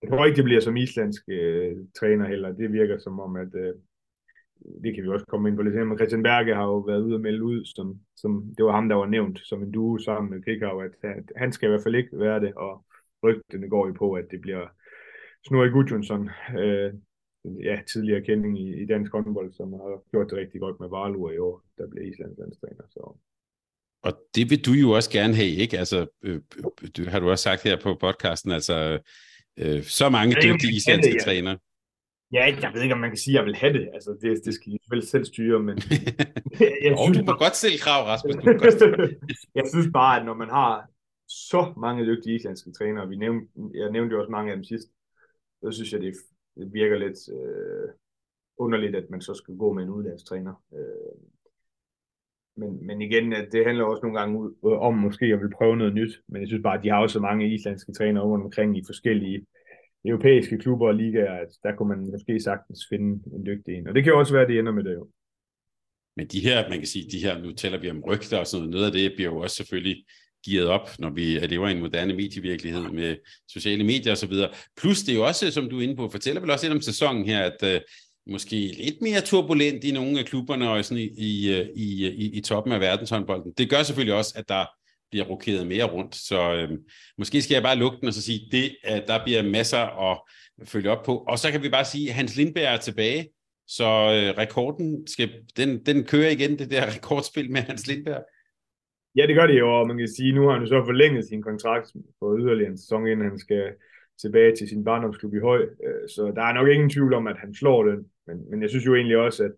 Jeg 0.01 0.09
tror 0.09 0.25
ikke, 0.25 0.37
det 0.37 0.43
bliver 0.43 0.61
som 0.61 0.77
islandsk 0.77 1.23
øh, 1.29 1.77
træner 1.99 2.27
heller. 2.27 2.51
Det 2.51 2.73
virker 2.73 2.97
som 2.97 3.19
om, 3.19 3.35
at 3.35 3.55
øh, 3.55 3.73
det 4.83 4.95
kan 4.95 5.03
vi 5.03 5.09
også 5.09 5.25
komme 5.25 5.49
ind 5.49 5.57
på 5.57 5.63
lidt 5.63 5.87
Men 5.87 5.97
Christian 5.97 6.23
Berge 6.23 6.55
har 6.55 6.63
jo 6.63 6.77
været 6.77 7.01
ude 7.01 7.15
og 7.15 7.21
melde 7.21 7.43
ud, 7.43 7.65
som, 7.65 7.99
som 8.15 8.53
det 8.57 8.65
var 8.65 8.71
ham, 8.71 8.89
der 8.89 8.95
var 8.95 9.05
nævnt 9.05 9.39
som 9.43 9.63
en 9.63 9.71
duo 9.71 9.97
sammen 9.97 10.31
med 10.31 10.43
Kikau, 10.43 10.79
at, 10.79 10.91
at 11.03 11.31
han 11.35 11.51
skal 11.51 11.67
i 11.67 11.69
hvert 11.69 11.83
fald 11.83 11.95
ikke 11.95 12.19
være 12.19 12.39
det, 12.39 12.53
og 12.53 12.85
rygtene 13.23 13.69
går 13.69 13.87
jo 13.87 13.93
på, 13.93 14.13
at 14.13 14.25
det 14.31 14.41
bliver 14.41 14.67
Snorri 15.47 15.69
Gudjonsson, 15.69 16.29
øh, 16.59 16.93
ja, 17.63 17.79
tidligere 17.91 18.21
kending 18.21 18.59
i, 18.59 18.83
i 18.83 18.85
dansk 18.85 19.11
håndbold, 19.11 19.53
som 19.53 19.73
har 19.73 20.03
gjort 20.11 20.29
det 20.29 20.37
rigtig 20.37 20.59
godt 20.61 20.79
med 20.79 20.89
Varlur 20.89 21.31
i 21.31 21.37
år, 21.37 21.63
der 21.77 21.87
bliver 21.87 22.05
Islands 22.05 22.37
landstræner. 22.37 22.83
Så. 22.89 23.17
Og 24.03 24.13
det 24.35 24.49
vil 24.49 24.65
du 24.65 24.71
jo 24.71 24.89
også 24.91 25.11
gerne 25.11 25.35
have, 25.35 25.55
ikke? 25.63 25.79
Altså, 25.79 26.07
øh, 26.21 26.35
øh 26.35 26.89
du, 26.97 27.09
har 27.09 27.19
du 27.19 27.29
også 27.29 27.43
sagt 27.43 27.63
her 27.63 27.77
på 27.83 27.97
podcasten, 28.01 28.51
altså 28.51 28.99
øh, 29.57 29.83
så 29.83 30.09
mange 30.09 30.35
ja, 30.35 30.41
dygtige 30.47 30.75
islandske 30.75 31.13
ja. 31.13 31.23
trænere. 31.25 31.57
Ja, 32.33 32.43
jeg 32.61 32.71
ved 32.73 32.81
ikke, 32.81 32.93
om 32.93 32.99
man 32.99 33.09
kan 33.09 33.17
sige, 33.17 33.33
at 33.33 33.39
jeg 33.39 33.45
vil 33.45 33.55
have 33.55 33.73
det. 33.73 33.89
Altså, 33.93 34.17
det, 34.21 34.45
det 34.45 34.53
skal 34.53 34.73
I 34.73 34.77
vel 34.89 35.07
selv 35.07 35.25
styre, 35.25 35.59
men... 35.59 35.77
jeg 36.85 36.93
oh, 36.97 37.05
synes, 37.05 37.17
du 37.17 37.25
må 37.25 37.35
godt 37.45 37.55
stille 37.55 37.79
krav, 37.85 38.01
Rasmus. 38.05 38.35
Du 38.45 38.51
godt 38.65 39.15
jeg 39.55 39.65
synes 39.73 39.89
bare, 39.93 40.19
at 40.19 40.25
når 40.25 40.33
man 40.33 40.49
har 40.49 40.87
så 41.27 41.73
mange 41.77 42.05
dygtige 42.05 42.35
islandske 42.35 42.71
trænere, 42.71 43.09
vi 43.09 43.15
nævnte, 43.15 43.47
jeg 43.73 43.91
nævnte 43.91 44.13
jo 44.13 44.19
også 44.19 44.31
mange 44.31 44.51
af 44.51 44.57
dem 44.57 44.63
sidst, 44.63 44.87
så 45.63 45.71
synes 45.71 45.93
jeg, 45.93 46.01
det, 46.01 46.13
virker 46.73 46.97
lidt 46.97 47.19
øh, 47.37 47.89
underligt, 48.57 48.95
at 48.95 49.09
man 49.09 49.21
så 49.21 49.33
skal 49.33 49.57
gå 49.57 49.73
med 49.73 49.83
en 49.83 49.89
udlandstræner. 49.89 50.53
Øh, 50.73 51.15
men, 52.55 52.85
men 52.87 53.01
igen, 53.01 53.31
det 53.31 53.65
handler 53.65 53.83
også 53.83 54.01
nogle 54.03 54.19
gange 54.19 54.53
om 54.63 54.93
måske 54.93 55.25
at 55.25 55.41
vil 55.41 55.55
prøve 55.57 55.77
noget 55.77 55.93
nyt. 55.93 56.13
Men 56.27 56.41
jeg 56.41 56.47
synes 56.47 56.63
bare, 56.63 56.77
at 56.77 56.83
de 56.83 56.89
har 56.89 57.01
også 57.01 57.13
så 57.13 57.19
mange 57.19 57.53
islandske 57.53 57.93
trænere 57.93 58.23
rundt 58.23 58.45
omkring 58.45 58.77
i 58.77 58.83
forskellige 58.85 59.45
europæiske 60.05 60.57
klubber 60.57 60.87
og 60.87 60.95
ligaer, 60.95 61.33
at 61.33 61.51
der 61.63 61.75
kunne 61.75 61.89
man 61.89 62.11
måske 62.11 62.39
sagtens 62.39 62.79
finde 62.89 63.09
en 63.35 63.45
dygtig 63.45 63.73
en. 63.73 63.87
Og 63.87 63.95
det 63.95 64.03
kan 64.03 64.13
jo 64.13 64.19
også 64.19 64.33
være, 64.33 64.41
at 64.41 64.49
det 64.49 64.59
ender 64.59 64.71
med 64.71 64.83
det 64.83 64.93
jo. 64.93 65.07
Men 66.17 66.27
de 66.27 66.39
her, 66.39 66.69
man 66.69 66.77
kan 66.77 66.87
sige, 66.87 67.11
de 67.11 67.23
her, 67.23 67.41
nu 67.41 67.51
taler 67.51 67.79
vi 67.79 67.89
om 67.89 68.03
rygter 68.03 68.37
og 68.37 68.47
sådan 68.47 68.59
noget, 68.59 68.71
noget 68.71 68.85
af 68.85 68.91
det 68.91 69.15
bliver 69.15 69.31
jo 69.31 69.37
også 69.37 69.55
selvfølgelig 69.55 70.05
gearet 70.45 70.67
op, 70.67 70.89
når 70.99 71.09
vi 71.09 71.21
lever 71.21 71.67
i 71.67 71.71
en 71.71 71.79
moderne 71.79 72.13
medievirkelighed 72.13 72.89
med 72.89 73.15
sociale 73.47 73.83
medier 73.83 74.11
og 74.11 74.17
så 74.17 74.27
videre. 74.27 74.49
Plus 74.77 74.99
det 74.99 75.11
er 75.11 75.15
jo 75.15 75.25
også, 75.25 75.51
som 75.51 75.69
du 75.69 75.77
er 75.77 75.81
inde 75.81 75.95
på, 75.95 76.09
fortæller 76.09 76.41
vel 76.41 76.51
også 76.51 76.65
lidt 76.65 76.75
om 76.75 76.81
sæsonen 76.81 77.25
her, 77.25 77.51
at 77.51 77.75
uh, 77.75 77.81
måske 78.27 78.55
lidt 78.55 79.01
mere 79.01 79.21
turbulent 79.21 79.83
i 79.83 79.91
nogle 79.91 80.19
af 80.19 80.25
klubberne 80.25 80.69
og 80.69 80.85
sådan 80.85 81.03
i, 81.03 81.09
i, 81.17 81.55
øh, 81.55 81.67
i, 81.75 82.07
i, 82.07 82.37
i 82.37 82.41
toppen 82.41 82.73
af 82.73 82.79
verdenshåndbolden. 82.79 83.53
Det 83.57 83.69
gør 83.69 83.83
selvfølgelig 83.83 84.15
også, 84.15 84.33
at 84.37 84.49
der 84.49 84.65
bliver 85.11 85.25
rokeret 85.25 85.67
mere 85.67 85.83
rundt. 85.83 86.15
Så 86.15 86.55
øh, 86.55 86.77
måske 87.17 87.41
skal 87.41 87.55
jeg 87.55 87.63
bare 87.63 87.75
lukke 87.75 87.97
den 87.99 88.07
og 88.07 88.13
så 88.13 88.21
sige, 88.21 88.39
det, 88.51 88.75
at 88.83 89.03
der 89.07 89.23
bliver 89.23 89.43
masser 89.43 90.11
at 90.11 90.21
følge 90.67 90.89
op 90.89 91.03
på. 91.05 91.17
Og 91.17 91.39
så 91.39 91.51
kan 91.51 91.63
vi 91.63 91.69
bare 91.69 91.85
sige, 91.85 92.09
at 92.09 92.15
Hans 92.15 92.37
Lindberg 92.37 92.73
er 92.73 92.77
tilbage, 92.77 93.29
så 93.67 93.83
øh, 93.83 94.37
rekorden, 94.43 95.07
skal, 95.07 95.29
den, 95.57 95.85
den 95.85 96.03
kører 96.03 96.29
igen, 96.29 96.59
det 96.59 96.71
der 96.71 96.85
rekordspil 96.95 97.51
med 97.51 97.61
Hans 97.61 97.87
Lindberg. 97.87 98.23
Ja, 99.15 99.27
det 99.27 99.35
gør 99.35 99.47
det 99.47 99.59
jo, 99.59 99.79
og 99.79 99.87
man 99.87 99.97
kan 99.97 100.07
sige, 100.07 100.31
nu 100.33 100.41
har 100.45 100.53
han 100.53 100.61
jo 100.61 100.67
så 100.67 100.83
forlænget 100.85 101.27
sin 101.27 101.41
kontrakt 101.41 101.87
på 102.19 102.37
yderligere 102.39 102.71
en 102.71 102.77
sæson, 102.77 103.07
inden 103.07 103.29
han 103.29 103.39
skal 103.39 103.73
tilbage 104.21 104.55
til 104.55 104.67
sin 104.67 104.83
barndomsklub 104.83 105.33
i 105.33 105.39
Høj. 105.39 105.61
Øh, 105.61 106.09
så 106.15 106.31
der 106.35 106.43
er 106.43 106.53
nok 106.53 106.67
ingen 106.67 106.89
tvivl 106.89 107.13
om, 107.13 107.27
at 107.27 107.37
han 107.37 107.53
slår 107.55 107.83
den. 107.83 107.99
Men, 108.27 108.49
men 108.49 108.61
jeg 108.61 108.69
synes 108.69 108.85
jo 108.85 108.95
egentlig 108.95 109.17
også, 109.17 109.43
at 109.43 109.51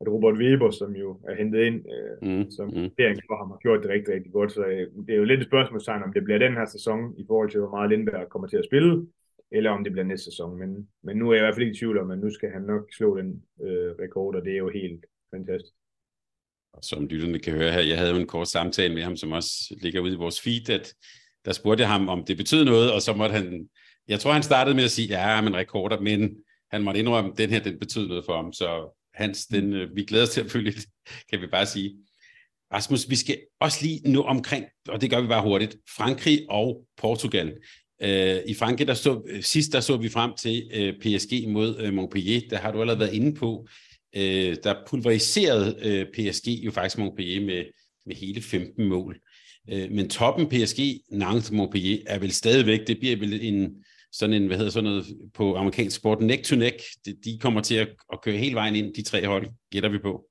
at 0.00 0.08
Robert 0.08 0.36
Weber, 0.42 0.70
som 0.70 0.96
jo 0.96 1.20
er 1.28 1.34
hentet 1.34 1.60
ind 1.68 1.78
øh, 1.94 2.28
mm, 2.28 2.50
som 2.50 2.66
mm. 2.66 2.90
for 3.28 3.36
ham, 3.36 3.50
har 3.50 3.58
gjort 3.62 3.82
det 3.82 3.90
rigtig, 3.90 4.14
rigtig 4.14 4.32
godt. 4.32 4.52
Så 4.52 4.64
øh, 4.64 4.86
det 5.06 5.12
er 5.14 5.20
jo 5.22 5.24
lidt 5.24 5.40
et 5.40 5.46
spørgsmålstegn, 5.46 6.02
om 6.02 6.12
det 6.12 6.24
bliver 6.24 6.38
den 6.38 6.52
her 6.52 6.66
sæson, 6.66 7.00
i 7.18 7.24
forhold 7.26 7.50
til, 7.50 7.60
hvor 7.60 7.70
meget 7.70 7.90
Lindberg 7.90 8.28
kommer 8.28 8.48
til 8.48 8.56
at 8.56 8.68
spille, 8.70 9.06
eller 9.50 9.70
om 9.70 9.84
det 9.84 9.92
bliver 9.92 10.04
næste 10.06 10.24
sæson. 10.24 10.58
Men, 10.58 10.88
men 11.02 11.16
nu 11.16 11.30
er 11.30 11.34
jeg 11.34 11.42
i 11.42 11.44
hvert 11.44 11.54
fald 11.54 11.66
ikke 11.66 11.76
i 11.76 11.78
tvivl 11.78 11.98
om, 11.98 12.10
at 12.10 12.18
nu 12.18 12.30
skal 12.30 12.50
han 12.50 12.62
nok 12.62 12.82
slå 12.96 13.18
den 13.18 13.42
øh, 13.62 13.90
rekord, 14.02 14.34
og 14.36 14.44
det 14.44 14.52
er 14.52 14.62
jo 14.66 14.68
helt 14.68 15.06
fantastisk. 15.34 15.74
Som 16.82 17.06
lytterne 17.06 17.38
kan 17.38 17.54
høre 17.54 17.72
her, 17.72 17.80
jeg 17.80 17.98
havde 17.98 18.10
jo 18.10 18.20
en 18.20 18.26
kort 18.26 18.48
samtale 18.48 18.94
med 18.94 19.02
ham, 19.02 19.16
som 19.16 19.32
også 19.32 19.76
ligger 19.82 20.00
ude 20.00 20.12
i 20.12 20.22
vores 20.24 20.40
feed, 20.40 20.70
at 20.70 20.94
der 21.44 21.52
spurgte 21.52 21.82
jeg 21.82 21.90
ham, 21.90 22.08
om 22.08 22.24
det 22.24 22.36
betød 22.36 22.64
noget, 22.64 22.92
og 22.92 23.02
så 23.02 23.14
måtte 23.14 23.34
han, 23.34 23.68
jeg 24.08 24.20
tror 24.20 24.32
han 24.32 24.42
startede 24.42 24.76
med 24.76 24.84
at 24.84 24.90
sige, 24.90 25.08
ja, 25.08 25.40
men 25.40 25.56
rekorder, 25.56 26.00
men 26.00 26.36
han 26.70 26.82
måtte 26.82 27.00
indrømme, 27.00 27.30
at 27.30 27.38
den 27.38 27.50
her, 27.50 27.60
den 27.60 27.78
betød 27.78 28.08
noget 28.08 28.24
for 28.24 28.36
ham, 28.36 28.52
så 28.52 28.68
Hans, 29.16 29.46
den, 29.46 29.72
øh, 29.72 29.96
vi 29.96 30.04
glæder 30.04 30.24
os 30.24 30.30
til 30.30 30.40
at 30.40 30.50
følge 30.50 30.72
det, 30.72 30.86
kan 31.30 31.40
vi 31.40 31.46
bare 31.46 31.66
sige. 31.66 31.96
Rasmus, 32.72 33.10
vi 33.10 33.16
skal 33.16 33.38
også 33.60 33.78
lige 33.82 34.12
nu 34.12 34.22
omkring, 34.22 34.64
og 34.88 35.00
det 35.00 35.10
gør 35.10 35.20
vi 35.20 35.26
bare 35.26 35.42
hurtigt, 35.42 35.76
Frankrig 35.96 36.46
og 36.48 36.86
Portugal. 36.96 37.54
Øh, 38.02 38.38
I 38.46 38.54
Frankrig, 38.54 38.86
der 38.86 38.94
så, 38.94 39.22
øh, 39.28 39.42
sidst 39.42 39.72
der 39.72 39.80
så 39.80 39.96
vi 39.96 40.08
frem 40.08 40.32
til 40.38 40.70
øh, 40.74 40.94
PSG 41.00 41.48
mod 41.48 41.78
øh, 41.78 41.92
Montpellier, 41.92 42.40
der 42.50 42.56
har 42.56 42.72
du 42.72 42.80
allerede 42.80 43.00
været 43.00 43.14
inde 43.14 43.34
på, 43.34 43.68
øh, 44.16 44.56
der 44.64 44.74
pulveriserede 44.88 45.76
øh, 45.82 46.06
PSG 46.06 46.48
jo 46.48 46.70
faktisk 46.70 46.98
Montpellier 46.98 47.40
med, 47.40 47.64
med 48.06 48.16
hele 48.16 48.42
15 48.42 48.84
mål. 48.84 49.18
Øh, 49.72 49.90
men 49.90 50.08
toppen 50.08 50.48
PSG, 50.48 50.78
Nantes 51.10 51.50
Montpellier, 51.50 51.98
er 52.06 52.18
vel 52.18 52.32
stadigvæk, 52.32 52.86
det 52.86 52.98
bliver 52.98 53.16
vel 53.16 53.40
en, 53.42 53.84
sådan 54.18 54.34
en, 54.34 54.46
hvad 54.46 54.56
hedder 54.56 54.70
sådan 54.70 54.90
noget 54.90 55.04
på 55.34 55.54
amerikansk 55.56 55.96
sport, 55.96 56.20
neck 56.20 56.42
to 56.44 56.56
neck. 56.56 56.78
De, 57.04 57.10
de 57.24 57.38
kommer 57.42 57.60
til 57.60 57.76
at, 57.76 57.88
at 58.12 58.22
køre 58.24 58.36
hele 58.44 58.54
vejen 58.54 58.76
ind, 58.76 58.94
de 58.94 59.02
tre 59.02 59.26
hold, 59.26 59.46
gætter 59.72 59.88
vi 59.88 59.98
på. 59.98 60.28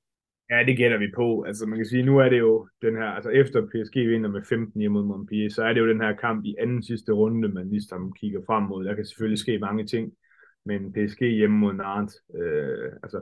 Ja, 0.50 0.64
det 0.66 0.76
gætter 0.76 0.98
vi 0.98 1.10
på. 1.16 1.42
Altså 1.42 1.66
man 1.66 1.78
kan 1.78 1.86
sige, 1.86 2.02
nu 2.02 2.18
er 2.18 2.28
det 2.28 2.38
jo 2.38 2.68
den 2.82 2.94
her, 2.96 3.04
altså 3.04 3.30
efter 3.30 3.66
PSG 3.72 3.96
vinder 3.96 4.30
med 4.30 4.42
15 4.48 4.92
mod 4.92 5.04
Montpellier, 5.04 5.50
så 5.50 5.62
er 5.64 5.72
det 5.72 5.80
jo 5.80 5.88
den 5.88 6.00
her 6.00 6.12
kamp 6.16 6.44
i 6.44 6.54
anden 6.58 6.82
sidste 6.82 7.12
runde, 7.12 7.48
man 7.48 7.70
ligesom 7.70 8.12
kigger 8.20 8.40
frem 8.46 8.62
mod. 8.62 8.84
Der 8.84 8.94
kan 8.94 9.06
selvfølgelig 9.06 9.38
ske 9.38 9.58
mange 9.58 9.86
ting, 9.86 10.12
men 10.64 10.92
PSG 10.92 11.22
hjemme 11.22 11.58
mod 11.58 11.72
Nantes, 11.72 12.16
øh, 12.34 12.92
altså 13.02 13.20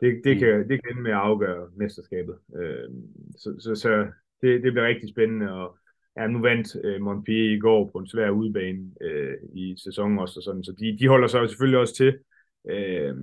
det, 0.00 0.20
det, 0.24 0.38
kan, 0.38 0.68
det 0.68 0.80
kan 0.82 0.90
ende 0.92 1.02
med 1.02 1.10
at 1.10 1.16
afgøre 1.16 1.68
mesterskabet. 1.76 2.36
Øh, 2.56 2.88
så, 3.36 3.56
så, 3.58 3.74
så 3.74 4.06
det, 4.42 4.62
det 4.62 4.72
bliver 4.72 4.86
rigtig 4.86 5.08
spændende, 5.08 5.52
og 5.52 5.78
Ja, 6.16 6.26
nu 6.26 6.40
vandt 6.40 6.76
øh, 6.84 7.00
Montpellier 7.00 7.56
i 7.56 7.58
går 7.58 7.90
på 7.92 7.98
en 7.98 8.06
svær 8.06 8.30
udbane 8.30 8.90
øh, 9.00 9.34
i 9.54 9.74
sæsonen 9.84 10.18
også, 10.18 10.38
og 10.38 10.42
sådan, 10.42 10.64
så 10.64 10.72
de, 10.72 10.98
de 10.98 11.08
holder 11.08 11.28
sig 11.28 11.48
selvfølgelig 11.48 11.80
også 11.80 11.94
til. 11.94 12.18
Øh, 12.70 13.16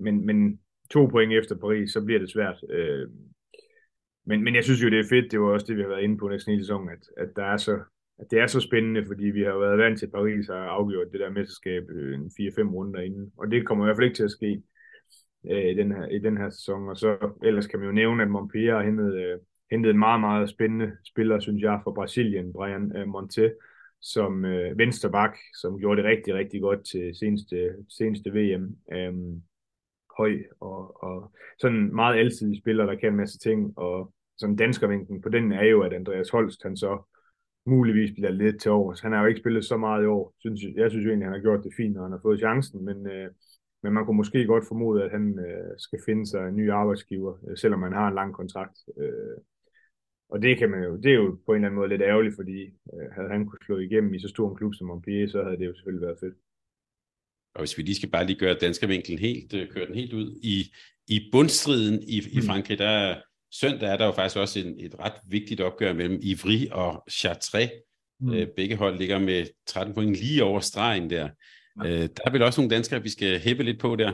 men, 0.00 0.26
men 0.26 0.60
to 0.90 1.06
point 1.06 1.32
efter 1.32 1.56
Paris, 1.56 1.92
så 1.92 2.04
bliver 2.04 2.20
det 2.20 2.30
svært. 2.30 2.64
Øh, 2.70 3.08
men, 4.26 4.44
men 4.44 4.54
jeg 4.54 4.64
synes 4.64 4.82
jo, 4.82 4.90
det 4.90 4.98
er 4.98 5.08
fedt, 5.10 5.32
det 5.32 5.40
var 5.40 5.46
også 5.46 5.66
det, 5.66 5.76
vi 5.76 5.82
har 5.82 5.88
været 5.88 6.02
inde 6.02 6.18
på 6.18 6.28
næsten 6.28 6.52
hele 6.52 6.64
sæsonen, 6.64 6.88
at, 6.88 7.02
at, 7.16 7.28
der 7.36 7.44
er 7.44 7.56
så, 7.56 7.80
at 8.18 8.26
det 8.30 8.38
er 8.38 8.46
så 8.46 8.60
spændende, 8.60 9.06
fordi 9.06 9.24
vi 9.24 9.42
har 9.42 9.58
været 9.58 9.78
vant 9.78 9.98
til 9.98 10.10
Paris 10.10 10.48
og 10.48 10.74
afgjort 10.74 11.12
det 11.12 11.20
der 11.20 11.30
mesterskab 11.30 11.82
øh, 11.90 12.18
4-5 12.18 12.74
runder 12.74 13.00
inden, 13.00 13.32
og 13.36 13.50
det 13.50 13.66
kommer 13.66 13.84
i 13.84 13.86
hvert 13.86 13.96
fald 13.96 14.06
ikke 14.06 14.16
til 14.16 14.30
at 14.30 14.30
ske 14.30 14.62
øh, 15.50 15.70
i, 15.72 15.74
den 15.74 15.92
her, 15.92 16.06
i 16.06 16.18
den 16.18 16.36
her 16.36 16.50
sæson, 16.50 16.88
og 16.88 16.96
så 16.96 17.30
ellers 17.42 17.66
kan 17.66 17.78
man 17.78 17.88
jo 17.88 17.94
nævne, 17.94 18.22
at 18.22 18.30
Montpellier 18.30 18.76
har 18.76 18.84
hentet 18.84 19.14
øh, 19.14 19.38
hentet 19.70 19.90
en 19.90 19.98
meget, 19.98 20.20
meget 20.20 20.50
spændende 20.50 20.92
spiller, 21.04 21.40
synes 21.40 21.62
jeg, 21.62 21.80
fra 21.84 21.90
Brasilien, 21.90 22.52
Brian 22.52 22.96
øh, 22.96 23.08
Monte, 23.08 23.54
som 24.00 24.44
øh, 24.44 24.78
vensterbak, 24.78 25.36
som 25.60 25.78
gjorde 25.78 26.02
det 26.02 26.10
rigtig, 26.10 26.34
rigtig 26.34 26.60
godt 26.60 26.86
til 26.86 27.14
seneste, 27.14 27.74
seneste 27.88 28.30
VM. 28.30 28.76
Øhm, 28.92 29.42
høj 30.18 30.32
og, 30.60 31.04
og 31.04 31.32
sådan 31.60 31.94
meget 31.94 32.18
alsidig 32.18 32.58
spiller, 32.62 32.86
der 32.86 32.94
kan 32.94 33.08
en 33.08 33.16
masse 33.16 33.38
ting, 33.38 33.78
og 33.78 34.12
sådan 34.38 34.56
danskervinken 34.56 35.20
på 35.22 35.28
den 35.28 35.52
er 35.52 35.64
jo, 35.64 35.82
at 35.82 35.92
Andreas 35.92 36.30
Holst, 36.30 36.62
han 36.62 36.76
så 36.76 37.02
muligvis 37.66 38.12
bliver 38.12 38.30
lidt 38.30 38.60
til 38.60 38.70
over. 38.70 38.94
Han 39.02 39.12
har 39.12 39.20
jo 39.20 39.26
ikke 39.26 39.40
spillet 39.40 39.64
så 39.64 39.76
meget 39.76 40.02
i 40.02 40.06
år. 40.06 40.34
Synes, 40.38 40.60
jeg 40.76 40.90
synes 40.90 41.04
jo 41.04 41.10
egentlig, 41.10 41.26
han 41.26 41.34
har 41.34 41.40
gjort 41.40 41.64
det 41.64 41.72
fint, 41.76 41.94
når 41.94 42.02
han 42.02 42.12
har 42.12 42.20
fået 42.22 42.38
chancen, 42.38 42.84
men, 42.84 43.06
øh, 43.06 43.30
men 43.82 43.92
man 43.92 44.04
kunne 44.04 44.16
måske 44.16 44.46
godt 44.46 44.64
formode, 44.68 45.04
at 45.04 45.10
han 45.10 45.38
øh, 45.38 45.74
skal 45.78 45.98
finde 46.06 46.26
sig 46.26 46.48
en 46.48 46.56
ny 46.56 46.70
arbejdsgiver, 46.70 47.34
øh, 47.48 47.56
selvom 47.56 47.80
man 47.80 47.92
har 47.92 48.08
en 48.08 48.14
lang 48.14 48.34
kontrakt. 48.34 48.78
Øh, 48.98 49.36
og 50.28 50.42
det, 50.42 50.58
kan 50.58 50.70
man 50.70 50.82
jo, 50.82 50.96
det 50.96 51.10
er 51.10 51.14
jo 51.14 51.38
på 51.46 51.52
en 51.52 51.56
eller 51.56 51.68
anden 51.68 51.78
måde 51.78 51.88
lidt 51.88 52.02
ærgerligt, 52.02 52.36
fordi 52.36 52.60
øh, 52.64 53.06
havde 53.14 53.28
han 53.28 53.46
kunne 53.46 53.66
slå 53.66 53.78
igennem 53.78 54.14
i 54.14 54.20
så 54.20 54.28
stor 54.28 54.50
en 54.50 54.56
klub 54.56 54.74
som 54.74 54.86
Montpellier, 54.86 55.28
så 55.28 55.42
havde 55.42 55.58
det 55.58 55.66
jo 55.66 55.74
selvfølgelig 55.74 56.06
været 56.06 56.18
fedt. 56.20 56.34
Og 57.54 57.60
hvis 57.60 57.78
vi 57.78 57.82
lige 57.82 57.94
skal 57.94 58.10
bare 58.10 58.26
lige 58.26 58.38
gøre 58.38 58.88
vinklen 58.88 59.18
helt, 59.18 59.54
øh, 59.54 59.68
køre 59.68 59.86
den 59.86 59.94
helt 59.94 60.12
ud, 60.12 60.38
i, 60.42 60.56
i 61.08 61.28
bundstriden 61.32 62.02
i, 62.02 62.16
i 62.32 62.40
mm. 62.40 62.42
Frankrig, 62.42 62.78
der 62.78 63.20
søndag 63.52 63.92
er 63.92 63.96
der 63.96 64.06
jo 64.06 64.12
faktisk 64.12 64.36
også 64.36 64.58
en, 64.60 64.74
et 64.78 64.94
ret 64.98 65.18
vigtigt 65.28 65.60
opgør 65.60 65.92
mellem 65.92 66.20
Ivry 66.22 66.70
og 66.70 67.04
Chartres. 67.10 67.70
Mm. 68.20 68.32
Øh, 68.34 68.46
begge 68.56 68.76
hold 68.76 68.98
ligger 68.98 69.18
med 69.18 69.46
13 69.66 69.94
point 69.94 70.14
lige 70.14 70.44
over 70.44 70.60
stregen 70.60 71.10
der. 71.10 71.28
Øh, 71.84 72.08
der 72.16 72.22
er 72.26 72.30
vel 72.30 72.42
også 72.42 72.60
nogle 72.60 72.74
danskere, 72.74 73.02
vi 73.02 73.08
skal 73.08 73.40
hæppe 73.40 73.62
lidt 73.62 73.80
på 73.80 73.96
der. 73.96 74.12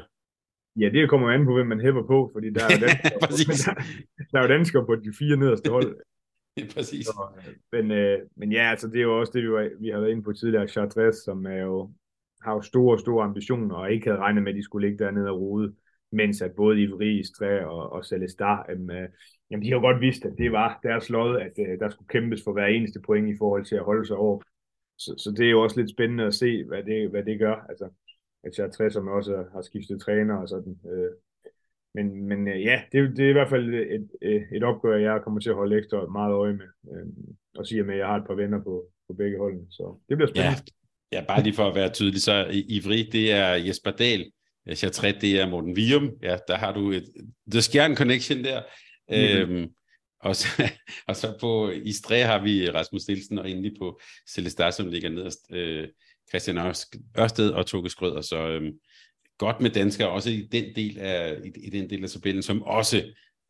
Ja, 0.77 0.89
det 0.89 1.11
kommer 1.11 1.31
an 1.31 1.45
på, 1.45 1.55
hvem 1.55 1.67
man 1.67 1.81
hæpper 1.81 2.03
på, 2.03 2.31
fordi 2.33 2.51
der 2.51 2.65
er 2.65 2.71
jo 2.75 2.81
danskere, 3.27 3.57
der, 3.65 4.25
der 4.33 4.39
er 4.39 4.43
jo 4.43 4.49
danskere 4.49 4.87
på 4.87 4.95
de 4.97 5.13
fire 5.19 5.37
nederste 5.37 5.71
hold. 5.71 5.97
ja, 6.59 6.63
præcis. 6.75 7.07
Så, 7.07 7.29
men, 7.73 7.91
øh, 7.91 8.19
men 8.37 8.53
ja, 8.53 8.71
altså, 8.71 8.89
det 8.89 8.99
er 8.99 9.03
jo 9.03 9.21
også 9.21 9.33
det, 9.35 9.43
vi, 9.43 9.51
var, 9.51 9.71
vi 9.81 9.89
har 9.89 10.01
været 10.01 10.11
inde 10.11 10.23
på 10.23 10.33
tidligere, 10.33 10.69
Chartres, 10.69 11.17
som 11.17 11.47
er 11.47 11.61
jo, 11.63 11.91
har 12.43 12.53
jo 12.55 12.61
store, 12.61 12.99
store 12.99 13.25
ambitioner, 13.25 13.77
og 13.77 13.93
ikke 13.93 14.07
havde 14.07 14.21
regnet 14.21 14.43
med, 14.43 14.53
at 14.53 14.57
de 14.57 14.63
skulle 14.63 14.89
ligge 14.89 15.05
dernede 15.05 15.31
og 15.31 15.41
rode, 15.41 15.75
mens 16.13 16.43
at 16.43 16.53
både 16.57 16.83
Ivry, 16.83 17.23
Stræ 17.23 17.65
og, 17.65 17.93
og 17.93 18.05
Celestar, 18.05 18.67
øh, 18.71 19.09
jamen, 19.51 19.65
de 19.65 19.73
har 19.73 19.81
godt 19.81 20.01
vidst, 20.01 20.25
at 20.25 20.35
det 20.39 20.53
var 20.53 20.81
deres 20.83 21.11
lod, 21.11 21.41
at 21.41 21.53
øh, 21.59 21.79
der 21.81 21.89
skulle 21.89 22.09
kæmpes 22.09 22.41
for 22.45 22.53
hver 22.53 22.67
eneste 22.67 23.01
point 23.01 23.29
i 23.29 23.39
forhold 23.39 23.65
til 23.65 23.77
at 23.77 23.85
holde 23.85 24.07
sig 24.07 24.17
over. 24.17 24.41
Så, 24.99 25.15
så 25.19 25.35
det 25.37 25.47
er 25.47 25.51
jo 25.51 25.63
også 25.63 25.81
lidt 25.81 25.91
spændende 25.91 26.25
at 26.25 26.35
se, 26.35 26.65
hvad 26.65 26.83
det, 26.83 27.11
hvad 27.11 27.23
det 27.25 27.39
gør. 27.39 27.67
Altså, 27.69 27.89
at 28.47 28.59
jeg 28.59 28.67
er 28.67 28.71
60, 28.71 28.93
som 28.93 29.09
også 29.09 29.45
har 29.53 29.63
skiftet 29.63 30.01
træner 30.01 30.37
og 30.37 30.49
sådan. 30.49 30.77
Øh, 30.93 31.11
men, 31.95 32.29
men 32.29 32.49
øh, 32.49 32.63
ja, 32.63 32.83
det, 32.93 33.17
det 33.17 33.25
er 33.25 33.31
i 33.31 33.39
hvert 33.39 33.51
fald 33.51 33.75
et, 33.75 34.09
et, 34.53 34.63
opgør, 34.63 34.97
jeg 34.97 35.21
kommer 35.25 35.41
til 35.41 35.51
at 35.51 35.57
holde 35.57 35.79
ekstra 35.79 36.07
meget 36.07 36.33
øje 36.33 36.53
med. 36.53 36.69
Øh, 36.93 37.07
og 37.59 37.67
sige 37.67 37.83
med, 37.83 37.95
at 37.95 38.01
jeg 38.01 38.07
har 38.07 38.17
et 38.17 38.27
par 38.27 38.35
venner 38.35 38.63
på, 38.63 38.87
på 39.09 39.15
begge 39.15 39.39
holdene. 39.39 39.67
Så 39.71 39.99
det 40.09 40.17
bliver 40.17 40.29
spændende. 40.29 40.59
Ja, 41.13 41.19
ja 41.19 41.25
bare 41.29 41.43
lige 41.43 41.55
for 41.55 41.69
at 41.69 41.75
være 41.75 41.93
tydelig, 41.93 42.23
så 42.23 42.47
Ivri, 42.69 43.09
det 43.13 43.33
er 43.33 43.55
Jesper 43.55 43.91
Dahl. 43.91 44.31
Chatret, 44.75 45.17
det 45.21 45.41
er 45.41 45.51
Morten 45.51 45.77
Vium. 45.77 46.11
Ja, 46.23 46.37
der 46.49 46.57
har 46.57 46.73
du 46.73 46.91
et 46.91 47.05
The 47.51 47.63
Skjern 47.63 47.97
Connection 47.97 48.45
der. 48.45 48.63
Mm-hmm. 49.09 49.55
Øhm, 49.57 49.71
og 50.21 50.37
så, 50.37 50.49
og 51.09 51.17
så 51.17 51.37
på 51.41 51.71
Istre 51.71 52.23
har 52.23 52.43
vi 52.43 52.71
Rasmus 52.71 53.09
Nielsen, 53.09 53.39
og 53.39 53.51
endelig 53.51 53.73
på 53.79 54.01
Celestar, 54.35 54.71
som 54.71 54.89
ligger 54.89 55.11
nederst. 55.11 55.41
Øh, 55.53 55.89
Christian 56.29 56.59
Ørsted 57.19 57.51
og 57.51 57.67
Toge 57.67 57.91
Skrøder, 57.91 58.21
så 58.21 58.49
øhm, 58.49 58.73
godt 59.39 59.61
med 59.61 59.71
danskere 59.71 60.09
også 60.09 60.31
i 60.31 60.49
den 60.53 60.65
del 60.77 60.99
af, 60.99 61.37
i, 61.45 61.67
i 61.67 61.71
den 61.71 61.91
del 61.91 62.05
af 62.05 62.11
tabellen, 62.11 62.43
som 62.43 62.63
også 62.63 63.03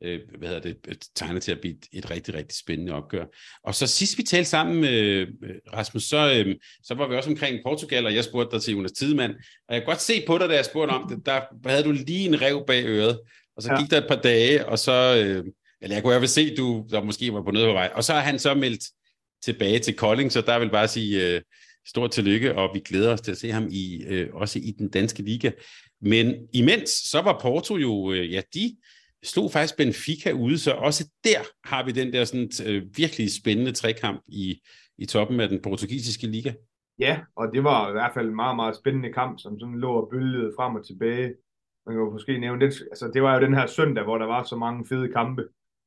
øh, 0.03 0.21
hvad 0.39 0.49
hedder 0.49 0.63
det, 0.63 1.09
tegner 1.15 1.41
til 1.41 1.53
at 1.53 1.61
blive 1.61 1.75
et, 1.75 1.87
et 1.93 2.11
rigtig, 2.11 2.35
rigtig 2.35 2.59
spændende 2.59 2.93
opgør. 2.93 3.25
Og 3.65 3.75
så 3.75 3.87
sidst 3.87 4.19
vi 4.19 4.23
talte 4.23 4.51
sammen 4.51 4.81
med 4.81 4.93
øh, 4.93 5.29
Rasmus, 5.73 6.03
så, 6.03 6.45
øh, 6.47 6.57
så 6.83 6.95
var 6.95 7.09
vi 7.09 7.17
også 7.17 7.31
omkring 7.31 7.59
Portugal, 7.65 8.07
og 8.07 8.15
jeg 8.15 8.25
spurgte 8.25 8.57
dig 8.57 8.63
til 8.63 8.75
Jonas 8.75 8.93
Tidemand, 8.93 9.35
og 9.69 9.75
jeg 9.75 9.83
kan 9.83 9.87
godt 9.87 10.01
se 10.01 10.25
på 10.27 10.39
dig, 10.39 10.49
da 10.49 10.55
jeg 10.55 10.65
spurgte 10.65 10.93
om 10.93 11.09
det, 11.09 11.27
der 11.27 11.41
havde 11.67 11.85
du 11.85 11.93
lige 11.93 12.29
en 12.29 12.43
rev 12.43 12.65
bag 12.67 12.85
øret, 12.87 13.21
og 13.57 13.63
så 13.63 13.73
ja. 13.73 13.81
gik 13.81 13.91
der 13.91 13.99
et 13.99 14.09
par 14.09 14.21
dage, 14.21 14.67
og 14.67 14.79
så, 14.79 14.93
øh, 14.93 15.45
eller 15.81 15.97
jeg 15.97 16.03
kunne 16.03 16.11
i 16.11 16.15
hvert 16.15 16.21
fald 16.21 16.29
se, 16.29 16.57
du 16.57 16.87
der 16.91 17.03
måske 17.03 17.33
var 17.33 17.43
på 17.43 17.51
noget 17.51 17.69
på 17.69 17.73
vej, 17.73 17.91
og 17.95 18.05
så 18.05 18.13
har 18.13 18.21
han 18.21 18.39
så 18.39 18.55
meldt 18.55 18.85
tilbage 19.45 19.79
til 19.79 19.95
Kolding, 19.95 20.33
så 20.33 20.41
der 20.41 20.59
vil 20.59 20.71
bare 20.71 20.89
sige, 20.89 21.29
øh, 21.29 21.41
stort 21.87 22.11
tillykke, 22.11 22.55
og 22.55 22.71
vi 22.75 22.81
glæder 22.81 23.13
os 23.13 23.21
til 23.21 23.31
at 23.31 23.39
se 23.39 23.51
ham 23.51 23.67
i 23.71 24.05
øh, 24.09 24.29
også 24.33 24.59
i 24.59 24.75
den 24.79 24.91
danske 24.91 25.23
liga. 25.23 25.51
Men 26.01 26.49
imens, 26.53 26.91
så 26.91 27.23
var 27.23 27.39
Porto 27.43 27.77
jo, 27.77 28.13
øh, 28.13 28.33
ja, 28.33 28.43
de 28.55 28.77
slog 29.23 29.51
faktisk 29.51 29.77
Benfica 29.77 30.33
ude, 30.33 30.59
så 30.59 30.73
også 30.73 31.11
der 31.25 31.69
har 31.69 31.85
vi 31.85 31.93
den 31.93 32.13
der 32.13 32.25
sådan 32.25 32.51
øh, 32.67 32.83
virkelig 32.97 33.29
spændende 33.41 33.73
trekamp 33.73 34.23
i, 34.27 34.61
i 34.99 35.07
toppen 35.07 35.41
af 35.41 35.49
den 35.49 35.63
portugisiske 35.63 36.27
liga. 36.27 36.53
Ja, 36.99 37.21
og 37.37 37.53
det 37.53 37.65
var 37.65 37.89
i 37.89 37.93
hvert 37.93 38.15
fald 38.15 38.29
en 38.29 38.37
meget, 38.37 38.57
meget 38.57 38.77
spændende 38.77 39.13
kamp, 39.13 39.39
som 39.39 39.59
sådan 39.59 39.79
lå 39.79 39.93
og 39.93 40.09
bølgede 40.11 40.53
frem 40.57 40.75
og 40.75 40.87
tilbage. 40.87 41.35
Man 41.87 41.95
kan 41.95 42.05
jo 42.05 42.11
måske 42.11 42.39
nævne 42.39 42.67
det, 42.67 42.75
altså 42.91 43.11
det 43.15 43.23
var 43.23 43.35
jo 43.35 43.47
den 43.47 43.55
her 43.55 43.67
søndag, 43.67 44.05
hvor 44.05 44.19
der 44.19 44.27
var 44.27 44.43
så 44.43 44.57
mange 44.57 44.87
fede 44.89 45.13
kampe, 45.13 45.43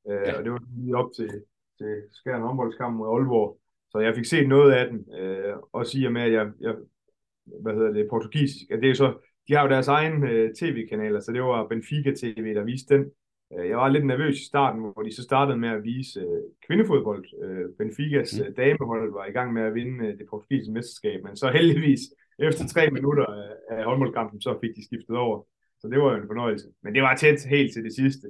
øh, 0.10 0.22
ja. 0.26 0.38
og 0.38 0.44
det 0.44 0.52
var 0.52 0.62
lige 0.78 0.98
op 0.98 1.10
til, 1.16 1.30
til 1.78 2.02
Skjern 2.12 2.42
håndboldskamp 2.42 2.98
mod 2.98 3.08
Aalborg, 3.08 3.60
så 3.92 4.00
jeg 4.00 4.16
fik 4.16 4.26
set 4.26 4.48
noget 4.48 4.72
af 4.72 4.88
den, 4.90 5.06
øh, 5.20 5.54
også 5.74 6.00
i 6.00 6.06
og 6.06 6.12
med, 6.12 6.22
at 6.22 6.34
jeg, 6.34 6.52
jeg 6.60 6.76
hvad 7.62 7.74
hedder 7.74 7.92
det, 7.92 8.08
portugisisk, 8.10 8.70
det 8.82 8.90
er 8.90 8.94
så, 8.94 9.14
de 9.48 9.54
har 9.54 9.64
jo 9.64 9.70
deres 9.70 9.88
egen 9.88 10.24
øh, 10.24 10.54
tv-kanaler, 10.60 11.20
så 11.20 11.32
det 11.32 11.42
var 11.42 11.68
Benfica 11.68 12.12
TV, 12.22 12.56
der 12.56 12.64
viste 12.64 12.94
den. 12.94 13.06
Øh, 13.54 13.70
jeg 13.70 13.78
var 13.78 13.90
lidt 13.90 14.06
nervøs 14.06 14.36
i 14.40 14.46
starten, 14.46 14.82
hvor 14.82 15.04
de 15.04 15.16
så 15.16 15.24
startede 15.24 15.58
med 15.58 15.70
at 15.70 15.84
vise 15.84 16.20
øh, 16.20 16.42
kvindefodbold. 16.68 17.26
Øh, 17.44 17.66
Benficas 17.78 18.40
mm. 18.40 18.54
damehold 18.56 19.14
var 19.14 19.26
i 19.26 19.32
gang 19.32 19.54
med 19.54 19.62
at 19.62 19.74
vinde 19.74 20.06
øh, 20.06 20.18
det 20.18 20.26
portugisiske 20.30 20.74
mesterskab, 20.74 21.24
men 21.24 21.36
så 21.38 21.52
heldigvis 21.52 22.02
efter 22.40 22.68
tre 22.68 22.92
minutter 22.92 23.26
af, 23.26 23.50
af 23.70 23.84
håndboldkampen, 23.86 24.42
så 24.42 24.58
fik 24.62 24.76
de 24.76 24.86
skiftet 24.86 25.16
over. 25.16 25.44
Så 25.80 25.88
det 25.88 26.00
var 26.00 26.12
jo 26.12 26.22
en 26.22 26.28
fornøjelse. 26.28 26.68
Men 26.84 26.96
det 26.96 27.02
var 27.02 27.16
tæt 27.16 27.40
helt 27.50 27.74
til 27.74 27.84
det 27.84 27.94
sidste. 27.96 28.28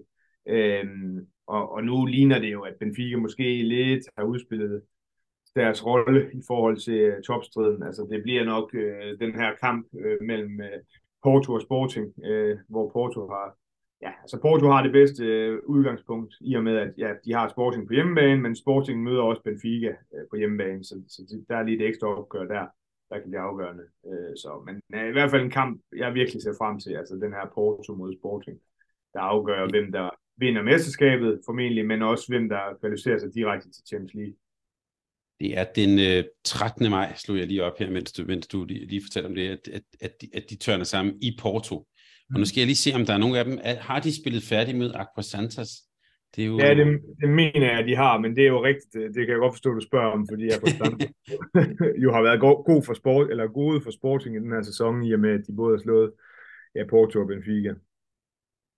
Øhm, 0.49 1.17
og, 1.47 1.71
og 1.71 1.83
nu 1.83 2.05
ligner 2.05 2.39
det 2.39 2.51
jo, 2.51 2.61
at 2.61 2.73
Benfica 2.79 3.17
måske 3.17 3.63
lidt 3.63 4.03
har 4.17 4.23
udspillet 4.23 4.81
deres 5.61 5.85
rolle 5.85 6.21
i 6.33 6.41
forhold 6.47 6.77
til 6.77 6.99
uh, 7.07 7.21
topstriden. 7.27 7.83
Altså 7.83 8.07
det 8.11 8.23
bliver 8.23 8.43
nok 8.43 8.67
uh, 8.73 9.19
den 9.19 9.35
her 9.35 9.55
kamp 9.63 9.87
uh, 9.91 10.27
mellem 10.27 10.59
uh, 10.59 10.79
Porto 11.23 11.53
og 11.53 11.61
Sporting, 11.61 12.07
uh, 12.17 12.57
hvor 12.69 12.89
Porto 12.89 13.27
har 13.27 13.57
ja, 14.01 14.11
altså 14.21 14.39
Porto 14.41 14.65
har 14.67 14.83
det 14.83 14.91
bedste 14.91 15.23
uh, 15.23 15.75
udgangspunkt 15.75 16.33
i 16.41 16.55
og 16.55 16.63
med, 16.63 16.77
at 16.77 16.93
ja, 16.97 17.13
de 17.25 17.33
har 17.33 17.47
Sporting 17.47 17.87
på 17.87 17.93
hjemmebane, 17.93 18.41
men 18.41 18.55
Sporting 18.55 19.03
møder 19.03 19.21
også 19.21 19.41
Benfica 19.43 19.89
uh, 19.89 20.29
på 20.29 20.35
hjemmebane, 20.35 20.83
så, 20.83 20.95
så 21.07 21.43
der 21.49 21.55
er 21.55 21.63
lige 21.63 21.77
et 21.77 21.87
ekstra 21.87 22.07
opgør 22.07 22.43
der, 22.43 22.65
der 23.09 23.19
kan 23.19 23.29
blive 23.29 23.41
afgørende. 23.41 23.83
Uh, 24.03 24.33
så, 24.35 24.49
men 24.65 24.75
uh, 24.93 25.09
i 25.09 25.11
hvert 25.11 25.31
fald 25.31 25.43
en 25.43 25.57
kamp, 25.59 25.81
jeg 25.95 26.13
virkelig 26.13 26.41
ser 26.41 26.53
frem 26.57 26.79
til, 26.79 26.93
altså 26.93 27.15
den 27.15 27.33
her 27.33 27.45
Porto 27.55 27.95
mod 27.95 28.15
Sporting, 28.19 28.57
der 29.13 29.19
afgør, 29.19 29.67
hvem 29.69 29.91
der 29.91 30.09
vinder 30.37 30.61
mesterskabet 30.61 31.41
formentlig, 31.45 31.85
men 31.85 32.01
også 32.01 32.25
hvem 32.27 32.49
der 32.49 32.77
kvalificerer 32.79 33.17
sig 33.17 33.33
direkte 33.33 33.71
til 33.71 33.83
Champions 33.87 34.13
League. 34.13 34.35
Det 35.39 35.57
er 35.57 35.65
den 35.75 35.99
øh, 35.99 36.23
13. 36.45 36.89
maj, 36.89 37.13
slog 37.15 37.37
jeg 37.37 37.47
lige 37.47 37.63
op 37.63 37.79
her, 37.79 37.89
mens 37.89 38.13
du, 38.13 38.23
mens 38.27 38.47
du 38.47 38.65
lige, 38.65 38.85
lige 38.85 39.01
fortalte 39.03 39.27
om 39.27 39.35
det, 39.35 39.49
at, 39.49 39.67
at, 39.73 39.81
at, 40.01 40.11
de, 40.21 40.29
at 40.33 40.43
de 40.49 40.55
tørner 40.55 40.83
sammen 40.83 41.15
i 41.21 41.37
Porto. 41.41 41.75
Og 42.33 42.39
nu 42.39 42.45
skal 42.45 42.61
jeg 42.61 42.67
lige 42.67 42.75
se, 42.75 42.91
om 42.95 43.05
der 43.05 43.13
er 43.13 43.17
nogen 43.17 43.35
af 43.35 43.45
dem. 43.45 43.57
Har 43.79 43.99
de 43.99 44.21
spillet 44.21 44.43
færdigt 44.43 44.77
med 44.77 44.93
Aqua 44.93 45.21
Santos? 45.21 45.69
Det 46.35 46.43
er 46.43 46.47
jo... 46.47 46.57
Ja, 46.59 46.69
det, 46.75 46.85
det 47.21 47.29
mener 47.29 47.67
jeg, 47.71 47.79
at 47.79 47.87
de 47.87 47.95
har, 47.95 48.19
men 48.19 48.35
det 48.35 48.43
er 48.43 48.47
jo 48.47 48.63
rigtigt. 48.63 48.93
Det 48.93 49.21
kan 49.25 49.29
jeg 49.29 49.43
godt 49.43 49.53
forstå, 49.53 49.69
at 49.69 49.75
du 49.81 49.85
spørger 49.87 50.11
om, 50.11 50.27
fordi 50.31 50.49
Santos 50.51 51.11
jo 52.03 52.09
har 52.15 52.21
været 52.21 52.39
god, 52.39 52.65
god 52.65 52.83
for 52.83 52.93
sport, 52.93 53.29
eller 53.31 53.47
gode 53.47 53.81
for 53.81 53.91
Sporting 53.91 54.35
i 54.35 54.39
den 54.39 54.51
her 54.51 54.61
sæson, 54.61 55.03
i 55.03 55.13
og 55.13 55.19
med, 55.19 55.31
at 55.39 55.47
de 55.47 55.55
både 55.55 55.77
har 55.77 55.83
slået 55.83 56.11
ja, 56.75 56.83
Porto 56.89 57.19
og 57.19 57.27
Benfica. 57.27 57.73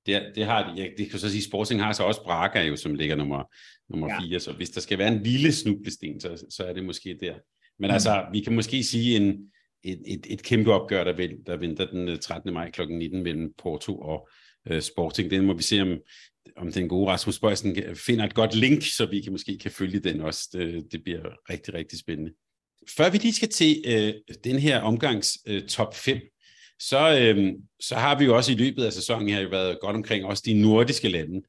Det, 0.06 0.32
det 0.36 0.46
har 0.46 0.74
de. 0.74 0.82
Ja, 0.82 0.88
det 0.98 1.10
kan 1.10 1.20
så 1.20 1.30
sige, 1.30 1.44
Sporting 1.44 1.82
har 1.82 1.94
så 1.94 2.04
også 2.04 2.24
Braga 2.24 2.62
jo, 2.62 2.76
som 2.76 2.96
ligger 2.96 3.16
nummer, 3.16 3.44
nummer 3.90 4.08
ja. 4.14 4.20
fire, 4.20 4.40
så 4.40 4.54
hvis 4.54 4.70
der 4.70 4.82
skal 4.82 4.98
være 4.98 5.14
en 5.14 5.24
lille 5.24 5.52
snublesten, 5.52 6.22
så, 6.22 6.46
så 6.50 6.64
er 6.64 6.74
det 6.74 6.86
måske 6.86 7.18
der. 7.22 7.34
Men 7.80 7.88
mm. 7.88 7.94
altså, 7.94 8.26
vi 8.32 8.40
kan 8.40 8.56
måske 8.56 8.84
sige 8.84 9.18
en, 9.18 9.52
et, 9.84 10.02
et, 10.08 10.26
et 10.30 10.44
kæmpe 10.44 10.74
opgør, 10.74 11.04
der, 11.04 11.14
vil, 11.14 11.38
der 11.46 11.58
venter 11.58 11.86
den 11.86 12.20
13. 12.20 12.50
Øh, 12.50 12.54
maj 12.54 12.72
kl. 12.72 12.82
19 12.88 13.24
mellem 13.24 13.54
Porto 13.58 14.00
og 14.00 14.30
uh, 14.72 14.80
Sporting. 14.80 15.32
Den 15.32 15.46
må 15.46 15.54
vi 15.54 15.64
se, 15.64 15.82
om, 15.82 15.98
om 16.58 16.72
den 16.72 16.90
gode 16.90 17.12
Rasmus 17.12 17.40
Bøjsen 17.40 17.78
finder 17.96 18.26
et 18.26 18.34
godt 18.34 18.56
link, 18.56 18.84
så 18.84 19.06
vi 19.06 19.22
kan 19.22 19.32
måske 19.32 19.58
kan 19.58 19.72
følge 19.72 20.00
den 20.00 20.22
også. 20.22 20.50
Det, 20.54 20.92
det 20.92 21.04
bliver 21.04 21.22
rigtig, 21.50 21.74
rigtig 21.74 22.00
spændende. 22.00 22.32
Før 22.98 23.10
vi 23.10 23.18
lige 23.18 23.34
skal 23.34 23.50
til 23.50 23.84
uh, 23.88 24.36
den 24.44 24.60
her 24.60 24.80
omgangs 24.80 25.38
uh, 25.50 25.60
top 25.60 25.96
5, 25.96 26.20
så, 26.80 27.18
øhm, 27.20 27.56
så 27.80 27.96
har 27.96 28.18
vi 28.18 28.26
jo 28.26 28.36
også 28.36 28.52
i 28.52 28.56
løbet 28.56 28.84
af 28.84 28.94
sæsonen 28.94 29.30
her 29.30 29.42
jo 29.42 29.50
været 29.50 29.80
godt 29.82 29.96
omkring 29.96 30.26
også 30.26 30.44
de 30.46 30.62
nordiske 30.62 31.10
lande. 31.10 31.42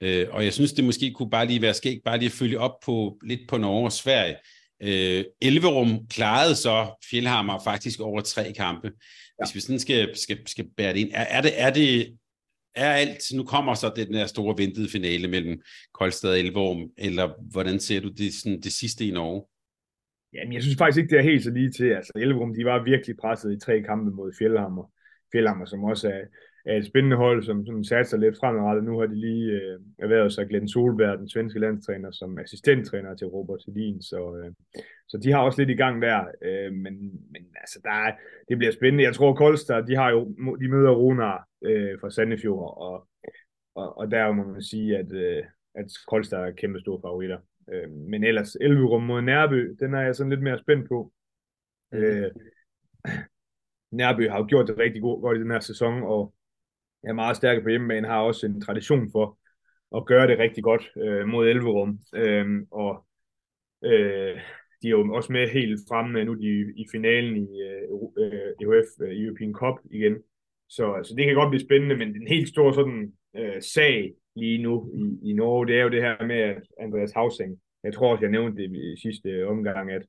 Øh, 0.00 0.26
og 0.30 0.44
jeg 0.44 0.52
synes, 0.52 0.72
det 0.72 0.84
måske 0.84 1.12
kunne 1.12 1.30
bare 1.30 1.46
lige 1.46 1.62
være 1.62 1.74
skægt, 1.74 2.04
bare 2.04 2.18
lige 2.18 2.26
at 2.26 2.32
følge 2.32 2.58
op 2.58 2.80
på 2.84 3.18
lidt 3.22 3.40
på 3.48 3.56
Norge 3.56 3.84
og 3.84 3.92
Sverige. 3.92 4.36
Øh, 4.82 5.24
Elverum 5.42 6.06
klarede 6.10 6.56
så 6.56 6.86
Fjellhammer 7.10 7.58
faktisk 7.64 8.00
over 8.00 8.20
tre 8.20 8.52
kampe. 8.52 8.86
Ja. 8.86 9.44
Hvis 9.44 9.54
vi 9.54 9.60
sådan 9.60 9.78
skal, 9.78 10.16
skal, 10.16 10.38
skal 10.46 10.66
bære 10.76 10.92
det 10.92 11.00
ind, 11.00 11.10
er, 11.12 11.24
er, 11.24 11.40
det, 11.40 11.60
er 11.60 11.70
det 11.70 12.16
er 12.74 12.92
alt, 12.92 13.22
nu 13.32 13.44
kommer 13.44 13.74
så 13.74 13.92
den 13.96 14.14
der 14.14 14.26
store 14.26 14.54
ventede 14.58 14.88
finale 14.88 15.28
mellem 15.28 15.60
Koldstad 15.94 16.30
og 16.30 16.38
Elverum, 16.38 16.90
eller 16.98 17.50
hvordan 17.50 17.80
ser 17.80 18.00
du 18.00 18.08
det, 18.08 18.34
sådan, 18.34 18.60
det 18.60 18.72
sidste 18.72 19.06
i 19.06 19.10
Norge? 19.10 19.42
Jamen, 20.34 20.52
jeg 20.52 20.62
synes 20.62 20.76
faktisk 20.78 20.98
ikke, 20.98 21.10
det 21.10 21.18
er 21.18 21.30
helt 21.30 21.44
så 21.44 21.50
lige 21.50 21.70
til. 21.70 21.88
Altså, 21.90 22.12
Elverum, 22.16 22.54
de 22.54 22.64
var 22.64 22.82
virkelig 22.84 23.16
presset 23.16 23.52
i 23.52 23.58
tre 23.58 23.82
kampe 23.82 24.10
mod 24.10 24.32
Fjellhammer. 24.38 24.92
Fjellhammer, 25.32 25.64
som 25.64 25.84
også 25.84 26.08
er, 26.08 26.22
er 26.66 26.76
et 26.76 26.86
spændende 26.86 27.16
hold, 27.16 27.42
som, 27.42 27.66
som 27.66 27.84
satser 27.84 28.16
lidt 28.18 28.38
fremadrettet. 28.40 28.84
Nu 28.84 28.98
har 28.98 29.06
de 29.06 29.20
lige 29.20 29.52
øh, 29.52 29.80
erhvervet 29.98 30.32
sig 30.32 30.48
Glenn 30.48 30.68
Solberg, 30.68 31.18
den 31.18 31.28
svenske 31.28 31.60
landstræner, 31.60 32.10
som 32.10 32.38
assistenttræner 32.38 33.14
til 33.14 33.26
Robert 33.26 33.60
Hedin. 33.66 34.02
Så, 34.02 34.36
øh, 34.36 34.52
så 35.08 35.18
de 35.18 35.32
har 35.32 35.40
også 35.40 35.60
lidt 35.60 35.70
i 35.70 35.82
gang 35.82 36.02
der. 36.02 36.24
Øh, 36.42 36.72
men, 36.72 36.94
men 37.32 37.42
altså, 37.60 37.80
der 37.82 37.90
er, 37.90 38.12
det 38.48 38.58
bliver 38.58 38.72
spændende. 38.72 39.04
Jeg 39.04 39.14
tror, 39.14 39.34
Kolstad, 39.34 39.82
de 39.86 39.96
har 39.96 40.10
jo, 40.10 40.24
de 40.60 40.68
møder 40.68 40.90
Runar 40.90 41.46
øh, 41.64 42.00
fra 42.00 42.10
Sandefjord, 42.10 42.78
og, 42.78 43.08
og, 43.74 43.98
og 43.98 44.10
der 44.10 44.32
må 44.32 44.52
man 44.52 44.62
sige, 44.62 44.98
at, 44.98 45.12
øh, 45.12 45.42
at 45.74 45.86
Kolstad 46.08 46.38
er 46.38 46.50
kæmpe 46.50 46.80
store 46.80 47.00
favoritter. 47.04 47.38
Øh, 47.72 47.90
men 47.90 48.24
ellers 48.24 48.56
Elverum 48.60 49.02
mod 49.02 49.22
Nærby, 49.22 49.76
den 49.80 49.94
er 49.94 50.00
jeg 50.00 50.14
sådan 50.16 50.30
lidt 50.30 50.42
mere 50.42 50.58
spændt 50.58 50.88
på. 50.88 51.12
Mm. 51.92 51.98
Øh, 51.98 52.30
Nærby 54.00 54.28
har 54.28 54.38
jo 54.38 54.46
gjort 54.48 54.68
det 54.68 54.78
rigtig 54.78 55.02
godt 55.02 55.36
i 55.36 55.40
den 55.40 55.50
her 55.50 55.60
sæson, 55.60 56.02
og 56.02 56.34
er 57.04 57.12
meget 57.12 57.36
stærke 57.36 57.62
på 57.62 57.68
hjemmebane, 57.68 58.08
har 58.08 58.20
også 58.20 58.46
en 58.46 58.60
tradition 58.60 59.10
for 59.12 59.38
at 59.96 60.06
gøre 60.06 60.26
det 60.26 60.38
rigtig 60.38 60.64
godt 60.64 60.90
øh, 60.96 61.26
mod 61.26 61.48
Elverum. 61.48 61.98
Øh, 62.14 62.46
og 62.70 63.06
øh, 63.84 64.40
de 64.82 64.86
er 64.86 64.90
jo 64.90 65.14
også 65.14 65.32
med 65.32 65.48
helt 65.48 65.80
fremme 65.88 66.24
nu 66.24 66.34
de, 66.34 66.72
i 66.76 66.86
finalen 66.92 67.36
i 67.36 67.62
øh, 67.62 67.82
EUF, 68.62 68.86
øh, 69.00 69.24
European 69.24 69.52
Cup 69.52 69.74
igen. 69.90 70.16
Så 70.68 70.92
altså, 70.92 71.14
det 71.14 71.24
kan 71.24 71.34
godt 71.34 71.50
blive 71.50 71.66
spændende, 71.66 71.96
men 71.96 72.14
den 72.14 72.28
helt 72.28 72.48
store 72.48 72.74
sådan 72.74 73.12
øh, 73.36 73.62
sag 73.62 74.14
lige 74.34 74.62
nu 74.62 74.90
i, 74.94 75.30
i 75.30 75.32
Norge, 75.32 75.66
det 75.66 75.78
er 75.78 75.82
jo 75.82 75.88
det 75.88 76.02
her 76.02 76.26
med, 76.26 76.36
at 76.36 76.62
Andreas 76.80 77.12
Hausing, 77.12 77.60
jeg 77.84 77.94
tror 77.94 78.12
også, 78.12 78.24
jeg 78.24 78.30
nævnte 78.30 78.62
det 78.62 78.70
i 78.76 79.00
sidste 79.02 79.46
omgang, 79.46 79.90
at 79.90 80.02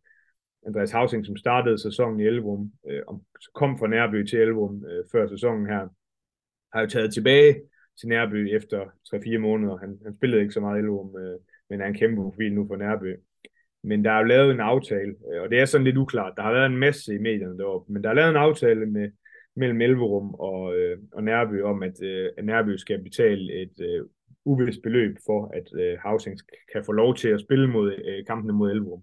Andreas 0.68 0.92
Hausing, 0.92 1.26
som 1.26 1.38
startede 1.38 1.82
sæsonen 1.82 2.20
i 2.20 2.24
Elverum, 2.24 2.72
øh, 2.90 3.02
kom 3.54 3.78
fra 3.80 3.88
Nærby 3.88 4.26
til 4.26 4.40
Elverum 4.40 4.86
øh, 4.86 5.04
før 5.12 5.28
sæsonen 5.28 5.66
her, 5.66 5.88
har 6.74 6.82
jo 6.82 6.88
taget 6.88 7.14
tilbage 7.14 7.62
til 8.00 8.10
Nærby 8.10 8.56
efter 8.56 8.86
3-4 9.16 9.38
måneder. 9.38 9.78
Han, 9.78 10.00
han 10.04 10.16
spillede 10.16 10.42
ikke 10.42 10.54
så 10.54 10.60
meget 10.60 10.80
Elverum, 10.80 11.18
øh, 11.18 11.40
men 11.70 11.82
er 11.82 11.86
en 11.86 11.94
kæmpe 11.94 12.22
profil 12.22 12.54
nu 12.54 12.68
for 12.68 12.76
Nærby. 12.76 13.16
Men 13.84 14.06
der 14.06 14.12
er 14.12 14.18
jo 14.18 14.24
lavet 14.24 14.52
en 14.52 14.60
aftale, 14.60 15.16
øh, 15.34 15.42
og 15.42 15.50
det 15.50 15.60
er 15.60 15.66
sådan 15.66 15.86
lidt 15.86 15.98
uklart. 15.98 16.34
Der 16.38 16.44
har 16.44 16.52
været 16.52 16.66
en 16.66 16.78
masse 16.78 17.16
i 17.16 17.18
medierne 17.18 17.58
deroppe, 17.58 17.94
men 17.94 18.04
der 18.04 18.10
er 18.10 18.14
lavet 18.14 18.30
en 18.30 18.36
aftale 18.36 18.86
med, 18.86 19.12
mellem 19.60 19.82
Elverum 19.82 20.34
og, 20.34 20.78
øh, 20.78 20.98
og 21.12 21.24
Nærby 21.24 21.62
om, 21.62 21.84
at, 21.84 22.04
øh, 22.04 22.30
at 22.38 22.46
Nærby 22.46 22.76
skal 22.78 23.04
betale 23.04 23.62
et 23.62 23.80
øh, 23.82 24.06
uvist 24.46 24.82
beløb 24.84 25.18
for, 25.26 25.52
at 25.54 25.68
øh, 25.82 25.98
Housing 26.04 26.38
kan 26.74 26.84
få 26.86 26.92
lov 26.92 27.16
til 27.16 27.30
at 27.30 27.42
spille 27.42 27.68
mod 27.68 27.94
øh, 28.06 28.26
kampene 28.26 28.54
mod 28.54 28.72
Elverum. 28.72 29.02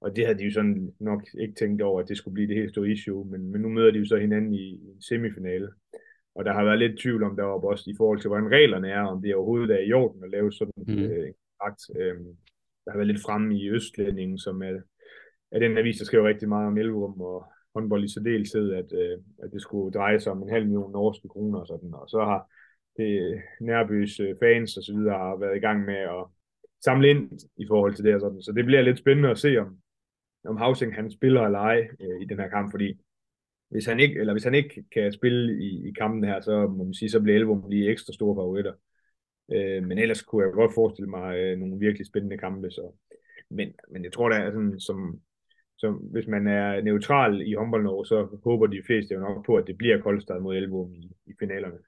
Og 0.00 0.16
det 0.16 0.26
havde 0.26 0.38
de 0.38 0.44
jo 0.44 0.52
sådan 0.52 0.94
nok 1.00 1.22
ikke 1.40 1.54
tænkt 1.54 1.82
over, 1.82 2.00
at 2.00 2.08
det 2.08 2.16
skulle 2.16 2.34
blive 2.34 2.48
det 2.48 2.56
helt 2.56 2.70
store 2.70 2.88
issue, 2.88 3.30
men, 3.30 3.52
men 3.52 3.60
nu 3.60 3.68
møder 3.68 3.90
de 3.90 3.98
jo 3.98 4.04
så 4.04 4.16
hinanden 4.16 4.54
i, 4.54 4.66
i 4.68 4.88
en 4.94 5.02
semifinale. 5.02 5.68
Og 6.34 6.44
der 6.44 6.52
har 6.52 6.64
været 6.64 6.78
lidt 6.78 6.98
tvivl 6.98 7.22
om 7.22 7.36
deroppe 7.36 7.68
også 7.68 7.90
i 7.90 7.94
forhold 7.96 8.20
til, 8.20 8.28
hvordan 8.28 8.50
reglerne 8.50 8.88
er, 8.90 9.02
om 9.02 9.22
det 9.22 9.34
overhovedet 9.34 9.70
er 9.70 9.84
i 9.84 9.92
orden 9.92 10.24
at 10.24 10.30
lave 10.30 10.52
sådan 10.52 10.72
mm. 10.86 10.98
øh, 10.98 11.26
en 11.28 11.34
kontrakt. 11.34 11.82
Øhm, 12.00 12.36
der 12.84 12.90
har 12.90 12.98
været 12.98 13.06
lidt 13.06 13.22
fremme 13.22 13.58
i 13.58 13.70
Østlændingen, 13.70 14.38
som 14.38 14.62
er, 14.62 14.80
er 15.52 15.58
den 15.58 15.78
avis, 15.78 15.98
der 15.98 16.04
skriver 16.04 16.28
rigtig 16.28 16.48
meget 16.48 16.66
om 16.66 16.78
Elverum 16.78 17.20
og 17.20 17.46
håndbold 17.76 18.04
i 18.04 18.12
særdeleshed, 18.12 18.66
at, 18.80 18.90
øh, 19.02 19.18
at 19.42 19.48
det 19.52 19.62
skulle 19.62 19.92
dreje 19.98 20.20
sig 20.20 20.32
om 20.32 20.42
en 20.42 20.54
halv 20.54 20.64
million 20.64 20.92
norske 20.92 21.28
kroner 21.28 21.58
og 21.58 21.66
sådan. 21.66 21.94
Og 21.94 22.06
så 22.08 22.20
har 22.30 22.40
det 22.98 23.10
øh, 23.22 23.36
Nærbys 23.60 24.20
øh, 24.20 24.34
fans 24.42 24.76
og 24.76 24.82
så 24.82 24.92
videre 24.96 25.18
har 25.18 25.36
været 25.36 25.56
i 25.56 25.64
gang 25.66 25.78
med 25.90 26.00
at 26.16 26.22
samle 26.84 27.10
ind 27.10 27.22
i 27.56 27.66
forhold 27.70 27.94
til 27.94 28.04
det 28.04 28.14
og 28.14 28.20
sådan. 28.20 28.42
Så 28.42 28.52
det 28.52 28.64
bliver 28.64 28.82
lidt 28.82 28.98
spændende 28.98 29.30
at 29.30 29.38
se, 29.38 29.50
om, 29.58 29.68
om 30.50 30.56
Housing 30.56 30.94
han 30.94 31.10
spiller 31.10 31.42
eller 31.42 31.58
ej 31.58 31.78
øh, 32.00 32.16
i 32.22 32.24
den 32.24 32.38
her 32.38 32.48
kamp, 32.48 32.70
fordi 32.70 32.88
hvis 33.68 33.86
han 33.86 34.00
ikke, 34.00 34.20
eller 34.20 34.32
hvis 34.32 34.44
han 34.44 34.54
ikke 34.54 34.84
kan 34.92 35.12
spille 35.12 35.64
i, 35.64 35.88
i 35.88 35.92
kampen 35.92 36.24
her, 36.24 36.40
så 36.40 36.66
må 36.66 36.84
man 36.84 36.94
sige, 36.94 37.10
så 37.10 37.20
bliver 37.20 37.36
Elvum 37.36 37.64
lige 37.70 37.90
ekstra 37.90 38.12
store 38.12 38.36
favoritter. 38.36 38.74
Øh, 39.52 39.84
men 39.84 39.98
ellers 39.98 40.22
kunne 40.22 40.44
jeg 40.44 40.52
godt 40.52 40.74
forestille 40.74 41.10
mig 41.10 41.38
øh, 41.38 41.58
nogle 41.58 41.78
virkelig 41.78 42.06
spændende 42.06 42.38
kampe. 42.38 42.70
Så. 42.70 42.92
Men, 43.50 43.72
men 43.90 44.04
jeg 44.04 44.12
tror, 44.12 44.28
der 44.28 44.36
er 44.36 44.50
sådan, 44.50 44.80
som, 44.80 45.20
som 45.78 45.94
hvis 45.94 46.26
man 46.26 46.46
er 46.46 46.82
neutral 46.82 47.40
i 47.48 47.54
håndbold 47.54 48.06
så 48.06 48.38
håber 48.44 48.66
de 48.66 48.82
fleste 48.86 49.14
jo 49.14 49.20
nok 49.20 49.46
på, 49.46 49.56
at 49.56 49.66
det 49.66 49.78
bliver 49.78 50.00
Koldstad 50.00 50.40
mod 50.40 50.56
Elvum 50.56 50.94
i, 50.94 51.10
i 51.26 51.32
finalerne. 51.38 51.78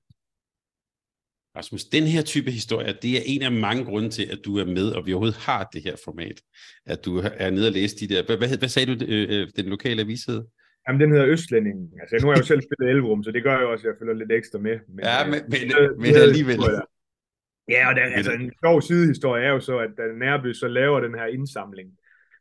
Rasmus, 1.57 1.85
den 1.85 2.03
her 2.03 2.23
type 2.23 2.51
historie, 2.51 2.93
det 3.03 3.13
er 3.19 3.23
en 3.27 3.43
af 3.43 3.53
mange 3.53 3.85
grunde 3.85 4.11
til, 4.11 4.27
at 4.33 4.41
du 4.45 4.59
er 4.59 4.65
med, 4.65 4.89
og 4.97 5.07
vi 5.07 5.13
overhovedet 5.13 5.45
har 5.49 5.69
det 5.73 5.83
her 5.83 5.97
format. 6.05 6.39
At 6.87 7.05
du 7.05 7.13
er 7.45 7.51
nede 7.51 7.69
og 7.69 7.73
læse 7.73 7.97
de 8.01 8.15
der... 8.15 8.21
Hvad, 8.27 8.59
hvad, 8.59 8.69
sagde 8.69 8.95
du, 8.95 9.05
øh, 9.15 9.27
øh, 9.33 9.49
den 9.57 9.67
lokale 9.75 10.01
avis 10.03 10.25
hed? 10.25 10.45
Jamen, 10.89 11.01
den 11.01 11.11
hedder 11.13 11.27
Østlændingen. 11.27 11.93
Altså, 12.01 12.17
nu 12.21 12.27
har 12.29 12.35
jeg 12.35 12.43
jo 12.43 12.47
selv 12.47 12.63
spillet 12.63 12.91
Elverum, 12.93 13.23
så 13.23 13.31
det 13.31 13.43
gør 13.43 13.61
jo 13.61 13.73
også, 13.73 13.83
at 13.87 13.91
jeg 13.91 13.99
følger 14.01 14.15
lidt 14.15 14.33
ekstra 14.33 14.59
med. 14.59 14.77
Men, 14.89 15.05
ja, 15.05 15.19
men, 15.31 15.41
men, 15.53 15.63
det, 15.71 15.99
men 16.03 16.15
alligevel. 16.29 16.59
Ja, 17.75 17.89
og 17.89 17.95
der, 17.97 18.03
altså, 18.03 18.33
en 18.33 18.53
sjov 18.63 18.83
sidehistorie 18.83 19.45
er 19.45 19.53
jo 19.57 19.61
så, 19.61 19.79
at 19.79 19.95
Nærby 20.19 20.53
så 20.53 20.69
laver 20.69 21.01
den 21.01 21.15
her 21.15 21.27
indsamling 21.27 21.89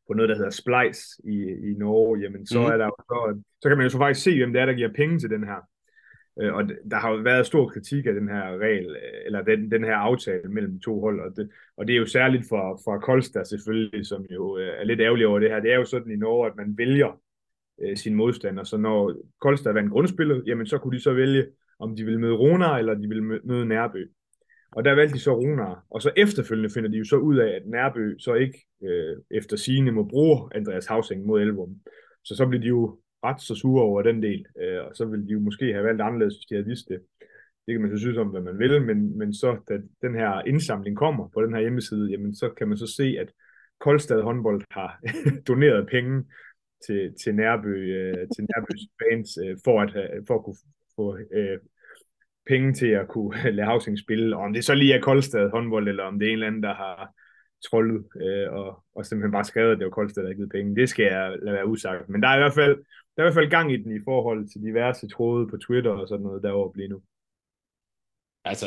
på 0.08 0.14
noget, 0.14 0.30
der 0.30 0.36
hedder 0.36 0.50
Splice 0.50 1.02
i, 1.24 1.36
i 1.70 1.74
Norge, 1.74 2.20
jamen 2.20 2.46
så 2.46 2.60
mm. 2.60 2.66
er 2.66 2.78
der 2.78 2.86
jo 2.86 2.96
så, 3.00 3.42
så 3.62 3.70
kan 3.70 3.78
man 3.78 3.86
jo 3.86 3.90
så 3.90 3.98
faktisk 3.98 4.24
se, 4.24 4.38
hvem 4.38 4.54
det 4.54 4.62
er, 4.62 4.66
der 4.66 4.74
giver 4.74 4.94
penge 4.94 5.20
til 5.20 5.30
den 5.30 5.44
her. 5.44 5.60
Øh, 6.42 6.54
og 6.54 6.64
der 6.92 6.98
har 6.98 7.12
jo 7.12 7.18
været 7.18 7.46
stor 7.46 7.70
kritik 7.70 8.06
af 8.06 8.14
den 8.14 8.30
her 8.30 8.58
regel, 8.58 8.86
øh, 8.86 9.26
eller 9.26 9.42
den, 9.42 9.72
den 9.72 9.84
her 9.84 9.96
aftale 9.96 10.50
mellem 10.50 10.72
de 10.72 10.80
to 10.80 11.00
hold, 11.00 11.20
og 11.20 11.38
det, 11.38 11.50
og 11.78 11.88
det 11.88 11.94
er 11.94 12.00
jo 12.00 12.06
særligt 12.06 12.46
for, 12.50 12.82
for 12.84 13.00
Kolstad 13.00 13.46
selvfølgelig, 13.46 14.06
som 14.06 14.26
jo 14.32 14.58
øh, 14.58 14.74
er 14.80 14.84
lidt 14.84 15.02
ærgerlig 15.02 15.28
over 15.28 15.40
det 15.40 15.50
her. 15.50 15.60
Det 15.60 15.72
er 15.72 15.76
jo 15.76 15.86
sådan 15.86 16.12
i 16.12 16.16
Norge, 16.16 16.48
at 16.48 16.56
man 16.56 16.78
vælger 16.78 17.20
øh, 17.82 17.98
sin 17.98 18.16
modstander, 18.16 18.64
så 18.64 18.78
når 18.78 19.16
Kolstad 19.42 19.74
vandt 19.74 19.92
grundspillet, 19.92 20.44
jamen 20.48 20.66
så 20.66 20.78
kunne 20.78 20.98
de 20.98 21.04
så 21.04 21.14
vælge, 21.14 21.46
om 21.80 21.96
de 21.96 22.04
ville 22.04 22.20
møde 22.20 22.34
Rona, 22.34 22.78
eller 22.78 22.94
de 22.94 23.08
ville 23.08 23.24
møde 23.24 23.66
Nærby. 23.66 24.12
Og 24.72 24.86
der 24.86 24.96
valgte 24.96 25.16
de 25.16 25.20
så 25.20 25.36
Runar, 25.36 25.86
og 25.90 26.02
så 26.02 26.12
efterfølgende 26.18 26.70
finder 26.74 26.90
de 26.90 26.98
jo 26.98 27.04
så 27.04 27.16
ud 27.16 27.38
af, 27.38 27.56
at 27.56 27.66
Nærbø 27.66 28.16
så 28.20 28.34
ikke 28.34 28.66
øh, 28.84 29.18
efter 29.32 29.58
sigende 29.58 29.92
må 29.92 30.04
bruge 30.04 30.50
Andreas 30.56 30.86
Havsing 30.86 31.26
mod 31.26 31.42
Elvum. 31.42 31.76
Så 32.24 32.36
så 32.36 32.46
bliver 32.48 32.62
de 32.62 32.68
jo 32.68 33.00
ret 33.24 33.42
så 33.42 33.56
sure 33.56 33.84
over 33.84 34.02
den 34.02 34.24
del, 34.24 34.46
øh, 34.62 34.84
og 34.86 34.96
så 34.96 35.06
ville 35.06 35.28
de 35.28 35.32
jo 35.32 35.40
måske 35.40 35.74
have 35.74 35.84
valgt 35.84 36.02
anderledes, 36.02 36.36
hvis 36.36 36.46
de 36.46 36.56
havde 36.56 36.68
vidst 36.68 36.88
det. 36.90 37.00
Det 37.66 37.74
kan 37.74 37.82
man 37.82 37.92
så 37.92 37.98
synes 37.98 38.18
om, 38.18 38.28
hvad 38.28 38.42
man 38.42 38.60
vil, 38.60 38.82
men, 38.82 39.18
men 39.18 39.34
så 39.34 39.58
da 39.70 39.74
den 40.02 40.16
her 40.16 40.42
indsamling 40.42 40.98
kommer 40.98 41.28
på 41.34 41.42
den 41.42 41.54
her 41.54 41.62
hjemmeside, 41.62 42.12
jamen 42.12 42.36
så 42.36 42.50
kan 42.50 42.68
man 42.68 42.78
så 42.78 42.88
se, 42.88 43.18
at 43.20 43.32
Koldstad 43.80 44.22
håndbold 44.22 44.62
har 44.72 45.00
doneret 45.48 45.88
penge 45.88 46.24
til, 46.86 47.14
til 47.24 47.36
Nærby, 47.36 47.74
øh, 47.98 48.28
til 48.36 48.44
Nærbys 48.50 48.82
fans, 49.02 49.38
øh, 49.46 49.58
for, 49.66 49.82
at, 49.82 49.92
øh, 49.96 50.24
for 50.28 50.36
at 50.36 50.44
kunne 50.44 50.62
få 50.96 51.18
øh, 51.18 51.60
penge 52.48 52.74
til 52.74 52.88
at 52.88 53.08
kunne 53.08 53.52
lade 53.56 53.68
Havsing 53.68 54.00
spille, 54.00 54.38
og 54.38 54.44
om 54.44 54.54
det 54.54 54.66
så 54.66 54.76
lige 54.76 54.94
er 54.94 55.02
Koldstad 55.02 55.50
håndbold, 55.50 55.88
eller 55.88 56.04
om 56.04 56.20
det 56.20 56.26
er 56.26 56.30
en 56.30 56.34
eller 56.34 56.48
anden, 56.48 56.64
der 56.64 56.74
har 56.74 57.14
trollet, 57.70 58.06
øh, 58.22 58.54
og, 58.54 58.84
og 58.96 59.06
simpelthen 59.06 59.32
bare 59.32 59.44
skrevet, 59.44 59.72
at 59.72 59.78
det 59.78 59.86
var 59.86 59.92
Koldstad, 59.92 60.24
der 60.24 60.34
givet 60.34 60.52
penge. 60.52 60.76
Det 60.76 60.90
skal 60.90 61.06
jeg 61.06 61.36
lade 61.42 61.56
være 61.56 61.68
usagt. 61.68 62.10
Men 62.10 62.22
der 62.22 62.28
er 62.28 62.36
i 62.36 62.40
hvert 62.40 62.54
fald, 62.54 62.76
der 63.16 63.18
er 63.18 63.24
i 63.24 63.28
hvert 63.28 63.34
fald 63.34 63.50
gang 63.50 63.74
i 63.74 63.78
den 63.78 63.92
i 63.96 64.00
forhold 64.04 64.50
til 64.50 64.62
diverse 64.62 65.08
tråde 65.08 65.48
på 65.48 65.58
Twitter 65.58 65.92
og 65.92 66.08
sådan 66.08 66.24
noget 66.24 66.44
derovre 66.44 66.78
lige 66.78 66.90
nu. 66.90 67.02
Altså, 68.46 68.66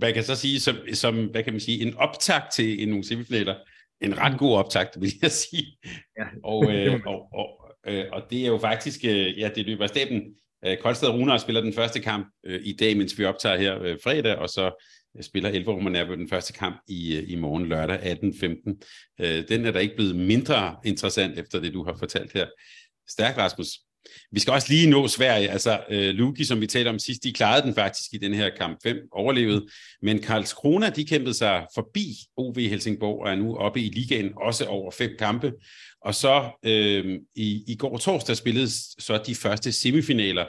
man 0.00 0.14
kan 0.14 0.22
så 0.22 0.36
sige, 0.36 0.60
som, 0.60 0.76
som 0.92 1.26
hvad 1.30 1.42
kan 1.42 1.52
man 1.52 1.60
sige, 1.60 1.86
en 1.86 1.96
optakt 1.96 2.52
til 2.52 2.82
en 2.82 2.88
nogle 2.88 3.04
semifinaler, 3.04 3.54
en 4.00 4.18
ret 4.18 4.38
god 4.38 4.56
optakt, 4.56 5.00
vil 5.00 5.12
jeg 5.22 5.30
sige. 5.30 5.78
Ja. 6.18 6.26
Og, 6.44 6.64
øh, 6.72 7.00
og, 7.06 7.28
og, 7.32 7.74
øh, 7.86 8.04
og 8.12 8.22
det 8.30 8.42
er 8.42 8.46
jo 8.46 8.58
faktisk, 8.58 9.04
øh, 9.04 9.38
ja, 9.38 9.50
det 9.54 9.66
løber 9.66 9.82
af 9.82 9.88
staben. 9.88 10.34
Øh, 10.66 10.76
Koldstad 10.78 11.08
Runar 11.08 11.38
spiller 11.38 11.60
den 11.60 11.72
første 11.72 12.00
kamp 12.00 12.26
øh, 12.46 12.60
i 12.64 12.72
dag, 12.72 12.96
mens 12.96 13.18
vi 13.18 13.24
optager 13.24 13.56
her 13.56 13.82
øh, 13.82 13.98
fredag, 14.02 14.36
og 14.36 14.48
så 14.48 14.84
øh, 15.16 15.22
spiller 15.22 15.50
Elverum 15.50 15.86
og 15.86 15.92
Nærbø 15.92 16.16
den 16.16 16.28
første 16.28 16.52
kamp 16.52 16.80
i, 16.88 17.16
øh, 17.16 17.24
i 17.30 17.36
morgen 17.36 17.66
lørdag 17.66 17.96
18.15. 17.96 19.24
Øh, 19.24 19.48
den 19.48 19.66
er 19.66 19.70
da 19.70 19.78
ikke 19.78 19.96
blevet 19.96 20.16
mindre 20.16 20.76
interessant 20.84 21.38
efter 21.38 21.60
det, 21.60 21.74
du 21.74 21.84
har 21.84 21.96
fortalt 21.98 22.32
her. 22.32 22.46
Stærk, 23.08 23.38
Rasmus. 23.38 23.68
Vi 24.32 24.40
skal 24.40 24.52
også 24.52 24.66
lige 24.70 24.90
nå 24.90 25.08
Sverige. 25.08 25.50
Altså, 25.50 25.80
øh, 25.90 26.14
Luki, 26.14 26.44
som 26.44 26.60
vi 26.60 26.66
talte 26.66 26.88
om 26.88 26.98
sidst, 26.98 27.24
de 27.24 27.32
klarede 27.32 27.66
den 27.66 27.74
faktisk 27.74 28.12
i 28.12 28.18
den 28.18 28.34
her 28.34 28.50
kamp 28.58 28.78
5, 28.82 28.96
overlevede. 29.12 29.66
Men 30.02 30.18
Karlskrona, 30.18 30.90
de 30.90 31.04
kæmpede 31.04 31.34
sig 31.34 31.66
forbi 31.74 32.06
OV 32.36 32.54
Helsingborg 32.58 33.20
og 33.20 33.30
er 33.30 33.34
nu 33.34 33.56
oppe 33.56 33.80
i 33.80 33.88
ligaen, 33.88 34.32
også 34.36 34.64
over 34.64 34.90
fem 34.90 35.10
kampe. 35.18 35.52
Og 36.06 36.14
så 36.14 36.50
øh, 36.62 37.20
i, 37.34 37.64
i 37.66 37.76
går 37.76 37.98
torsdag 37.98 38.36
spillede 38.36 38.68
så 38.98 39.22
de 39.26 39.34
første 39.34 39.72
semifinaler 39.72 40.46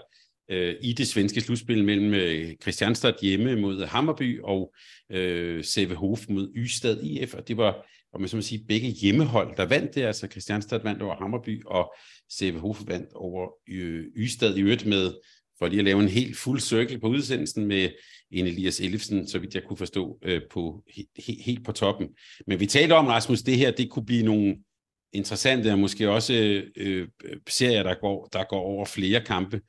øh, 0.51 0.75
i 0.81 0.93
det 0.93 1.07
svenske 1.07 1.41
slutspil 1.41 1.83
mellem 1.83 2.13
øh, 2.13 2.55
Christianstad 2.61 3.13
hjemme 3.21 3.55
mod 3.55 3.85
Hammerby 3.85 4.41
og 4.43 4.73
øh, 5.11 5.63
Sevehof 5.63 6.25
mod 6.29 6.51
Ystad 6.55 7.03
IF, 7.03 7.33
og 7.33 7.47
det 7.47 7.57
var 7.57 7.85
om 8.13 8.21
man 8.21 8.29
så 8.29 8.35
må 8.35 8.41
sige, 8.41 8.65
begge 8.67 8.87
hjemmehold, 8.87 9.57
der 9.57 9.65
vandt 9.65 9.95
det, 9.95 10.01
altså 10.01 10.27
Christianstad 10.27 10.79
vandt 10.83 11.01
over 11.01 11.15
Hammerby, 11.15 11.63
og 11.65 11.93
Sevehof 12.29 12.81
vandt 12.87 13.09
over 13.15 13.49
øh, 13.69 14.05
Ystad 14.17 14.55
i 14.55 14.61
øvrigt 14.61 14.85
med, 14.85 15.13
for 15.59 15.67
lige 15.67 15.79
at 15.79 15.85
lave 15.85 16.01
en 16.01 16.07
helt 16.07 16.37
fuld 16.37 16.59
cirkel 16.59 16.99
på 16.99 17.07
udsendelsen 17.07 17.65
med 17.65 17.89
en 18.31 18.47
Elias 18.47 18.79
Ellefsen, 18.79 19.27
så 19.27 19.39
vidt 19.39 19.55
jeg 19.55 19.63
kunne 19.63 19.77
forstå, 19.77 20.19
øh, 20.23 20.41
på, 20.51 20.83
he, 20.95 21.33
helt 21.45 21.65
på 21.65 21.71
toppen. 21.71 22.07
Men 22.47 22.59
vi 22.59 22.65
talte 22.65 22.93
om, 22.93 23.07
Rasmus, 23.07 23.41
det 23.41 23.57
her, 23.57 23.71
det 23.71 23.89
kunne 23.89 24.05
blive 24.05 24.23
nogle 24.23 24.55
interessante, 25.13 25.71
og 25.71 25.79
måske 25.79 26.09
også 26.09 26.33
øh, 26.77 27.07
øh, 27.25 27.37
serier, 27.47 27.83
der 27.83 27.95
går, 28.01 28.27
der 28.33 28.43
går 28.43 28.59
over 28.59 28.85
flere 28.85 29.21
kampe. 29.21 29.61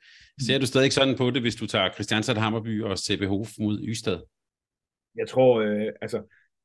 Ser 0.45 0.59
du 0.59 0.65
stadig 0.65 0.93
sådan 0.93 1.17
på 1.17 1.29
det, 1.29 1.41
hvis 1.41 1.55
du 1.55 1.67
tager 1.67 1.93
Christiansand 1.93 2.37
Hammerby 2.37 2.83
og 2.83 2.97
Hof 3.27 3.49
mod 3.59 3.85
Ystad? 3.87 4.19
Jeg 5.15 5.27
tror, 5.27 5.61
øh, 5.61 5.87
altså, 6.01 6.21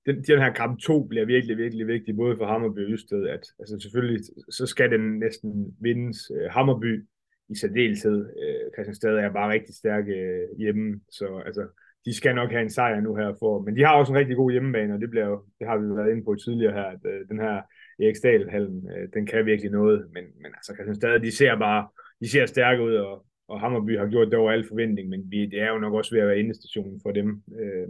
den, 0.07 0.17
den 0.17 0.39
her 0.39 0.53
kamp 0.53 0.81
2 0.81 1.05
bliver 1.05 1.27
virkelig, 1.27 1.57
virkelig 1.57 1.87
vigtig, 1.87 2.17
både 2.17 2.37
for 2.37 2.47
Hammerby 2.47 2.79
og 2.87 2.91
Ystad. 2.91 3.27
At, 3.27 3.45
altså 3.59 3.79
selvfølgelig, 3.83 4.21
så 4.51 4.67
skal 4.67 4.91
den 4.91 5.19
næsten 5.19 5.77
vindes. 5.81 6.19
Øh, 6.37 6.51
Hammerby 6.51 7.05
i 7.49 7.55
særdeleshed. 7.57 8.19
Øh, 8.43 8.73
Christianstad 8.75 9.17
er 9.17 9.33
bare 9.33 9.53
rigtig 9.53 9.75
stærke 9.75 10.13
øh, 10.13 10.59
hjemme, 10.59 11.01
så 11.11 11.43
altså, 11.47 11.67
de 12.05 12.17
skal 12.17 12.35
nok 12.35 12.51
have 12.51 12.63
en 12.63 12.71
sejr 12.71 13.01
nu 13.01 13.15
her 13.15 13.35
for. 13.39 13.63
Men 13.63 13.77
de 13.77 13.85
har 13.85 13.95
også 13.95 14.13
en 14.13 14.19
rigtig 14.19 14.37
god 14.37 14.51
hjemmebane, 14.51 14.95
og 14.95 15.01
det, 15.01 15.11
bliver 15.11 15.27
jo, 15.27 15.45
det 15.59 15.67
har 15.69 15.77
vi 15.79 15.97
været 15.97 16.11
inde 16.11 16.25
på 16.25 16.35
tidligere 16.35 16.73
her, 16.73 16.89
at 16.97 17.03
øh, 17.13 17.29
den 17.29 17.41
her 17.41 17.57
Eriksdal-hallen, 18.01 18.91
øh, 18.97 19.09
den 19.15 19.27
kan 19.27 19.47
virkelig 19.47 19.71
noget. 19.71 20.07
Men, 20.13 20.25
men 20.43 20.47
altså 20.47 20.73
Christianstad, 20.75 21.21
de 21.21 21.37
ser 21.37 21.59
bare, 21.59 21.89
de 22.21 22.31
ser 22.31 22.47
stærke 22.47 22.83
ud, 22.83 22.95
og 22.95 23.27
og 23.49 23.61
Hammerby 23.61 23.99
har 23.99 24.07
gjort 24.07 24.27
det 24.27 24.39
over 24.39 24.53
al 24.53 24.69
forventning, 24.69 25.09
men 25.09 25.31
vi, 25.31 25.47
det 25.47 25.61
er 25.61 25.71
jo 25.73 25.79
nok 25.79 25.95
også 25.95 26.15
ved 26.15 26.21
at 26.21 26.29
være 26.29 26.39
endestationen 26.39 27.01
for 27.03 27.11
dem. 27.11 27.43
Øh, 27.61 27.89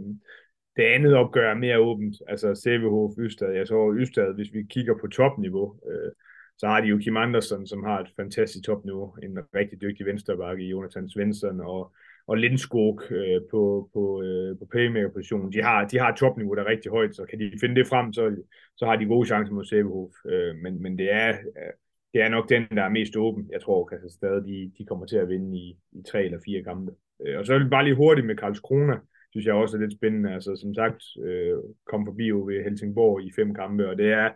det 0.77 0.83
andet 0.83 1.15
opgør 1.15 1.51
er 1.51 1.55
mere 1.55 1.79
åbent, 1.79 2.15
altså 2.27 2.55
Sæbehof, 2.55 3.11
Ystad. 3.19 3.51
Jeg 3.51 3.67
så 3.67 3.93
Ystad, 3.97 4.33
hvis 4.33 4.53
vi 4.53 4.63
kigger 4.69 4.95
på 5.01 5.07
topniveau, 5.07 5.79
øh, 5.89 6.11
så 6.57 6.67
har 6.67 6.81
de 6.81 6.87
jo 6.87 6.97
Kim 6.97 7.17
Andersen, 7.17 7.67
som 7.67 7.83
har 7.83 7.99
et 7.99 8.11
fantastisk 8.15 8.65
topniveau, 8.65 9.15
en 9.23 9.39
rigtig 9.55 9.81
dygtig 9.81 10.05
venstrebakke 10.05 10.63
i 10.63 10.69
Jonathan 10.69 11.09
Svensson, 11.09 11.61
og, 11.61 11.91
og 12.27 12.37
Lindskog 12.37 13.01
øh, 13.11 13.41
på, 13.51 13.89
på, 13.93 14.21
øh, 14.21 14.57
på 14.59 14.65
playmaker-positionen. 14.71 15.53
De 15.53 15.61
har, 15.61 15.87
de 15.87 15.99
har 15.99 16.15
topniveau, 16.15 16.55
der 16.55 16.63
er 16.63 16.69
rigtig 16.69 16.91
højt, 16.91 17.15
så 17.15 17.25
kan 17.25 17.39
de 17.39 17.51
finde 17.61 17.75
det 17.75 17.87
frem, 17.87 18.13
så, 18.13 18.35
så 18.75 18.85
har 18.85 18.95
de 18.95 19.05
gode 19.05 19.27
chancer 19.27 19.53
mod 19.53 19.65
Sæbehof. 19.65 20.11
Øh, 20.25 20.55
men, 20.55 20.81
men 20.81 20.97
det 20.97 21.13
er, 21.13 21.29
øh, 21.29 21.73
det 22.13 22.21
er 22.21 22.29
nok 22.29 22.49
den, 22.49 22.63
der 22.71 22.83
er 22.83 22.89
mest 22.89 23.15
åben. 23.15 23.49
Jeg 23.51 23.61
tror, 23.61 23.89
at 23.93 24.11
stadig 24.11 24.43
de, 24.45 24.71
de 24.77 24.85
kommer 24.85 25.05
til 25.05 25.17
at 25.17 25.29
vinde 25.29 25.57
i, 25.57 25.77
i 25.91 26.03
tre 26.09 26.23
eller 26.25 26.39
fire 26.45 26.63
kampe. 26.63 26.91
Øh, 27.25 27.39
og 27.39 27.45
så 27.45 27.53
er 27.53 27.59
det 27.59 27.69
bare 27.69 27.83
lige 27.83 27.95
hurtigt 27.95 28.27
med 28.27 28.35
Karlskrona, 28.35 28.97
synes 29.31 29.45
jeg 29.45 29.53
også 29.53 29.77
er 29.77 29.81
lidt 29.81 29.97
spændende. 29.97 30.33
Altså, 30.33 30.55
som 30.55 30.73
sagt, 30.73 31.03
øh, 31.25 31.57
kom 31.91 32.05
forbi 32.05 32.25
jo 32.27 32.45
ved 32.45 32.63
Helsingborg 32.63 33.23
i 33.23 33.31
fem 33.35 33.53
kampe, 33.53 33.89
og 33.89 33.97
det 33.97 34.11
er, 34.11 34.29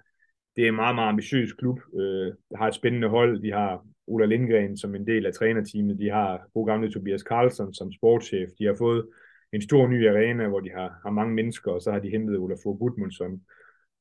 det 0.55 0.63
er 0.63 0.69
en 0.69 0.75
meget, 0.75 0.95
meget 0.95 1.09
ambitiøs 1.09 1.53
klub. 1.53 1.79
Øh, 1.99 2.33
der 2.49 2.57
har 2.57 2.67
et 2.67 2.75
spændende 2.75 3.07
hold. 3.07 3.41
De 3.41 3.51
har 3.51 3.85
Ola 4.09 4.25
Lindgren 4.25 4.77
som 4.77 4.95
en 4.95 5.07
del 5.07 5.25
af 5.25 5.33
trænerteamet. 5.33 5.99
De 5.99 6.09
har 6.09 6.49
god 6.53 6.67
gamle 6.67 6.91
Tobias 6.91 7.23
Karlsson 7.23 7.73
som 7.73 7.91
sportschef. 7.91 8.49
De 8.59 8.65
har 8.65 8.75
fået 8.77 9.05
en 9.53 9.61
stor 9.61 9.87
ny 9.87 10.09
arena, 10.09 10.47
hvor 10.47 10.59
de 10.59 10.69
har, 10.69 10.99
har 11.03 11.11
mange 11.11 11.33
mennesker, 11.33 11.71
og 11.71 11.81
så 11.81 11.91
har 11.91 11.99
de 11.99 12.09
hentet 12.09 12.37
Olafur 12.37 12.77
Gudmundsson, 12.77 13.41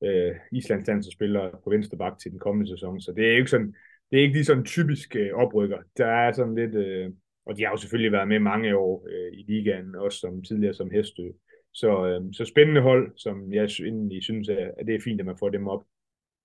øh, 0.05 0.35
Islands 0.52 0.86
landsholdsspiller 0.86 1.51
på 1.64 1.70
venstre 1.70 1.98
bak 1.98 2.18
til 2.18 2.30
den 2.30 2.39
kommende 2.39 2.70
sæson. 2.70 3.01
Så 3.01 3.12
det 3.12 3.28
er 3.28 3.36
ikke 3.36 3.51
sådan, 3.51 3.74
det 4.10 4.18
er 4.18 4.22
ikke 4.22 4.35
lige 4.35 4.44
sådan 4.44 4.64
typisk 4.64 5.16
øh, 5.16 5.30
oprykker. 5.35 5.78
Der 5.97 6.06
er 6.06 6.32
sådan 6.32 6.55
lidt, 6.55 6.74
øh, 6.74 7.10
og 7.47 7.56
de 7.56 7.62
har 7.64 7.70
jo 7.70 7.76
selvfølgelig 7.76 8.12
været 8.12 8.28
med 8.28 8.39
mange 8.39 8.76
år 8.76 9.06
øh, 9.09 9.39
i 9.39 9.44
ligaen, 9.48 9.94
også 9.94 10.18
som 10.18 10.43
tidligere 10.43 10.74
som 10.74 10.90
Hestø. 10.90 11.28
Så, 11.74 12.06
øh, 12.06 12.32
så 12.32 12.44
spændende 12.44 12.80
hold, 12.80 13.12
som 13.16 13.52
jeg 13.52 13.64
egentlig 13.64 14.22
synes, 14.22 14.48
at 14.48 14.86
det 14.86 14.94
er 14.94 15.01
fint, 15.05 15.20
at 15.20 15.26
man 15.26 15.39
får 15.39 15.48
dem 15.48 15.68
op. 15.68 15.85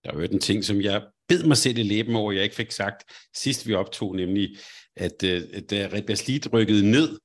Der 0.03 0.11
er 0.11 0.17
jo 0.17 0.23
en 0.31 0.39
ting, 0.39 0.63
som 0.63 0.81
jeg 0.81 1.01
bed 1.27 1.43
mig 1.43 1.57
selv 1.57 1.77
i 1.77 1.83
læben 1.83 2.15
over, 2.15 2.31
jeg 2.31 2.43
ikke 2.43 2.55
fik 2.55 2.71
sagt 2.71 3.03
sidst 3.35 3.67
vi 3.67 3.73
optog, 3.73 4.15
nemlig 4.15 4.57
at 4.97 5.23
øh, 5.23 5.41
da 5.69 5.89
Red 5.93 6.15
Slidt 6.15 6.53
rykkede 6.53 6.91
ned, 6.91 7.17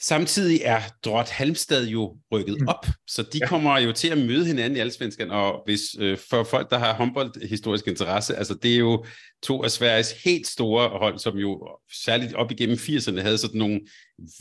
Samtidig 0.00 0.60
er 0.64 0.80
Drot 1.04 1.28
Halmstad 1.28 1.86
jo 1.86 2.16
rykket 2.32 2.60
mm. 2.60 2.68
op, 2.68 2.86
så 3.06 3.22
de 3.22 3.38
ja. 3.38 3.46
kommer 3.46 3.78
jo 3.78 3.92
til 3.92 4.08
at 4.08 4.18
møde 4.18 4.46
hinanden 4.46 4.76
i 4.76 4.80
Allsvenskan, 4.80 5.30
og 5.30 5.62
hvis 5.64 5.80
øh, 5.98 6.18
for 6.30 6.44
folk, 6.44 6.70
der 6.70 6.78
har 6.78 6.94
håndbold 6.94 7.48
historisk 7.48 7.88
interesse, 7.88 8.36
altså 8.36 8.54
det 8.54 8.74
er 8.74 8.78
jo 8.78 9.04
to 9.46 9.64
af 9.64 9.70
Sveriges 9.70 10.12
helt 10.24 10.46
store 10.46 10.88
hold, 10.88 11.18
som 11.18 11.38
jo 11.38 11.68
særligt 12.04 12.34
op 12.34 12.50
igennem 12.50 12.76
80'erne 12.76 13.20
havde 13.20 13.38
sådan 13.38 13.58
nogle 13.58 13.80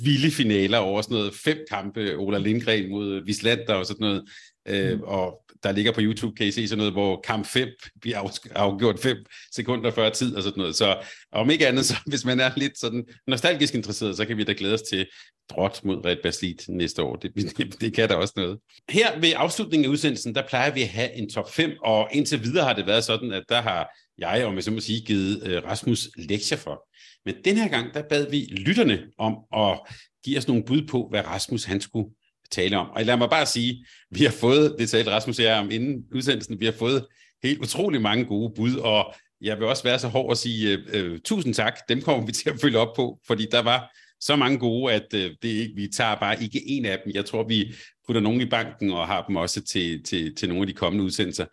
vilde 0.04 0.32
finaler 0.32 0.78
over 0.78 1.02
sådan 1.02 1.18
noget 1.18 1.34
fem 1.34 1.58
kampe, 1.70 2.16
Ola 2.18 2.38
Lindgren 2.38 2.90
mod 2.90 3.26
Vislander 3.26 3.74
og 3.74 3.86
sådan 3.86 4.06
noget, 4.08 4.24
øh, 4.68 4.98
mm. 4.98 5.04
og 5.04 5.42
der 5.64 5.72
ligger 5.72 5.92
på 5.92 6.02
YouTube, 6.02 6.36
kan 6.36 6.48
I 6.48 6.52
se 6.52 6.68
sådan 6.68 6.78
noget, 6.78 6.94
hvor 6.94 7.22
kamp 7.28 7.46
5 7.48 7.70
bliver 8.02 8.32
afgjort 8.56 9.00
5 9.00 9.18
sekunder 9.52 9.92
før 9.92 10.10
tid 10.10 10.36
og 10.36 10.44
sådan 10.44 10.60
noget. 10.60 10.76
Så 10.76 10.98
om 11.32 11.50
ikke 11.50 11.68
andet, 11.68 11.86
så 11.90 11.96
hvis 12.08 12.26
man 12.26 12.40
er 12.40 12.52
lidt 12.58 12.80
sådan 12.80 13.06
nostalgisk 13.28 13.76
interesseret, 13.76 14.18
så 14.18 14.26
kan 14.26 14.38
vi 14.38 14.44
da 14.44 14.54
glæde 14.58 14.74
os 14.74 14.82
til 14.82 15.08
drot 15.50 15.84
mod 15.84 16.06
Red 16.06 16.18
Baslit 16.24 16.66
næste 16.70 17.04
år. 17.04 17.16
Det, 17.16 17.32
det, 17.58 17.82
det 17.82 17.94
kan 17.94 18.10
da 18.10 18.16
også 18.16 18.34
noget. 18.36 18.60
Her 18.90 19.20
ved 19.20 19.34
afslutningen 19.36 19.86
af 19.86 19.90
udsendelsen, 19.90 20.36
der 20.36 20.48
plejer 20.48 20.74
vi 20.74 20.82
at 20.82 20.90
have 20.90 21.14
en 21.14 21.30
top 21.30 21.52
5, 21.54 21.72
og 21.84 22.10
indtil 22.12 22.44
videre 22.44 22.66
har 22.66 22.74
det 22.74 22.88
været 22.88 23.04
sådan, 23.04 23.32
at 23.32 23.44
der 23.50 23.62
har 23.62 23.90
jeg, 24.18 24.46
om 24.46 24.56
jeg 24.56 24.64
så 24.64 24.72
må 24.72 24.80
sige, 24.80 25.06
givet 25.06 25.44
øh, 25.48 25.64
Rasmus 25.64 26.10
lektier 26.18 26.58
for. 26.58 26.88
Men 27.26 27.36
den 27.46 27.58
her 27.58 27.68
gang, 27.68 27.94
der 27.94 28.04
bad 28.10 28.30
vi 28.30 28.40
lytterne 28.46 29.04
om 29.18 29.38
at 29.58 29.80
give 30.26 30.38
os 30.38 30.48
nogle 30.48 30.64
bud 30.64 30.88
på, 30.88 31.08
hvad 31.10 31.28
Rasmus 31.28 31.64
han 31.64 31.82
skulle 31.82 32.10
tale 32.52 32.78
om. 32.78 32.90
Og 32.90 33.06
lad 33.06 33.18
mig 33.18 33.30
bare 33.30 33.46
sige, 33.46 33.86
vi 34.12 34.24
har 34.24 34.32
fået, 34.32 34.76
det 34.80 34.90
talte 34.90 35.12
Rasmus 35.12 35.40
og 35.40 35.46
jeg 35.46 35.60
om 35.60 35.72
inden 35.72 36.04
udsendelsen, 36.14 36.60
vi 36.60 36.66
har 36.66 36.72
fået 36.72 37.06
helt 37.44 37.60
utrolig 37.60 38.02
mange 38.02 38.26
gode 38.26 38.54
bud, 38.56 38.76
og 38.76 39.14
jeg 39.42 39.58
vil 39.58 39.68
også 39.68 39.84
være 39.84 40.00
så 40.00 40.08
hård 40.08 40.32
at 40.32 40.38
sige 40.38 40.78
øh, 40.78 40.80
øh 40.94 41.20
tusind 41.20 41.54
tak. 41.54 41.80
Dem 41.90 42.02
kommer 42.02 42.26
vi 42.26 42.32
til 42.32 42.50
at 42.50 42.62
følge 42.62 42.80
op 42.80 42.96
på, 42.96 43.20
fordi 43.28 43.48
der 43.52 43.62
var 43.62 43.96
så 44.20 44.36
mange 44.36 44.58
gode, 44.60 44.94
at 44.94 45.14
øh, 45.14 45.32
det 45.42 45.50
ikke, 45.50 45.76
vi 45.76 45.88
tager 45.88 46.16
bare 46.16 46.44
ikke 46.44 46.62
en 46.68 46.86
af 46.86 47.00
dem. 47.06 47.14
Jeg 47.16 47.26
tror, 47.26 47.48
vi 47.48 47.74
putter 48.08 48.22
nogen 48.22 48.42
i 48.42 48.46
banken 48.46 48.92
og 48.92 49.08
har 49.08 49.26
dem 49.28 49.36
også 49.36 49.62
til, 49.62 50.04
til, 50.04 50.36
til 50.36 50.50
nogle 50.50 50.64
af 50.64 50.68
de 50.68 50.74
kommende 50.74 51.06
udsendelser. 51.06 51.46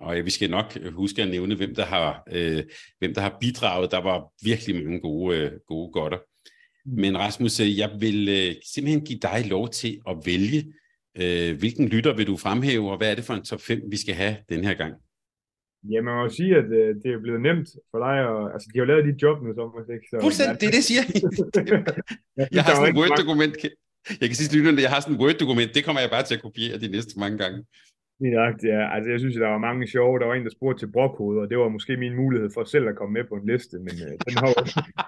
Og 0.00 0.18
øh, 0.18 0.24
vi 0.24 0.30
skal 0.30 0.50
nok 0.50 0.78
huske 0.92 1.22
at 1.22 1.28
nævne, 1.28 1.54
hvem 1.54 1.74
der 1.74 1.84
har, 1.84 2.22
øh, 2.32 2.62
hvem 2.98 3.14
der 3.14 3.20
har 3.20 3.36
bidraget. 3.40 3.90
Der 3.90 4.02
var 4.02 4.32
virkelig 4.44 4.84
mange 4.84 5.00
gode, 5.00 5.38
øh, 5.38 5.52
gode 5.66 5.92
godter. 5.92 6.18
Mm. 6.86 7.00
Men 7.00 7.18
Rasmus, 7.18 7.60
øh, 7.60 7.78
jeg 7.78 7.90
vil 8.00 8.28
øh, 8.28 8.54
simpelthen 8.74 9.04
give 9.04 9.18
dig 9.22 9.46
lov 9.48 9.68
til 9.68 10.00
at 10.08 10.16
vælge 10.26 10.72
Øh, 11.18 11.58
hvilken 11.58 11.88
lytter 11.88 12.16
vil 12.16 12.26
du 12.26 12.36
fremhæve, 12.36 12.90
og 12.90 12.96
hvad 12.96 13.10
er 13.10 13.14
det 13.14 13.24
for 13.24 13.34
en 13.34 13.44
top 13.44 13.60
5, 13.60 13.80
vi 13.90 13.96
skal 13.96 14.14
have 14.14 14.36
den 14.48 14.64
her 14.64 14.74
gang? 14.74 14.94
Ja, 15.92 16.00
man 16.02 16.14
må 16.14 16.22
jo 16.22 16.28
sige, 16.28 16.56
at 16.56 16.64
øh, 16.64 16.94
det 17.02 17.10
er 17.14 17.20
blevet 17.24 17.40
nemt 17.40 17.68
for 17.90 17.98
dig. 18.06 18.16
Og, 18.30 18.52
altså, 18.52 18.66
de 18.72 18.78
har 18.78 18.84
jo 18.84 18.90
lavet 18.92 19.04
dit 19.08 19.22
job 19.22 19.36
nu, 19.42 19.48
så 19.54 19.92
ikke? 19.92 20.06
Så, 20.10 20.16
Fuldstændig, 20.26 20.60
det 20.60 20.66
er 20.70 20.74
det, 20.78 20.84
siger 20.84 21.02
jeg. 21.06 21.14
jeg 22.56 22.62
har 22.64 22.74
sådan 22.74 22.90
et 22.94 22.98
Word-dokument. 23.00 23.54
Jeg 24.20 24.26
kan 24.28 24.36
sige 24.36 24.48
til 24.48 24.58
lytterne, 24.58 24.78
at 24.78 24.82
jeg 24.86 24.92
har 24.94 25.00
sådan 25.00 25.14
et 25.16 25.20
Word-dokument. 25.22 25.74
Det 25.76 25.84
kommer 25.84 26.00
jeg 26.04 26.10
bare 26.16 26.24
til 26.26 26.34
at 26.38 26.42
kopiere 26.46 26.78
de 26.84 26.88
næste 26.88 27.14
mange 27.22 27.38
gange. 27.42 27.58
Ja, 28.20 28.44
ja. 28.62 28.94
Altså, 28.94 29.10
jeg 29.10 29.20
synes, 29.20 29.36
der 29.36 29.48
var 29.48 29.58
mange 29.58 29.86
sjove. 29.86 30.18
Der 30.18 30.26
var 30.26 30.34
en, 30.34 30.44
der 30.44 30.50
spurgte 30.50 30.80
til 30.80 30.92
brokode, 30.92 31.40
og 31.40 31.50
det 31.50 31.58
var 31.58 31.68
måske 31.68 31.96
min 31.96 32.16
mulighed 32.16 32.50
for 32.54 32.64
selv 32.64 32.88
at 32.88 32.96
komme 32.96 33.12
med 33.12 33.24
på 33.24 33.34
en 33.34 33.46
liste, 33.46 33.76
men 33.78 33.94
øh, 34.06 34.14
den, 34.26 34.36
hopper, 34.44 34.64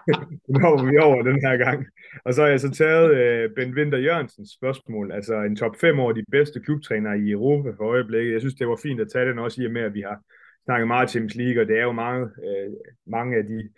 den 0.46 0.60
hopper 0.62 0.84
vi 0.90 0.96
over 0.98 1.22
den 1.22 1.40
her 1.46 1.56
gang. 1.56 1.86
Og 2.24 2.34
så 2.34 2.42
har 2.42 2.48
jeg 2.48 2.60
så 2.60 2.70
taget 2.70 3.10
øh, 3.20 3.50
Ben 3.56 3.74
Winter 3.74 3.98
Jørgensens 3.98 4.50
spørgsmål, 4.58 5.12
altså 5.12 5.34
en 5.34 5.56
top 5.56 5.76
5 5.80 5.98
over 5.98 6.12
de 6.12 6.24
bedste 6.30 6.60
klubtrænere 6.60 7.18
i 7.18 7.30
Europa 7.30 7.70
for 7.70 7.84
øjeblikket. 7.84 8.32
Jeg 8.32 8.40
synes, 8.40 8.54
det 8.54 8.68
var 8.68 8.80
fint 8.82 9.00
at 9.00 9.10
tage 9.12 9.28
den 9.28 9.38
også 9.38 9.62
i 9.62 9.66
og 9.66 9.72
med, 9.72 9.82
at 9.82 9.94
vi 9.94 10.00
har 10.00 10.18
snakket 10.64 10.88
meget 10.88 11.10
Champions 11.10 11.34
League, 11.34 11.62
og 11.62 11.68
det 11.68 11.78
er 11.78 11.82
jo 11.82 11.92
mange, 11.92 12.24
øh, 12.48 12.70
mange 13.06 13.36
af 13.36 13.44
de 13.44 13.68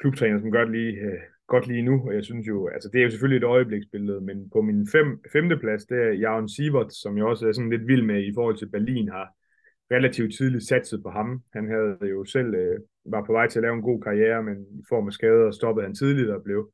klubtrænere, 0.00 0.40
som 0.40 0.50
godt 0.50 0.72
lige, 0.72 0.92
øh, 0.92 1.20
godt 1.54 1.66
lige 1.66 1.88
nu, 1.90 1.94
og 2.06 2.14
jeg 2.14 2.24
synes 2.24 2.48
jo, 2.48 2.56
altså 2.74 2.88
det 2.92 2.98
er 2.98 3.04
jo 3.04 3.10
selvfølgelig 3.10 3.40
et 3.40 3.50
øjebliksbillede, 3.56 4.20
men 4.20 4.50
på 4.54 4.60
min 4.68 4.88
fem, 4.94 5.08
femte 5.32 5.56
plads, 5.56 5.84
det 5.84 5.98
er 6.06 6.20
Jaron 6.22 6.48
Sievert, 6.48 6.92
som 7.02 7.16
jeg 7.16 7.24
også 7.24 7.48
er 7.48 7.52
sådan 7.52 7.70
lidt 7.70 7.86
vild 7.86 8.04
med 8.10 8.20
i 8.24 8.34
forhold 8.34 8.56
til 8.56 8.70
Berlin, 8.74 9.08
har 9.08 9.26
relativt 9.90 10.34
tidligt 10.38 10.68
satset 10.68 11.02
på 11.02 11.10
ham. 11.10 11.42
Han 11.52 11.64
havde 11.68 12.10
jo 12.10 12.24
selv, 12.24 12.54
øh, 12.54 12.78
var 13.04 13.24
på 13.24 13.32
vej 13.32 13.46
til 13.48 13.58
at 13.58 13.62
lave 13.62 13.74
en 13.74 13.88
god 13.90 14.00
karriere, 14.00 14.42
men 14.42 14.56
i 14.80 14.82
form 14.88 15.06
af 15.06 15.12
skader 15.12 15.50
stoppede 15.50 15.86
han 15.86 15.94
tidligt 15.94 16.30
og 16.30 16.42
blev 16.42 16.72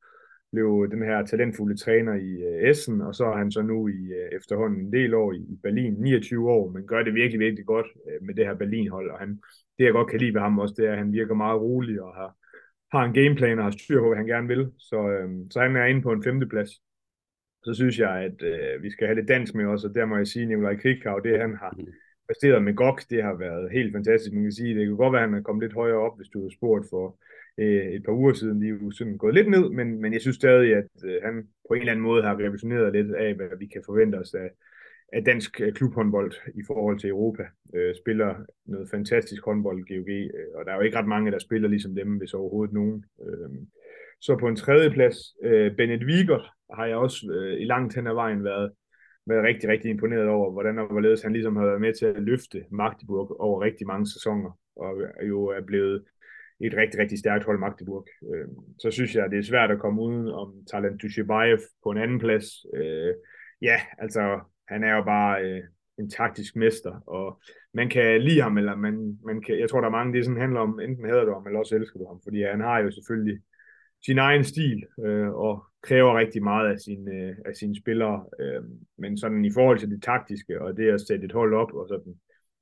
blev 0.51 0.87
den 0.91 1.03
her 1.03 1.25
talentfulde 1.25 1.77
træner 1.77 2.13
i 2.13 2.31
øh, 2.49 2.69
Essen, 2.69 3.01
og 3.01 3.15
så 3.15 3.25
er 3.25 3.37
han 3.37 3.51
så 3.51 3.61
nu 3.61 3.87
i 3.87 4.01
øh, 4.19 4.37
efterhånden 4.37 4.79
en 4.81 4.93
del 4.93 5.13
år 5.13 5.33
i 5.33 5.59
Berlin, 5.63 5.93
29 5.93 6.51
år, 6.51 6.71
men 6.71 6.87
gør 6.87 7.03
det 7.03 7.13
virkelig, 7.13 7.39
virkelig 7.39 7.65
godt 7.65 7.87
øh, 8.07 8.25
med 8.27 8.33
det 8.35 8.45
her 8.45 8.55
Berlin-hold, 8.55 9.11
og 9.11 9.19
han, 9.19 9.29
det 9.77 9.85
jeg 9.85 9.93
godt 9.93 10.09
kan 10.09 10.19
lide 10.19 10.33
ved 10.33 10.41
ham 10.41 10.59
også, 10.59 10.75
det 10.77 10.87
er, 10.87 10.91
at 10.91 10.97
han 10.97 11.13
virker 11.13 11.33
meget 11.33 11.61
rolig 11.61 12.01
og 12.01 12.15
har, 12.15 12.35
har 12.91 13.03
en 13.05 13.13
gameplan 13.13 13.59
og 13.59 13.63
har 13.63 13.71
styr 13.71 13.99
på, 13.99 14.07
hvad 14.07 14.17
han 14.17 14.27
gerne 14.27 14.47
vil, 14.47 14.71
så, 14.77 14.97
uh, 14.99 15.47
så 15.51 15.59
han 15.59 15.75
er 15.75 15.85
inde 15.85 16.01
på 16.01 16.11
en 16.11 16.23
femteplads. 16.23 16.71
Så 17.63 17.73
synes 17.73 17.99
jeg, 17.99 18.13
at 18.27 18.41
uh, 18.51 18.83
vi 18.83 18.89
skal 18.91 19.07
have 19.07 19.15
lidt 19.15 19.27
dansk 19.27 19.55
med 19.55 19.65
os, 19.65 19.83
og 19.83 19.95
der 19.95 20.05
må 20.05 20.17
jeg 20.17 20.27
sige, 20.27 20.45
Nikolaj 20.45 20.75
Krighav, 20.75 21.21
det 21.23 21.39
han 21.39 21.55
har 21.55 21.75
præsteret 22.29 22.63
med 22.63 22.73
GOG, 22.75 22.99
det 23.09 23.23
har 23.23 23.35
været 23.35 23.71
helt 23.71 23.93
fantastisk. 23.95 24.33
Man 24.33 24.43
kan 24.43 24.51
sige, 24.51 24.75
det 24.75 24.85
kan 24.85 24.95
godt 24.95 25.13
være, 25.13 25.23
at 25.23 25.29
han 25.29 25.39
er 25.39 25.43
kommet 25.43 25.63
lidt 25.63 25.73
højere 25.73 25.97
op, 25.97 26.17
hvis 26.17 26.29
du 26.33 26.41
har 26.41 26.49
spurgt 26.49 26.85
for 26.89 27.05
øh, 27.57 27.85
et 27.95 28.03
par 28.05 28.11
uger 28.11 28.33
siden. 28.33 28.61
De 28.61 28.67
er 28.67 28.77
jo 28.83 28.91
sådan 28.91 29.17
gået 29.17 29.33
lidt 29.33 29.49
ned, 29.49 29.69
men, 29.69 30.01
men 30.01 30.13
jeg 30.13 30.21
synes 30.21 30.35
stadig, 30.35 30.75
at 30.75 30.91
øh, 31.05 31.17
han 31.25 31.47
på 31.67 31.73
en 31.73 31.79
eller 31.79 31.91
anden 31.91 32.07
måde 32.09 32.23
har 32.23 32.39
revolutioneret 32.39 32.93
lidt 32.93 33.15
af, 33.15 33.35
hvad 33.35 33.57
vi 33.59 33.65
kan 33.65 33.81
forvente 33.85 34.15
os 34.15 34.33
af, 34.33 34.49
af 35.13 35.23
dansk 35.25 35.61
øh, 35.61 35.73
klubhåndbold 35.73 36.33
i 36.55 36.61
forhold 36.67 36.99
til 36.99 37.09
Europa. 37.09 37.43
Øh, 37.75 37.95
spiller 37.95 38.35
noget 38.65 38.89
fantastisk 38.89 39.45
håndbold, 39.45 39.79
GOG, 39.87 40.09
øh, 40.09 40.55
og 40.55 40.65
der 40.65 40.71
er 40.71 40.75
jo 40.75 40.81
ikke 40.81 40.97
ret 40.97 41.07
mange, 41.07 41.31
der 41.31 41.39
spiller 41.39 41.69
ligesom 41.69 41.95
dem, 41.95 42.17
hvis 42.17 42.33
overhovedet 42.33 42.73
nogen. 42.73 43.05
Øh, 43.25 43.49
så 44.21 44.37
på 44.37 44.47
en 44.47 44.55
tredje 44.55 44.89
plads, 44.91 45.17
øh, 45.43 45.75
Bennett 45.75 46.03
Wieger 46.03 46.55
har 46.73 46.85
jeg 46.85 46.97
også 46.97 47.31
øh, 47.31 47.61
i 47.61 47.65
langt 47.65 47.95
hen 47.95 48.07
ad 48.07 48.13
vejen 48.13 48.43
været, 48.43 48.71
været 49.25 49.43
rigtig, 49.43 49.69
rigtig 49.69 49.91
imponeret 49.91 50.27
over, 50.27 50.51
hvordan 50.51 50.79
og 50.79 50.87
hvorledes 50.87 51.21
han 51.21 51.33
ligesom 51.33 51.55
har 51.55 51.65
været 51.65 51.81
med 51.81 51.93
til 51.93 52.05
at 52.05 52.23
løfte 52.23 52.65
Magdeburg 52.71 53.35
over 53.39 53.61
rigtig 53.61 53.87
mange 53.87 54.07
sæsoner, 54.07 54.51
og 54.75 55.01
jo 55.27 55.45
er 55.45 55.61
blevet 55.61 56.03
et 56.61 56.73
rigtig, 56.73 56.99
rigtig 56.99 57.19
stærkt 57.19 57.45
hold 57.45 57.59
Magdeburg. 57.59 58.07
Øh, 58.33 58.47
så 58.79 58.91
synes 58.91 59.15
jeg, 59.15 59.31
det 59.31 59.39
er 59.39 59.43
svært 59.43 59.71
at 59.71 59.79
komme 59.79 60.01
uden 60.01 60.27
om 60.27 60.53
Talent 60.71 61.01
Dushibayev 61.01 61.59
på 61.83 61.91
en 61.91 61.97
anden 61.97 62.19
plads. 62.19 62.45
Øh, 62.73 63.13
ja, 63.61 63.77
altså, 63.97 64.39
han 64.69 64.83
er 64.83 64.95
jo 64.95 65.03
bare 65.03 65.43
øh, 65.43 65.63
en 65.99 66.09
taktisk 66.09 66.55
mester, 66.55 67.09
og 67.09 67.41
man 67.73 67.89
kan 67.89 68.21
lide 68.21 68.41
ham, 68.41 68.57
eller 68.57 68.75
man, 68.75 69.19
man 69.25 69.41
kan, 69.41 69.59
jeg 69.59 69.69
tror, 69.69 69.79
der 69.81 69.87
er 69.87 69.91
mange, 69.99 70.13
det 70.13 70.25
sådan 70.25 70.41
handler 70.41 70.59
om, 70.59 70.79
enten 70.79 71.05
hader 71.05 71.25
du 71.25 71.33
ham, 71.33 71.47
eller 71.47 71.59
også 71.59 71.75
elsker 71.75 71.99
du 71.99 72.07
ham, 72.07 72.19
fordi 72.23 72.43
han 72.43 72.59
har 72.59 72.79
jo 72.79 72.91
selvfølgelig 72.91 73.41
sin 74.05 74.17
egen 74.17 74.43
stil, 74.43 74.85
øh, 75.05 75.29
og 75.29 75.65
kræver 75.81 76.17
rigtig 76.17 76.43
meget 76.43 76.71
af, 76.73 76.79
sin, 76.79 77.09
øh, 77.09 77.35
af 77.45 77.55
sine 77.55 77.75
spillere, 77.75 78.25
øh, 78.39 78.63
men 78.97 79.17
sådan 79.17 79.45
i 79.45 79.51
forhold 79.51 79.79
til 79.79 79.91
det 79.91 80.03
taktiske, 80.03 80.61
og 80.61 80.77
det 80.77 80.89
at 80.89 81.01
sætte 81.01 81.25
et 81.25 81.31
hold 81.31 81.53
op, 81.53 81.73
og 81.73 81.87
sådan, 81.89 82.13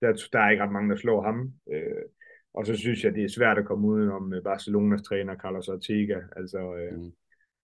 der, 0.01 0.27
der 0.33 0.39
er 0.39 0.49
ikke 0.49 0.63
ret 0.63 0.71
mange, 0.71 0.89
der 0.89 0.95
slår 0.95 1.21
ham. 1.21 1.53
Øh, 1.73 2.05
og 2.53 2.65
så 2.65 2.75
synes 2.75 3.03
jeg, 3.03 3.15
det 3.15 3.23
er 3.23 3.29
svært 3.29 3.57
at 3.57 3.65
komme 3.65 3.87
ud 3.87 4.07
om 4.07 4.33
øh, 4.33 4.43
Barcelonas 4.43 5.01
træner, 5.01 5.35
Carlos 5.35 5.67
Ortega. 5.67 6.19
Altså, 6.35 6.75
øh, 6.75 6.99
mm. 6.99 7.11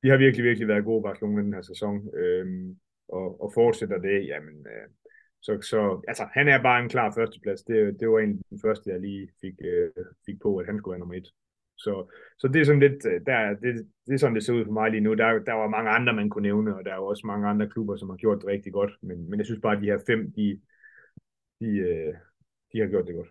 de 0.03 0.09
har 0.09 0.17
virkelig, 0.17 0.45
virkelig 0.45 0.67
været 0.67 0.85
gode 0.85 1.03
Barcelona 1.03 1.41
den 1.41 1.53
her 1.53 1.61
sæson. 1.61 2.15
Øh, 2.17 2.75
og, 3.09 3.41
og 3.41 3.51
fortsætter 3.53 3.97
det, 3.97 4.27
jamen, 4.27 4.67
øh, 4.67 4.89
så, 5.41 5.61
så 5.61 6.01
altså, 6.07 6.27
han 6.33 6.47
er 6.47 6.63
bare 6.63 6.83
en 6.83 6.89
klar 6.89 7.13
førsteplads. 7.15 7.63
Det, 7.63 7.99
det 7.99 8.09
var 8.09 8.19
egentlig 8.19 8.45
den 8.49 8.59
første, 8.65 8.89
jeg 8.89 8.99
lige 8.99 9.29
fik, 9.41 9.53
øh, 9.63 10.05
fik 10.25 10.41
på, 10.41 10.57
at 10.57 10.65
han 10.65 10.77
skulle 10.77 10.93
være 10.93 10.99
nummer 10.99 11.15
et. 11.15 11.27
Så, 11.77 12.11
så 12.39 12.47
det 12.47 12.61
er 12.61 12.65
sådan 12.65 12.79
lidt, 12.79 13.05
øh, 13.05 13.21
der, 13.25 13.53
det, 13.53 13.87
det 14.05 14.13
er 14.13 14.17
sådan, 14.17 14.35
det 14.35 14.43
ser 14.43 14.53
ud 14.53 14.65
for 14.65 14.71
mig 14.71 14.91
lige 14.91 15.01
nu. 15.01 15.13
Der, 15.13 15.27
der 15.39 15.53
var 15.53 15.67
mange 15.67 15.89
andre, 15.89 16.13
man 16.13 16.29
kunne 16.29 16.47
nævne, 16.49 16.75
og 16.75 16.85
der 16.85 16.91
er 16.91 16.95
jo 16.95 17.05
også 17.05 17.27
mange 17.27 17.47
andre 17.47 17.69
klubber, 17.69 17.95
som 17.95 18.09
har 18.09 18.17
gjort 18.17 18.41
det 18.41 18.47
rigtig 18.47 18.73
godt. 18.73 18.91
Men, 19.01 19.29
men 19.29 19.39
jeg 19.39 19.45
synes 19.45 19.61
bare, 19.61 19.75
at 19.75 19.81
de 19.81 19.91
her 19.91 19.99
fem, 20.07 20.31
de, 20.31 20.61
de, 21.59 21.67
øh, 21.67 22.13
de 22.73 22.79
har 22.79 22.87
gjort 22.87 23.07
det 23.07 23.15
godt. 23.15 23.29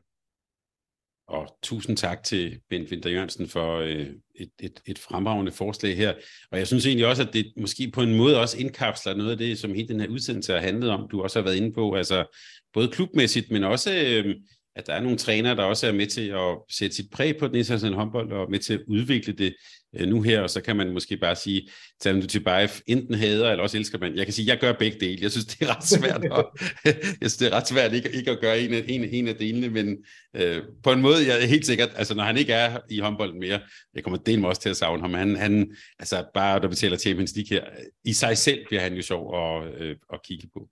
Og 1.28 1.58
tusind 1.62 1.96
tak 1.96 2.22
til 2.22 2.60
Bent 2.70 2.90
Winter 2.90 3.10
Jørgensen 3.10 3.48
for 3.48 3.76
øh, 3.78 4.06
et, 4.34 4.50
et, 4.60 4.80
et 4.86 4.98
fremragende 4.98 5.52
forslag 5.52 5.96
her. 5.96 6.14
Og 6.50 6.58
jeg 6.58 6.66
synes 6.66 6.86
egentlig 6.86 7.06
også, 7.06 7.22
at 7.22 7.32
det 7.32 7.52
måske 7.56 7.90
på 7.90 8.02
en 8.02 8.16
måde 8.16 8.40
også 8.40 8.58
indkapsler 8.58 9.14
noget 9.14 9.30
af 9.30 9.38
det, 9.38 9.58
som 9.58 9.74
hele 9.74 9.88
den 9.88 10.00
her 10.00 10.08
udsendelse 10.08 10.52
har 10.52 10.60
handlet 10.60 10.90
om. 10.90 11.08
Du 11.10 11.22
også 11.22 11.38
har 11.38 11.44
været 11.44 11.56
inde 11.56 11.72
på, 11.72 11.94
altså 11.94 12.38
både 12.72 12.88
klubmæssigt, 12.88 13.50
men 13.50 13.64
også 13.64 13.94
øh, 13.94 14.34
at 14.76 14.86
der 14.86 14.92
er 14.92 15.00
nogle 15.00 15.18
trænere, 15.18 15.56
der 15.56 15.62
også 15.62 15.86
er 15.86 15.92
med 15.92 16.06
til 16.06 16.28
at 16.28 16.58
sætte 16.70 16.96
sit 16.96 17.10
præg 17.12 17.36
på 17.36 17.48
den 17.48 17.54
internationale 17.54 17.96
håndbold, 17.96 18.32
og 18.32 18.50
med 18.50 18.58
til 18.58 18.74
at 18.74 18.80
udvikle 18.88 19.32
det 19.32 19.54
øh, 19.96 20.08
nu 20.08 20.22
her, 20.22 20.40
og 20.40 20.50
så 20.50 20.60
kan 20.60 20.76
man 20.76 20.92
måske 20.92 21.16
bare 21.16 21.36
sige, 21.36 21.68
Talon 22.00 22.20
Dutibayev 22.20 22.68
enten 22.86 23.14
hader, 23.14 23.50
eller 23.50 23.62
også 23.62 23.78
elsker 23.78 23.98
man. 23.98 24.16
Jeg 24.16 24.26
kan 24.26 24.32
sige, 24.32 24.48
jeg 24.48 24.58
gør 24.58 24.72
begge 24.72 25.00
dele. 25.00 25.18
Jeg 25.22 25.30
synes, 25.30 25.46
det 25.46 25.68
er 25.68 25.76
ret 25.76 25.84
svært 25.84 26.24
at, 26.24 26.44
jeg 27.20 27.30
synes, 27.30 27.36
det 27.36 27.46
er 27.46 27.52
ret 27.52 27.68
svært 27.68 27.92
ikke, 27.92 28.10
ikke 28.10 28.30
at 28.30 28.40
gøre 28.40 28.60
en 28.60 28.74
af, 28.74 28.84
en, 28.88 29.04
en 29.04 29.28
af 29.28 29.34
delene, 29.34 29.68
men 29.68 29.96
øh, 30.36 30.62
på 30.82 30.92
en 30.92 31.00
måde, 31.00 31.26
jeg 31.26 31.42
er 31.42 31.46
helt 31.46 31.66
sikkert, 31.66 31.90
altså 31.96 32.14
når 32.14 32.24
han 32.24 32.36
ikke 32.36 32.52
er 32.52 32.78
i 32.90 32.98
håndbolden 32.98 33.40
mere, 33.40 33.60
jeg 33.94 34.04
kommer 34.04 34.18
del 34.18 34.44
også 34.44 34.62
til 34.62 34.68
at 34.68 34.76
savne 34.76 35.02
ham, 35.02 35.14
han, 35.14 35.36
han 35.36 35.76
altså 35.98 36.24
bare, 36.34 36.60
der 36.60 36.68
betaler 36.68 36.96
Champions 36.96 37.36
League 37.36 37.56
her, 37.56 37.64
i 38.04 38.12
sig 38.12 38.38
selv 38.38 38.66
bliver 38.66 38.80
han 38.80 38.94
jo 38.94 39.02
sjov 39.02 39.36
at, 39.36 39.74
øh, 39.80 39.96
at 40.12 40.22
kigge 40.24 40.48
på. 40.54 40.68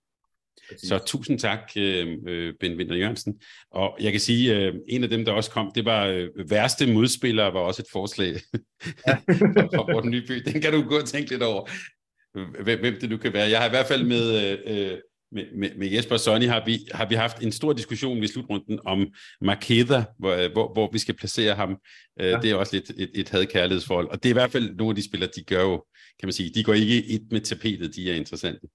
Så 0.77 0.99
tusind 1.05 1.39
tak, 1.39 1.59
øh, 1.77 2.17
øh, 2.27 2.53
Ben 2.59 2.77
Winter 2.77 2.95
Jørgensen. 2.95 3.33
Og 3.71 3.97
jeg 4.01 4.11
kan 4.11 4.21
sige, 4.21 4.55
øh, 4.55 4.73
en 4.87 5.03
af 5.03 5.09
dem, 5.09 5.25
der 5.25 5.31
også 5.31 5.51
kom, 5.51 5.71
det 5.75 5.85
var 5.85 6.29
værste 6.49 6.93
modspiller, 6.93 7.43
var 7.43 7.59
også 7.59 7.81
et 7.81 7.91
forslag 7.91 8.35
ja. 9.07 9.15
fra 9.75 9.93
Morten 9.93 10.11
Nyby. 10.11 10.33
Den 10.45 10.61
kan 10.61 10.73
du 10.73 10.81
gå 10.81 10.97
og 10.97 11.05
tænke 11.05 11.29
lidt 11.29 11.43
over, 11.43 11.69
hvem 12.63 12.99
det 13.01 13.09
nu 13.09 13.17
kan 13.17 13.33
være. 13.33 13.49
Jeg 13.49 13.59
har 13.59 13.67
i 13.67 13.69
hvert 13.69 13.87
fald 13.87 14.03
med... 14.03 14.57
med, 15.33 15.45
med, 15.57 15.69
med 15.77 15.87
Jesper 15.87 16.15
og 16.15 16.19
Sonny 16.19 16.47
har 16.47 16.65
vi, 16.65 16.79
har 16.91 17.05
vi 17.05 17.15
haft 17.15 17.43
en 17.43 17.51
stor 17.51 17.73
diskussion 17.73 18.23
i 18.23 18.27
slutrunden 18.27 18.79
om 18.85 19.07
Markeda, 19.41 20.03
hvor, 20.19 20.51
hvor, 20.51 20.73
hvor 20.73 20.89
vi 20.93 20.99
skal 20.99 21.15
placere 21.15 21.55
ham. 21.55 21.77
Ja. 22.19 22.37
Det 22.37 22.51
er 22.51 22.55
også 22.55 22.75
lidt 22.75 22.89
et, 22.97 23.11
et 23.13 23.29
hadkærlighedsforhold. 23.29 24.09
Og 24.09 24.23
det 24.23 24.29
er 24.29 24.33
i 24.33 24.39
hvert 24.39 24.51
fald 24.51 24.75
nogle 24.75 24.91
af 24.91 24.95
de 24.95 25.05
spillere, 25.05 25.29
de 25.35 25.43
gør 25.43 25.61
jo, 25.61 25.85
kan 26.19 26.27
man 26.27 26.33
sige, 26.33 26.51
de 26.55 26.63
går 26.63 26.73
ikke 26.73 27.05
et 27.05 27.21
med 27.31 27.41
tapetet, 27.41 27.95
de 27.95 28.11
er 28.11 28.15
interessante. 28.15 28.67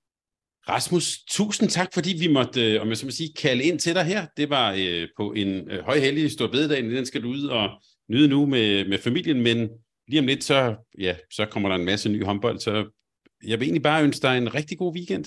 Rasmus, 0.69 1.19
tusind 1.29 1.71
tak, 1.71 1.89
fordi 1.95 2.17
vi 2.19 2.29
måtte, 2.29 2.73
øh, 2.73 2.83
om 2.83 2.89
jeg 2.89 2.97
så 2.97 3.07
må 3.07 3.11
sige, 3.11 3.33
kalde 3.33 3.65
ind 3.65 3.79
til 3.79 3.95
dig 3.95 4.05
her. 4.05 4.27
Det 4.37 4.51
var 4.51 4.75
øh, 4.79 5.09
på 5.17 5.33
en 5.33 5.71
øh, 5.71 5.85
højhellig 5.85 6.31
stor 6.31 6.47
bededag, 6.47 6.83
den 6.83 7.07
skal 7.07 7.23
du 7.23 7.29
ud 7.29 7.45
og 7.45 7.83
nyde 8.11 8.29
nu 8.29 8.47
med, 8.47 8.89
med 8.89 8.99
familien, 8.99 9.43
men 9.43 9.69
lige 10.09 10.21
om 10.21 10.27
lidt, 10.27 10.45
så, 10.45 10.77
ja, 10.99 11.17
så 11.33 11.47
kommer 11.47 11.69
der 11.69 11.77
en 11.77 11.85
masse 11.85 12.09
ny 12.09 12.25
håndbold, 12.25 12.59
så 12.59 12.73
jeg 13.47 13.61
vil 13.61 13.67
egentlig 13.67 13.83
bare 13.83 14.05
ønske 14.05 14.23
dig 14.23 14.39
en 14.39 14.55
rigtig 14.55 14.79
god 14.79 14.95
weekend. 14.95 15.25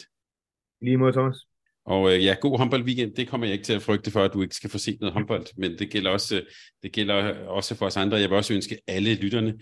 Lige 0.82 0.98
mod 0.98 1.14
Thomas. 1.14 1.38
Og 1.86 2.14
øh, 2.14 2.26
ja, 2.26 2.36
god 2.42 2.58
håndboldweekend, 2.58 3.16
det 3.16 3.28
kommer 3.28 3.48
jeg 3.48 3.54
ikke 3.54 3.66
til 3.66 3.74
at 3.74 3.82
frygte 3.82 4.12
for, 4.12 4.24
at 4.24 4.34
du 4.34 4.42
ikke 4.42 4.56
skal 4.56 4.70
få 4.70 4.78
set 4.78 5.00
noget 5.00 5.14
håndbold, 5.14 5.46
men 5.58 5.80
det 5.80 5.90
gælder 5.90 6.12
også, 6.12 6.42
det 6.84 6.92
gælder 6.92 7.16
også 7.48 7.76
for 7.76 7.86
os 7.86 7.98
andre. 7.98 8.18
Jeg 8.18 8.30
vil 8.30 8.38
også 8.38 8.54
ønske 8.54 8.78
alle 8.88 9.14
lytterne 9.14 9.54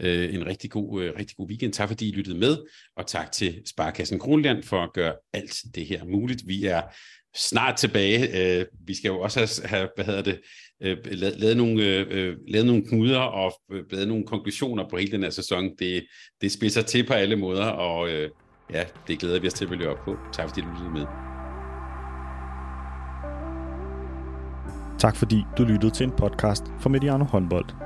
øh, 0.00 0.34
en 0.34 0.46
rigtig 0.46 0.70
god, 0.70 1.02
øh, 1.02 1.12
rigtig 1.18 1.36
god 1.36 1.48
weekend. 1.48 1.72
Tak 1.72 1.88
fordi 1.88 2.08
I 2.08 2.12
lyttede 2.12 2.38
med, 2.38 2.56
og 2.96 3.06
tak 3.06 3.32
til 3.32 3.62
Sparkassen 3.66 4.18
Kronland 4.18 4.62
for 4.62 4.82
at 4.82 4.92
gøre 4.92 5.14
alt 5.32 5.56
det 5.74 5.86
her 5.86 6.04
muligt. 6.04 6.42
Vi 6.46 6.64
er 6.64 6.82
snart 7.36 7.76
tilbage. 7.76 8.58
Øh, 8.58 8.66
vi 8.86 8.94
skal 8.94 9.08
jo 9.08 9.20
også 9.20 9.40
have, 9.40 9.78
have 9.78 9.88
hvad 9.96 10.04
hedder 10.04 10.22
det, 10.22 10.40
øh, 10.82 10.96
lavet, 11.04 11.36
lavet, 11.40 11.56
nogle, 11.56 11.84
øh, 11.84 12.06
øh, 12.10 12.36
lavet 12.48 12.66
nogle 12.66 12.86
knuder 12.88 13.18
og 13.18 13.52
øh, 13.72 13.84
lavet 13.90 14.08
nogle 14.08 14.26
konklusioner 14.26 14.88
på 14.88 14.96
hele 14.96 15.12
den 15.12 15.22
her 15.22 15.30
sæson. 15.30 15.70
Det, 15.78 16.06
det 16.40 16.52
spidser 16.52 16.82
til 16.82 17.06
på 17.06 17.12
alle 17.12 17.36
måder, 17.36 17.66
og 17.66 18.08
øh, 18.10 18.30
ja, 18.72 18.84
det 19.08 19.18
glæder 19.18 19.40
vi 19.40 19.46
os 19.46 19.54
til 19.54 19.64
at 19.64 19.68
følge 19.68 19.88
op 19.88 20.04
på. 20.04 20.16
Tak 20.32 20.48
fordi 20.48 20.60
du 20.60 20.68
lyttede 20.68 20.90
med. 20.90 21.06
Tak 24.98 25.16
fordi 25.16 25.42
du 25.58 25.64
lyttede 25.64 25.92
til 25.92 26.04
en 26.04 26.12
podcast 26.18 26.64
fra 26.80 26.88
Mediano 26.88 27.24
Håndbold. 27.24 27.85